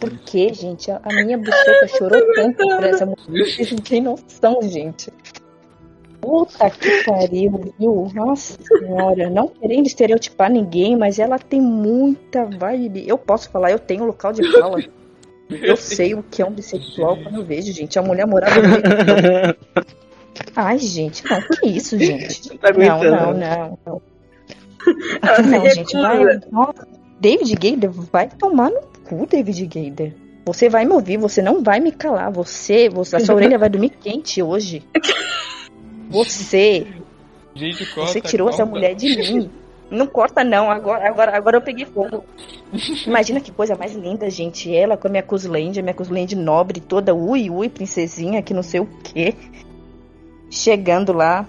[0.00, 0.90] por que, gente?
[0.90, 3.46] A, a minha buceta chorou tanto por essa mulher.
[3.46, 5.12] Vocês não têm noção, gente.
[6.20, 8.10] Puta que pariu, viu?
[8.14, 9.30] Nossa senhora.
[9.30, 13.06] Não querendo estereotipar ninguém, mas ela tem muita vibe.
[13.06, 14.82] Eu posso falar, eu tenho local de fala.
[15.50, 17.98] Eu sei o que é um bissexual quando eu vejo, gente.
[17.98, 19.56] A mulher morava no meio.
[20.56, 22.58] Ai, gente, não, que isso, gente?
[22.58, 24.13] Tá Não, não, não, não.
[25.22, 26.40] Ela Não, gente, vai.
[26.50, 26.88] Nossa,
[27.20, 30.14] David Gader vai tomar no cu, David Gader.
[30.46, 32.30] Você vai me ouvir, você não vai me calar.
[32.32, 34.82] Você, você a sua orelha vai dormir quente hoje.
[36.10, 36.86] Você,
[37.54, 38.70] Gente, corta, você tirou essa corta.
[38.70, 39.50] mulher de mim.
[39.90, 40.70] Não corta, não.
[40.70, 42.24] Agora, agora, agora eu peguei fogo.
[43.06, 44.74] Imagina que coisa mais linda, gente.
[44.74, 48.62] Ela com a minha Cusland, a minha Cusland nobre, toda ui, ui, princesinha, que não
[48.62, 49.34] sei o quê.
[50.50, 51.46] Chegando lá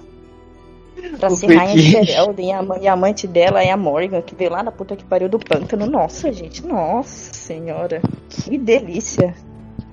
[1.20, 1.92] pra ser rainha de.
[1.92, 2.50] Ferelden.
[2.50, 5.04] E a, e a amante dela é a Morgan, que veio lá na puta que
[5.04, 5.86] pariu do pântano.
[5.86, 6.66] Nossa, gente.
[6.66, 8.02] Nossa senhora.
[8.30, 9.34] Que delícia.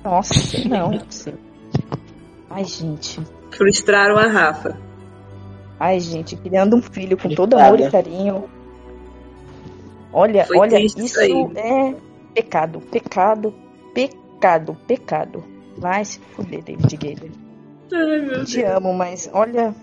[0.05, 0.35] Nossa,
[0.69, 0.99] não.
[2.51, 3.21] Ai, gente.
[3.51, 4.77] Frustraram a Rafa.
[5.79, 8.45] Ai, gente, criando um filho com todo amor e carinho.
[10.13, 11.33] Olha, Foi olha, isso isso aí.
[11.57, 11.95] é
[12.35, 13.55] pecado, pecado,
[13.95, 15.45] pecado, pecado.
[15.77, 17.31] Vai se fuder, David Gader.
[17.93, 19.75] Ai, meu Te amo, mas olha.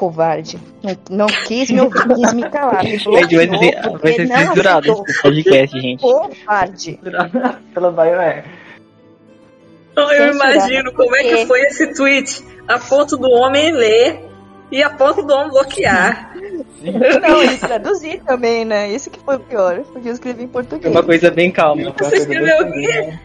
[0.00, 0.58] Covarde.
[0.82, 2.82] Não, não quis me ouvir, quis me calar.
[2.82, 6.00] Me bloqueou ser, vai ser censurado esse podcast, gente.
[6.00, 6.98] Covarde.
[7.74, 8.44] Pela Bioware.
[9.92, 12.42] Então, eu imagino como é que foi esse tweet.
[12.66, 14.24] A ponto do homem ler
[14.72, 16.32] e a ponto do homem bloquear.
[17.20, 18.90] Não, e traduzir também, né?
[18.90, 20.94] Isso que foi o pior, porque eu escrevi em Foi português.
[20.94, 21.94] uma coisa bem calma.
[21.98, 22.88] Você escreveu o quê?
[22.92, 23.20] calma.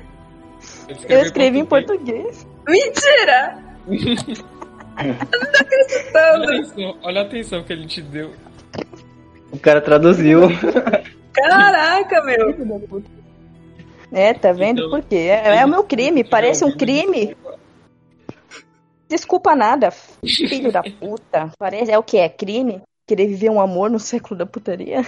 [1.08, 2.46] Eu escrevi em português.
[2.68, 3.64] Mentira!
[4.98, 8.32] Olha a atenção, olha a atenção que ele te deu.
[9.52, 10.42] O cara traduziu.
[11.34, 13.04] Caraca, meu.
[14.12, 14.80] É, tá vendo?
[14.80, 15.16] Então, Por quê?
[15.16, 17.36] É, é o meu crime, parece um crime.
[19.08, 21.52] Desculpa nada, filho da puta.
[21.60, 22.18] Parece, é o que?
[22.18, 22.82] É crime?
[23.06, 25.06] Querer viver um amor no século da putaria?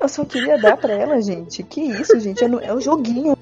[0.00, 1.62] Eu só queria dar pra ela, gente.
[1.62, 2.42] Que isso, gente?
[2.44, 3.36] É, no- é um joguinho.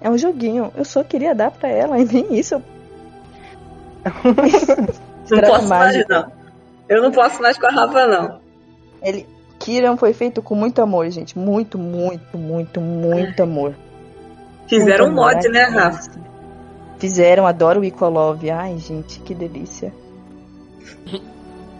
[0.00, 0.72] É É um joguinho.
[0.76, 2.54] Eu só queria dar pra ela, e nem isso.
[2.54, 2.62] Eu...
[5.30, 6.32] não posso mais, não.
[6.88, 8.40] Eu não posso mais com a Rafa, não.
[9.02, 9.26] Ele...
[9.58, 11.38] Kiran foi feito com muito amor, gente.
[11.38, 13.74] Muito, muito, muito, muito amor.
[14.68, 16.10] Fizeram muito um mod, né, Rafa?
[16.98, 18.50] Fizeram, adoro o Icolove.
[18.50, 19.92] Ai, gente, que delícia.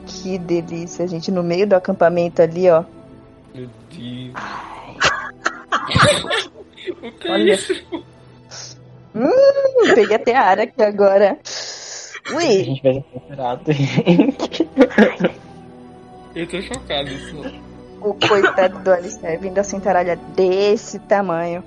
[0.07, 1.31] que delícia, gente.
[1.31, 2.85] No meio do acampamento ali, ó.
[3.55, 4.35] Meu Deus.
[7.03, 7.53] o que Olha.
[7.53, 7.75] é isso?
[9.15, 11.39] Hum, peguei até a área aqui agora.
[12.31, 14.69] A Ui, gente vai ser censurado, gente.
[16.35, 17.09] Eu tô chocado.
[17.09, 17.43] Isso.
[18.01, 21.63] o coitado do Alistair vindo assim, taralha desse tamanho.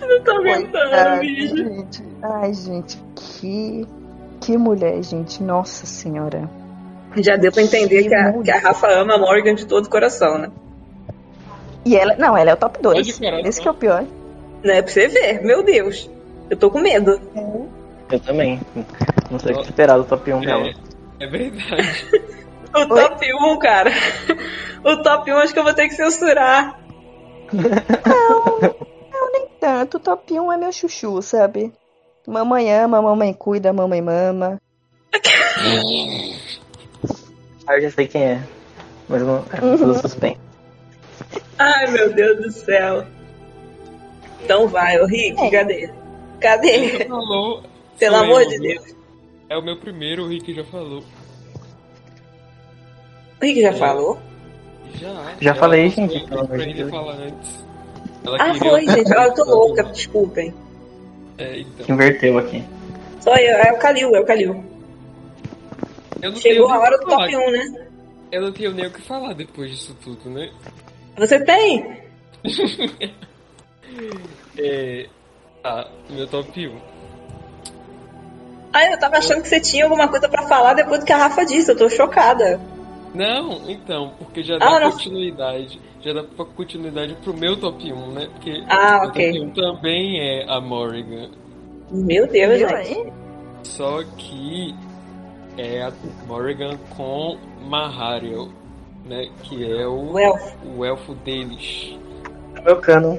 [0.00, 2.02] Não tô aguentando, gente.
[2.22, 3.86] Ai, gente, que.
[4.40, 5.42] Que mulher, gente.
[5.42, 6.48] Nossa senhora.
[7.16, 9.86] Já deu pra entender Que que a, que a Rafa ama a Morgan de todo
[9.86, 10.50] o coração, né?
[11.84, 12.14] E ela.
[12.16, 12.96] Não, ela é o top 2.
[12.96, 13.62] Pode parar, Esse tá?
[13.62, 14.04] que é o pior.
[14.64, 14.82] Né?
[14.82, 16.10] Pra você ver, meu Deus.
[16.50, 17.20] Eu tô com medo.
[18.10, 18.60] Eu também.
[19.30, 20.66] Não sei o que esperar do top 1 dela.
[20.66, 20.74] É,
[21.24, 22.06] é verdade.
[22.74, 23.92] O top 1, cara.
[24.82, 26.80] O top 1 acho que eu vou ter que censurar.
[29.32, 29.96] Nem tanto.
[29.96, 31.72] O top 1 é meu chuchu, sabe?
[32.26, 34.60] Mamãe ama, mamãe cuida, mamãe mama.
[37.64, 38.42] Ah, eu já sei quem é.
[39.08, 39.44] Mas eu não.
[39.52, 40.40] É tudo suspense.
[41.58, 43.04] Ai, meu Deus do céu.
[44.42, 45.50] Então vai, ô Rick, É.
[45.50, 45.90] cadê?
[46.44, 46.98] Cadê?
[46.98, 47.62] Já falou.
[47.98, 48.68] Pelo amor eu, de viu?
[48.82, 48.96] Deus.
[49.48, 51.02] É o meu primeiro, o Rick já falou.
[53.40, 54.18] O Rick já falou?
[54.96, 55.34] Já.
[55.40, 56.90] Já falei, gente, pelo pra amor de ele Deus.
[56.90, 57.64] falar antes.
[58.26, 59.14] Ela Ah, queria- foi, gente.
[59.16, 60.54] Ah, eu tô louca, desculpem.
[61.38, 61.86] É, então.
[61.94, 62.62] Inverteu aqui.
[63.20, 64.64] Só eu, é o Calil, é o Calil.
[66.36, 67.24] Chegou a hora do falar.
[67.30, 67.86] top 1, né?
[68.32, 70.50] Eu não tenho nem o que falar depois disso tudo, né?
[71.16, 72.02] Você tem?
[74.58, 75.06] É.
[75.64, 76.76] Tá, meu top 1.
[78.70, 81.16] Ah, eu tava achando que você tinha alguma coisa pra falar depois do que a
[81.16, 81.70] Rafa disse.
[81.72, 82.60] Eu tô chocada.
[83.14, 84.90] Não, então, porque já Ah, dá não.
[84.92, 85.80] continuidade.
[86.02, 86.22] Já dá
[86.54, 88.28] continuidade pro meu top 1, né?
[88.34, 89.32] Porque Ah, o ok.
[89.32, 91.30] top 1 também é a Morrigan.
[91.90, 92.74] Meu Deus, gente.
[92.74, 93.12] aí?
[93.62, 94.74] Só que
[95.56, 95.92] é a
[96.26, 98.50] Morrigan com Mahariel,
[99.06, 99.30] né?
[99.44, 100.56] Que é o, O elfo.
[100.76, 101.96] o elfo deles.
[102.62, 103.18] Meu cano.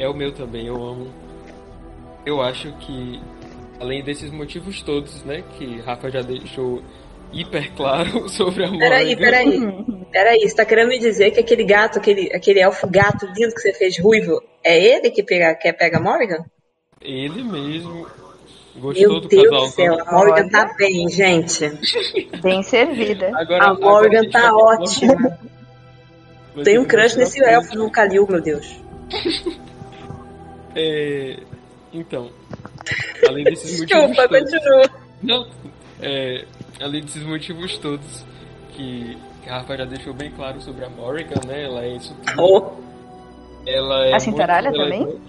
[0.00, 1.08] É o meu também, eu amo.
[2.24, 3.20] Eu acho que,
[3.78, 5.44] além desses motivos todos, né?
[5.58, 6.82] Que Rafa já deixou
[7.30, 8.88] hiper claro sobre a Morrigan.
[8.88, 9.60] Peraí, peraí.
[10.10, 13.60] Peraí, você tá querendo me dizer que aquele gato, aquele, aquele elfo gato lindo que
[13.60, 16.46] você fez ruivo, é ele que pega, que pega a Morgan?
[17.02, 18.06] Ele mesmo
[18.76, 19.66] gostou Meu do Deus casal.
[19.66, 21.70] do céu, a Morgan tá bem, gente.
[22.42, 23.30] Bem servida.
[23.34, 25.38] Agora, A agora Morgan gente tá ótima.
[26.64, 28.80] Tem um crush nesse elfo no Kalil, meu Deus.
[30.74, 31.36] É,
[31.92, 32.30] então,
[33.28, 34.90] além desses motivos Desculpa, todos, continua.
[35.22, 35.46] não,
[36.00, 36.44] é,
[36.80, 38.24] além desses motivos todos
[38.74, 41.64] que, que a Rafa já deixou bem claro sobre a Morrigan, né?
[41.64, 42.42] Ela é isso tudo.
[42.42, 42.70] Oh,
[43.68, 45.20] Ela é A Cintaralha muito também?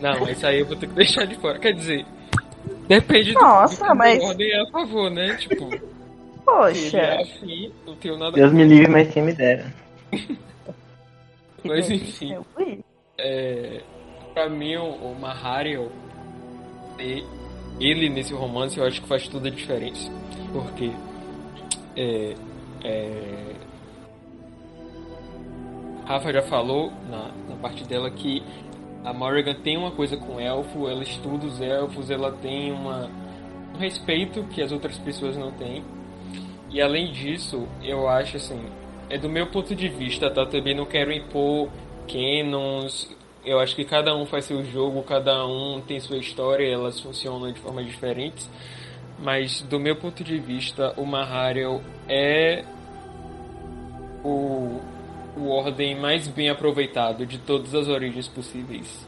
[0.00, 1.58] Não, isso aí eu vou ter que deixar de fora.
[1.58, 2.04] Quer dizer,
[2.86, 5.34] depende do, Nossa, do que mas- ordem é a favor, né?
[5.36, 5.80] Tipo, ele é
[6.44, 7.14] Poxa.
[7.22, 9.72] afim, não tenho nada Deus me livre, mas quem me dera.
[11.64, 12.36] Mas enfim.
[13.18, 13.80] É,
[14.36, 15.90] pra mim, o,
[17.00, 17.24] e-
[17.80, 20.12] ele nesse romance, eu acho que faz toda a diferença.
[20.52, 20.92] Porque
[21.96, 22.34] é,
[22.84, 23.54] é,
[26.04, 28.42] Rafa já falou na, na parte dela que
[29.02, 33.10] a Morrigan tem uma coisa com elfo, ela estuda os elfos, ela tem uma,
[33.74, 35.82] um respeito que as outras pessoas não têm.
[36.68, 38.62] E além disso, eu acho assim,
[39.08, 40.44] é do meu ponto de vista, tá?
[40.44, 41.70] Também não quero impor
[42.06, 43.15] canons.
[43.46, 47.52] Eu acho que cada um faz seu jogo, cada um tem sua história, elas funcionam
[47.52, 48.50] de formas diferentes.
[49.20, 52.64] Mas do meu ponto de vista, o Mahariel é
[54.24, 54.80] o,
[55.36, 59.06] o ordem mais bem aproveitado de todas as origens possíveis.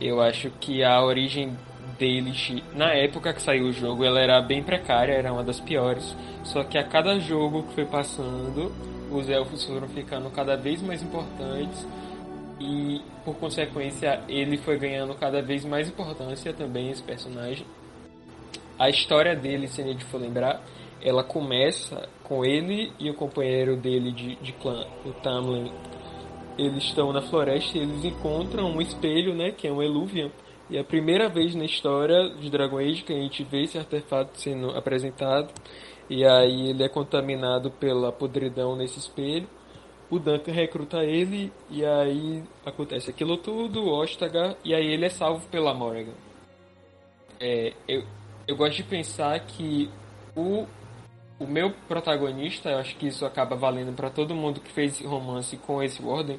[0.00, 1.54] Eu acho que a origem
[1.98, 6.16] deles, na época que saiu o jogo, ela era bem precária, era uma das piores.
[6.42, 8.72] Só que a cada jogo que foi passando,
[9.10, 11.86] os elfos foram ficando cada vez mais importantes
[12.62, 17.66] e, por consequência, ele foi ganhando cada vez mais importância também, esse personagem.
[18.78, 20.62] A história dele, se a gente for lembrar,
[21.00, 25.72] ela começa com ele e o companheiro dele de, de clã, o Tamlin.
[26.56, 30.30] Eles estão na floresta e eles encontram um espelho, né, que é um Eluvian.
[30.70, 33.76] E é a primeira vez na história de Dragon Age que a gente vê esse
[33.76, 35.52] artefato sendo apresentado.
[36.08, 39.48] E aí ele é contaminado pela podridão nesse espelho.
[40.12, 44.04] O Duncan recruta ele e aí acontece aquilo tudo, o
[44.62, 46.12] e aí ele é salvo pela Morrigan.
[47.40, 48.04] É, eu,
[48.46, 49.88] eu gosto de pensar que
[50.36, 50.66] o,
[51.38, 55.56] o meu protagonista, eu acho que isso acaba valendo para todo mundo que fez romance
[55.56, 56.38] com esse Warden,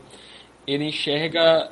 [0.68, 1.72] ele enxerga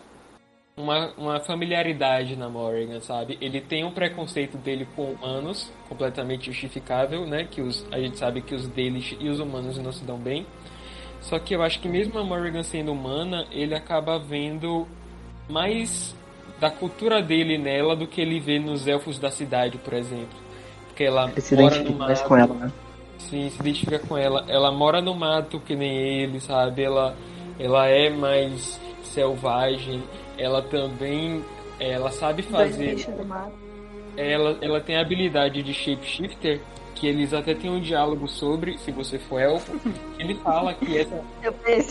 [0.75, 3.37] uma, uma familiaridade na Morrigan, sabe?
[3.39, 7.45] Ele tem um preconceito dele com humanos, completamente justificável, né?
[7.45, 10.47] Que os, a gente sabe que os deles e os humanos não se dão bem.
[11.21, 14.87] Só que eu acho que mesmo a Morrigan sendo humana, ele acaba vendo
[15.47, 16.15] mais
[16.59, 20.37] da cultura dele nela do que ele vê nos elfos da cidade, por exemplo.
[20.87, 22.27] Porque ela Ele se mora identifica no mais mato.
[22.27, 22.71] com ela, né?
[23.17, 24.45] Sim, se identifica com ela.
[24.47, 26.83] Ela mora no mato que nem ele, sabe?
[26.83, 27.15] Ela,
[27.59, 30.03] ela é mais selvagem.
[30.37, 31.43] Ela também,
[31.79, 32.95] ela sabe fazer.
[34.17, 36.59] Ela, ela tem a habilidade de shapeshifter
[37.01, 39.73] que eles até têm um diálogo sobre, se você for elfo,
[40.19, 41.19] ele fala que essa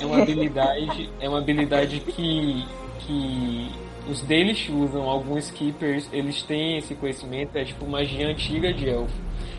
[0.01, 2.65] é uma habilidade, é uma habilidade que,
[3.01, 3.73] que
[4.09, 9.13] os deles usam, alguns keepers, eles têm esse conhecimento, é tipo magia antiga de elfo.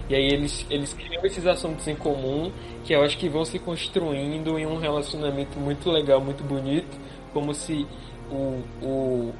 [0.09, 2.49] E aí eles, eles criam esses assuntos em comum
[2.85, 6.97] que eu acho que vão se construindo em um relacionamento muito legal, muito bonito,
[7.33, 7.85] como se
[8.31, 9.33] o, o,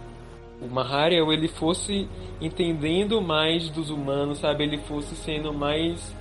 [0.62, 2.08] o Mahariel ele fosse
[2.40, 4.64] entendendo mais dos humanos, sabe?
[4.64, 6.16] Ele fosse sendo mais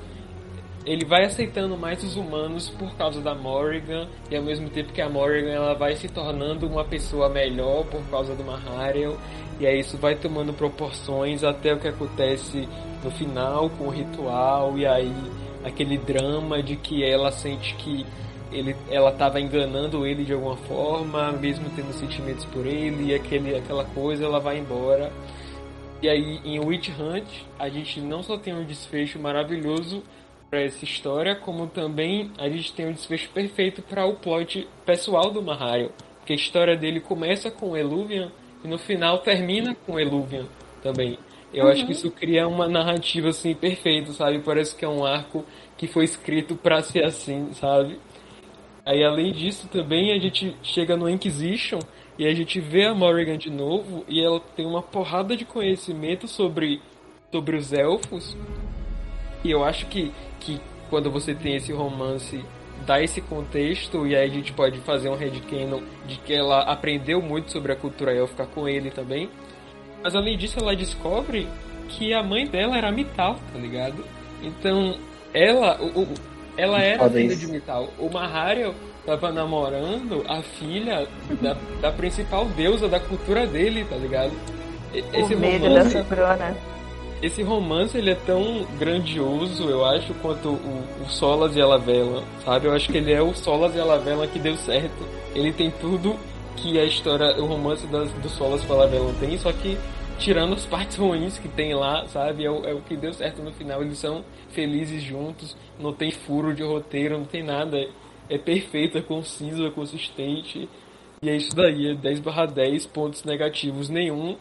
[0.86, 5.02] ele vai aceitando mais os humanos por causa da Morrigan e ao mesmo tempo que
[5.02, 9.17] a Morrigan ela vai se tornando uma pessoa melhor por causa do Mahariel
[9.59, 12.67] e aí isso vai tomando proporções até o que acontece
[13.05, 15.12] no final com o ritual e aí
[15.62, 18.07] aquele drama de que ela sente que
[18.53, 23.57] ele, ela estava enganando ele de alguma forma, mesmo tendo sentimentos por ele, e aquele,
[23.57, 25.12] aquela coisa ela vai embora.
[26.03, 27.27] E aí em Witch Hunt
[27.59, 30.03] a gente não só tem um desfecho maravilhoso
[30.49, 35.31] para essa história, como também a gente tem um desfecho perfeito para o plot pessoal
[35.31, 35.93] do Mahariel.
[36.19, 38.33] Porque a história dele começa com Eluvian
[38.65, 40.47] e no final termina com Eluvian
[40.83, 41.19] também.
[41.53, 44.39] Eu acho que isso cria uma narrativa assim perfeita, sabe?
[44.41, 45.45] Parece que é um arco
[45.77, 47.99] que foi escrito para ser assim, sabe?
[48.91, 51.78] Aí além disso também a gente chega no Inquisition
[52.19, 56.27] e a gente vê a Morrigan de novo e ela tem uma porrada de conhecimento
[56.27, 56.83] sobre
[57.31, 58.36] sobre os elfos.
[59.44, 60.10] E eu acho que
[60.41, 62.44] que quando você tem esse romance
[62.85, 67.23] dá esse contexto e aí a gente pode fazer um headcanon de que ela aprendeu
[67.23, 69.31] muito sobre a cultura élfica com ele também.
[70.02, 71.47] Mas além disso ela descobre
[71.91, 74.05] que a mãe dela era Mital, tá ligado?
[74.43, 74.99] Então
[75.33, 76.09] ela, o,
[76.57, 77.47] ela era Foda filha isso.
[77.47, 77.89] de Mital.
[77.99, 78.75] O Mahariel
[79.07, 81.09] tava namorando a filha
[81.41, 84.33] da, da principal deusa da cultura dele, tá ligado?
[84.93, 86.57] Esse o medo da romance, Sobrona.
[87.23, 92.25] esse romance ele é tão grandioso, eu acho, quanto o, o Solas e a Lavela,
[92.45, 92.67] sabe?
[92.67, 95.07] Eu acho que ele é o Solas e a Lavela que deu certo.
[95.35, 96.17] Ele tem tudo
[96.57, 99.79] que a história, o romance das, do Solas e a Lavela tem, só que
[100.19, 102.45] tirando as partes ruins que tem lá, sabe?
[102.45, 103.83] É o, é o que deu certo no final.
[103.83, 107.79] Eles são felizes juntos, não tem furo de roteiro, não tem nada.
[108.29, 110.69] É é conciso, é consistente.
[111.23, 114.37] E é isso daí, é 10 barra 10 pontos negativos nenhum.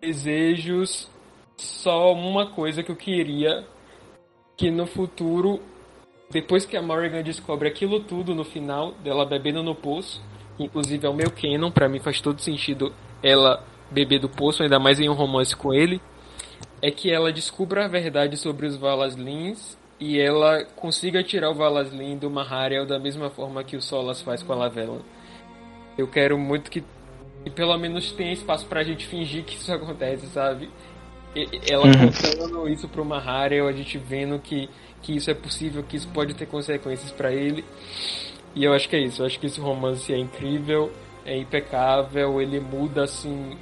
[0.00, 1.10] Desejos
[1.56, 3.64] só uma coisa que eu queria
[4.56, 5.60] que no futuro,
[6.30, 10.22] depois que a Morrigan descobre aquilo tudo no final, dela bebendo no poço,
[10.58, 14.78] inclusive é o meu canon, pra mim faz todo sentido ela beber do poço, ainda
[14.78, 16.00] mais em um romance com ele,
[16.82, 22.18] é que ela descubra a verdade sobre os Valaslins e ela consiga tirar o Valaslin
[22.18, 25.00] do Mahariel da mesma forma que o Solas faz com a Lavela.
[25.96, 26.82] Eu quero muito que,
[27.44, 30.68] que pelo menos tenha espaço pra gente fingir que isso acontece, sabe?
[31.70, 32.10] Ela Uhum.
[32.10, 34.68] contando isso pro Mahariel, a gente vendo que,
[35.00, 37.64] que isso é possível, que isso pode ter consequências pra ele.
[38.54, 40.92] E eu acho que é isso, eu acho que esse romance é incrível,
[41.24, 43.56] é impecável, ele muda assim.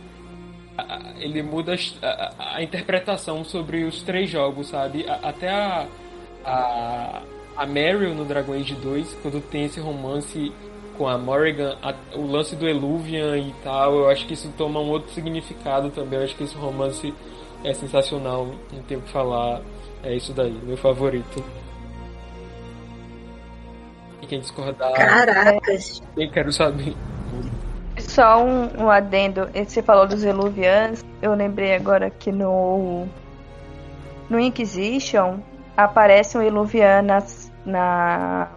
[1.18, 5.04] Ele muda a- a interpretação sobre os três jogos, sabe?
[5.08, 5.86] A- até a,
[6.44, 7.22] a,
[7.56, 10.52] a Meryl no Dragon Age 2, quando tem esse romance
[10.96, 14.80] com a Morrigan, a- o lance do Eluvian e tal, eu acho que isso toma
[14.80, 16.18] um outro significado também.
[16.18, 17.12] Eu acho que esse romance
[17.64, 19.60] é sensacional, não tenho o que falar.
[20.02, 21.44] É isso daí, meu favorito.
[24.22, 26.02] E quem discordar, Caracas.
[26.16, 26.94] eu quero saber.
[28.10, 29.48] Só um, um adendo.
[29.54, 31.04] Você falou dos Eluvians.
[31.22, 33.06] Eu lembrei agora que no.
[34.28, 35.38] No Inquisition
[35.76, 38.48] aparece um Eluvian nas- na.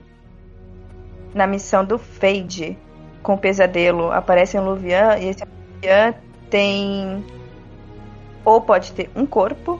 [1.36, 2.78] Na missão do Fade
[3.22, 4.12] com o pesadelo.
[4.12, 6.16] Aparece um Eluvian e esse Eluvian
[6.50, 7.24] tem.
[8.44, 9.80] Ou pode ter um corpo,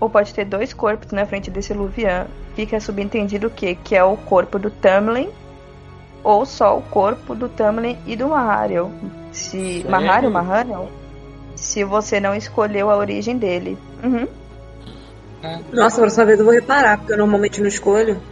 [0.00, 2.26] ou pode ter dois corpos na frente desse Eluvian.
[2.56, 3.76] Fica subentendido o quê?
[3.84, 5.30] Que é o corpo do Tamlin
[6.22, 8.92] ou só o corpo do Tamlin e do Mahariel.
[9.32, 9.90] Se Sério?
[9.90, 10.92] Mahariel, Mahariel,
[11.54, 13.78] se você não escolheu a origem dele.
[14.02, 14.28] Uhum.
[15.42, 18.22] Ah, Nossa, a próxima vez eu vou reparar, porque eu normalmente não escolho.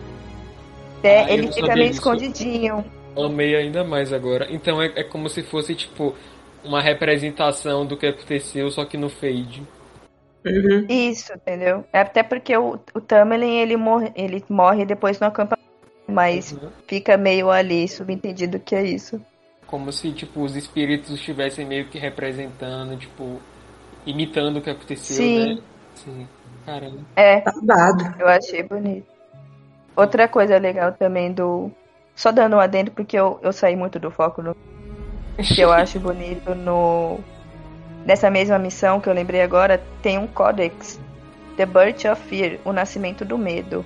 [1.02, 2.84] É, Ah, ele fica meio escondidinho.
[3.16, 4.46] amei ainda mais agora.
[4.50, 6.16] Então é, é como se fosse, tipo,
[6.62, 9.66] uma representação do que aconteceu, só que no fade.
[10.44, 10.86] Uhum.
[10.88, 11.84] Isso, entendeu?
[11.92, 15.69] É Até porque o, o Tamlin, ele morre, ele morre depois no acampamento,
[16.10, 16.70] mas Uhum.
[16.86, 19.20] fica meio ali subentendido que é isso.
[19.66, 23.40] Como se, tipo, os espíritos estivessem meio que representando, tipo,
[24.04, 25.54] imitando o que aconteceu, Sim.
[25.56, 25.62] né?
[25.94, 26.28] Sim.
[26.66, 26.98] Caramba.
[27.16, 28.14] É, Babado.
[28.18, 29.06] eu achei bonito.
[29.96, 31.70] Outra coisa legal também do.
[32.14, 34.56] Só dando um adendo, porque eu, eu saí muito do foco no.
[35.54, 37.18] Que eu acho bonito no.
[38.04, 40.98] Nessa mesma missão que eu lembrei agora, tem um códex.
[41.56, 43.84] The Birth of Fear, o nascimento do medo.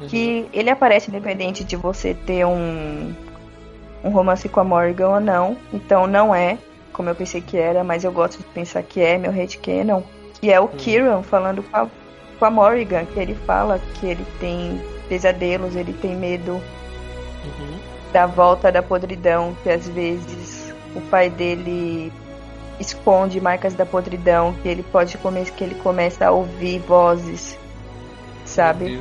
[0.00, 0.08] Uhum.
[0.08, 3.14] que ele aparece independente de você ter um,
[4.02, 5.56] um romance com a Morgan ou não.
[5.72, 6.58] Então não é
[6.92, 10.02] como eu pensei que era, mas eu gosto de pensar que é meu headcanon.
[10.40, 11.86] Que é o Kieran falando com a,
[12.38, 16.60] com a Morrigan, que ele fala que ele tem pesadelos, ele tem medo
[17.42, 17.78] Uhum.
[18.12, 22.12] da volta da podridão, que às vezes o pai dele
[22.78, 27.56] esconde marcas da podridão, que ele pode come que ele começa a ouvir vozes,
[28.44, 29.00] sabe?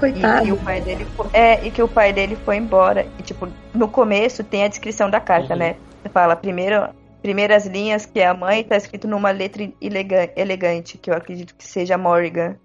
[0.00, 0.16] Deus.
[0.16, 0.44] E Coitado.
[0.44, 3.06] que o pai dele foi, é, e que o pai dele foi embora.
[3.18, 5.58] E tipo, no começo tem a descrição da carta, Uhum.
[5.60, 5.76] né?
[6.02, 6.88] Você fala primeiro,
[7.20, 11.54] primeiras linhas que é a mãe, tá escrito numa letra elega- elegante, que eu acredito
[11.54, 12.56] que seja Morrigan.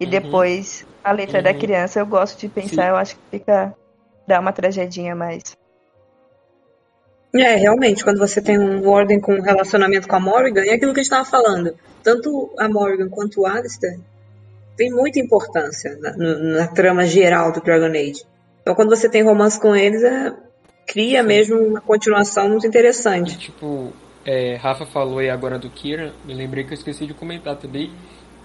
[0.00, 0.10] E Uhum.
[0.10, 1.58] depois a letra da Uhum.
[1.58, 2.88] criança, eu gosto de pensar, Sim.
[2.90, 3.74] eu acho que fica
[4.26, 5.42] dá uma tragedinha a mais.
[7.34, 10.92] É, realmente, quando você tem um Warden com um relacionamento com a Morrigan, é aquilo
[10.92, 11.74] que a gente estava falando.
[12.02, 13.98] Tanto a Morrigan quanto o Alistair
[14.76, 18.24] tem muita importância na, na trama geral do Dragon Age.
[18.62, 20.32] Então, quando você tem romance com eles, é,
[20.86, 23.36] cria mesmo uma continuação muito E, interessante.
[23.38, 23.92] tipo,
[24.24, 27.92] é, Rafa falou aí agora do Kira, me lembrei que eu esqueci de comentar também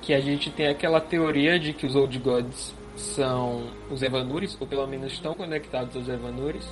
[0.02, 4.66] que a gente tem aquela teoria de que os Old Gods são os Evanures, ou
[4.68, 6.68] pelo menos estão conectados aos Evanures.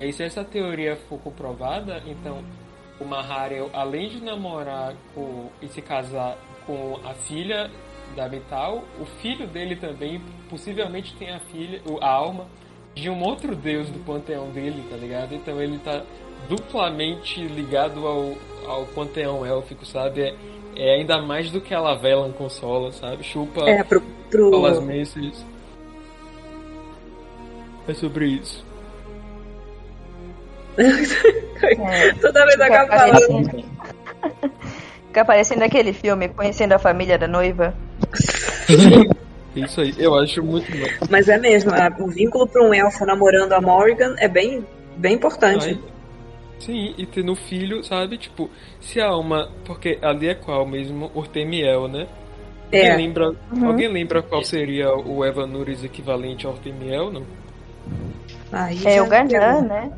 [0.00, 2.42] E se essa teoria for comprovada, então
[2.98, 6.38] o Mahariel, além de namorar com, e se casar
[6.70, 7.68] com a filha
[8.14, 12.46] da Vital, o filho dele também possivelmente tem a filha, o- a alma
[12.94, 15.34] de um outro deus do panteão dele, tá ligado?
[15.34, 16.02] Então ele tá
[16.48, 18.34] duplamente ligado ao,
[18.66, 20.22] ao panteão élfico, sabe?
[20.22, 20.34] É,
[20.76, 23.22] é ainda mais do que a Lavelan consola, sabe?
[23.24, 24.00] Chupa É, pro.
[24.30, 24.64] pro...
[24.66, 25.44] as mesas.
[27.88, 28.64] É sobre isso.
[32.20, 33.64] Toda vez eu fica, acabo falando.
[35.10, 37.74] Fica aparecendo aquele filme, Conhecendo a Família da Noiva.
[39.54, 41.06] Isso aí, eu acho muito bom.
[41.10, 44.64] Mas é mesmo, a- o vínculo para um elfo namorando a Morrigan é bem,
[44.96, 45.70] bem importante.
[45.70, 45.90] Ai,
[46.60, 48.18] Sim, e tendo filho, sabe?
[48.18, 49.48] Tipo, se há uma.
[49.64, 51.10] Porque ali é qual mesmo?
[51.14, 52.06] Ortemiel, né?
[52.70, 52.90] É.
[52.92, 53.34] Alguém lembra,
[53.66, 57.10] alguém lembra qual seria o Evanures equivalente ao Ortemiel?
[57.10, 57.22] Não.
[58.52, 59.90] Aí É o Garnan, né?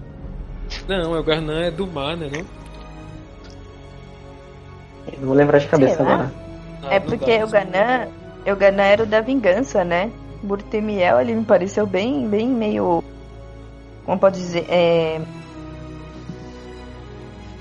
[0.89, 2.31] Não, é o Garnan é do mar, né?
[2.32, 2.61] Não?
[5.07, 6.13] Eu Não vou lembrar de cabeça Será?
[6.15, 6.33] agora.
[6.83, 8.09] Ah, É não porque dá, o Ganan,
[8.47, 10.11] o Ganan era o da vingança, né?
[10.43, 13.03] Burtemiel, ele me pareceu bem, bem meio.
[14.05, 14.67] Como pode dizer?
[14.69, 15.21] É.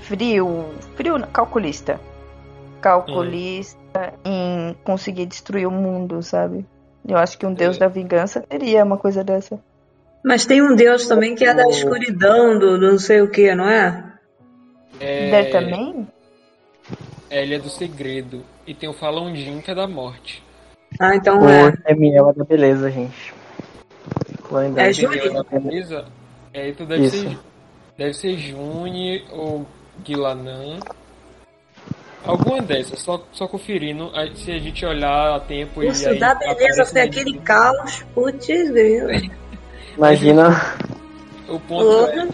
[0.02, 0.64] Frio.
[0.96, 2.00] Frio, não, calculista.
[2.80, 3.78] Calculista
[4.24, 6.66] em conseguir destruir o mundo, sabe?
[7.06, 7.80] Eu acho que um deus É.
[7.80, 9.58] da vingança teria uma coisa dessa.
[10.24, 13.54] Mas tem um deus também que é da escuridão, do, do não sei o que,
[13.54, 14.04] não é?
[15.00, 16.06] É, Der também?
[17.32, 18.44] É, ele é do segredo.
[18.66, 20.42] E tem o Falondin, que é da morte.
[21.00, 21.72] Ah, então O é.
[21.86, 23.32] É da beleza, gente.
[24.52, 25.30] É?
[25.30, 26.04] Na camisa,
[26.52, 27.16] É, então deve Isso.
[27.22, 27.38] ser.
[27.96, 29.66] Deve ser Juni ou
[30.04, 30.78] Guilanã.
[32.24, 34.10] Alguma dessas, só, só conferindo.
[34.34, 36.18] Se a gente olhar a tempo Isso e aí.
[36.18, 38.02] da beleza foi aquele caos.
[38.14, 39.08] Putz, grilo.
[39.96, 40.50] Imagina.
[41.48, 42.28] O ponto, é,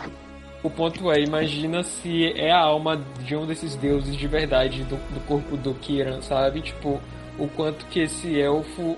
[0.63, 4.97] o ponto é, imagina se é a alma de um desses deuses de verdade do,
[4.97, 6.61] do corpo do Kiran, sabe?
[6.63, 7.01] Tipo,
[7.39, 8.97] o quanto que esse elfo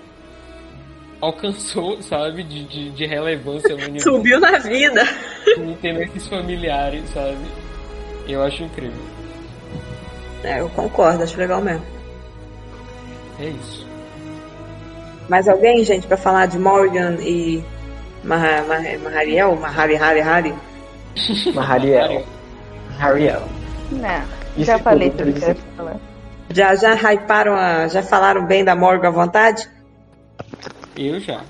[1.21, 2.43] alcançou, sabe?
[2.43, 4.11] De, de, de relevância no universo.
[4.11, 5.03] Subiu na vida.
[5.83, 7.37] Tendo esses familiares, sabe?
[8.27, 9.03] Eu acho incrível.
[10.43, 11.85] É, eu concordo, acho legal mesmo.
[13.39, 13.87] É isso.
[15.29, 17.63] Mais alguém, gente, pra falar de Morgan e
[18.25, 19.55] Maha- Maha- Mahariel?
[19.57, 20.55] Mahari, Hari, Hari?
[21.55, 22.25] Mahariel.
[22.99, 23.43] Hariel.
[23.91, 24.41] Não.
[24.57, 25.97] Isso já falei tudo que eu ia falar.
[26.51, 29.69] Já, já hyparam, a, já falaram bem da Morgan à vontade?
[30.97, 31.43] Eu já.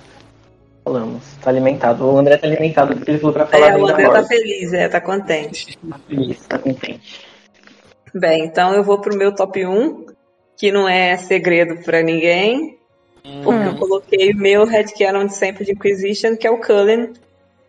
[0.84, 1.22] Falamos.
[1.42, 2.04] Tá alimentado.
[2.04, 4.24] O André tá alimentado porque ele falou pra falar É, bem o da André tá
[4.24, 5.78] feliz, é, tá contente.
[5.78, 7.26] Tá feliz, tá contente.
[8.14, 10.06] Bem, então eu vou pro meu top 1,
[10.56, 12.78] que não é segredo pra ninguém,
[13.44, 17.12] porque eu coloquei o meu headcanon de sempre de Inquisition, que é o Cullen,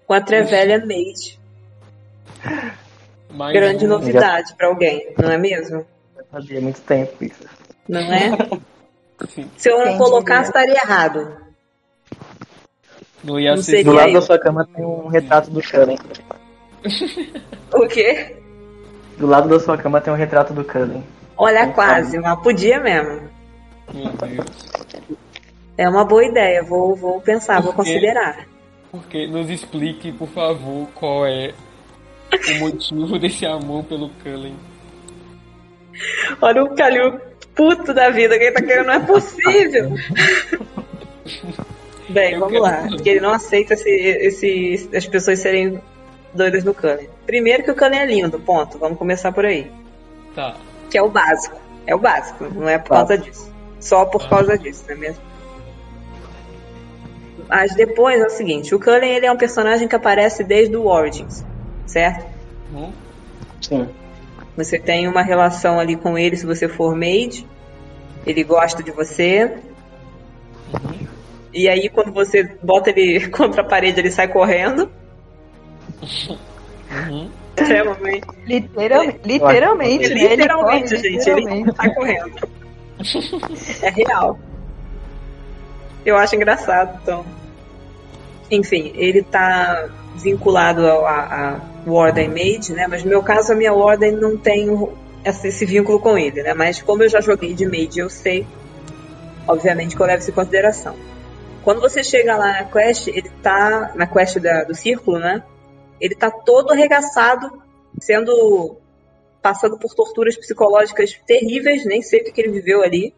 [0.07, 1.40] com a Trevelyan Mage.
[3.29, 5.85] Mais Grande novidade pra alguém, não é mesmo?
[6.17, 7.45] Eu fazia muito tempo isso.
[7.87, 8.31] Não é?
[9.57, 11.37] Se eu não colocasse, estaria errado.
[13.23, 14.13] Não ia Não ser Do lado eu.
[14.15, 15.97] da sua cama tem um retrato do Cullen.
[17.73, 18.35] O quê?
[19.17, 21.03] Do lado da sua cama tem um retrato do Cullen.
[21.37, 23.29] Olha, quase, mas podia mesmo.
[23.93, 24.47] Meu Deus.
[25.77, 27.91] É uma boa ideia, vou, vou pensar, vou Por quê?
[27.93, 28.45] considerar.
[28.91, 31.53] Porque nos explique, por favor, qual é
[32.31, 34.55] o motivo desse amor pelo Cullen.
[36.41, 37.19] Olha o Calil
[37.55, 39.91] puto da vida, quem tá querendo não é possível.
[42.09, 42.87] Bem, Eu vamos quero lá.
[42.89, 45.81] Porque ele não aceita esse, esse, as pessoas serem
[46.33, 47.09] doidas no Cullen.
[47.25, 48.77] Primeiro que o Cullen é lindo, ponto.
[48.77, 49.71] Vamos começar por aí.
[50.35, 50.55] Tá.
[50.89, 51.59] Que é o básico.
[51.85, 53.51] É o básico, não é por causa disso.
[53.79, 55.23] Só por causa disso, não é mesmo?
[57.47, 60.85] Mas depois é o seguinte, o Cullen ele é um personagem que aparece desde o
[60.85, 61.43] Origins,
[61.91, 62.25] certo?
[62.73, 62.91] Hum?
[63.61, 63.87] Sim.
[64.57, 67.45] Você tem uma relação ali com ele se você for mage.
[68.25, 69.57] Ele gosta de você.
[71.53, 74.89] E aí quando você bota ele contra a parede, ele sai correndo.
[76.91, 77.29] Uhum.
[77.55, 78.27] Extremamente.
[78.45, 80.21] Literal, literalmente, né?
[80.23, 81.61] Ele Literalmente, corre, gente, literalmente.
[81.61, 82.49] ele sai correndo.
[83.83, 84.39] É real.
[86.05, 87.25] Eu acho engraçado, então.
[88.49, 92.87] Enfim, ele tá vinculado ao- a, a Warden Mage, né?
[92.87, 94.93] Mas no meu caso, a minha Warden não tem o-
[95.23, 96.53] esse, vínculo com ele, né?
[96.53, 98.45] Mas como eu já joguei de Mage, eu sei,
[99.47, 100.95] obviamente, que eu levo isso em consideração.
[101.63, 103.91] Quando você chega lá na quest, ele tá.
[103.95, 105.43] Na quest da- do círculo, né?
[105.99, 107.61] Ele tá todo arregaçado,
[107.99, 108.77] sendo.
[109.43, 113.11] passando por torturas psicológicas terríveis, nem sei o que ele viveu ali.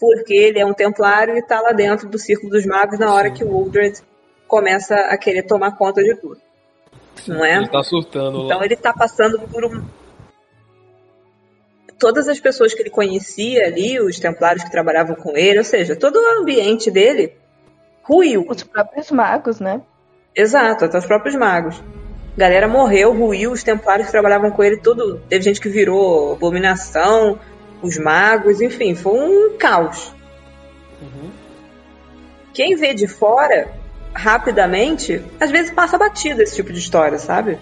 [0.00, 3.30] Porque ele é um templário e tá lá dentro do círculo dos magos na hora
[3.30, 4.00] que o Uldred
[4.48, 6.40] começa a querer tomar conta de tudo.
[7.28, 7.56] Não é?
[7.56, 8.64] Ele tá surtando Então lá.
[8.64, 9.84] ele tá passando por um.
[11.98, 15.96] Todas as pessoas que ele conhecia ali, os templários que trabalhavam com ele, ou seja,
[15.96, 17.32] todo o ambiente dele
[18.02, 18.44] ruiu.
[18.48, 19.80] Os próprios magos, né?
[20.34, 21.82] Exato, até os próprios magos.
[22.36, 25.18] A galera morreu, ruiu, os templários que trabalhavam com ele, tudo.
[25.28, 27.38] Teve gente que virou abominação,
[27.82, 30.12] os magos, enfim, foi um caos.
[31.00, 31.30] Uhum.
[32.52, 33.70] Quem vê de fora,
[34.16, 37.58] rapidamente, às vezes passa batido esse tipo de história, sabe?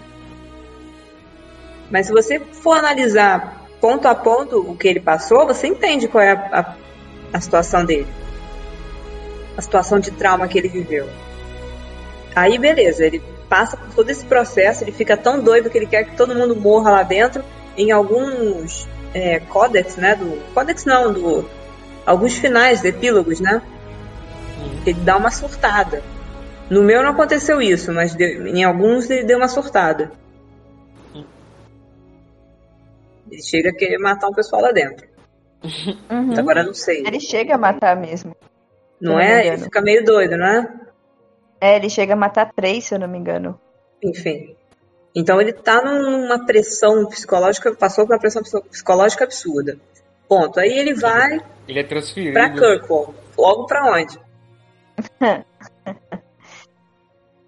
[1.91, 6.23] Mas se você for analisar ponto a ponto o que ele passou, você entende qual
[6.23, 6.75] é a, a,
[7.33, 8.07] a situação dele.
[9.57, 11.09] A situação de trauma que ele viveu.
[12.33, 16.05] Aí, beleza, ele passa por todo esse processo, ele fica tão doido que ele quer
[16.05, 17.43] que todo mundo morra lá dentro.
[17.77, 20.15] Em alguns é, códex, né?
[20.15, 21.49] Do, códex não, do,
[22.05, 23.61] alguns finais, epílogos, né?
[24.85, 26.01] Ele dá uma surtada.
[26.69, 30.11] No meu não aconteceu isso, mas deu- em alguns ele deu uma surtada.
[33.31, 35.07] Ele chega a querer matar um pessoal lá dentro.
[36.11, 36.37] Uhum.
[36.37, 37.03] Agora eu não sei.
[37.05, 38.35] Ele chega a matar mesmo.
[39.01, 39.47] Não não me é?
[39.47, 40.73] Ele fica meio doido, não é?
[41.59, 43.59] É, ele chega a matar três, se eu não me engano.
[44.03, 44.55] Enfim.
[45.15, 49.77] Então ele tá numa pressão psicológica, passou por uma pressão psico- psicológica absurda.
[50.27, 50.59] Ponto.
[50.59, 52.33] Aí ele vai Ele é transferido.
[52.33, 53.13] pra Kirkwall.
[53.37, 54.19] Logo pra onde?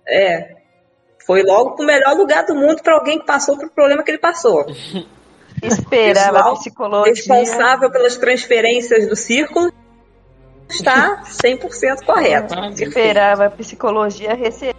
[0.08, 0.56] É.
[1.26, 4.18] Foi logo pro melhor lugar do mundo pra alguém que passou pro problema que ele
[4.18, 4.66] passou.
[5.62, 7.14] Esperava Pessoal a psicologia.
[7.14, 9.72] responsável pelas transferências do círculo
[10.70, 12.54] está 100% correto.
[12.82, 14.76] Esperava a psicologia receber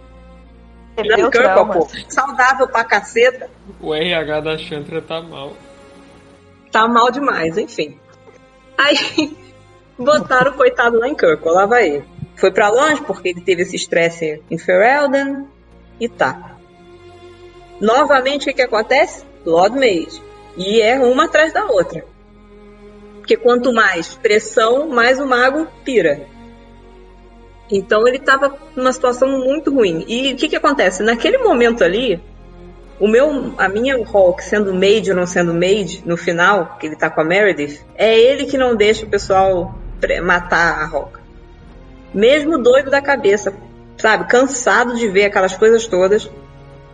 [0.97, 1.73] Não, o Kirkwall, trauma.
[1.73, 1.87] pô.
[2.07, 3.49] Saudável pra caceta.
[3.81, 5.53] O RH da Chantra tá mal.
[6.71, 7.99] Tá mal demais, enfim.
[8.77, 9.35] Aí
[9.99, 12.05] botaram o coitado lá em Kirkwall, lá vai ele.
[12.39, 15.45] Foi pra longe porque ele teve esse estresse em Ferelden
[15.99, 16.55] e tá.
[17.81, 19.25] Novamente o que, acontece?
[19.45, 20.21] Lord Mage.
[20.55, 22.05] E é uma atrás da outra.
[23.17, 26.25] Porque quanto mais pressão, mais o mago pira.
[27.69, 30.05] Então ele tava numa situação muito ruim.
[30.07, 31.03] E o que, que acontece?
[31.03, 32.21] Naquele momento ali,
[33.01, 36.95] o meu, a minha Hulk sendo maid ou não sendo maid, no final, que ele
[36.95, 39.75] tá com a Meredith, é ele que não deixa o pessoal
[40.23, 41.18] matar a Hulk.
[42.13, 43.53] Mesmo doido da cabeça,
[43.97, 44.27] sabe?
[44.27, 46.25] Cansado de ver aquelas coisas todas.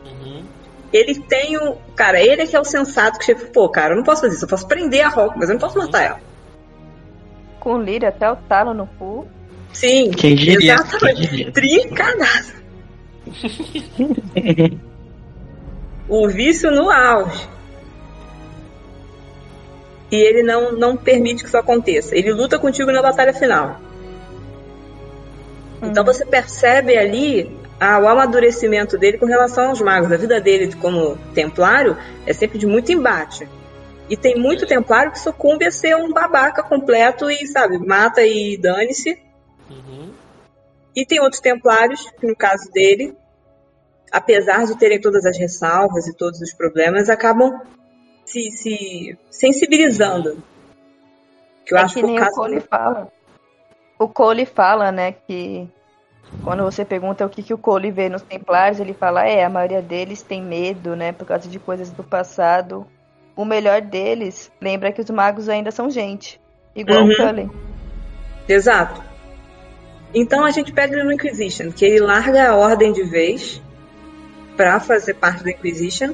[0.06, 0.44] Uhum.
[0.92, 1.76] Ele tem o.
[1.96, 3.46] Cara, ele é que é o sensato que chega.
[3.48, 4.46] Pô, cara, eu não posso fazer isso.
[4.46, 6.20] Eu posso prender a Hulk, mas eu não posso matar ela.
[7.60, 9.28] Com o lírio até o talo no cu.
[9.74, 10.74] Sim, Quem diria?
[10.76, 11.52] exatamente.
[11.52, 12.54] Trincadaço.
[16.08, 17.48] o vício no auge.
[20.12, 22.16] E ele não, não permite que isso aconteça.
[22.16, 23.80] Ele luta contigo na batalha final.
[25.86, 26.14] Então Uhum.
[26.14, 27.50] você percebe ali
[27.80, 30.12] ah, o amadurecimento dele com relação aos magos.
[30.12, 33.48] A vida dele como templário é sempre de muito embate.
[34.10, 38.58] E tem muito templário que sucumbe a ser um babaca completo e, sabe, mata e
[38.58, 39.20] dane-se.
[39.70, 40.12] Uhum.
[40.96, 43.18] E tem outros templários, que no caso dele,
[44.12, 47.60] apesar de terem todas as ressalvas e todos os problemas, acabam
[48.26, 50.42] se, se sensibilizando.
[51.66, 52.36] Que eu é acho que que o caso.
[52.36, 53.12] Cole fala.
[53.98, 55.68] O Cole fala, né, que
[56.44, 59.50] quando você pergunta o que, que o Cole vê nos Templários, ele fala, é, a
[59.50, 62.86] maioria deles tem medo, né, por causa de coisas do passado.
[63.36, 66.40] O melhor deles lembra que os magos ainda são gente,
[66.76, 67.12] igual Uhum.
[67.12, 67.52] o Cullen.
[68.48, 69.02] Exato.
[70.14, 73.62] Então a gente pega ele no Inquisition, que ele larga a ordem de vez
[74.56, 76.14] pra fazer parte do Inquisition.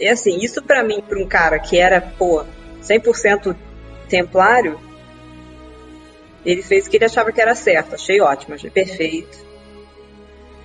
[0.00, 2.44] E assim, isso pra mim, pra um cara que era, pô,
[2.82, 3.54] 100%
[4.08, 4.80] templário,
[6.44, 7.94] ele fez o que ele achava que era certo.
[7.94, 9.38] Achei ótimo, achei perfeito.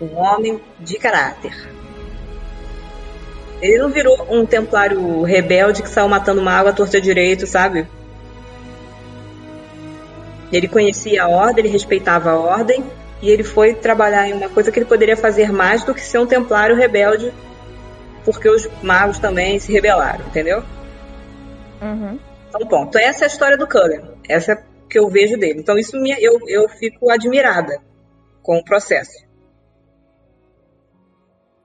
[0.01, 1.53] Um homem de caráter.
[3.61, 7.87] Ele não virou um templário rebelde que saiu matando uma água torta direito, sabe?
[10.51, 12.83] Ele conhecia a ordem, ele respeitava a ordem
[13.21, 16.19] e ele foi trabalhar em uma coisa que ele poderia fazer mais do que ser
[16.19, 17.33] um templário rebelde,
[18.23, 20.63] porque os magos também se rebelaram, entendeu?
[21.81, 22.19] Uhum.
[22.47, 22.97] Então, ponto.
[22.97, 24.01] Essa é a história do Cullen.
[24.29, 25.59] Essa é que eu vejo dele.
[25.59, 27.81] Então, isso me, eu, eu fico admirada
[28.41, 29.25] com o processo.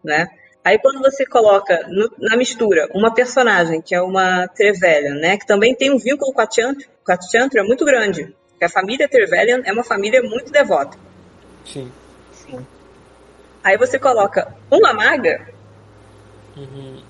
[0.05, 0.26] Né?
[0.65, 5.36] Aí, quando você coloca no- na mistura uma personagem que é uma Trevelyan, né?
[5.36, 8.34] Que também tem um vínculo com a Chantry, com a Chantry é muito grande.
[8.51, 10.97] Porque a família Trevelyan é uma família muito devota.
[11.65, 11.91] Sim.
[13.65, 15.49] Aí você coloca uma maga,
[16.57, 17.02] Uhum.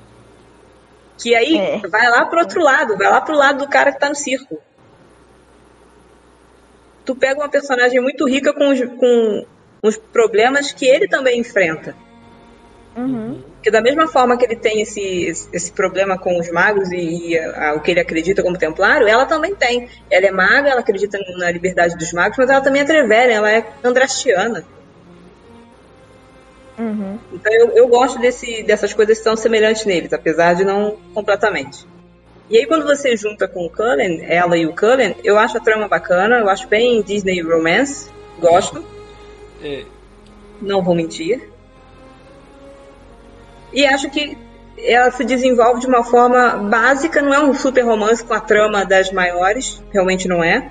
[1.19, 1.79] que aí É.
[1.89, 4.59] vai lá pro outro lado, vai lá pro lado do cara que tá no circo.
[7.05, 9.47] Tu pega uma personagem muito rica com os, com
[9.83, 11.95] os problemas que ele também enfrenta.
[12.97, 13.43] Uhum.
[13.55, 15.01] Porque da mesma forma que ele tem esse,
[15.53, 19.09] esse problema com os magos e, e a- a- o que ele acredita como templário,
[19.09, 19.89] ela também tem.
[20.11, 23.51] Ela é maga, ela acredita na liberdade dos magos, mas ela também é trevelha, ela
[23.51, 24.65] é andrastiana.
[26.79, 27.19] Uhum.
[27.33, 31.87] Então eu, eu gosto desse, dessas coisas que são semelhantes neles, apesar de não completamente.
[32.53, 35.61] E aí quando você junta com o Cullen, ela e o Cullen, eu acho a
[35.61, 38.85] trama bacana, eu acho bem Disney Romance, gosto,
[39.65, 39.85] É,
[40.61, 41.49] não vou mentir.
[43.73, 44.37] E acho que
[44.77, 48.85] ela se desenvolve de uma forma básica, não é um super romance com a trama
[48.85, 50.71] das maiores, realmente não é.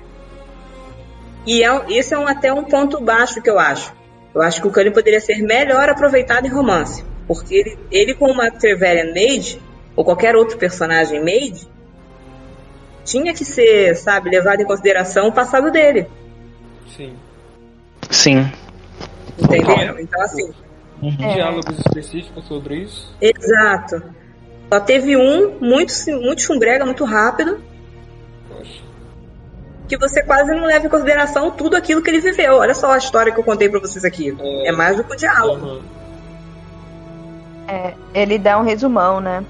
[1.44, 3.92] E é, esse é um, até um ponto baixo que eu acho.
[4.32, 7.04] Eu acho que o Cullen poderia ser melhor aproveitado em romance.
[7.26, 9.60] Porque ele, ele com uma Trevelyan Maid,
[9.96, 11.68] ou qualquer outro personagem Maid,
[13.04, 16.06] tinha que ser, sabe, levado em consideração o passado dele.
[16.88, 17.14] sim.
[18.10, 18.50] Sim.
[19.38, 19.98] Entenderam?
[19.98, 20.52] Então, assim,
[21.20, 21.34] É.
[21.34, 23.16] Diálogos específicos sobre isso?
[23.20, 24.02] Exato.
[24.72, 27.58] Só teve um muito, muito chumbrega, muito rápido,
[28.48, 28.82] Poxa.
[29.88, 32.56] que você quase não leva em consideração tudo aquilo que ele viveu.
[32.56, 34.36] Olha só a história que eu contei pra vocês aqui.
[34.38, 34.68] É.
[34.68, 35.80] É mais do que o diálogo, Aham.
[37.68, 39.44] É, ele dá um resumão, né?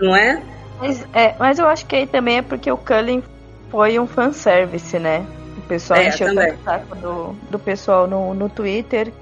[0.00, 0.42] Não é?
[0.78, 3.22] Mas, é, mas eu acho que aí também é porque o Cullen
[3.70, 5.26] foi um fanservice, né?
[5.56, 9.12] O pessoal É, encheu o saco do, do pessoal no, no Twitter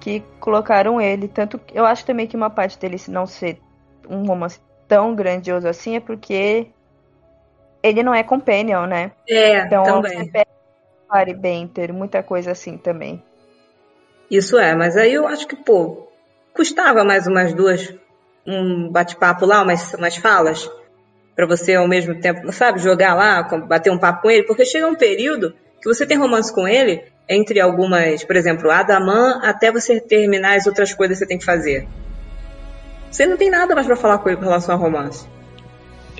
[0.00, 1.26] que colocaram ele.
[1.28, 3.60] Tanto que eu acho também que uma parte dele se não ser
[4.08, 6.68] um romance tão grandioso assim é porque
[7.82, 9.12] ele não é companion, né?
[9.28, 10.18] É, Então também.
[10.18, 10.46] você pega
[11.12, 13.22] Fire Benter, muita coisa assim também.
[14.30, 16.06] Isso é, mas aí eu acho que, pô,
[16.54, 17.94] custava mais umas duas,
[18.48, 20.68] um bate-papo lá, umas, umas falas,
[21.36, 24.86] pra você ao mesmo tempo, sabe, jogar lá, bater um papo com ele, porque chega
[24.88, 30.00] um período que você tem romance com ele, entre algumas, por exemplo, Adaman, até você
[30.00, 31.86] terminar as outras coisas que você tem que fazer.
[33.10, 35.26] Você não tem nada mais pra falar com ele com relação a romance.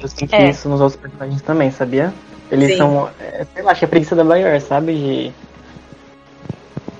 [0.01, 0.51] Eu sinto É.
[0.51, 2.13] isso nos outros personagens também, sabia?
[2.51, 2.77] Eles Sim.
[2.79, 4.95] são, é, sei lá, acho que é preguiça da maior, sabe?
[4.95, 5.33] De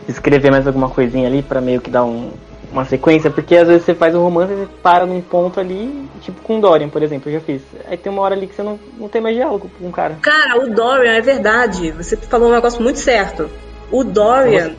[0.09, 2.33] escrever mais alguma coisinha ali pra meio que dar um-
[2.71, 6.09] uma sequência, porque às vezes você faz um romance e você para num ponto ali,
[6.21, 7.63] tipo com Dorian, por exemplo, eu já fiz.
[7.89, 10.17] Aí tem uma hora ali que você não, não tem mais diálogo com o cara.
[10.21, 13.49] Cara, o Dorian, é verdade, você falou um negócio muito certo.
[13.91, 14.75] O Dorian,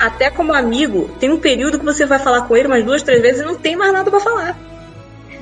[0.00, 3.22] até como amigo, tem um período que você vai falar com ele umas duas, três
[3.22, 4.58] vezes e não tem mais nada pra falar.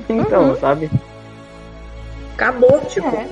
[0.07, 0.55] Então, Uhum.
[0.57, 0.91] sabe?
[2.35, 3.07] Acabou, tipo.
[3.07, 3.27] É.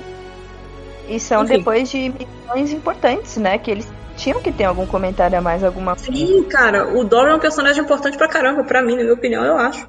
[1.08, 1.58] E são Enfim.
[1.58, 3.58] depois de missões importantes, né?
[3.58, 3.88] Que eles
[4.22, 6.12] tinham que ter algum comentário a mais, alguma coisa.
[6.12, 9.44] Sim, cara, o Dora é um personagem importante pra caramba, pra mim, na minha opinião,
[9.44, 9.88] eu acho.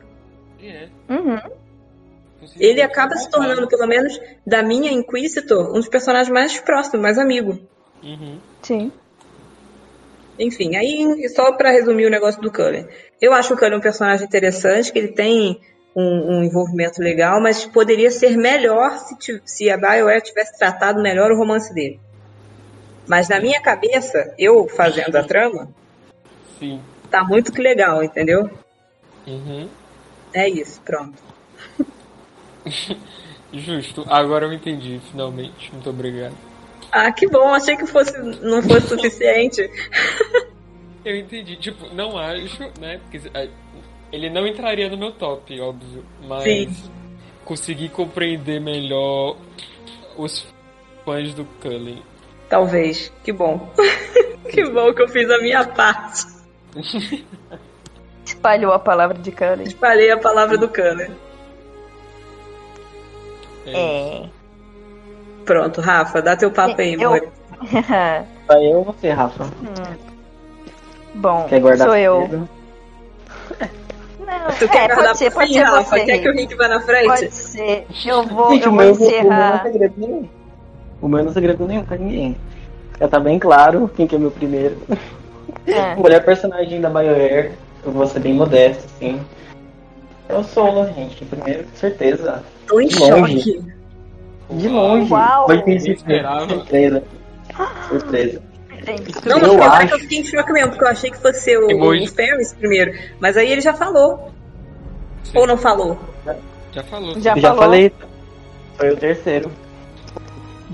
[0.62, 0.88] É.
[1.08, 1.40] Uhum.
[2.60, 7.20] Ele acaba se tornando, pelo menos da minha Inquisitor, um dos personagens mais próximos, mais
[7.20, 7.60] amigo.
[8.04, 8.40] Uhum.
[8.64, 8.92] Sim.
[10.40, 12.88] Enfim, aí só pra resumir o negócio do Cullen.
[13.22, 15.62] Eu acho o Cullen um personagem interessante, que ele tem
[15.96, 21.32] um, um envolvimento legal, mas poderia ser melhor se, se a BioWare tivesse tratado melhor
[21.32, 22.00] o romance dele.
[23.08, 25.70] Mas na minha cabeça, eu fazendo a trama,
[26.60, 26.82] Sim.
[27.10, 28.50] tá muito que legal, entendeu?
[29.28, 29.70] Uhum.
[30.34, 31.22] É isso, pronto.
[33.54, 34.06] Justo.
[34.10, 35.72] Agora eu entendi, finalmente.
[35.72, 36.36] Muito obrigado.
[36.92, 39.70] Ah, que bom, achei que fosse, não fosse suficiente.
[41.04, 41.58] Eu entendi.
[41.58, 43.00] Tipo, não acho, né?
[43.00, 43.50] Porque é,
[44.12, 46.06] ele não entraria no meu top, óbvio.
[46.28, 46.92] Mas Sim.
[47.44, 49.36] consegui compreender melhor
[50.16, 50.48] os
[51.04, 52.02] fãs do Cullen.
[52.54, 53.12] Talvez.
[53.24, 53.68] Que bom.
[54.48, 56.28] que bom que eu fiz a minha parte.
[58.24, 59.64] Espalhou a palavra de Cullen.
[59.64, 61.10] Espalhei a palavra do Cana.
[63.66, 64.26] É.
[65.44, 67.28] Pronto, Rafa, dá teu papo aí, Eu- amor.
[68.46, 69.46] Só eu ou você, Rafa?
[71.16, 72.28] Bom, Quer guardar sou eu.
[72.30, 72.48] Não,
[74.60, 75.84] Tu quer é, guardar pode ser, pode fim, ser Rafa?
[75.84, 76.06] você.
[76.06, 77.08] Quer que o Rick vá na frente?
[77.08, 77.88] Pode ser.
[78.06, 79.64] Eu vou, Gente, eu vou meu, é encerrar.
[81.04, 82.38] O meu não é segredo nenhum pra ninguém.
[83.00, 84.78] Já tá bem claro quem que é meu primeiro.
[85.68, 85.96] É.
[86.00, 87.52] O melhor personagem da BioWare,
[87.86, 89.20] eu vou ser bem modesto, assim.
[90.30, 91.26] É o Solo, gente.
[91.26, 92.42] Primeiro, com certeza.
[92.68, 93.42] Tô em De longe.
[93.42, 93.64] choque.
[94.52, 95.12] De longe.
[95.12, 95.48] Uau!
[95.48, 96.48] Vai ter Eu esperava.
[96.50, 97.04] surpresa.
[97.90, 98.42] Surpresa.
[98.86, 101.58] Gente, Não, Eu acho- que eu fiquei em choque mesmo, porque eu achei que fosse
[101.58, 102.04] o, Emoji.
[102.06, 102.94] o Ferris primeiro.
[103.20, 104.32] Mas aí ele já falou.
[105.24, 105.38] Sim.
[105.38, 105.98] Ou não falou?
[106.74, 107.20] Já falou.
[107.20, 107.64] Já Eu já falou.
[107.64, 107.92] falei.
[108.78, 109.52] Foi o terceiro.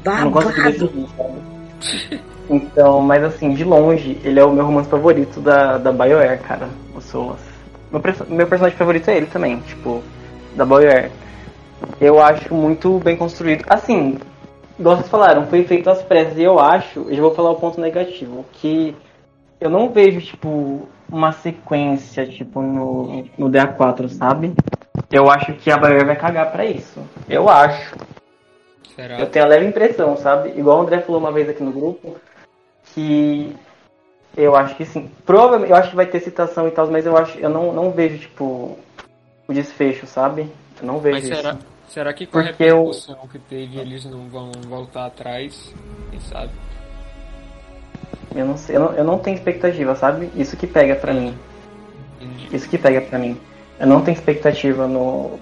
[0.05, 0.87] Eu não consegui Babado.
[0.87, 2.21] decidir, sabe?
[2.49, 6.67] Então, mas assim, de longe, ele é o meu romance favorito da, da BioWare, cara.
[6.95, 7.39] O Solas.
[7.91, 10.01] Meu, meu personagem favorito é ele também, tipo,
[10.55, 11.11] da BioWare.
[12.01, 13.65] Eu acho muito bem construído.
[13.69, 14.17] Assim,
[14.79, 16.37] igual vocês falaram, foi feito às pressas.
[16.37, 18.95] E eu acho, eu já vou falar o ponto negativo, que
[19.61, 24.53] eu não vejo, tipo, uma sequência, tipo, no, no DA4, sabe?
[25.11, 26.99] Eu acho que a BioWare vai cagar pra isso.
[27.27, 27.95] Eu acho.
[28.99, 29.17] Será?
[29.19, 30.49] Eu tenho a leve impressão, sabe?
[30.57, 32.17] Igual o André falou uma vez aqui no grupo,
[32.93, 33.55] que
[34.35, 35.09] eu acho que sim.
[35.25, 37.91] Provavelmente, eu acho que vai ter citação e tal, mas eu acho, eu não, não
[37.91, 38.77] vejo, tipo,
[39.47, 40.51] o desfecho, sabe?
[40.81, 41.59] Eu não vejo Mas será, isso.
[41.87, 45.73] será que com a Porque eu- repercussão que teve eles não vão voltar atrás?
[46.11, 46.51] Quem sabe?
[48.35, 50.29] Eu não sei, eu não, eu não tenho expectativa, sabe?
[50.35, 51.33] Isso que pega pra mim.
[52.51, 53.39] Isso que pega pra mim.
[53.79, 55.39] Eu não tenho expectativa no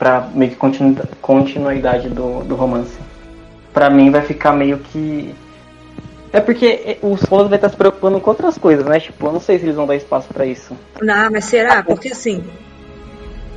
[0.00, 2.98] pra meio que continu, continuidade do, do romance.
[3.72, 5.32] Pra mim vai ficar meio que
[6.32, 8.98] é porque os fãs vai estar se preocupando com outras coisas, né?
[8.98, 10.76] Tipo, eu não sei se eles vão dar espaço pra isso.
[11.02, 11.82] Não, mas será?
[11.82, 12.42] Porque assim.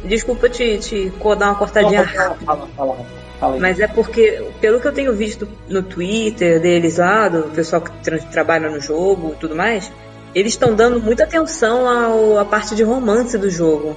[0.03, 2.97] Desculpa te, te dar uma cortadinha Fala, fala, fala,
[3.39, 3.61] fala aí.
[3.61, 7.91] Mas é porque, pelo que eu tenho visto no Twitter deles lá, do pessoal que
[8.03, 9.89] tra- trabalha no jogo e tudo mais,
[10.35, 13.95] eles estão dando muita atenção à parte de romance do jogo.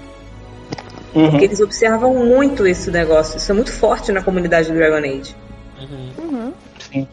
[1.16, 1.30] Uhum.
[1.30, 3.38] Porque eles observam muito esse negócio.
[3.38, 5.34] Isso é muito forte na comunidade do Dragon Age.
[5.80, 6.10] Uhum.
[6.18, 6.52] Uhum.
[6.78, 7.08] Sim.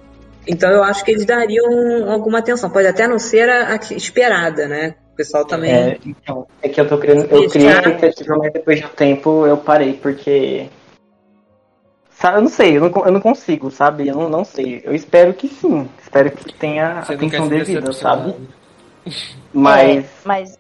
[0.46, 2.70] Então eu acho que eles dariam alguma atenção.
[2.70, 4.96] Pode até não ser a, a esperada, né?
[5.14, 5.72] O pessoal também.
[5.72, 7.22] É, então, é que eu tô criando.
[7.32, 10.68] Eu criei Deixar- expectativa, mas depois de um tempo eu parei, porque.
[12.10, 14.08] Sabe, eu não sei, eu não, eu não consigo, sabe?
[14.08, 14.82] Eu não, não sei.
[14.84, 15.88] Eu espero que sim.
[16.02, 18.36] Espero que tenha Você atenção devida, sabe?
[19.54, 19.98] Mas.
[19.98, 20.60] É, mas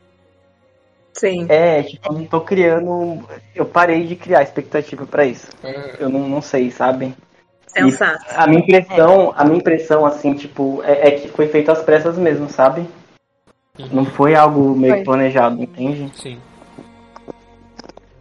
[1.13, 1.45] Sim.
[1.47, 3.23] É, tipo, eu não tô criando.
[3.55, 5.47] Eu parei de criar expectativa pra isso.
[5.63, 7.13] É, Eu não, não sei, sabe?
[7.67, 8.23] Sensato.
[8.35, 12.17] A minha impressão, a minha impressão, assim, tipo, é, é que foi feito às pressas
[12.17, 12.87] mesmo, sabe?
[13.91, 15.03] Não foi algo meio Foi.
[15.03, 16.11] planejado, entende?
[16.15, 16.39] Sim.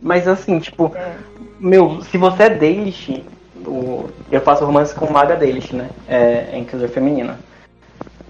[0.01, 1.15] Mas assim, tipo, É.
[1.61, 3.23] meu, se você é Dalish,
[3.67, 5.91] o, eu faço romance com Maga Dalish, né?
[6.09, 7.39] É, é Inquisidor feminina.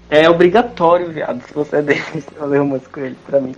[0.09, 3.55] É obrigatório, viado, se você é Dalish, fazer romance com ele, pra mim.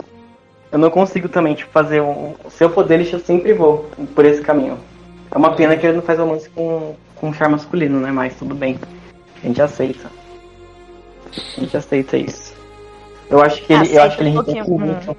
[0.76, 2.34] Eu não consigo também, tipo, fazer um.
[2.50, 4.78] Se eu for Dalish, eu sempre vou por esse caminho.
[5.32, 8.12] É uma pena que ele não faz romance com, com char masculino, né?
[8.12, 8.78] Mas tudo bem.
[9.42, 10.12] A gente aceita.
[11.56, 12.54] A gente aceita isso.
[13.30, 15.18] Eu acho que ele, eu acho que ele um enriquece pouquinho, muito.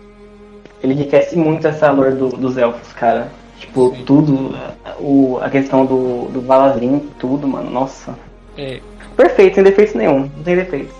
[0.82, 3.28] Ele enriquece muito essa lore do- dos elfos, cara.
[3.58, 4.04] Tipo, Sim.
[4.04, 4.54] tudo.
[5.00, 7.70] O, a questão do, do Valazrim, tudo, mano.
[7.70, 8.14] Nossa.
[8.58, 8.82] É,
[9.16, 10.30] Perfeito, sem defeitos nenhum.
[10.36, 10.94] Não tem defeitos.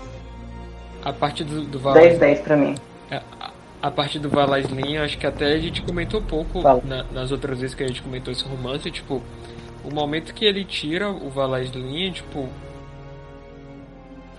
[1.05, 2.73] a parte do, do 10, Valais, 10 pra mim.
[3.81, 7.75] A, parte do Valaislin, acho que até a gente comentou pouco na- nas outras vezes
[7.75, 9.21] que a gente comentou esse romance, tipo,
[9.83, 12.49] o momento que ele tira o Valaislin, tipo,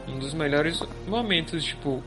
[0.08, 2.02] Um dos melhores momentos, tipo,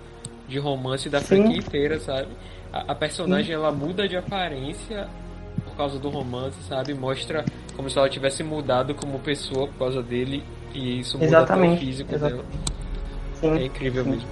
[0.48, 1.28] de romance da Sim.
[1.28, 2.30] franquia inteira, sabe?
[2.74, 5.08] A, a personagem ela muda de aparência
[5.64, 6.96] por causa do romance, sabe?
[6.96, 7.46] Mostra
[7.76, 10.44] como se ela tivesse mudado como pessoa por causa dele
[10.74, 12.46] e isso muda até o Exatamente, físico exa- dela.
[13.36, 13.52] Sim.
[13.52, 14.10] É incrível Sim.
[14.10, 14.28] mesmo.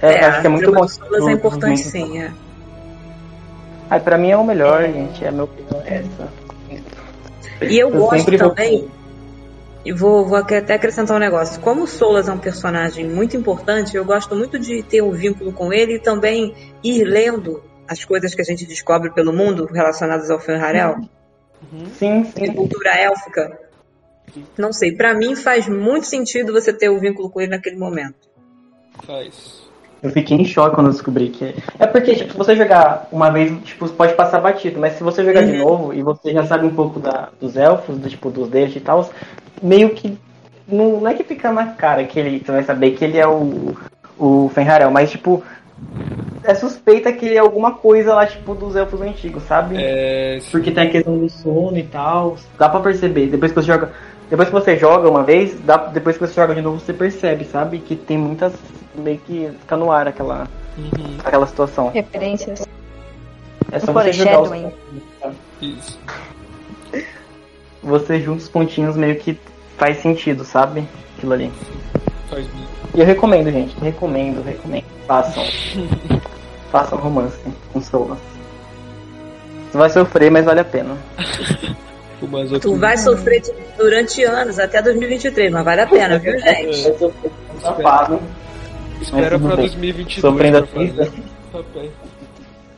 [0.00, 0.86] É, acho que é muito bom.
[0.86, 2.30] Solas é importante sim, é.
[3.90, 5.24] Ai, pra mim é o melhor, gente.
[5.24, 6.32] É a minha opinião é essa.
[7.64, 8.88] E eu, Eu gosto vou- também,
[9.84, 11.60] e vou, vou até acrescentar um negócio.
[11.60, 15.52] Como o Solas é um personagem muito importante, eu gosto muito de ter um vínculo
[15.52, 16.54] com ele e também
[16.84, 20.98] ir lendo as coisas que a gente descobre pelo mundo relacionadas ao Fenrarel,
[21.98, 22.52] Sim, de sim.
[22.52, 23.58] cultura élfica.
[24.58, 28.28] Não sei, pra mim faz muito sentido você ter o vínculo com ele naquele momento.
[29.04, 29.66] Faz.
[30.02, 31.54] Eu fiquei em choque quando eu descobri que.
[31.78, 35.24] É porque, tipo, se você jogar uma vez, tipo, pode passar batido, mas se você
[35.24, 35.58] jogar de Uhum.
[35.58, 38.80] novo e você já sabe um pouco da, dos elfos, do, tipo, dos deuses e
[38.80, 39.10] tal,
[39.62, 40.16] meio que.
[40.68, 42.38] Não, não é que fica na cara que ele.
[42.44, 43.74] Você vai saber que ele é o.
[44.16, 45.42] O Fenrarel, mas tipo.
[46.44, 49.74] É suspeita que ele é alguma coisa lá, tipo, dos elfos antigos, sabe?
[49.78, 52.36] É, Porque tem a questão do sono e tal.
[52.58, 53.26] Dá pra perceber.
[53.26, 53.90] Depois que você joga.
[54.30, 57.44] Depois que você joga uma vez, dá, depois que você joga de novo, você percebe,
[57.44, 57.78] sabe?
[57.78, 58.52] Que tem muitas.
[58.98, 61.90] Meio que fica no ar aquela, uhum, aquela situação.
[61.90, 62.66] Referências.
[63.70, 64.50] É só você jogar os
[65.60, 65.98] isso.
[67.82, 69.38] Você junta os pontinhos meio que
[69.76, 70.86] faz sentido, sabe?
[71.16, 71.52] Aquilo ali.
[72.28, 72.68] Faz muito.
[72.94, 73.78] E eu recomendo, gente.
[73.80, 74.84] Recomendo, recomendo.
[75.06, 75.44] Façam.
[76.70, 77.38] Façam romance
[77.72, 78.18] com Solas.
[79.70, 80.96] Você vai sofrer, mas vale a pena.
[82.60, 83.40] Tu vai sofrer
[83.76, 86.82] durante anos, até 2023, mas vale a pena, viu, gente?
[86.82, 88.20] Vai sofrer safado.
[89.00, 89.48] Espera bem.
[89.56, 91.12] 2022 Sofrendo a vida.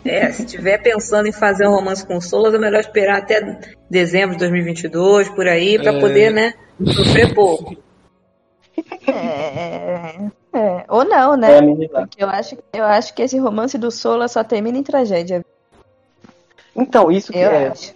[0.04, 3.60] É, se tiver pensando em fazer um romance com o Solas, é melhor esperar até
[3.90, 6.00] dezembro de 2022, por aí, pra É.
[6.00, 6.54] poder, né,
[6.86, 7.76] sofrer pouco.
[9.06, 10.16] É,
[10.54, 10.84] é.
[10.88, 11.60] Ou não, É, né?
[11.60, 12.00] menina.
[12.00, 15.44] Porque eu acho, eu acho que esse romance do Sola só termina em tragédia.
[16.74, 17.68] Então, isso que Eu é.
[17.68, 17.94] acho.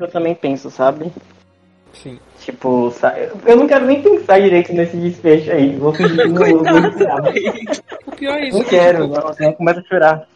[0.00, 1.12] Eu também penso, sabe?
[1.92, 2.18] Sim.
[2.44, 3.14] Tipo, sa-
[3.46, 5.74] eu não quero nem pensar direito nesse desfecho aí.
[5.76, 7.22] Vou fingir que não vou pensar.
[8.06, 8.58] O pior é isso.
[8.58, 9.32] Não que, quero, tipo, não.
[9.32, 10.28] Senão começa a chorar.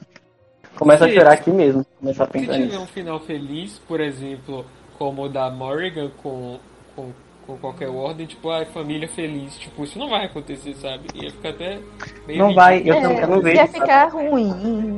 [0.79, 1.85] Começa a chorar aqui mesmo.
[2.01, 2.81] Começar a Se pensar tiver nisso.
[2.81, 4.65] um final feliz, por exemplo,
[4.99, 6.59] como o da Morrigan com,
[6.97, 7.11] com,
[7.47, 9.59] com qualquer ordem, tipo, ai, família feliz.
[9.59, 11.09] Tipo, isso não vai acontecer, sabe?
[11.15, 11.79] Ia ficar até
[12.27, 13.59] meio Não vai, eu, não, eu não vejo.
[13.59, 13.81] É, ia sabe?
[13.81, 14.53] ficar ruim,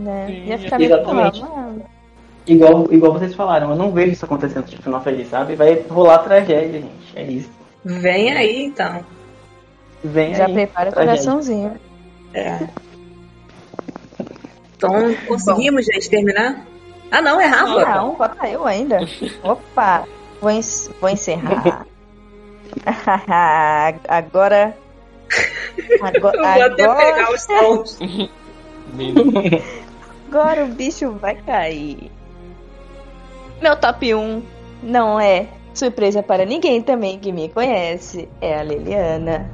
[0.05, 0.27] né?
[0.29, 1.43] Sim, ia ficar meio exatamente.
[1.43, 1.85] "Ah, mano."
[2.51, 5.55] Igual, igual vocês falaram, eu não vejo isso acontecendo, tipo, final feliz, sabe?
[5.55, 6.91] Vai rolar tragédia, gente.
[7.15, 7.51] É isso.
[7.85, 9.05] Vem aí, então.
[10.03, 10.53] Vem Já aí.
[10.53, 11.79] prepara o coraçãozinho.
[12.35, 12.59] É.
[14.77, 16.67] Então, conseguimos, gente, terminar?
[17.11, 17.85] Ah, não, é Rafa.
[17.95, 18.99] Não, falta eu ainda.
[19.45, 20.05] Opa,
[20.41, 20.61] vou, en-
[21.01, 21.87] vou encerrar.
[24.09, 24.09] agora.
[24.09, 24.75] Agora,
[25.89, 27.99] Eu vou até agora, pegar os.
[28.95, 29.15] Meio-
[30.29, 32.11] agora o bicho vai cair.
[33.61, 34.43] Meu top 1
[34.83, 38.29] não é surpresa para ninguém também que me conhece.
[38.41, 39.51] É a Liliana.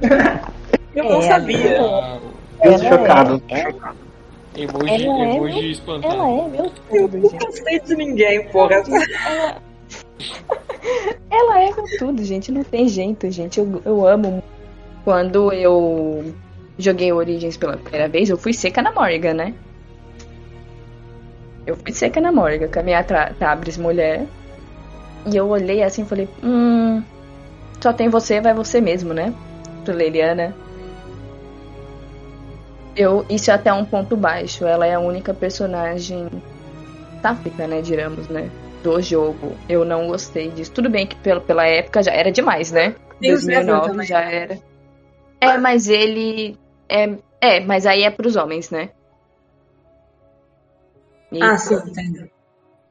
[0.94, 1.82] Eu não É, sabia.
[1.82, 2.20] Uau.
[2.62, 3.42] Eu Ela tô chocado.
[3.48, 4.00] é-
[4.56, 6.12] Emoji, Ela é emoji meu- espantado.
[6.14, 7.32] Ela é meu Eu tudo, gente.
[7.32, 8.82] nunca sei de ninguém, porra.
[11.30, 12.50] Ela é meu tudo, gente.
[12.50, 13.60] Não tem jeito, gente.
[13.60, 14.42] Eu, eu amo.
[15.04, 16.34] Quando eu
[16.78, 19.54] joguei Origins pela primeira vez, eu fui seca na Morgan, né?
[21.66, 24.26] Eu fui seca na Morgan, com a minha Tabris mulher.
[25.26, 27.02] E eu olhei assim e falei, hum.
[27.80, 29.32] Só tem você, vai você mesmo, né?
[29.84, 30.54] Pro Leliana.
[32.96, 34.66] Eu, isso é até um ponto baixo.
[34.66, 36.28] Ela é a única personagem
[37.22, 37.80] sáfica, né?
[37.80, 38.50] Digamos, né?
[38.82, 39.56] do jogo.
[39.68, 40.72] Eu não gostei disso.
[40.72, 42.94] Tudo bem que pela, pela época já era demais, né?
[43.20, 44.06] Tem o Zevran 2009 também.
[44.06, 44.58] já era.
[45.40, 46.58] É, mas ele
[46.88, 48.90] é, é, mas aí é pros homens, né?
[51.32, 52.30] E Ah, sim, entendi.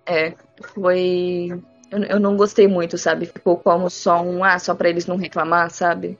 [0.05, 0.33] é,
[0.73, 1.49] foi
[1.91, 3.25] eu, eu não gostei muito, sabe?
[3.25, 6.17] Ficou como só um ah, só pra eles não reclamar, sabe?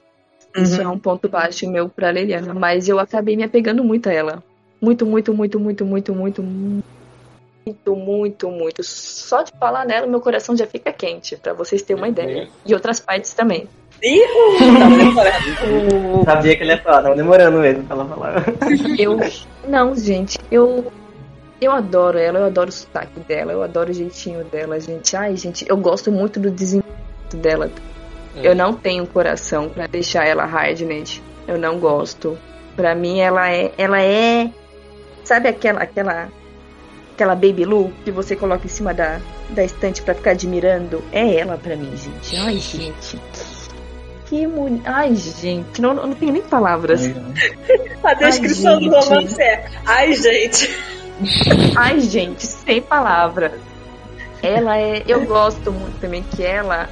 [0.55, 0.93] Isso é Uhum.
[0.93, 4.43] um ponto baixo meu pra Liliana, mas eu acabei me apegando muito a ela.
[4.81, 8.83] Muito, muito, muito, muito, muito, muito, muito, muito, muito.
[8.83, 12.47] Só de falar nela, meu coração já fica quente, pra vocês terem uma ideia.
[12.65, 13.67] E outras partes também.
[14.01, 14.21] Ih,
[14.79, 16.19] tava demorando.
[16.21, 18.33] O- Sabia que ele ia falar, tava demorando mesmo pra ela falar.
[18.97, 19.17] Eu.
[19.67, 20.91] Não, gente, eu.
[21.61, 25.15] Eu adoro ela, eu adoro o sotaque dela, eu adoro o jeitinho dela, gente.
[25.15, 27.69] Ai, gente, eu gosto muito do desenvolvimento dela.
[28.35, 28.47] É.
[28.47, 31.21] Eu não tenho coração pra deixar ela hardnet.
[31.47, 32.37] Eu não gosto.
[32.75, 33.71] Pra mim, ela é.
[33.77, 34.49] Ela é.
[35.23, 35.81] Sabe aquela.
[35.81, 36.29] aquela
[37.19, 41.03] aquela baby Lu que você coloca em cima da, da estante pra ficar admirando?
[41.11, 42.37] É ela pra mim, gente.
[42.37, 43.19] Ai, gente.
[44.27, 44.79] que mulher.
[44.85, 47.01] Ai, gente, não, não tenho nem palavras.
[48.01, 49.09] A descrição Ai, do gente.
[49.09, 50.69] romance é: ai, gente.
[51.75, 53.51] Ai, gente, sem palavras.
[54.41, 55.03] Ela é.
[55.05, 56.89] Eu gosto muito também que ela.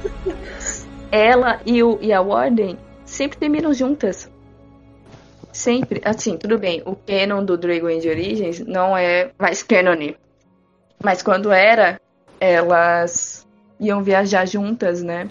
[1.10, 4.30] Ela e, o, e a Warden sempre terminam juntas.
[5.52, 6.02] Sempre.
[6.04, 6.82] Assim, tudo bem.
[6.84, 10.12] O canon do Dragon Age Origins não é mais canon.
[11.02, 12.00] Mas quando era,
[12.38, 13.46] elas
[13.80, 15.28] iam viajar juntas, né?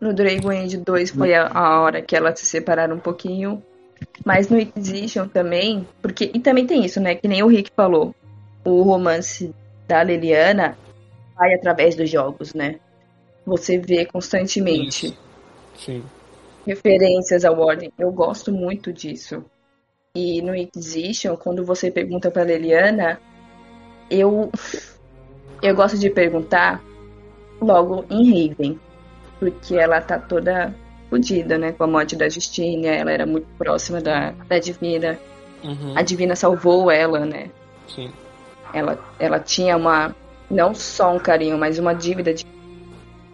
[0.00, 3.62] No Dragon Age 2 foi a, a hora que elas se separaram um pouquinho.
[4.24, 7.14] Mas no Inquisition também, porque e também tem isso, né?
[7.14, 8.14] Que nem o Rick falou.
[8.64, 9.54] O romance
[9.88, 10.76] da Liliana
[11.34, 12.78] vai através dos jogos, né?
[13.46, 15.18] Você vê constantemente Isso.
[15.76, 16.04] Sim.
[16.66, 17.90] referências ao Ordem.
[17.98, 19.42] Eu gosto muito disso.
[20.14, 23.18] E no Inquisition, quando você pergunta pra Liliana,
[24.10, 24.50] eu
[25.62, 26.82] eu gosto de perguntar
[27.60, 28.80] logo em Raven,
[29.38, 30.74] porque ela tá toda
[31.10, 35.18] fodida, né, com a morte da Justina, ela era muito próxima da, da Divina.
[35.62, 35.92] Uhum.
[35.96, 37.50] A Divina salvou ela, né?
[37.88, 38.10] Sim.
[38.72, 40.14] Ela, ela tinha uma
[40.48, 42.46] não só um carinho, mas uma dívida de,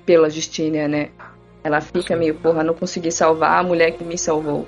[0.05, 1.11] pela Justina, né?
[1.63, 2.21] Ela fica Sim.
[2.21, 4.67] meio, porra, não consegui salvar a mulher que me salvou.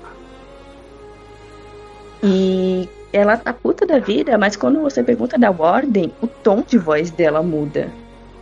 [2.21, 6.77] E ela tá puta da vida, mas quando você pergunta da Warden, o tom de
[6.77, 7.89] voz dela muda.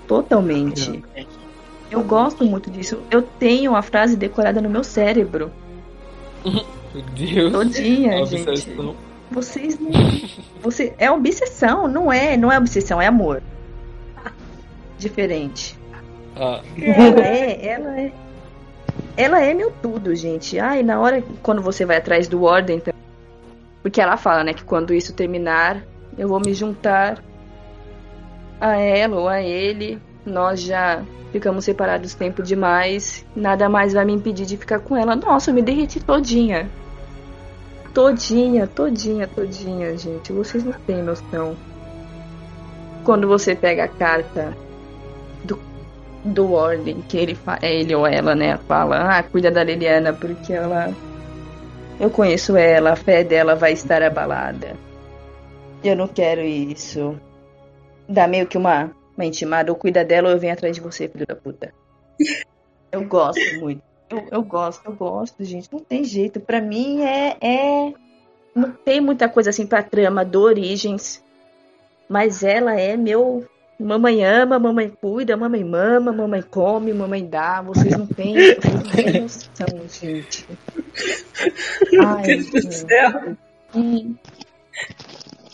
[0.07, 1.03] Totalmente.
[1.89, 2.99] Eu gosto muito disso.
[3.09, 5.51] Eu tenho a frase decorada no meu cérebro.
[6.43, 7.51] Meu Deus.
[7.53, 8.75] Todinha, gente.
[9.31, 9.91] Vocês não.
[10.61, 13.41] Você, é obsessão, não é, não é obsessão, é amor.
[14.97, 15.77] Diferente.
[16.35, 18.11] Ah, Ela é, ela é.
[19.15, 20.59] Ela é meu tudo, gente.
[20.59, 22.93] Ai, na hora quando você vai atrás do Ordem, tam-
[23.81, 25.83] porque ela fala, né, que quando isso terminar,
[26.17, 27.23] eu vou me juntar
[28.59, 29.99] a ela ou a ele.
[30.27, 33.25] Nós já ficamos separados tempo demais.
[33.33, 35.15] Nada mais vai me impedir de ficar com ela.
[35.15, 36.69] Nossa, eu me derreti todinha.
[37.93, 40.33] Todinha, todinha, todinha, gente.
[40.33, 41.55] Vocês não têm noção.
[43.05, 44.55] Quando você pega a carta
[45.45, 45.57] do,
[46.25, 50.51] do Ordem, que ele, é ele ou ela, né, fala, ah, cuida da Liliana, porque
[50.51, 50.93] ela.
[51.99, 54.75] Eu conheço ela, a fé dela vai estar abalada.
[55.83, 57.17] Eu não quero isso.
[58.07, 58.91] Dá meio que uma,
[59.25, 61.73] intimada, ou cuida dela ou eu venho atrás de você, filho da puta.
[62.89, 63.81] Eu gosto muito.
[64.09, 65.67] Eu, eu gosto, eu gosto, gente.
[65.71, 66.39] Não tem jeito.
[66.39, 67.93] Pra mim é, é.
[68.55, 71.21] Não tem muita coisa assim pra trama do Origens.
[72.07, 73.45] Mas ela é meu.
[73.79, 77.61] Mamãe ama, mamãe cuida, mamãe mama, mamãe come, mamãe dá.
[77.61, 80.47] Vocês não têm, vocês não têm noção, gente.
[82.01, 82.75] Ai, Deus do gente.
[82.75, 83.37] céu.
[83.71, 84.15] Que...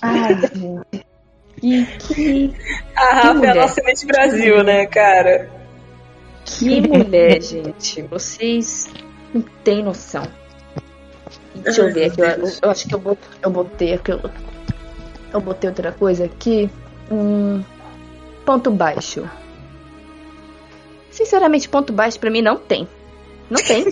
[0.01, 1.12] Ai, gente.
[1.64, 2.53] Que, que,
[2.93, 5.50] A Rafa é a nossa Miss Brasil, né, cara?
[6.43, 8.01] que mulher, gente.
[8.01, 8.90] Vocês
[9.33, 10.27] não têm noção.
[11.56, 12.19] Deixa eu ver aqui.
[12.19, 14.11] Eu, eu acho que eu botei, eu botei aqui.
[14.11, 14.19] Eu,
[15.32, 16.69] eu botei outra coisa aqui.
[17.09, 17.64] Um
[18.45, 19.24] ponto baixo.
[21.11, 22.90] Sinceramente, ponto baixo pra mim não tem.
[23.50, 23.85] Não tem.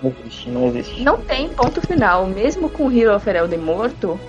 [0.00, 1.02] Não existe, não existe.
[1.02, 2.24] Não tem ponto final.
[2.28, 4.20] Mesmo com Hero of Elden morto,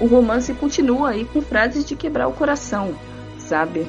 [0.00, 2.94] o romance continua aí com frases de quebrar o coração,
[3.38, 3.86] sabe?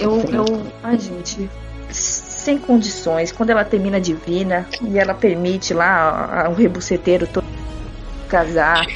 [0.00, 0.44] Eu, eu,
[0.82, 1.48] ai gente,
[1.90, 3.32] sem condições.
[3.32, 7.44] Quando ela termina divina e ela permite lá o rebuceteiro todo
[8.28, 8.86] casar,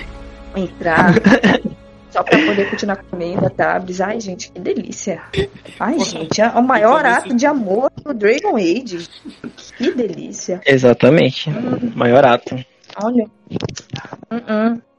[0.56, 1.14] entrar,
[2.10, 4.00] só pra poder continuar comendo a Tabris.
[4.00, 5.20] Ai gente, que delícia.
[5.78, 9.08] Ai gente, é o maior ato de amor do Dragon Age.
[9.76, 10.60] Que delícia.
[10.64, 11.50] Exatamente.
[11.94, 12.54] Maior ato.
[13.02, 13.26] Olha.
[14.30, 14.93] Uh-uh.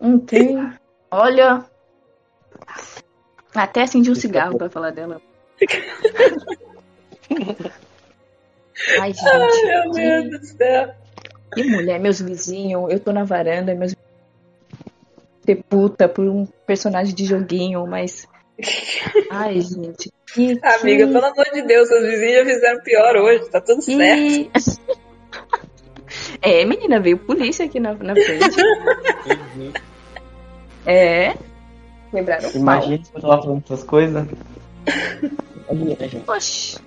[0.00, 0.72] Não tem.
[1.10, 1.64] Olha.
[3.54, 5.20] Até acendi um cigarro pra falar dela.
[8.98, 9.28] Ai, gente.
[9.28, 10.94] Ai, meu que, Deus do céu.
[11.52, 12.90] que mulher, meus vizinhos.
[12.90, 13.94] Eu tô na varanda, meus
[15.44, 18.26] ser puta por um personagem de joguinho, mas.
[19.30, 20.10] Ai, gente.
[20.32, 20.66] Que, que...
[20.66, 23.98] Amiga, pelo amor de Deus, seus vizinhos já fizeram pior hoje, tá tudo certo.
[23.98, 24.50] E...
[26.42, 28.56] É, menina, veio polícia aqui na, na frente.
[30.86, 31.34] É.
[32.12, 32.50] Pau.
[32.54, 34.26] Imagina se eu tava falando essas coisas.
[35.70, 36.28] Imagina, gente.
[36.30, 36.78] Oxi.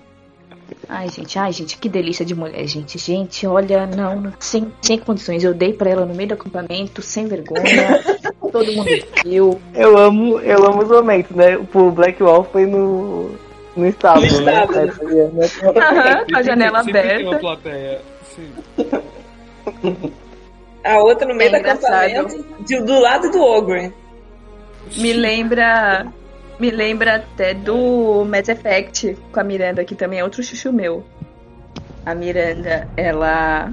[0.88, 2.98] Ai, gente, ai, gente, que delícia de mulher, gente.
[2.98, 5.42] Gente, olha, não, sem, sem condições.
[5.44, 8.02] Eu dei pra ela no meio do acampamento, sem vergonha.
[8.52, 8.88] Todo mundo
[9.24, 9.60] viu.
[9.74, 11.56] Eu amo, eu amo os momentos, né?
[11.56, 13.30] O Black Wall foi no,
[13.76, 14.62] no estábulo, No né?
[14.64, 15.32] estábulo.
[15.32, 15.46] né?
[15.76, 17.38] Aham, com a janela Sempre tem uma aberta.
[17.40, 18.00] plateia.
[18.34, 20.12] Sim.
[20.84, 23.92] A outra no meio É do acampamento, de- do lado do Ogre.
[24.96, 26.06] Me lembra.
[26.60, 31.04] Me lembra até do Mass Effect com a Miranda, que também é outro chuchu meu.
[32.06, 33.72] a Miranda, ela.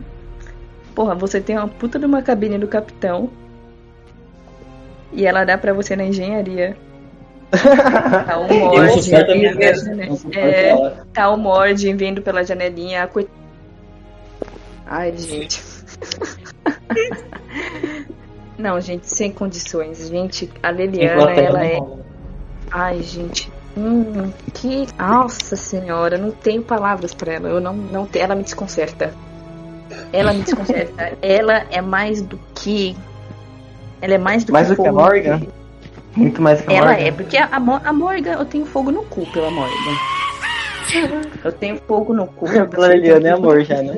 [0.95, 3.29] Porra, você tem uma puta de uma cabine do capitão.
[5.11, 6.77] E ela dá pra você na engenharia.
[8.25, 12.43] Tá o Eu Mord suporto a vindo pela suporto É, tá o Mord vindo pela
[12.45, 13.09] janelinha.
[14.87, 15.61] Ai, gente.
[18.57, 20.07] Não, gente, sem condições.
[20.07, 21.79] Gente, a Leliana, Enquanto ela é.
[22.71, 23.51] Ai, gente.
[23.75, 24.87] Hum, que.
[24.97, 27.49] Nossa senhora, não tenho palavras pra ela.
[27.49, 29.13] Eu não, não te- Ela me desconcerta.
[30.13, 31.17] Ela me desconcerta.
[31.21, 32.95] ela é mais do que.
[34.01, 34.91] Ela é mais do Mais que do que a.
[34.93, 35.41] Morgan?
[36.15, 37.03] Muito mais que a Ela Morgan.
[37.07, 39.71] é, porque a, a Morgan, eu tenho fogo no cu pela Morgan.
[41.43, 42.45] Eu tenho fogo no cu.
[42.69, 43.93] Pela Liliana é amor já, né?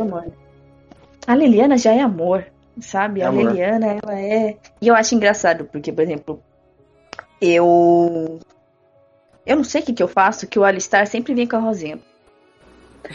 [1.26, 2.46] A Liliana já é amor,
[2.80, 3.22] sabe?
[3.22, 3.52] A Amor.
[3.52, 4.58] Liliana, ela é.
[4.82, 6.42] E eu acho engraçado, porque, por exemplo,
[7.42, 8.40] eu.
[9.46, 11.60] Eu não sei o que, que eu faço, que o Alistar sempre vem com a
[11.60, 12.00] Rosinha.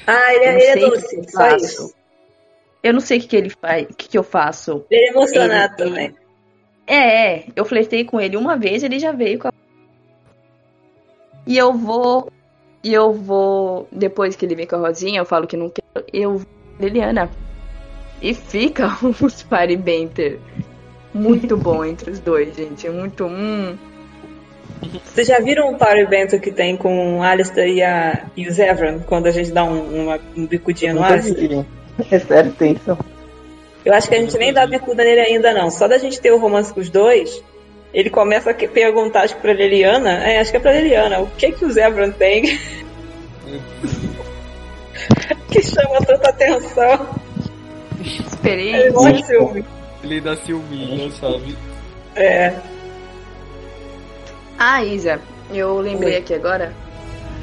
[0.07, 1.95] Ah, ele, é- não ele é que doce, eu só isso.
[2.83, 4.85] Eu não sei o que, que ele faz, o que, que eu faço.
[4.91, 6.15] Ele é emocionado Ele- também.
[6.87, 9.53] É, é, eu flertei com ele uma vez, ele já veio com a.
[11.47, 12.31] E eu vou.
[12.85, 13.89] E eu vou.
[13.91, 16.07] Depois que ele vem com a Rosinha, eu falo que não quero.
[16.13, 16.43] Eu.
[16.79, 17.31] Liliana.
[18.21, 20.39] E fica os party banter.
[21.13, 22.89] Muito bom entre os dois, gente.
[22.89, 23.25] Muito.
[23.25, 23.77] Hum.
[25.05, 28.53] Vocês já viram o Power Bento que tem com o Alistair e, a, e o
[28.53, 31.65] Zevran, quando a gente dá um, uma, um bicudinho no Alistair?
[32.13, 32.97] É sério, tem isso.
[33.85, 35.69] Eu acho que a gente nem dá bicuda nele ainda, não.
[35.69, 37.43] Só da gente ter o romance com os dois,
[37.93, 41.27] ele começa a perguntar, acho que pra Liliana, é, acho que é pra Liliana, o
[41.27, 42.57] que que o Zevran tem
[45.51, 47.09] que chama tanta atenção?
[47.99, 49.13] Ele Experiência.
[49.13, 49.65] de ciúme.
[50.05, 51.57] Ele dá ciúminho, sabe?
[52.15, 52.55] É.
[54.59, 55.21] Ah, Isa,
[55.53, 56.73] eu lembrei aqui agora.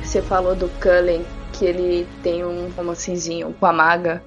[0.03, 4.22] Você falou do Cullen, que ele tem um romancezinho com a maga.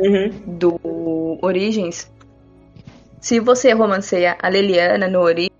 [0.00, 0.30] Uhum.
[0.46, 2.10] do Origens,
[3.20, 5.50] se você romanceia a Leliana no Origens,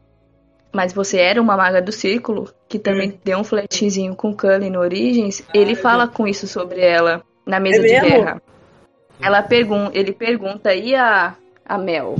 [0.72, 3.18] mas você era uma maga do círculo, que também Hum.
[3.22, 7.80] deu um flertezinho com Cullen no Origens, ele fala com isso sobre ela na mesa
[7.80, 8.08] É de mesmo?
[8.08, 8.42] guerra.
[9.22, 11.34] Ela pergun ele pergunta, e a,
[11.64, 12.16] a Mel?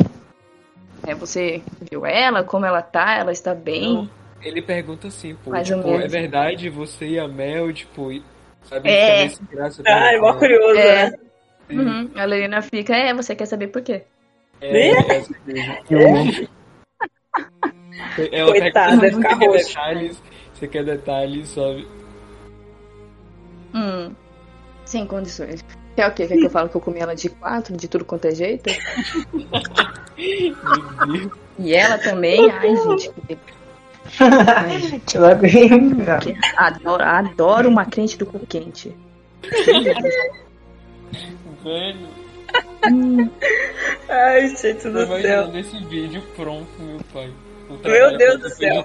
[1.07, 2.45] É, você viu ela?
[2.45, 3.17] Como ela tá?
[3.19, 3.95] Ela está bem?
[3.95, 8.09] Não, ele pergunta assim, pô, Mais tipo, é verdade você e a Mel, tipo,
[8.63, 9.29] sabe, É.
[9.51, 10.39] graça Ah, é mó né?
[10.39, 11.11] curioso, É.
[11.11, 11.17] né?
[11.71, 12.11] Uhum.
[12.15, 14.03] A Leliana fica, é, você quer saber por quê?
[14.61, 14.95] É, é
[15.89, 16.49] coisa.
[18.31, 20.23] Ela Coitada, pergunta, você quer detalhes,
[20.53, 21.89] você quer detalhes, sabe?
[23.75, 24.15] Hum,
[24.85, 25.65] sem condições.
[25.95, 26.27] Quer o quê?
[26.27, 28.71] Quer que eu fale que eu comi ela de quatro, de tudo quanto é jeito?
[29.33, 29.47] Meu
[31.07, 31.33] Deus.
[31.59, 33.11] E ela também, ai, gente.
[33.29, 33.39] que-
[34.21, 36.21] Ai, aguento.
[36.23, 38.97] que- adoro, adoro uma crente do cu quente.
[41.63, 42.09] Velho,
[42.91, 43.31] Hum,
[44.09, 45.19] Ai, gente do eu céu.
[45.19, 47.31] imaginando esse vídeo pronto, meu pai.
[47.85, 48.85] Meu Deus do céu.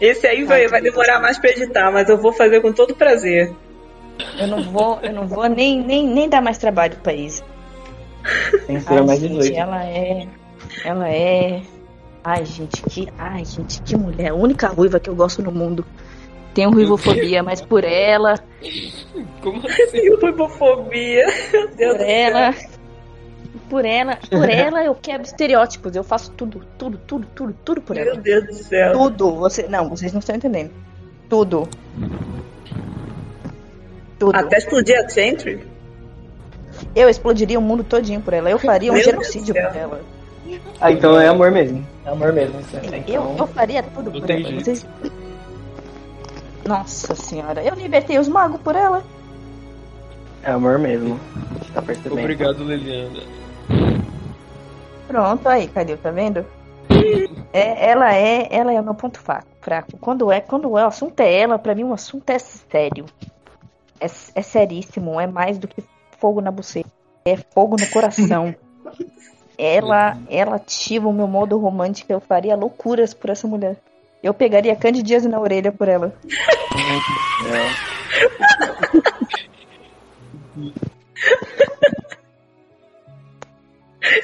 [0.00, 3.52] Esse aí vai, vai demorar mais pra editar, mas eu vou fazer com todo prazer.
[4.38, 7.42] Eu não vou, eu não vou nem, nem, nem dar mais trabalho pra isso.
[8.66, 9.56] Censura Ai, mais gente, 18.
[9.58, 10.28] ela é.
[10.84, 11.62] Ela é.
[12.24, 13.08] Ai, gente, que.
[13.18, 14.30] Ai, gente, que mulher.
[14.30, 15.84] A única ruiva que eu gosto no mundo.
[16.54, 18.38] Tenho ruivofobia, mas por ela,
[19.40, 20.02] Como assim?
[20.02, 20.48] Deus por do
[21.98, 22.06] céu.
[22.06, 22.54] ela.
[23.70, 25.96] Por ela, por ela eu quebro estereótipos.
[25.96, 28.12] Eu faço tudo, tudo, tudo, tudo, tudo por ela.
[28.12, 28.92] Meu Deus do céu.
[28.92, 29.34] Tudo.
[29.36, 30.70] Você, não, vocês não estão entendendo.
[31.28, 31.66] Tudo.
[34.22, 34.36] Tudo.
[34.36, 35.66] Até explodir a Sentry?
[36.94, 38.48] Eu explodiria o mundo todinho por ela.
[38.48, 40.00] Eu faria um Meu genocídio por ela.
[40.80, 41.84] Ah, então é amor mesmo.
[42.06, 42.60] É amor mesmo.
[42.60, 42.98] isso é.
[42.98, 43.02] Eu,
[43.32, 44.60] Então, eu faria tudo por tem ela.
[44.60, 44.86] Vocês...
[46.64, 49.02] Nossa senhora, eu libertei os magos por ela.
[50.44, 51.18] É amor mesmo.
[51.74, 52.20] Tá percebendo?
[52.20, 53.24] Obrigado, Liliana.
[55.08, 55.96] Pronto, aí, cadê?
[55.96, 56.46] Tá vendo?
[57.52, 59.98] É, ela é, ela é o meu ponto fraco.
[60.00, 63.04] Quando é, quando o assunto é ela, pra mim o assunto é sério.
[64.02, 65.84] É, é seríssimo, é mais do que
[66.18, 66.90] fogo na buceta.
[67.24, 68.52] É fogo no coração.
[69.56, 72.12] ela, ela ativa o meu modo romântico.
[72.12, 73.76] Eu faria loucuras por essa mulher.
[74.20, 76.12] Eu pegaria Candidias na orelha por ela.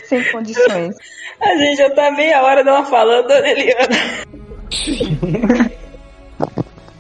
[0.04, 0.96] Sem condições.
[1.40, 3.96] A gente já tá meia hora dela falando, né, Eliana.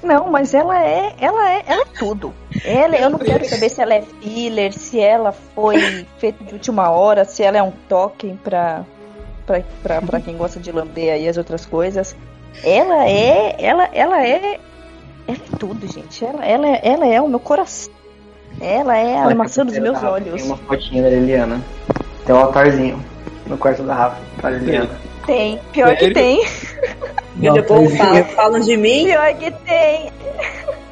[0.02, 2.32] Não, mas ela é, ela é, ela é tudo.
[2.64, 6.90] Ela, eu não quero saber se ela é filler, se ela foi feita de última
[6.90, 8.84] hora, se ela é um token pra,
[9.46, 12.16] pra, pra, pra quem gosta de lamber aí as outras coisas.
[12.64, 14.54] Ela é, ela, ela é,
[15.26, 16.24] ela é tudo, gente.
[16.24, 17.92] Ela, ela, é- ela é o meu coração.
[18.60, 20.34] Ela é a maçã dos meus olhos.
[20.34, 21.62] Tem uma fotinha da Liliana.
[22.26, 23.04] Tem um altarzinho
[23.46, 24.90] no quarto da Rafa pra Liliana.
[25.26, 26.42] Tem, pior que tem.
[27.40, 29.04] E depois falam, falam de mim.
[29.04, 30.10] Pior que tem.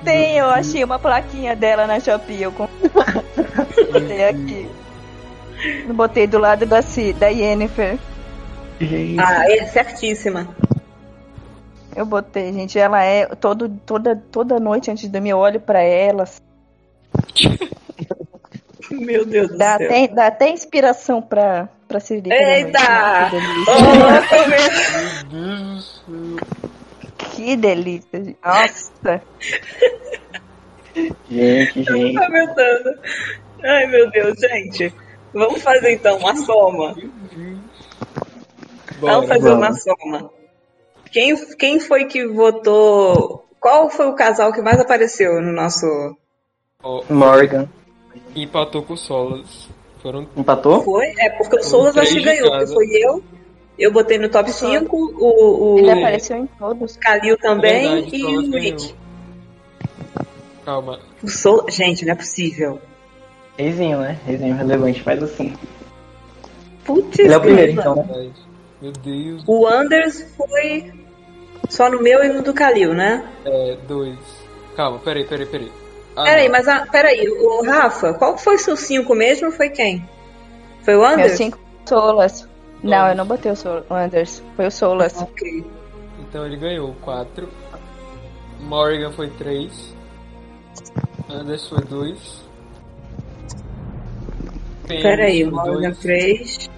[0.07, 2.43] Tem, eu achei uma plaquinha dela na Shopee.
[2.43, 2.53] Eu
[3.93, 4.69] botei aqui.
[5.93, 7.99] Botei do lado da, Ci- da Yennefer.
[8.81, 10.47] Gente, Ah, é certíssima.
[11.97, 12.79] Eu botei, gente.
[12.79, 13.27] Ela é.
[13.27, 16.25] Todo, toda, toda noite antes de dormir, eu olho pra ela.
[18.91, 19.87] Meu Deus do Dá céu.
[19.89, 23.31] até, dá até inspiração pra, pra da Eita!
[23.31, 23.73] delícia.
[23.73, 26.76] Oh, Meu Deus do céu.
[27.37, 28.25] Que delícia.
[28.25, 28.39] gente.
[28.43, 29.23] Nossa.
[31.31, 32.19] gente, gente.
[32.19, 32.99] aumentando.
[33.63, 34.95] Ai, meu Deus, gente.
[35.35, 36.95] Vamos fazer então uma soma.
[38.99, 39.27] Vamos Bora.
[39.27, 39.59] fazer vamos.
[39.59, 40.31] uma soma.
[41.13, 43.47] Quem, quem foi que votou?
[43.61, 45.87] Qual foi o casal que mais apareceu no nosso.
[47.11, 47.69] Morgan.
[48.35, 49.69] empatou com o Solas.
[50.03, 50.83] Foram Empatou?
[50.83, 51.07] Foi?
[51.19, 53.23] É, porque o Soulas acho que ganhou, porque foi eu.
[53.79, 56.97] Eu botei no top 5, o, Ele o apareceu em todos.
[56.97, 58.59] Kalil também Verdade, e o ganhou.
[58.61, 58.95] Rick.
[60.65, 60.99] Calma.
[61.23, 61.67] O Soul...
[61.71, 62.81] Gente, não é possível.
[63.59, 64.19] Reizinho, né?
[64.27, 65.55] Reizinho relevante, faz assim.
[66.85, 68.31] Putz, Ele é o primeiro, então, né?
[68.81, 69.43] Meu Deus.
[69.47, 70.93] O Anders foi
[71.69, 73.25] só no meu e no do Kalil, né?
[73.45, 74.19] É, dois.
[74.77, 75.73] Calma, peraí, peraí, peraí.
[76.15, 79.51] Ah, Peraí, mas a, peraí, o Rafa, qual foi o seu 5 mesmo?
[79.53, 80.07] Foi quem?
[80.83, 81.33] Foi o Meu Anders?
[81.33, 82.49] cinco Solas.
[82.83, 84.43] Não, eu não botei o Sol- o Anders.
[84.55, 85.21] Foi o Solas.
[85.21, 85.65] Ok.
[86.21, 87.49] Então ele ganhou quatro.
[88.61, 89.95] Morgan foi três.
[91.29, 92.45] Anders foi dois.
[94.87, 95.99] Pen Peraí, o Morgan dois.
[95.99, 96.71] 3.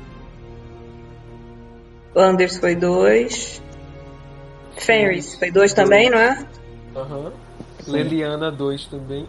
[2.14, 3.62] O Anders foi 2.
[4.76, 6.46] Fenris foi 2 também, não é?
[6.96, 7.32] Aham.
[7.86, 9.26] Leliana dois também.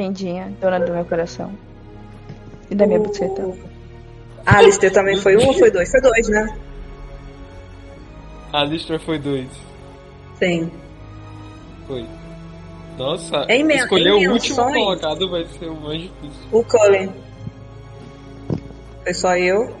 [0.00, 1.52] Lindinha, dona do meu coração.
[2.70, 3.42] E da minha buceta.
[4.46, 5.90] Alistair também foi 1 um, ou foi 2?
[5.90, 6.58] Foi 2, né?
[8.52, 9.48] Alistair foi dois.
[10.38, 10.70] Sim.
[11.86, 12.06] Foi.
[12.96, 16.48] Nossa, Em men- escolher em o último colocado vai ser o mais difícil.
[16.50, 17.12] O Cullen.
[19.04, 19.74] Foi só eu.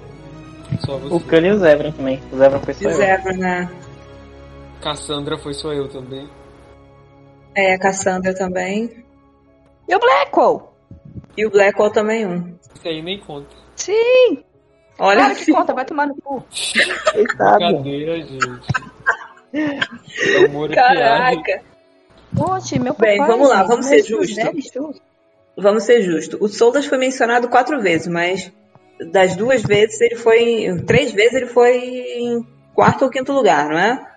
[0.84, 1.14] Só você.
[1.14, 2.22] O Cully e o Zebra também.
[2.32, 2.96] O Zebra foi E só o eu.
[2.96, 3.70] Zebra, né?
[4.82, 6.28] Cassandra foi só eu também.
[7.54, 9.04] É, a Cassandra também.
[9.88, 10.72] E o Blackwell?
[11.36, 12.54] E o Blackwell também um.
[12.74, 13.48] Isso aí nem conta.
[13.76, 14.44] Sim!
[14.98, 16.44] Olha, Claro que conta, vai tomar no cu.
[17.14, 18.66] Brincadeira, gente.
[19.52, 21.62] É caraca.
[22.36, 24.50] Poxa, meu Bem, papai, vamos lá, gente, vamos ser justos.
[24.52, 24.94] Bichu.
[25.56, 26.38] Vamos ser justos.
[26.40, 28.52] O Soldas foi mencionado quatro vezes, mas
[29.12, 30.64] das duas vezes ele foi.
[30.66, 34.07] em- Três vezes ele foi em quarto ou quinto lugar, não é?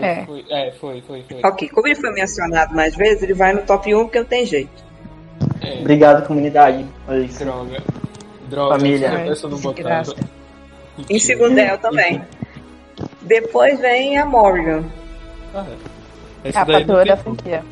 [0.00, 0.24] É.
[0.24, 1.40] Foi, é, foi, foi, foi.
[1.44, 4.44] Ok, como ele foi mencionado mais vezes, ele vai no top 1 porque não tem
[4.46, 4.82] jeito.
[5.60, 6.84] É, Obrigado, comunidade.
[7.06, 7.44] Olha isso.
[7.44, 7.82] droga.
[8.48, 9.10] Droga, Família.
[9.34, 10.14] Desgraça.
[11.08, 12.22] Em segundo é eu também.
[13.22, 14.84] Depois vem a Morgan.
[15.54, 15.64] Ah,
[16.44, 17.64] essa A daí não patroa da franquia.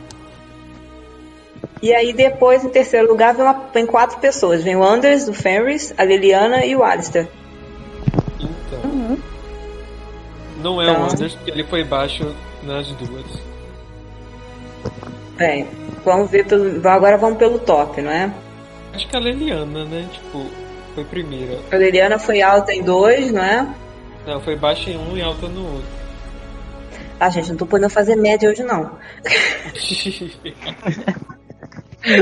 [1.80, 4.62] E aí depois, em terceiro lugar, vem, uma- vem quatro pessoas.
[4.62, 7.28] Vem o Anders, o Fenris, a Liliana e o Alistair.
[10.62, 11.02] Não é Então.
[11.02, 13.26] o Anders porque ele foi baixo nas duas.
[15.36, 15.66] Bem,
[16.04, 16.86] vamos ver pelo.
[16.88, 18.32] Agora vamos pelo top, não é?
[18.94, 20.08] Acho que a Leliana, né?
[20.12, 20.46] Tipo,
[20.94, 21.58] foi primeira.
[21.70, 23.66] A Liliana foi alta em dois, não é?
[24.26, 26.02] Não, foi baixa em um e alta no outro.
[27.18, 28.90] Ah, gente, não tô podendo fazer média hoje, não.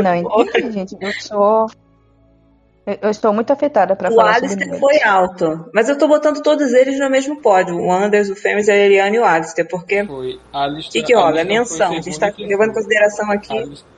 [0.03, 0.97] Não entendi, gente.
[1.01, 1.67] Eu sou.
[3.03, 4.81] Eu, estou muito afetada pra O falar sobre Alistair números.
[4.81, 5.71] foi alto.
[5.75, 7.77] Mas eu tô botando todos eles no mesmo pódio.
[7.77, 9.69] O Anders, o Fêmeas, a Liliana e o Alistair.
[9.69, 10.41] Porque o foi.
[10.53, 11.13] Alistair, que?
[11.13, 11.91] É Alistair menção.
[11.93, 12.51] A gente tá e terceiro.
[12.51, 13.59] levando em consideração aqui.
[13.59, 13.91] Alistair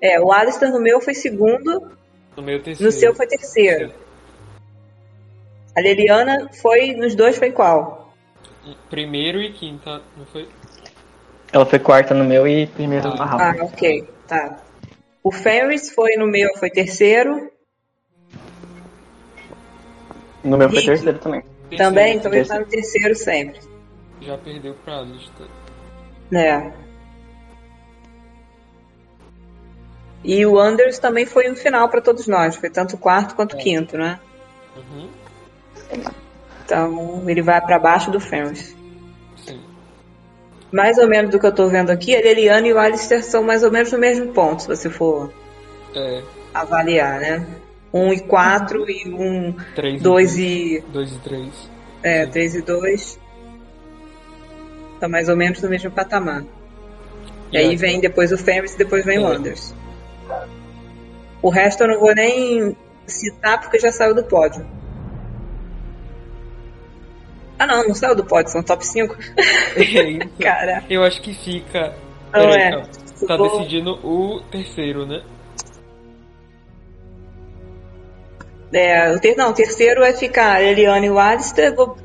[0.00, 1.90] É, o Alistair no meu foi segundo,
[2.36, 2.84] no meu terceiro.
[2.84, 3.92] no seu foi terceiro.
[5.76, 6.94] A Liliana foi.
[6.94, 8.14] Nos dois foi qual?
[8.88, 10.48] Primeiro e quinta, não foi?
[11.52, 13.60] Ela foi quarta no meu e primeiro na Rafa.
[13.60, 14.08] Ah, ok.
[14.26, 14.58] Tá.
[15.22, 17.50] O Fenris foi no meu, foi terceiro.
[20.44, 20.86] No meu foi Rick.
[20.90, 21.42] terceiro também.
[21.76, 22.48] Também, então ele terceiro.
[22.48, 23.60] tá no terceiro sempre.
[24.20, 25.48] Já perdeu pra Alistair.
[26.32, 26.70] É.
[30.22, 32.56] E o Anders também foi no final para todos nós.
[32.56, 34.18] Foi tanto o quarto quanto o quinto, né?
[34.76, 35.08] Uhum.
[36.64, 38.74] Então ele vai para baixo do Fenris.
[39.36, 39.60] Sim.
[40.72, 43.42] Mais ou menos do que eu tô vendo aqui, a Liliana e o Alistair são
[43.42, 45.30] mais ou menos no mesmo ponto, se você for
[45.94, 46.22] É,
[46.54, 47.46] avaliar, né?
[47.96, 50.78] Um e quatro e um, três dois e...
[50.78, 50.80] e.
[50.92, 51.70] Dois e três.
[52.02, 52.30] É, Sim.
[52.32, 53.20] três e dois.
[54.98, 56.44] tá mais ou menos no mesmo patamar.
[57.52, 59.36] E aí vem depois o Ferris e depois vem o É.
[59.36, 59.72] Anders.
[61.40, 64.66] O resto eu não vou nem citar porque já saiu do pódio.
[67.58, 69.16] Ah não, não saiu do pódio, são top 5.
[69.76, 71.94] Então, Cara, Eu acho que fica.
[72.32, 72.82] Não é.
[73.28, 75.22] Tá Vou- decidindo o terceiro, né?
[78.72, 81.74] É, o ter, não, o terceiro vai ficar a Eliana e o Alistair.
[81.74, 81.96] Vou-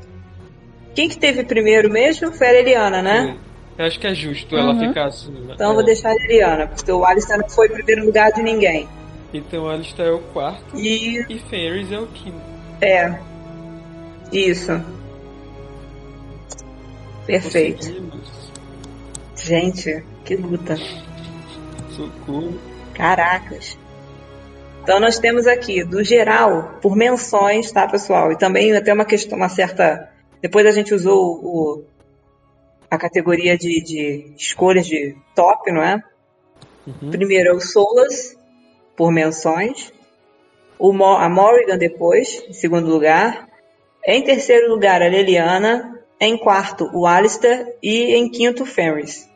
[0.94, 2.32] Quem que teve primeiro mesmo?
[2.32, 3.36] Foi a Eliana, né?
[3.78, 4.88] Eu acho que é justo ela Uhum.
[4.88, 5.54] ficar acima.
[5.54, 5.74] Então eu É.
[5.74, 8.88] vou deixar a Eliana, porque o Alistair não foi primeiro lugar de ninguém.
[9.32, 12.40] Então Alistair é o quarto E e Fenris é o quinto.
[12.80, 13.18] é.
[14.32, 14.80] Isso.
[17.26, 18.10] Perfeito.
[19.36, 20.76] Gente, que luta.
[21.90, 22.58] Socorro.
[22.94, 23.78] Caracas.
[24.82, 28.32] Então nós temos aqui, do geral, por menções, tá, pessoal?
[28.32, 30.10] E também até uma questão, uma certa.
[30.40, 31.84] Depois a gente usou o,
[32.90, 36.02] a categoria de, de escolhas de top, não é?
[36.86, 37.10] Uhum.
[37.10, 38.36] Primeiro é o Solas,
[38.96, 39.92] por menções.
[40.78, 43.48] O a Morrigan depois, em segundo lugar.
[44.04, 46.00] Em terceiro lugar, a Leliana.
[46.18, 47.76] Em quarto, o Alistair.
[47.82, 49.28] E em quinto, o Fenris.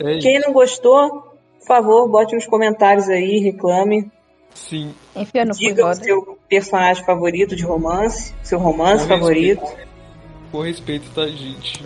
[0.00, 0.18] É.
[0.18, 4.10] Quem não gostou, por favor, bote nos comentários aí, reclame.
[4.58, 4.94] Sim.
[5.14, 9.64] Enfia no fui Diga o seu personagem favorito de romance, seu romance Com favorito.
[10.50, 11.84] Por respeito da gente.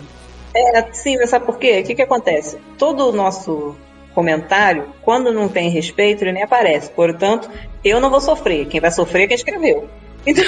[0.55, 1.79] É, sim, mas sabe por quê?
[1.79, 2.57] O que, que acontece?
[2.77, 3.75] Todo o nosso
[4.13, 6.89] comentário, quando não tem respeito, ele nem aparece.
[6.91, 7.49] Portanto,
[7.83, 8.67] eu não vou sofrer.
[8.67, 9.89] Quem vai sofrer é quem escreveu.
[10.25, 10.43] Então,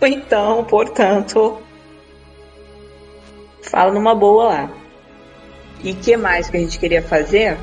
[0.02, 1.60] então portanto,
[3.62, 4.70] fala numa boa lá.
[5.82, 7.58] E que mais que a gente queria fazer?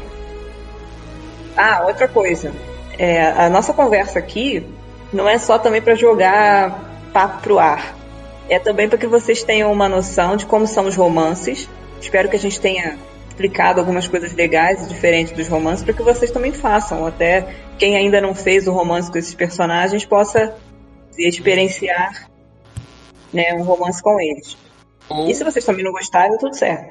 [1.59, 2.53] Ah, outra coisa.
[2.97, 4.65] É, a nossa conversa aqui
[5.11, 6.79] não é só também para jogar
[7.11, 7.93] papo pro ar.
[8.47, 11.67] É também para que vocês tenham uma noção de como são os romances.
[11.99, 12.97] Espero que a gente tenha
[13.27, 17.05] explicado algumas coisas legais e diferentes dos romances para que vocês também façam.
[17.05, 20.55] Até quem ainda não fez o romance com esses personagens possa
[21.17, 22.29] experienciar
[23.33, 24.57] né, um romance com eles.
[25.09, 26.89] Ou, E se vocês também não gostarem, tudo certo.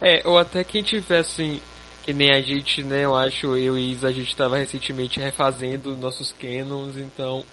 [0.00, 1.60] é, ou até quem tivesse,
[2.04, 3.04] que nem a gente, né?
[3.04, 7.44] Eu acho, eu e Isa, a gente tava recentemente refazendo nossos canons, então.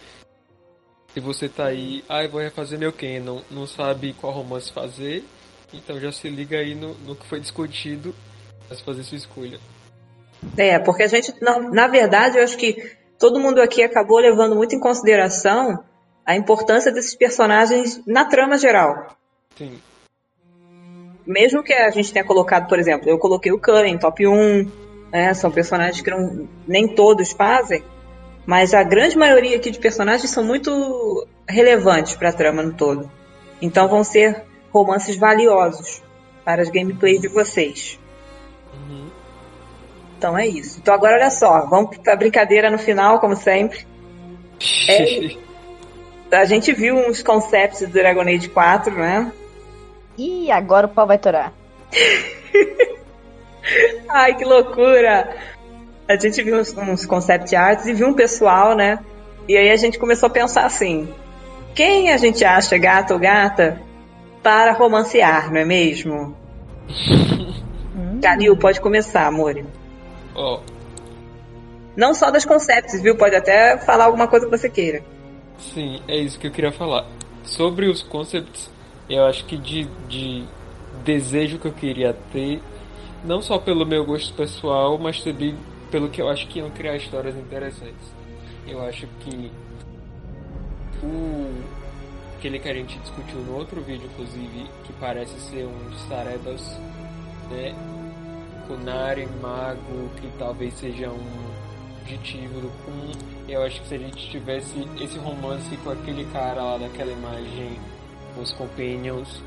[1.13, 5.25] Se você tá aí, ah, eu vou refazer meu canon, não sabe qual romance fazer,
[5.73, 8.15] então já se liga aí no, no que foi discutido
[8.67, 9.59] para fazer sua escolha.
[10.57, 14.55] É, porque a gente, na, na verdade, eu acho que todo mundo aqui acabou levando
[14.55, 15.83] muito em consideração
[16.25, 19.17] a importância desses personagens na trama geral.
[19.57, 19.79] Sim.
[21.25, 24.71] Mesmo que a gente tenha colocado, por exemplo, eu coloquei o em top 1,
[25.11, 27.83] né, são personagens que não, nem todos fazem,
[28.45, 33.09] mas a grande maioria aqui de personagens são muito relevantes para a trama no todo.
[33.61, 36.01] Então vão ser romances valiosos
[36.43, 37.99] para as gameplays de vocês.
[38.73, 39.09] Uhum.
[40.17, 40.79] Então é isso.
[40.81, 43.85] Então agora olha só, vamos para brincadeira no final, como sempre.
[44.87, 46.37] É.
[46.37, 49.33] A gente viu uns concepts do Dragon Age 4, né?
[50.17, 51.53] Ih, agora o pau vai torar.
[54.09, 55.35] Ai, que loucura!
[56.07, 58.99] A gente viu uns, uns concept arts e viu um pessoal, né?
[59.47, 61.07] E aí a gente começou a pensar assim:
[61.73, 63.81] quem a gente acha gato ou gata
[64.43, 66.35] para romancear, não é mesmo?
[68.21, 69.63] Calil, pode começar, amor.
[70.35, 70.59] Ó,
[71.95, 73.15] Não só das concepts, viu?
[73.15, 75.03] Pode até falar alguma coisa que você queira.
[75.57, 77.05] Sim, é isso que eu queria falar.
[77.43, 78.69] Sobre os concepts,
[79.13, 80.45] eu acho que de, de
[81.03, 82.61] desejo que eu queria ter,
[83.23, 85.55] não só pelo meu gosto pessoal, mas também
[85.89, 88.13] pelo que eu acho que iam criar histórias interessantes.
[88.67, 89.51] Eu acho que
[91.03, 91.81] o
[92.41, 96.75] aquele que a gente discutiu no outro vídeo, inclusive, que parece ser um Sarebas,
[97.51, 97.75] né?
[98.67, 101.51] Kunari, Mago, que talvez seja um
[102.01, 103.11] objetivo do Kun.
[103.47, 107.79] Eu acho que se a gente tivesse esse romance com aquele cara lá daquela imagem,
[108.37, 109.41] os Companions,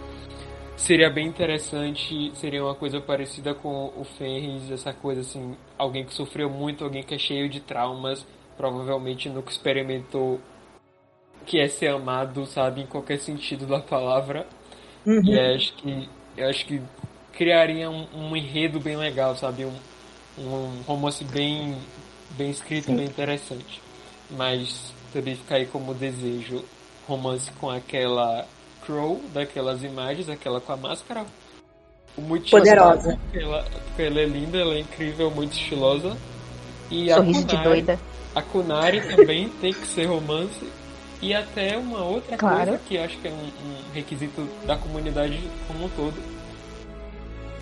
[0.76, 6.12] seria bem interessante, seria uma coisa parecida com o Fenris, essa coisa assim, alguém que
[6.12, 10.40] sofreu muito, alguém que é cheio de traumas, provavelmente nunca experimentou
[11.46, 14.46] que é ser amado, sabe, em qualquer sentido da palavra.
[15.06, 16.80] E acho que eu acho que
[17.32, 19.74] criaria um, um enredo bem legal, sabe, um,
[20.38, 21.76] um romance bem
[22.30, 23.80] bem escrito, bem interessante.
[24.30, 26.64] Mas também fica aí como desejo
[27.06, 28.46] romance com aquela
[28.86, 31.24] Crow daquelas imagens, aquela com a máscara.
[32.16, 33.18] Muito Poderosa.
[33.24, 36.16] Porque ela, porque ela é linda, ela é incrível, muito estilosa.
[36.90, 38.00] E a Sorriso de Kunari- doida.
[38.34, 40.60] a Kunari também tem que ser romance.
[41.20, 42.56] E até uma outra Claro.
[42.72, 46.14] coisa que acho que é um, um requisito da comunidade como um todo.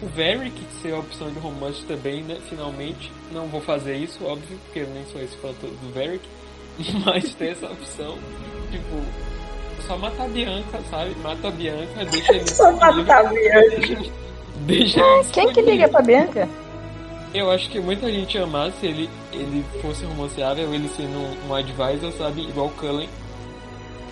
[0.02, 0.52] O Varric
[0.82, 2.36] ser a opção de romance também, né?
[2.50, 3.12] Finalmente.
[3.30, 6.22] Não vou fazer isso, óbvio, porque eu nem sou esse fã do do Varric.
[7.06, 8.18] Mas ter essa opção,
[8.72, 8.96] tipo,
[9.86, 11.14] só mata a Bianca, sabe?
[11.22, 14.12] Mata a Bianca, deixa ele Só matar a Bianca.
[14.66, 16.48] Deixa ele Quem que liga pra Bianca?
[17.34, 21.48] Eu acho que muita gente ia amar se ele, ele fosse romanceável, ele sendo um,
[21.48, 22.42] um advisor, sabe?
[22.42, 23.08] Igual o Cullen.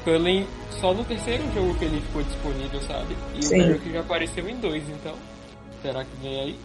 [0.05, 0.47] Cullen,
[0.81, 3.15] só no terceiro jogo que ele ficou disponível, sabe?
[3.35, 3.61] E Sim.
[3.61, 5.15] o Varric já apareceu em dois, então.
[5.83, 6.59] Será que vem aí?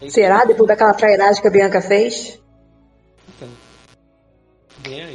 [0.00, 0.44] É Será?
[0.46, 2.40] Depois daquela trairagem que a Bianca fez?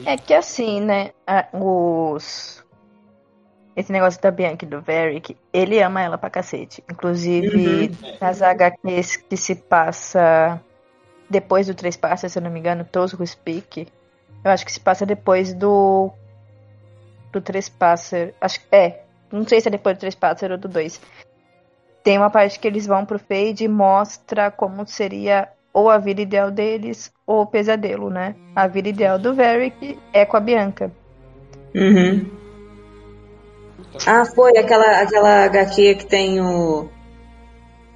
[0.05, 1.11] É que assim, né?
[1.53, 2.63] Os.
[3.75, 6.81] Esse negócio da Bianca e do Varric, ele ama ela pra cacete.
[6.89, 10.61] Inclusive, nas HQs que se passa
[11.29, 13.87] depois do Três Passos, se eu não me engano, Tosco Speak.
[14.43, 16.11] Eu acho que se passa depois do.
[17.31, 18.29] Do Três Passos.
[18.39, 19.03] Acho que é.
[19.31, 21.01] Não sei se é depois do Três Passos ou do 2.
[22.03, 26.21] Tem uma parte que eles vão pro Fade e mostra como seria ou a vida
[26.21, 28.33] ideal deles ou o pesadelo, né?
[28.55, 30.89] A vida ideal do Varric é com a Bianca.
[31.75, 32.31] Uhum.
[34.07, 36.87] Ah, foi aquela, aquela HQ que tem o.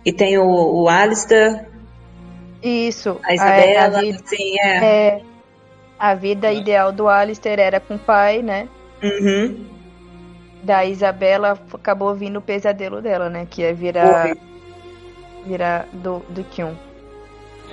[0.03, 1.67] Que tem o, o Alistair,
[2.61, 3.17] Isso.
[3.24, 4.85] a Isabela, a, vida, sim, é.
[4.85, 5.22] é,
[5.98, 8.67] a vida ideal do Alistair era com o pai, né?
[9.01, 9.66] Uhum.
[10.64, 13.48] Da Isabela acabou vindo o pesadelo dela, né?
[13.49, 14.35] Que é virar,
[15.45, 16.88] virar do, do Kyun.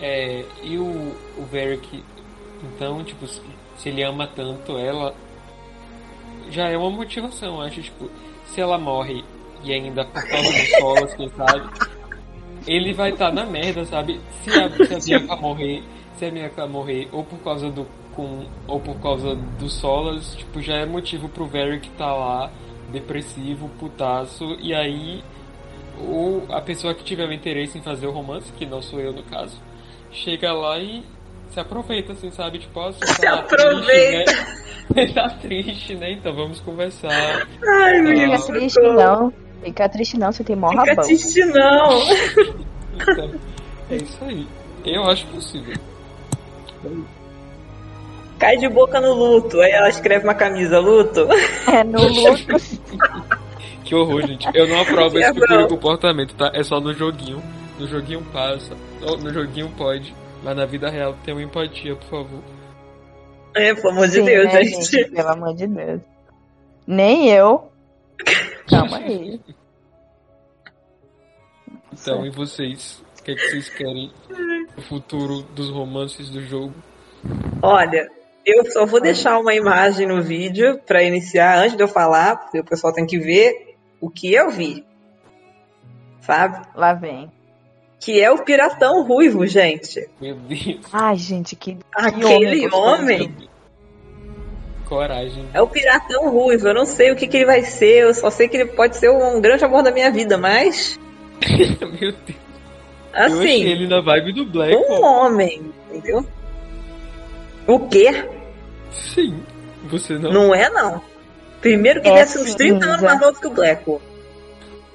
[0.00, 2.02] É, e o, o Varric,
[2.62, 3.40] então, tipo, se,
[3.78, 5.14] se ele ama tanto ela,
[6.50, 8.10] já é uma motivação, acho, tipo,
[8.46, 9.24] se ela morre
[9.64, 11.68] e ainda por causa dos solas, quem sabe,
[12.66, 14.20] ele vai estar na merda, sabe?
[14.42, 15.82] Se a, se a Bianca morrer,
[16.16, 20.60] se a Bianca morrer, ou por causa do com, ou por causa dos solas, tipo,
[20.60, 22.50] já é motivo pro Varric estar lá,
[22.90, 25.22] depressivo, putaço, e aí
[25.98, 29.12] ou a pessoa que tiver o interesse em fazer o romance, que não sou eu
[29.12, 29.60] no caso,
[30.16, 31.02] chega lá e
[31.50, 32.58] se aproveita, assim, sabe?
[32.58, 34.24] Tipo, ó, você Se tá aproveita.
[34.24, 34.66] Triste, né?
[34.86, 36.12] Você tá triste, né?
[36.12, 37.10] Então vamos conversar.
[37.66, 39.32] Ai, menino, Fica triste não.
[39.62, 41.04] Fica triste não, você tem mó Fica rabão.
[41.04, 42.02] triste não.
[42.94, 43.30] Então,
[43.90, 44.46] é isso aí.
[44.84, 45.74] Eu acho possível.
[48.38, 49.60] Cai de boca no luto.
[49.60, 51.26] Aí ela escreve uma camisa luto.
[51.70, 52.56] É no luto.
[53.84, 54.48] Que horror, gente.
[54.52, 56.50] Eu não aprovo esse tipo de comportamento, tá?
[56.52, 57.40] É só no joguinho.
[57.78, 58.76] No joguinho passa.
[59.02, 60.14] Ou No joguinho pode.
[60.42, 62.42] Mas na vida real tenha empatia, por favor.
[63.54, 65.04] É, pelo amor de Sim, Deus, né, gente.
[65.10, 66.00] Pelo amor de Deus.
[66.86, 67.72] Nem eu.
[68.68, 69.40] Calma aí.
[71.92, 73.02] Então, e vocês?
[73.18, 74.12] O que, é que vocês querem
[74.76, 76.74] no futuro dos romances do jogo?
[77.62, 78.08] Olha,
[78.44, 82.60] eu só vou deixar uma imagem no vídeo pra iniciar antes de eu falar, porque
[82.60, 84.86] o pessoal tem que ver o que eu vi.
[86.20, 86.64] Sabe?
[86.74, 87.32] Lá vem.
[88.06, 90.08] Que é o piratão ruivo, gente.
[90.20, 90.78] Meu Deus.
[90.92, 91.76] Ai, gente, que.
[91.92, 93.36] Aquele homem homem
[94.88, 95.44] Coragem.
[95.52, 96.68] é o piratão ruivo.
[96.68, 98.96] Eu não sei o que, que ele vai ser, eu só sei que ele pode
[98.96, 100.96] ser um grande amor da minha vida, mas.
[101.80, 102.14] Meu Deus.
[103.12, 104.72] Eu achei Assim, ele na vibe do Black.
[104.76, 106.24] um homem, entendeu?
[107.66, 108.24] O quê?
[108.92, 109.42] Sim.
[109.90, 110.30] Você não.
[110.32, 111.02] Não é, não.
[111.60, 114.00] Primeiro que ele É é uns 30 anos mais novo que o Blackwell.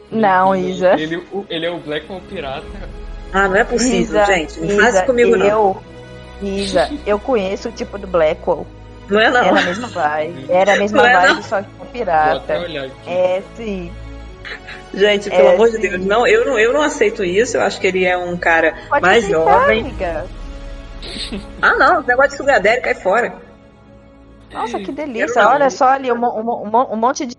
[0.09, 0.93] Não, Isa.
[0.97, 3.00] Ele, o- ele é o Black pirata.
[3.33, 4.59] Ah, não é possível, Isa, gente.
[4.59, 5.45] Não Isa, faz isso comigo, não.
[5.45, 5.83] eu,
[6.41, 8.65] Isa, eu conheço o tipo do Blackwell.
[9.09, 9.41] Não é, não.
[9.43, 10.45] Era a mesma vibe.
[10.49, 11.43] Era a mesma Não é, vibe, não.
[11.43, 12.53] só que com pirata.
[13.07, 13.91] É, sim.
[14.93, 15.81] Gente, pelo É, amor de sim.
[15.81, 17.57] Deus, não, eu não, eu não aceito isso.
[17.57, 19.79] Eu acho que ele é um cara Pode mais aceitar, jovem.
[19.81, 20.25] amiga.
[21.61, 23.33] Ah, não, esse negócio de sugadério cai fora.
[24.53, 25.47] Nossa, que delícia.
[25.47, 27.35] Olha só ali, um, um, um um monte de,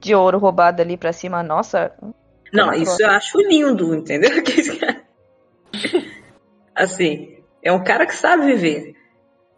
[0.00, 1.42] de ouro roubado ali pra cima.
[1.42, 1.92] Nossa.
[2.52, 4.30] Não, isso eu acho lindo, entendeu?
[6.74, 8.94] Assim, é um cara que sabe viver.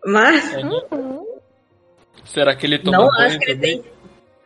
[0.05, 0.65] Mas É?
[0.65, 1.27] Uhum.
[2.25, 3.83] Será que ele toma não banho acho que ele também?
[3.83, 3.93] tem.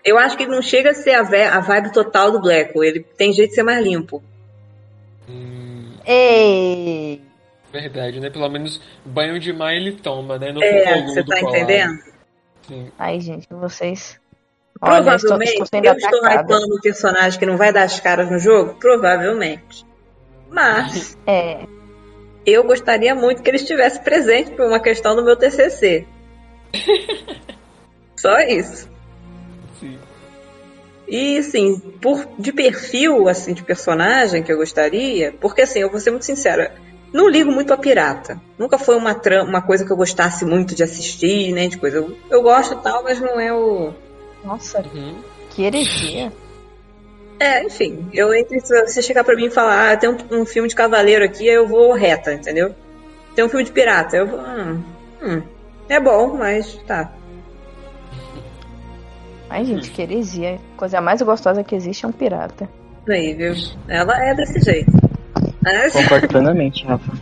[0.05, 2.85] Eu acho que ele não chega a ser a, ve- a vibe total do Blackwell.
[2.85, 4.23] Ele tem jeito de ser mais limpo.
[5.29, 7.21] Hum, Ei!
[7.73, 8.31] verdade, né?
[8.31, 10.51] Pelo menos banho de mar ele toma, né?
[10.53, 11.99] Não É, você tá entendendo?
[12.67, 12.91] Sim.
[12.99, 14.19] Ai, gente, vocês.
[14.81, 18.01] Olha, estou, Provavelmente, estou sendo eu estou hypando um personagem que não vai dar as
[18.01, 18.75] caras no jogo?
[18.75, 19.87] Provavelmente.
[20.51, 21.65] Mas É.
[22.45, 26.07] eu gostaria muito que ele estivesse presente por uma questão do meu TCC.
[28.17, 28.89] Só isso.
[29.79, 29.99] Sim.
[31.09, 36.01] E assim, por de perfil assim de personagem que eu gostaria, porque assim, eu vou
[36.01, 36.75] ser muito sincera,
[37.13, 38.41] não ligo muito a pirata.
[38.59, 41.69] Nunca foi uma, uma coisa que eu gostasse muito de assistir, né?
[41.69, 41.99] De coisa.
[41.99, 43.95] Eu, eu gosto e tal, mas não é o.
[44.47, 45.17] Nossa, Uhum.
[45.51, 46.33] que heresia.
[47.39, 50.47] É, enfim, eu entre se você chegar pra mim e falar, ah, tem um, um
[50.47, 52.75] filme de cavaleiro aqui, eu vou reta, entendeu?
[53.35, 54.41] Tem um filme de pirata, eu vou.
[54.41, 54.83] Hum,
[55.23, 55.43] hum,
[55.89, 57.13] é bom, mas tá.
[59.51, 60.59] Ai, gente, que heresia.
[60.77, 62.69] Coisa mais gostosa que existe é um pirata.
[63.09, 63.55] Aí, viu?
[63.87, 64.91] Ela é desse jeito.
[65.63, 67.13] Mas, Concordo plenamente, Rafa.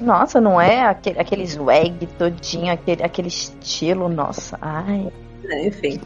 [0.00, 4.58] Nossa, não é aquele, aquele swag todinho, aquele, aquele estilo, nossa.
[4.60, 5.10] Ai.
[5.44, 6.00] Né, enfim.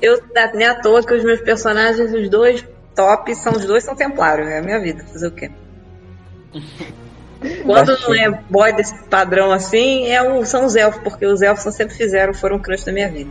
[0.00, 0.22] Eu
[0.54, 4.48] nem à toa que os meus personagens, os dois top, são os dois são templários,
[4.48, 5.50] é a minha vida, fazer o quê?
[7.64, 11.74] Quando não é boy desse padrão assim, é o, são os elfos, porque os elfos
[11.74, 13.30] sempre fizeram, foram crush da minha vida.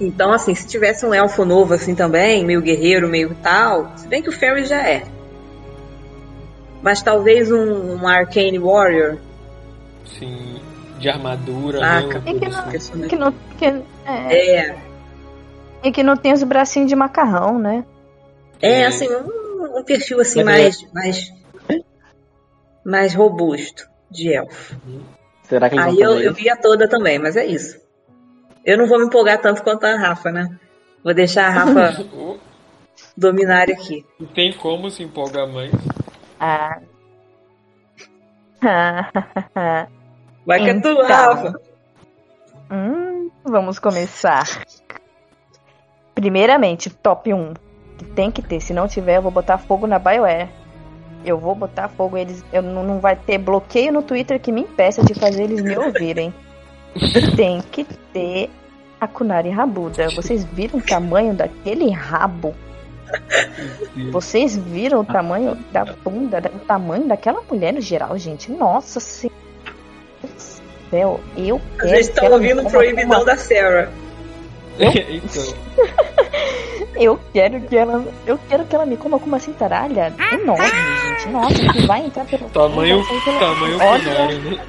[0.00, 4.22] Então, assim, se tivesse um elfo novo assim também, meio guerreiro, meio tal, se bem
[4.22, 5.02] que o Fairy já é.
[6.80, 9.16] Mas talvez um, um Arcane Warrior.
[10.04, 10.60] Sim,
[10.98, 12.18] de armadura, Saca.
[12.20, 12.32] né?
[12.32, 13.08] E que não, assim.
[13.08, 13.64] que não, que,
[14.06, 14.78] é, É,
[15.82, 17.84] e que não tem os bracinhos de macarrão, né?
[18.60, 18.86] é É.
[18.86, 21.32] assim, um, um perfil assim Mas mais, mais,
[22.84, 24.76] mais robusto de elfo.
[25.44, 27.80] Será que eles Aí eu, eu via toda também, mas é isso.
[28.64, 30.58] Eu não vou me empolgar tanto quanto a Rafa, né?
[31.02, 32.04] Vou deixar a Rafa
[33.16, 34.04] dominar aqui.
[34.18, 35.72] Não tem como se empolgar mais.
[36.40, 36.80] Ah.
[40.48, 41.04] Vai que é tu, Então.
[41.06, 41.60] Rafa.
[42.72, 44.64] hum, vamos começar.
[46.14, 47.52] Primeiramente, top 1.
[47.98, 48.58] Que tem que ter.
[48.58, 50.48] Se não tiver, eu vou botar fogo na BioWare.
[51.22, 52.42] Eu vou botar fogo eles.
[52.50, 55.76] Eu não, não vai ter bloqueio no Twitter que me impeça de fazer eles me
[55.76, 56.32] ouvirem.
[57.36, 58.48] tem que ter
[58.98, 60.08] a Kunari Rabuda.
[60.16, 62.54] Vocês viram o tamanho daquele rabo?
[64.10, 68.50] Vocês viram o tamanho da bunda, o tamanho daquela mulher no geral, gente?
[68.50, 69.37] Nossa senhora.
[70.90, 73.36] Céu, eu A quero gente que tá ela ouvindo me o coma proibidão como da
[73.36, 73.90] Sarah.
[74.78, 75.54] então,
[76.94, 78.04] Eu quero que ela.
[78.26, 81.28] Eu quero que ela me coma com uma cintaralha enorme, gente.
[81.28, 82.48] Nossa, que vai entrar pelo.
[82.50, 84.66] tamanho, pela- tamanho Olha, culinário, né?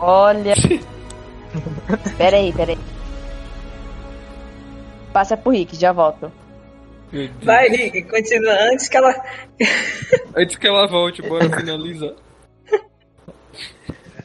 [0.00, 0.54] olha.
[2.16, 2.78] Peraí, peraí.
[5.12, 6.32] Passa pro Rick, já volto.
[7.42, 9.14] Vai, Rick, continua antes que ela.
[10.34, 12.14] Antes que ela volte, bora finalizar.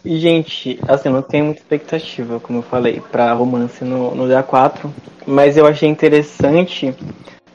[0.06, 4.90] E, gente, assim, não tenho muita expectativa, como eu falei, pra romance no, no DA4.
[5.26, 6.96] Mas eu achei interessante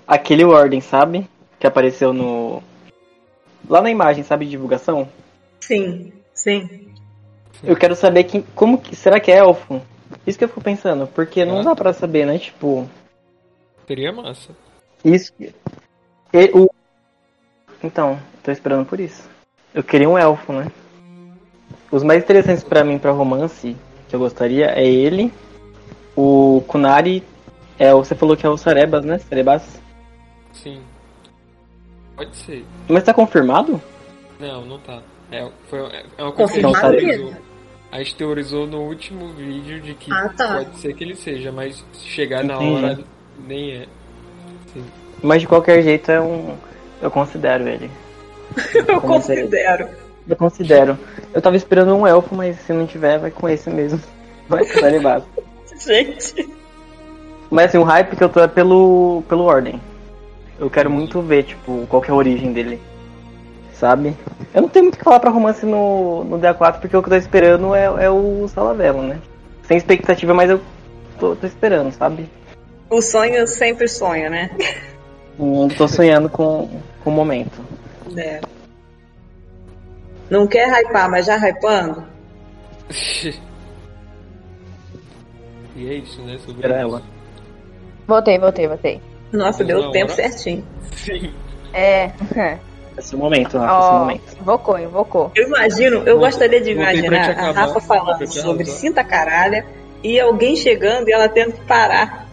[0.07, 1.27] aquele Warden, sabe?
[1.59, 2.63] Que apareceu no.
[3.69, 5.09] Lá na imagem, sabe, de divulgação?
[5.61, 6.89] Sim, sim.
[7.63, 8.95] Eu quero saber quem, como que.
[8.97, 9.81] Será que é elfo?
[10.27, 11.63] Isso que eu fico pensando, porque não Ah.
[11.63, 12.39] dá pra saber, né?
[12.39, 12.89] Tipo.
[13.87, 14.51] Seria massa.
[15.05, 15.33] Isso.
[15.41, 16.69] E, o...
[17.83, 19.29] Então, tô esperando por isso.
[19.75, 20.71] Eu queria um elfo, né?
[21.93, 23.77] Os mais interessantes pra mim pra romance
[24.09, 25.33] que eu gostaria é ele,
[26.17, 27.23] o Kunari,
[27.79, 29.19] é você falou que é o Sarebas, né?
[29.19, 29.63] Sarebas.
[30.53, 30.81] Sim.
[32.17, 32.65] Pode ser.
[32.89, 33.81] Mas tá confirmado?
[34.41, 35.01] Não, não tá.
[35.31, 35.79] É, foi,
[36.19, 37.23] é uma coisa que a Confirmado gente mesmo?
[37.27, 37.43] teorizou.
[37.91, 40.55] A gente teorizou no último vídeo de que Ah, tá.
[40.57, 42.85] pode ser que ele seja, mas se chegar na Entendi.
[42.85, 42.99] hora,
[43.47, 43.87] nem é.
[44.73, 44.85] Sim.
[45.23, 46.57] Mas de qualquer jeito é um.
[47.03, 47.91] Eu considero ele.
[48.75, 49.01] Eu seria?
[49.01, 49.89] considero.
[50.29, 50.99] Eu considero.
[51.35, 54.01] Eu tava esperando um elfo, mas se não tiver, vai com esse mesmo.
[54.49, 55.23] Vai com o Sarebas.
[55.85, 56.49] Gente.
[57.51, 59.81] Mas assim, o hype que eu tô é pelo, pelo Ordem.
[60.59, 62.81] Eu quero muito ver, tipo, qual que é a origem dele.
[63.73, 64.17] Sabe?
[64.55, 67.09] Eu não tenho muito o que falar pra romance no, no DA4, porque o que
[67.09, 69.19] eu tô esperando é, é o Salavelo, né?
[69.65, 70.61] Sem expectativa, mas eu
[71.19, 72.29] tô, tô esperando, sabe?
[72.89, 74.51] O sonho sempre sonho, né?
[75.39, 76.69] Não tô sonhando com,
[77.03, 77.61] com o momento.
[78.17, 78.41] É.
[80.33, 82.05] Não quer hypar, mas já hypando?
[85.77, 86.39] e é isso, né?
[86.39, 86.85] Sobre Era isso.
[86.89, 87.03] ela.
[88.09, 89.03] Voltei, voltei, voltei.
[89.31, 90.65] Nossa, deu o tempo hora- certinho.
[90.93, 91.35] Sim.
[91.75, 92.11] É.
[92.97, 94.37] Esse é o momento, Rafa, esse é momento.
[94.41, 95.33] invocou, invocou.
[95.35, 99.65] Eu imagino, eu Voltei- gostaria de imaginar a Rafa falando sobre cinta caralha
[100.03, 102.27] e alguém chegando e ela tendo que parar.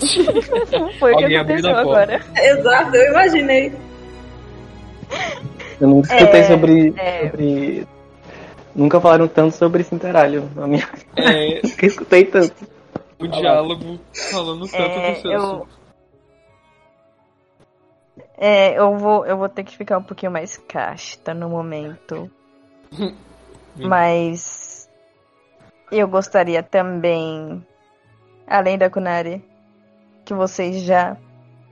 [0.98, 2.20] Foi o que aconteceu agora.
[2.38, 3.72] Exato, eu imaginei.
[5.80, 7.30] Eu nunca escutei É, sobre, é.
[7.30, 7.88] sobre.
[8.74, 10.88] Nunca falaram tanto sobre Cinteralho na minha.
[11.16, 12.54] É, Nunca escutei tanto.
[13.18, 13.98] o diálogo
[14.30, 15.76] falando tanto É, do seu eu- assunto.
[18.38, 22.30] É, eu vou, eu vou ter que ficar um pouquinho mais casta no momento.
[23.74, 24.88] Mas
[25.90, 27.64] eu gostaria também,
[28.46, 29.42] além da Kunari,
[30.24, 31.16] que vocês já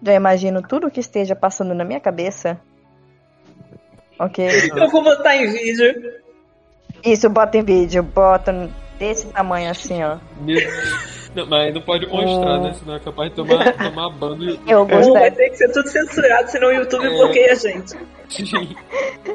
[0.02, 2.60] já imaginam tudo que esteja passando na minha cabeça.
[4.18, 4.46] Ok?
[4.76, 6.12] Eu vou botar em vídeo.
[7.04, 10.16] Isso, bota em vídeo, bota desse tamanho assim, ó.
[11.34, 12.72] Não, mas não pode mostrar, né?
[12.74, 14.70] Senão é capaz de tomar, tomar ban do YouTube.
[14.70, 17.10] Eu Ou vai ter que ser tudo censurado, senão o YouTube É.
[17.10, 17.90] bloqueia a gente.
[18.30, 18.76] Sim.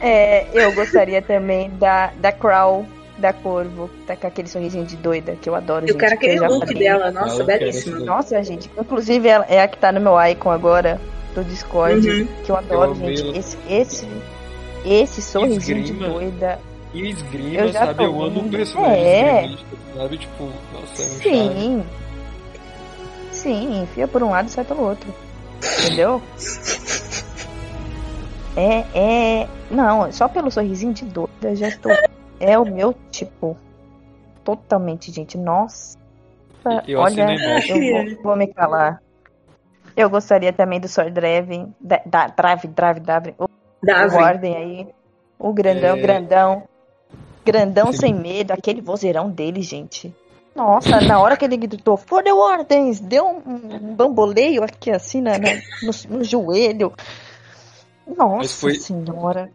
[0.00, 2.84] é, eu gostaria também da, da Crow,
[3.18, 5.98] da Corvo, tá com aquele sorrisinho de doida, que eu adoro, Eu gente.
[6.00, 6.74] quero aquele look falei.
[6.82, 8.04] dela, nossa, belíssimo.
[8.04, 11.00] Nossa, gente, inclusive ela é a que tá no meu icon agora,
[11.42, 12.26] do Discord, Uhum.
[12.44, 13.38] que eu adoro, Eu gente.
[13.38, 14.08] Esse, esse,
[14.84, 16.06] esse sorrisinho Esgrima.
[16.08, 16.58] de doida.
[16.94, 17.94] E o esgrima, Eu já sabe?
[17.98, 18.50] tô Eu amo vendo.
[18.50, 19.56] personagem É.
[19.96, 20.18] sabe?
[20.18, 21.08] Tipo, nossa, é um.
[21.20, 21.84] Sim.
[23.32, 25.12] Sim, enfia por um lado e sai pelo outro.
[25.84, 26.22] Entendeu?
[28.56, 28.84] É,
[29.42, 29.48] é.
[29.70, 31.92] Não, só pelo sorrisinho de doida eu já estou.
[32.40, 33.56] É o meu tipo.
[34.44, 35.36] Totalmente, gente.
[35.36, 35.98] Nossa.
[36.86, 37.26] Eu Olha,
[37.68, 39.00] eu vou, vou me calar.
[39.96, 41.74] Eu gostaria também do Sword Draven.
[41.80, 43.34] Da, da, Drave, Drave, Drave.
[43.38, 43.46] O.
[44.14, 44.88] Warden aí.
[45.38, 46.00] O grandão, É.
[46.00, 46.62] grandão.
[47.44, 47.98] Grandão Sim.
[47.98, 48.52] sem medo.
[48.52, 50.14] Aquele vozeirão dele, gente.
[50.54, 53.42] Nossa, na hora que ele gritou For the Wardens, deu um,
[53.90, 56.92] um bamboleio aqui assim na, na- no, no joelho.
[58.06, 59.50] Nossa foi- senhora.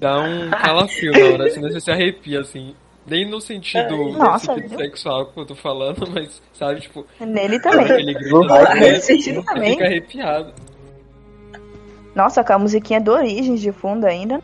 [0.00, 2.74] Dá um calafrio na hora, senão você se arrepia, assim.
[3.06, 7.90] Nem no sentido, Nossa, sentido sexual que eu tô falando, mas, sabe, tipo, Nele também.
[7.90, 9.72] ele grita, né, sim, você também.
[9.72, 10.52] fica arrepiado.
[12.14, 14.40] Nossa, com a musiquinha do Origens de fundo ainda.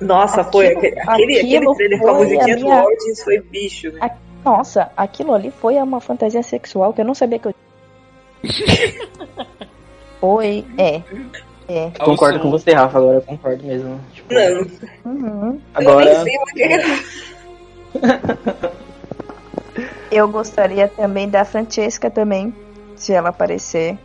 [0.00, 1.00] Nossa, foi Aquilo- aquele,
[1.38, 3.90] aquele, aquele trailer com a foi musiquinha a do minha- Origins foi bicho.
[3.92, 4.10] velho.
[4.44, 7.54] Nossa, aquilo ali foi uma fantasia sexual que eu não sabia que eu.
[10.20, 11.02] Foi, é.
[11.68, 11.90] É.
[11.98, 14.00] Concordo com você, Rafa, agora eu concordo mesmo.
[14.12, 14.66] Tipo, Não,
[15.12, 15.60] Uhum.
[15.74, 17.39] agora, eu nem sei o que.
[20.10, 22.54] Eu gostaria também da Francesca também,
[22.96, 23.96] se ela aparecer.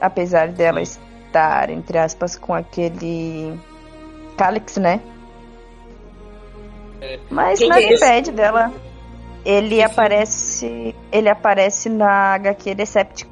[0.00, 3.58] Apesar dela estar, entre aspas, com aquele
[4.36, 5.00] Calix, né?
[7.30, 8.04] Mas Quem nada é esse?
[8.04, 8.72] impede dela.
[9.44, 10.94] Ele aparece.
[11.12, 13.30] Ele aparece na HQ Decepticon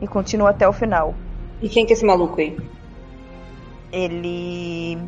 [0.00, 1.14] e continua até o final.
[1.60, 2.56] E quem que é esse maluco aí?
[3.92, 4.98] Ele.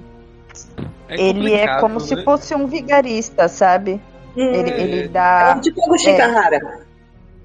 [1.09, 2.25] É ele é como se né?
[2.25, 4.01] fosse um vigarista, sabe?
[4.43, 4.81] Hum, Ele, É.
[4.83, 5.55] ele é dá.
[5.57, 6.19] um tipo Agostinho é.
[6.19, 6.61] Carrara.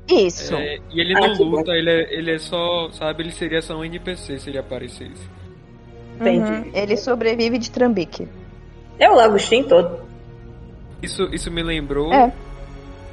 [0.08, 0.56] Isso.
[0.56, 1.44] É, e ele Ah, não bom.
[1.46, 5.30] luta, ele é, ele é só, sabe, ele seria só um NPC se ele aparecesse.
[6.20, 6.52] Entendi.
[6.52, 6.72] Uhum.
[6.74, 8.28] Ele sobrevive de trambique.
[9.00, 10.00] É o Agostinho todo.
[11.02, 12.32] Isso, isso me lembrou, É.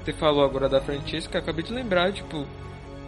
[0.04, 2.46] você falou agora da Francesca, acabei de lembrar, tipo,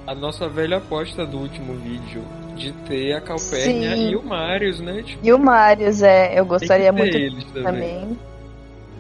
[0.07, 2.23] a nossa velha aposta do último vídeo,
[2.57, 4.11] de ter a Calpurnia Sim.
[4.11, 5.03] e o Marius, né?
[5.03, 7.62] Tipo, E o Marius, é, eu gostaria muito eles também.
[7.62, 8.19] também.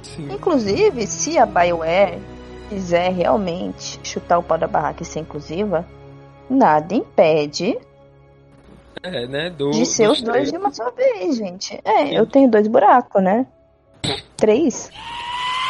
[0.04, 0.28] Sim.
[0.32, 2.20] Inclusive, se a BioWare
[2.68, 5.84] quiser realmente chutar o pau da barraca e ser inclusiva,
[6.48, 7.78] nada impede
[9.02, 9.50] É, né?
[9.50, 10.50] Do, de ser os dois três.
[10.52, 11.78] de uma só vez, gente.
[11.84, 12.16] É, Sim.
[12.16, 13.46] eu tenho dois buracos, né?
[14.36, 14.90] Três.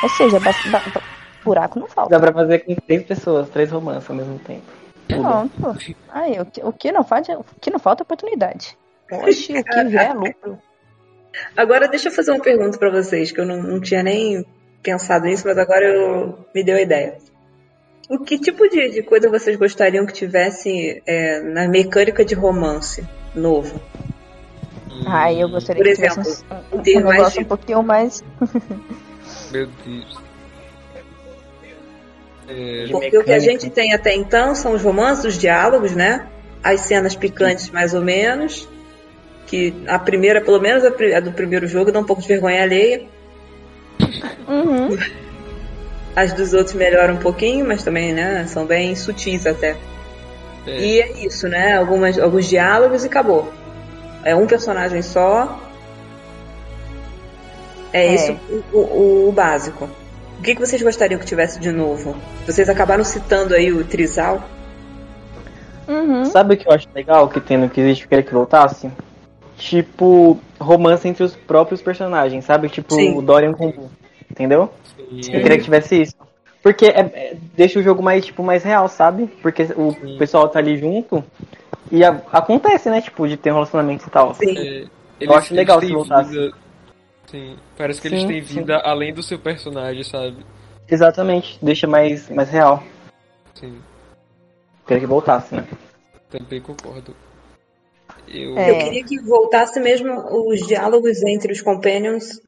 [0.03, 1.03] Ou seja, ba- ba-
[1.45, 2.11] buraco não falta.
[2.11, 4.63] dá pra fazer com três pessoas, três romances ao mesmo tempo.
[5.09, 5.77] Pronto.
[6.11, 8.77] Aí, o que, o que não falta, o que não falta é oportunidade.
[9.13, 10.59] Oxe, o que vier é lucro.
[11.57, 14.45] Agora deixa eu fazer uma pergunta pra vocês, que eu não, não tinha nem
[14.83, 17.17] pensado nisso, mas agora eu, me deu a ideia.
[18.09, 23.03] O que tipo de, de coisa vocês gostariam que tivesse é, na mecânica de romance
[23.35, 23.81] novo?
[25.07, 27.49] Ai, eu gostaria Por que tivesse exemplo, um, um, ter um mais negócio de- um
[27.49, 28.23] pouquinho mais.
[29.51, 30.25] Meu Deus.
[32.47, 36.29] É, Porque o que a gente tem até então são os romances, os diálogos, né?
[36.63, 38.69] As cenas picantes, mais ou menos.
[39.47, 43.03] Que a primeira, pelo menos a, do primeiro jogo, dá um pouco de vergonha alheia.
[44.49, 44.97] Uhum.
[46.17, 48.47] As dos outros melhoram um pouquinho, mas também, né?
[48.47, 49.77] São bem sutis até.
[50.67, 51.77] é, E é isso, né?
[51.77, 53.53] Algumas, alguns diálogos e acabou.
[54.25, 55.61] É um personagem só.
[57.93, 58.15] É, É.
[58.15, 58.37] isso
[58.73, 59.89] o, o- o básico.
[60.39, 62.17] O que, que vocês gostariam que tivesse de novo?
[62.47, 64.43] Vocês acabaram citando aí o Trisal.
[65.89, 66.25] Uhum.
[66.27, 68.91] Sabe o que eu acho legal que tem no que existe, eu queria que voltasse?
[69.57, 72.69] Tipo, romance entre os próprios personagens, sabe?
[72.69, 73.17] Tipo, Sim.
[73.17, 73.91] o Dorian com o
[74.31, 74.71] entendeu?
[74.97, 75.33] sim.
[75.33, 76.15] Eu queria que tivesse isso.
[76.63, 79.27] Porque é- é- deixa o jogo mais, tipo, mais real, sabe?
[79.43, 80.17] Porque o Sim.
[80.19, 81.23] pessoal tá ali junto
[81.93, 83.01] e a- acontece, né?
[83.01, 84.35] Tipo, de ter um relacionamento e tal.
[84.35, 84.57] Sim.
[84.59, 84.85] É,
[85.21, 86.31] Eu acho legal se voltasse.
[86.31, 86.57] vida-
[87.27, 88.61] Sim, parece que eles têm sim.
[88.61, 90.37] vida além do seu personagem, sabe?
[90.89, 92.83] Exatamente, deixa mais, mais real.
[93.55, 93.79] Sim,
[94.87, 95.65] Queria que voltasse, né?
[96.31, 97.15] também concordo.
[98.29, 98.71] Eu, É.
[98.71, 100.13] Eu queria que voltasse mesmo
[100.49, 102.41] os diálogos entre os companions.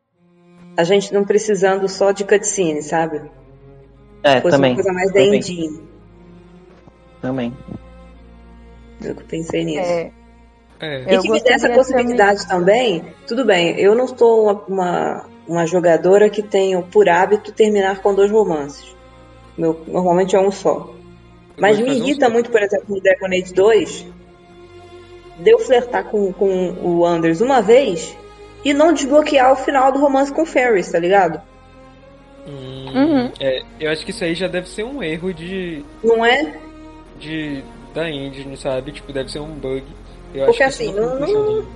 [0.77, 3.23] A gente não precisando só de cutscene, sabe?
[4.23, 4.73] É, Fosse também.
[4.73, 5.81] uma coisa mais da também, engine.
[7.23, 7.57] também.
[9.03, 9.89] Eu pensei nisso.
[9.89, 10.11] É,
[10.81, 11.15] É.
[11.15, 15.67] E que me dê essa possibilidade também, tudo bem, eu não sou uma, uma, uma
[15.67, 18.95] jogadora que tenho por hábito terminar com dois romances.
[19.57, 20.95] Meu, normalmente é um só.
[21.59, 22.33] Mas me um irrita só.
[22.33, 24.07] muito, por exemplo, no Dragon Age 2,
[25.39, 28.17] de eu flertar com, com o Anders uma vez
[28.65, 31.41] e não desbloquear o final do romance com o Ferris, tá ligado?
[32.47, 33.33] Hum, Uhum.
[33.41, 36.55] é, eu acho que isso aí já deve ser um erro de, Não é?
[37.19, 38.93] de da engine, sabe?
[38.93, 39.85] Tipo, deve ser um bug.
[40.35, 41.67] Eu Porque acho que assim, não, não, não,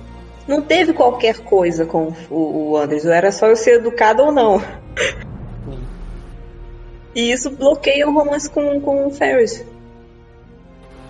[0.47, 4.57] não teve qualquer coisa com o, o Anders, era só eu ser educada ou não.
[5.67, 5.79] Hum.
[7.15, 9.65] E isso bloqueia o romance com, com o Ferris.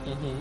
[0.07, 0.35] Uhum.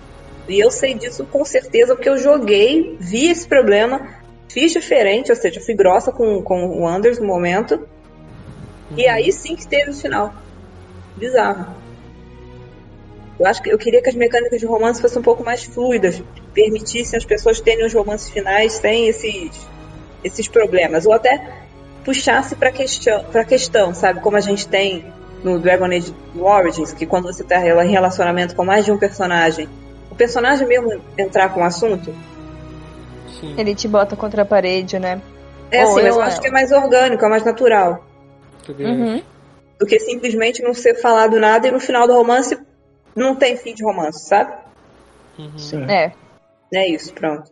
[0.51, 4.17] E eu sei disso com certeza, porque eu joguei, vi esse problema,
[4.49, 7.87] fiz diferente, ou seja, fui grossa com, com o Anders no momento.
[8.97, 10.35] E aí sim que teve o final.
[11.17, 11.73] Bizarro.
[13.39, 16.21] Eu acho que eu queria que as mecânicas de romance fossem um pouco mais fluidas,
[16.53, 19.53] permitissem as pessoas terem os romances finais sem esses,
[20.25, 21.41] esses problemas, ou até
[22.05, 25.05] puxasse para questão, para questão, sabe, como a gente tem
[25.45, 29.69] no Dragon Age Origins, que quando você tá em relacionamento com mais de um personagem,
[30.21, 32.15] personagem mesmo entrar com o assunto,
[33.41, 33.55] Sim.
[33.57, 35.23] Ele te bota contra a parede, né?
[35.71, 36.43] é Ou assim, mas eu eu acho ela.
[36.43, 38.05] que é mais orgânico, é mais natural,
[38.69, 39.23] Uhum.
[39.79, 42.59] do que simplesmente não ser falado nada e no final do romance
[43.17, 44.53] não tem fim de romance, sabe?
[45.39, 45.59] Uhum.
[45.59, 45.85] Sim.
[45.91, 46.13] É.
[46.75, 47.51] É isso, pronto.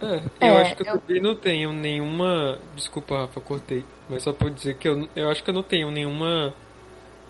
[0.00, 2.58] É, É, eu acho que eu, eu- também não tenho nenhuma.
[2.74, 3.84] Desculpa, Rafa, cortei.
[4.08, 6.54] Mas só pra dizer que eu, eu acho que eu não tenho nenhuma.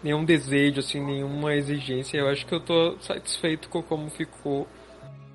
[0.06, 2.18] Nenhum desejo, assim, nenhuma exigência.
[2.18, 4.64] Eu acho que eu tô satisfeito com como ficou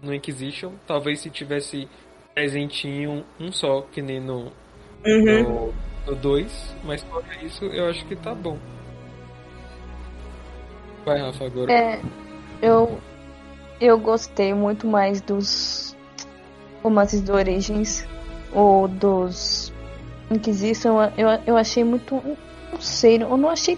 [0.02, 0.72] no Inquisition.
[0.88, 1.90] Talvez se tivesse
[2.34, 4.50] presentinho um só, que nem no
[5.06, 5.74] Uhum.
[6.08, 6.74] no 2.
[6.86, 8.58] Mas fora isso, eu acho que tá bom.
[11.04, 11.70] Vai, Rafa, agora.
[11.70, 12.02] É,
[12.62, 12.98] eu,
[13.82, 15.98] eu gostei muito mais dos
[16.82, 18.08] romances do Origins
[18.54, 19.74] ou dos
[20.32, 21.12] Inquisition.
[21.18, 22.16] Eu, eu achei muito.
[22.72, 23.78] Não sei, eu não achei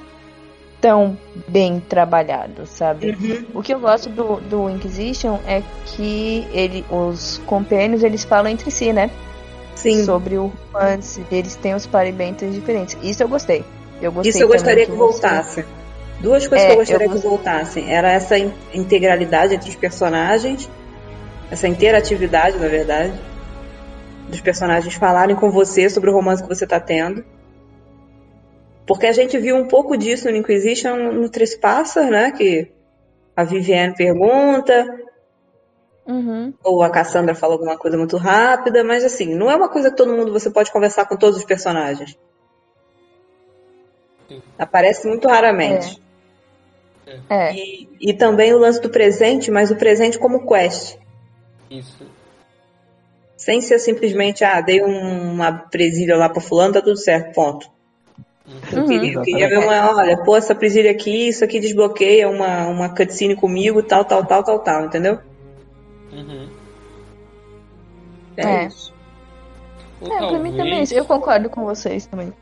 [0.84, 3.12] tão bem trabalhado, sabe?
[3.12, 3.46] Uhum.
[3.54, 8.70] O que eu gosto do, do Inquisition é que ele, os compênios eles falam entre
[8.70, 9.10] si, né?
[9.76, 10.04] Sim.
[10.04, 12.98] Sobre o romance, eles têm os parimentos diferentes.
[13.02, 13.64] Isso eu gostei.
[14.02, 15.66] Eu gostei Isso eu gostaria que você- voltasse.
[16.20, 17.90] Duas coisas É, que eu gostaria eu que gost- voltassem.
[17.90, 20.70] Era essa in- integralidade entre os personagens,
[21.50, 23.14] essa interatividade, na verdade,
[24.28, 27.24] dos personagens falarem com você sobre o romance que você tá tendo.
[28.86, 32.32] Porque a gente viu um pouco disso no Inquisition no Trespasser, né?
[32.32, 32.72] Que
[33.36, 34.86] a Viviane pergunta,
[36.06, 36.54] Uhum.
[36.64, 39.96] ou a Cassandra fala alguma coisa muito rápida, mas assim, não é uma coisa que
[39.96, 42.18] todo mundo você pode conversar com todos os personagens.
[44.28, 44.42] Sim.
[44.60, 46.02] Aparece muito raramente.
[47.30, 47.54] É.
[47.54, 50.98] E, e também o lance do presente, mas o presente como quest.
[51.70, 52.06] Isso.
[53.38, 57.70] Sem ser simplesmente, ah, dei um- uma presilha lá pra fulano, tá tudo certo, ponto.
[58.72, 58.88] Eu Uhum.
[58.88, 62.90] queria, eu queria ver uma, olha, pô, essa presilha aqui, isso aqui desbloqueia uma, uma
[62.90, 65.18] cutscene comigo, tal, tal, tal, tal, tal, entendeu?
[66.12, 66.48] Uhum.
[68.36, 68.68] É, É.
[68.68, 68.94] isso.
[70.02, 72.34] Ou É, pra mim também, talvez- eu concordo com vocês também.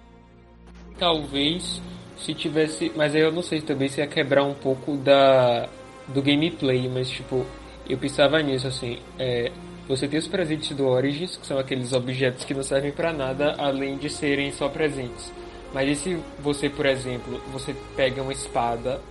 [0.98, 1.82] Talvez
[2.18, 2.92] se tivesse.
[2.96, 5.68] Mas aí eu não sei também se ia quebrar um pouco da
[6.08, 7.46] do gameplay, mas tipo,
[7.88, 9.00] eu pensava nisso assim.
[9.20, 9.52] É,
[9.88, 13.56] você tem os presentes do Origins, que são aqueles objetos que não servem pra nada
[13.58, 15.32] além de serem só presentes.
[15.74, 19.02] Mas e se você, por exemplo, você pega uma espada,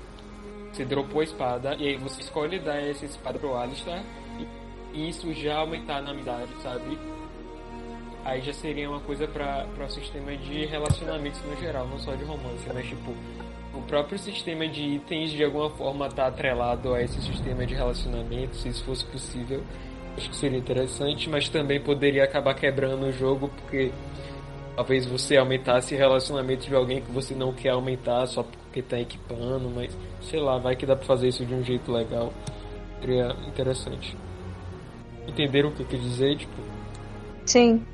[0.73, 4.03] você dropou a espada, e aí você escolhe dar essa espada pro Alistar,
[4.93, 6.99] e isso já aumentar na amizade, sabe?
[8.25, 12.25] aí já seria uma coisa para o sistema de relacionamentos no geral, não só de
[12.25, 13.15] romance, mas tipo,
[13.75, 18.57] o próprio sistema de itens de alguma forma tá atrelado a esse sistema de relacionamento,
[18.57, 19.63] se isso fosse possível.
[20.17, 23.93] Acho que seria interessante, mas também poderia acabar quebrando o jogo, porque
[24.77, 29.71] talvez você aumentasse relacionamentos de alguém que você não quer aumentar só porque tá equipando,
[29.75, 32.33] mas sei lá, vai que dá pra fazer isso de um jeito legal.
[33.01, 34.17] Seria interessante.
[35.27, 36.37] Entenderam o que eu quis dizer?
[36.37, 36.61] Tipo,
[37.45, 37.85] Sim.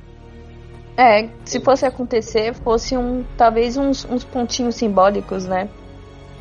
[0.96, 3.24] É, se fosse acontecer, fosse um.
[3.36, 5.68] Talvez uns, uns pontinhos simbólicos, né?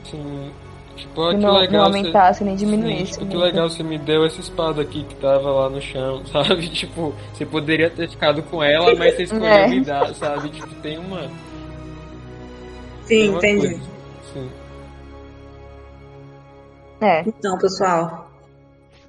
[0.02, 0.52] Assim,
[0.96, 1.84] tipo, ó, Que que não, legal.
[1.84, 3.14] não você- aumentasse nem Sim, diminuísse.
[3.14, 3.40] tipo, que muito.
[3.46, 6.68] legal você me deu essa espada aqui que tava lá no chão, sabe?
[6.70, 9.68] Tipo, você poderia ter ficado com ela, mas você escolheu É.
[9.68, 10.50] me dar, sabe?
[10.50, 11.22] Tipo, tem uma.
[13.08, 13.68] tem Sim, uma entendi.
[13.70, 13.84] coisa.
[14.34, 14.50] Sim.
[17.02, 17.22] É.
[17.22, 18.30] Então, pessoal,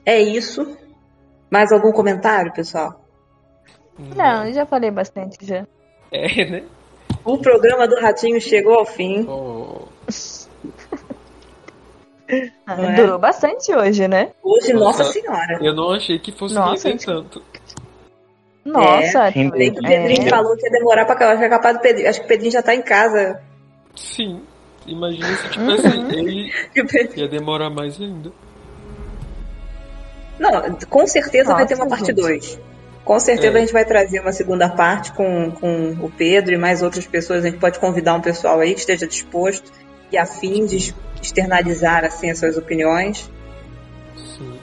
[0.04, 0.76] é isso.
[1.50, 3.04] Mais algum comentário, pessoal?
[4.16, 5.64] Não, eu já falei bastante já.
[6.10, 6.62] É, né?
[7.24, 9.24] O programa do Ratinho chegou ao fim.
[9.28, 9.86] Oh,
[12.66, 12.92] Ah, é?
[12.94, 14.30] Durou bastante hoje, né?
[14.42, 15.12] Hoje, nossa, Nossa.
[15.12, 15.58] senhora.
[15.62, 17.06] Eu não achei que fosse Nossa, gente.
[17.06, 17.42] tanto.
[18.64, 19.88] Nossa, sim, Nem que o É.
[20.08, 21.30] Pedrinho falou que ia demorar pra acabar.
[21.32, 22.08] Acho que é capaz do Pedrinho.
[22.08, 23.40] Acho que o Pedrinho já tá em casa.
[23.94, 24.42] Sim.
[24.86, 26.10] Imagina se tivesse Uhum.
[26.10, 28.32] ele, Que o Pedrinho- ia demorar mais ainda.
[30.38, 30.50] Não,
[30.90, 32.20] com certeza vai ter uma Nossa, parte gente.
[32.20, 32.60] 2.
[33.04, 33.56] Com certeza É.
[33.56, 37.44] a gente vai trazer uma segunda parte com, com o Pedro e mais outras pessoas.
[37.44, 39.70] A gente pode convidar um pessoal aí que esteja disposto
[40.12, 43.30] e a fim de externalizar assim, as suas opiniões.
[44.16, 44.58] Sim.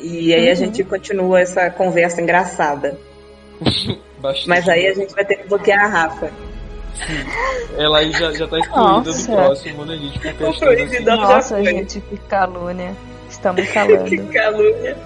[0.00, 0.56] E aí a Uhum.
[0.56, 2.98] gente continua essa conversa engraçada.
[4.20, 4.48] Bastante.
[4.48, 6.30] Mas aí a gente vai ter que bloquear a Rafa.
[7.76, 9.32] Ela aí já, já tá excluída do Nossa.
[9.32, 10.18] próximo, né, gente?
[10.18, 11.22] Por questão proibidão.
[11.22, 11.32] assim.
[11.34, 12.94] Nossa, gente, que calúnia.
[13.28, 14.32] Estamos Que calando.
[14.32, 14.96] calúnia.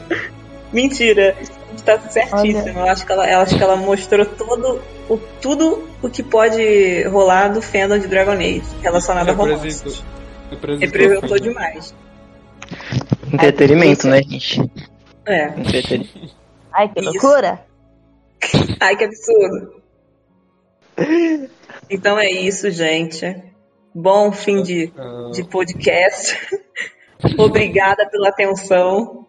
[0.73, 1.37] Mentira.
[1.85, 2.79] Tá certíssimo.
[2.79, 7.03] Eu acho que ela, eu acho que ela mostrou todo o, tudo o que pode
[7.09, 10.03] rolar do fandom de Dragon Age relacionado a romances.
[10.51, 10.79] Representou.
[10.79, 11.95] Representou, demais.
[13.33, 14.71] Entretenimento, né, gente?
[15.27, 15.47] É.
[15.49, 16.35] Entretenimento.
[16.73, 17.11] Ai, que Isso.
[17.11, 17.65] loucura.
[18.81, 19.81] Ai, que absurdo.
[21.89, 23.43] Então é isso, gente.
[23.95, 26.39] Bom fim de, Ah, de podcast.
[27.39, 29.20] Obrigada pela atenção.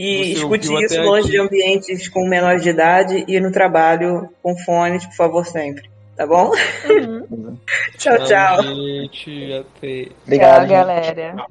[0.00, 1.30] E Você escute isso longe aqui.
[1.32, 5.90] de ambientes com menores de idade e no trabalho com fones, por favor, sempre.
[6.16, 6.52] Tá bom?
[7.98, 8.62] tchau, tchau.
[8.62, 9.52] gente.
[9.54, 10.06] Até.
[10.24, 10.70] Obrigado, Tchau, gente.
[10.70, 11.46] galera.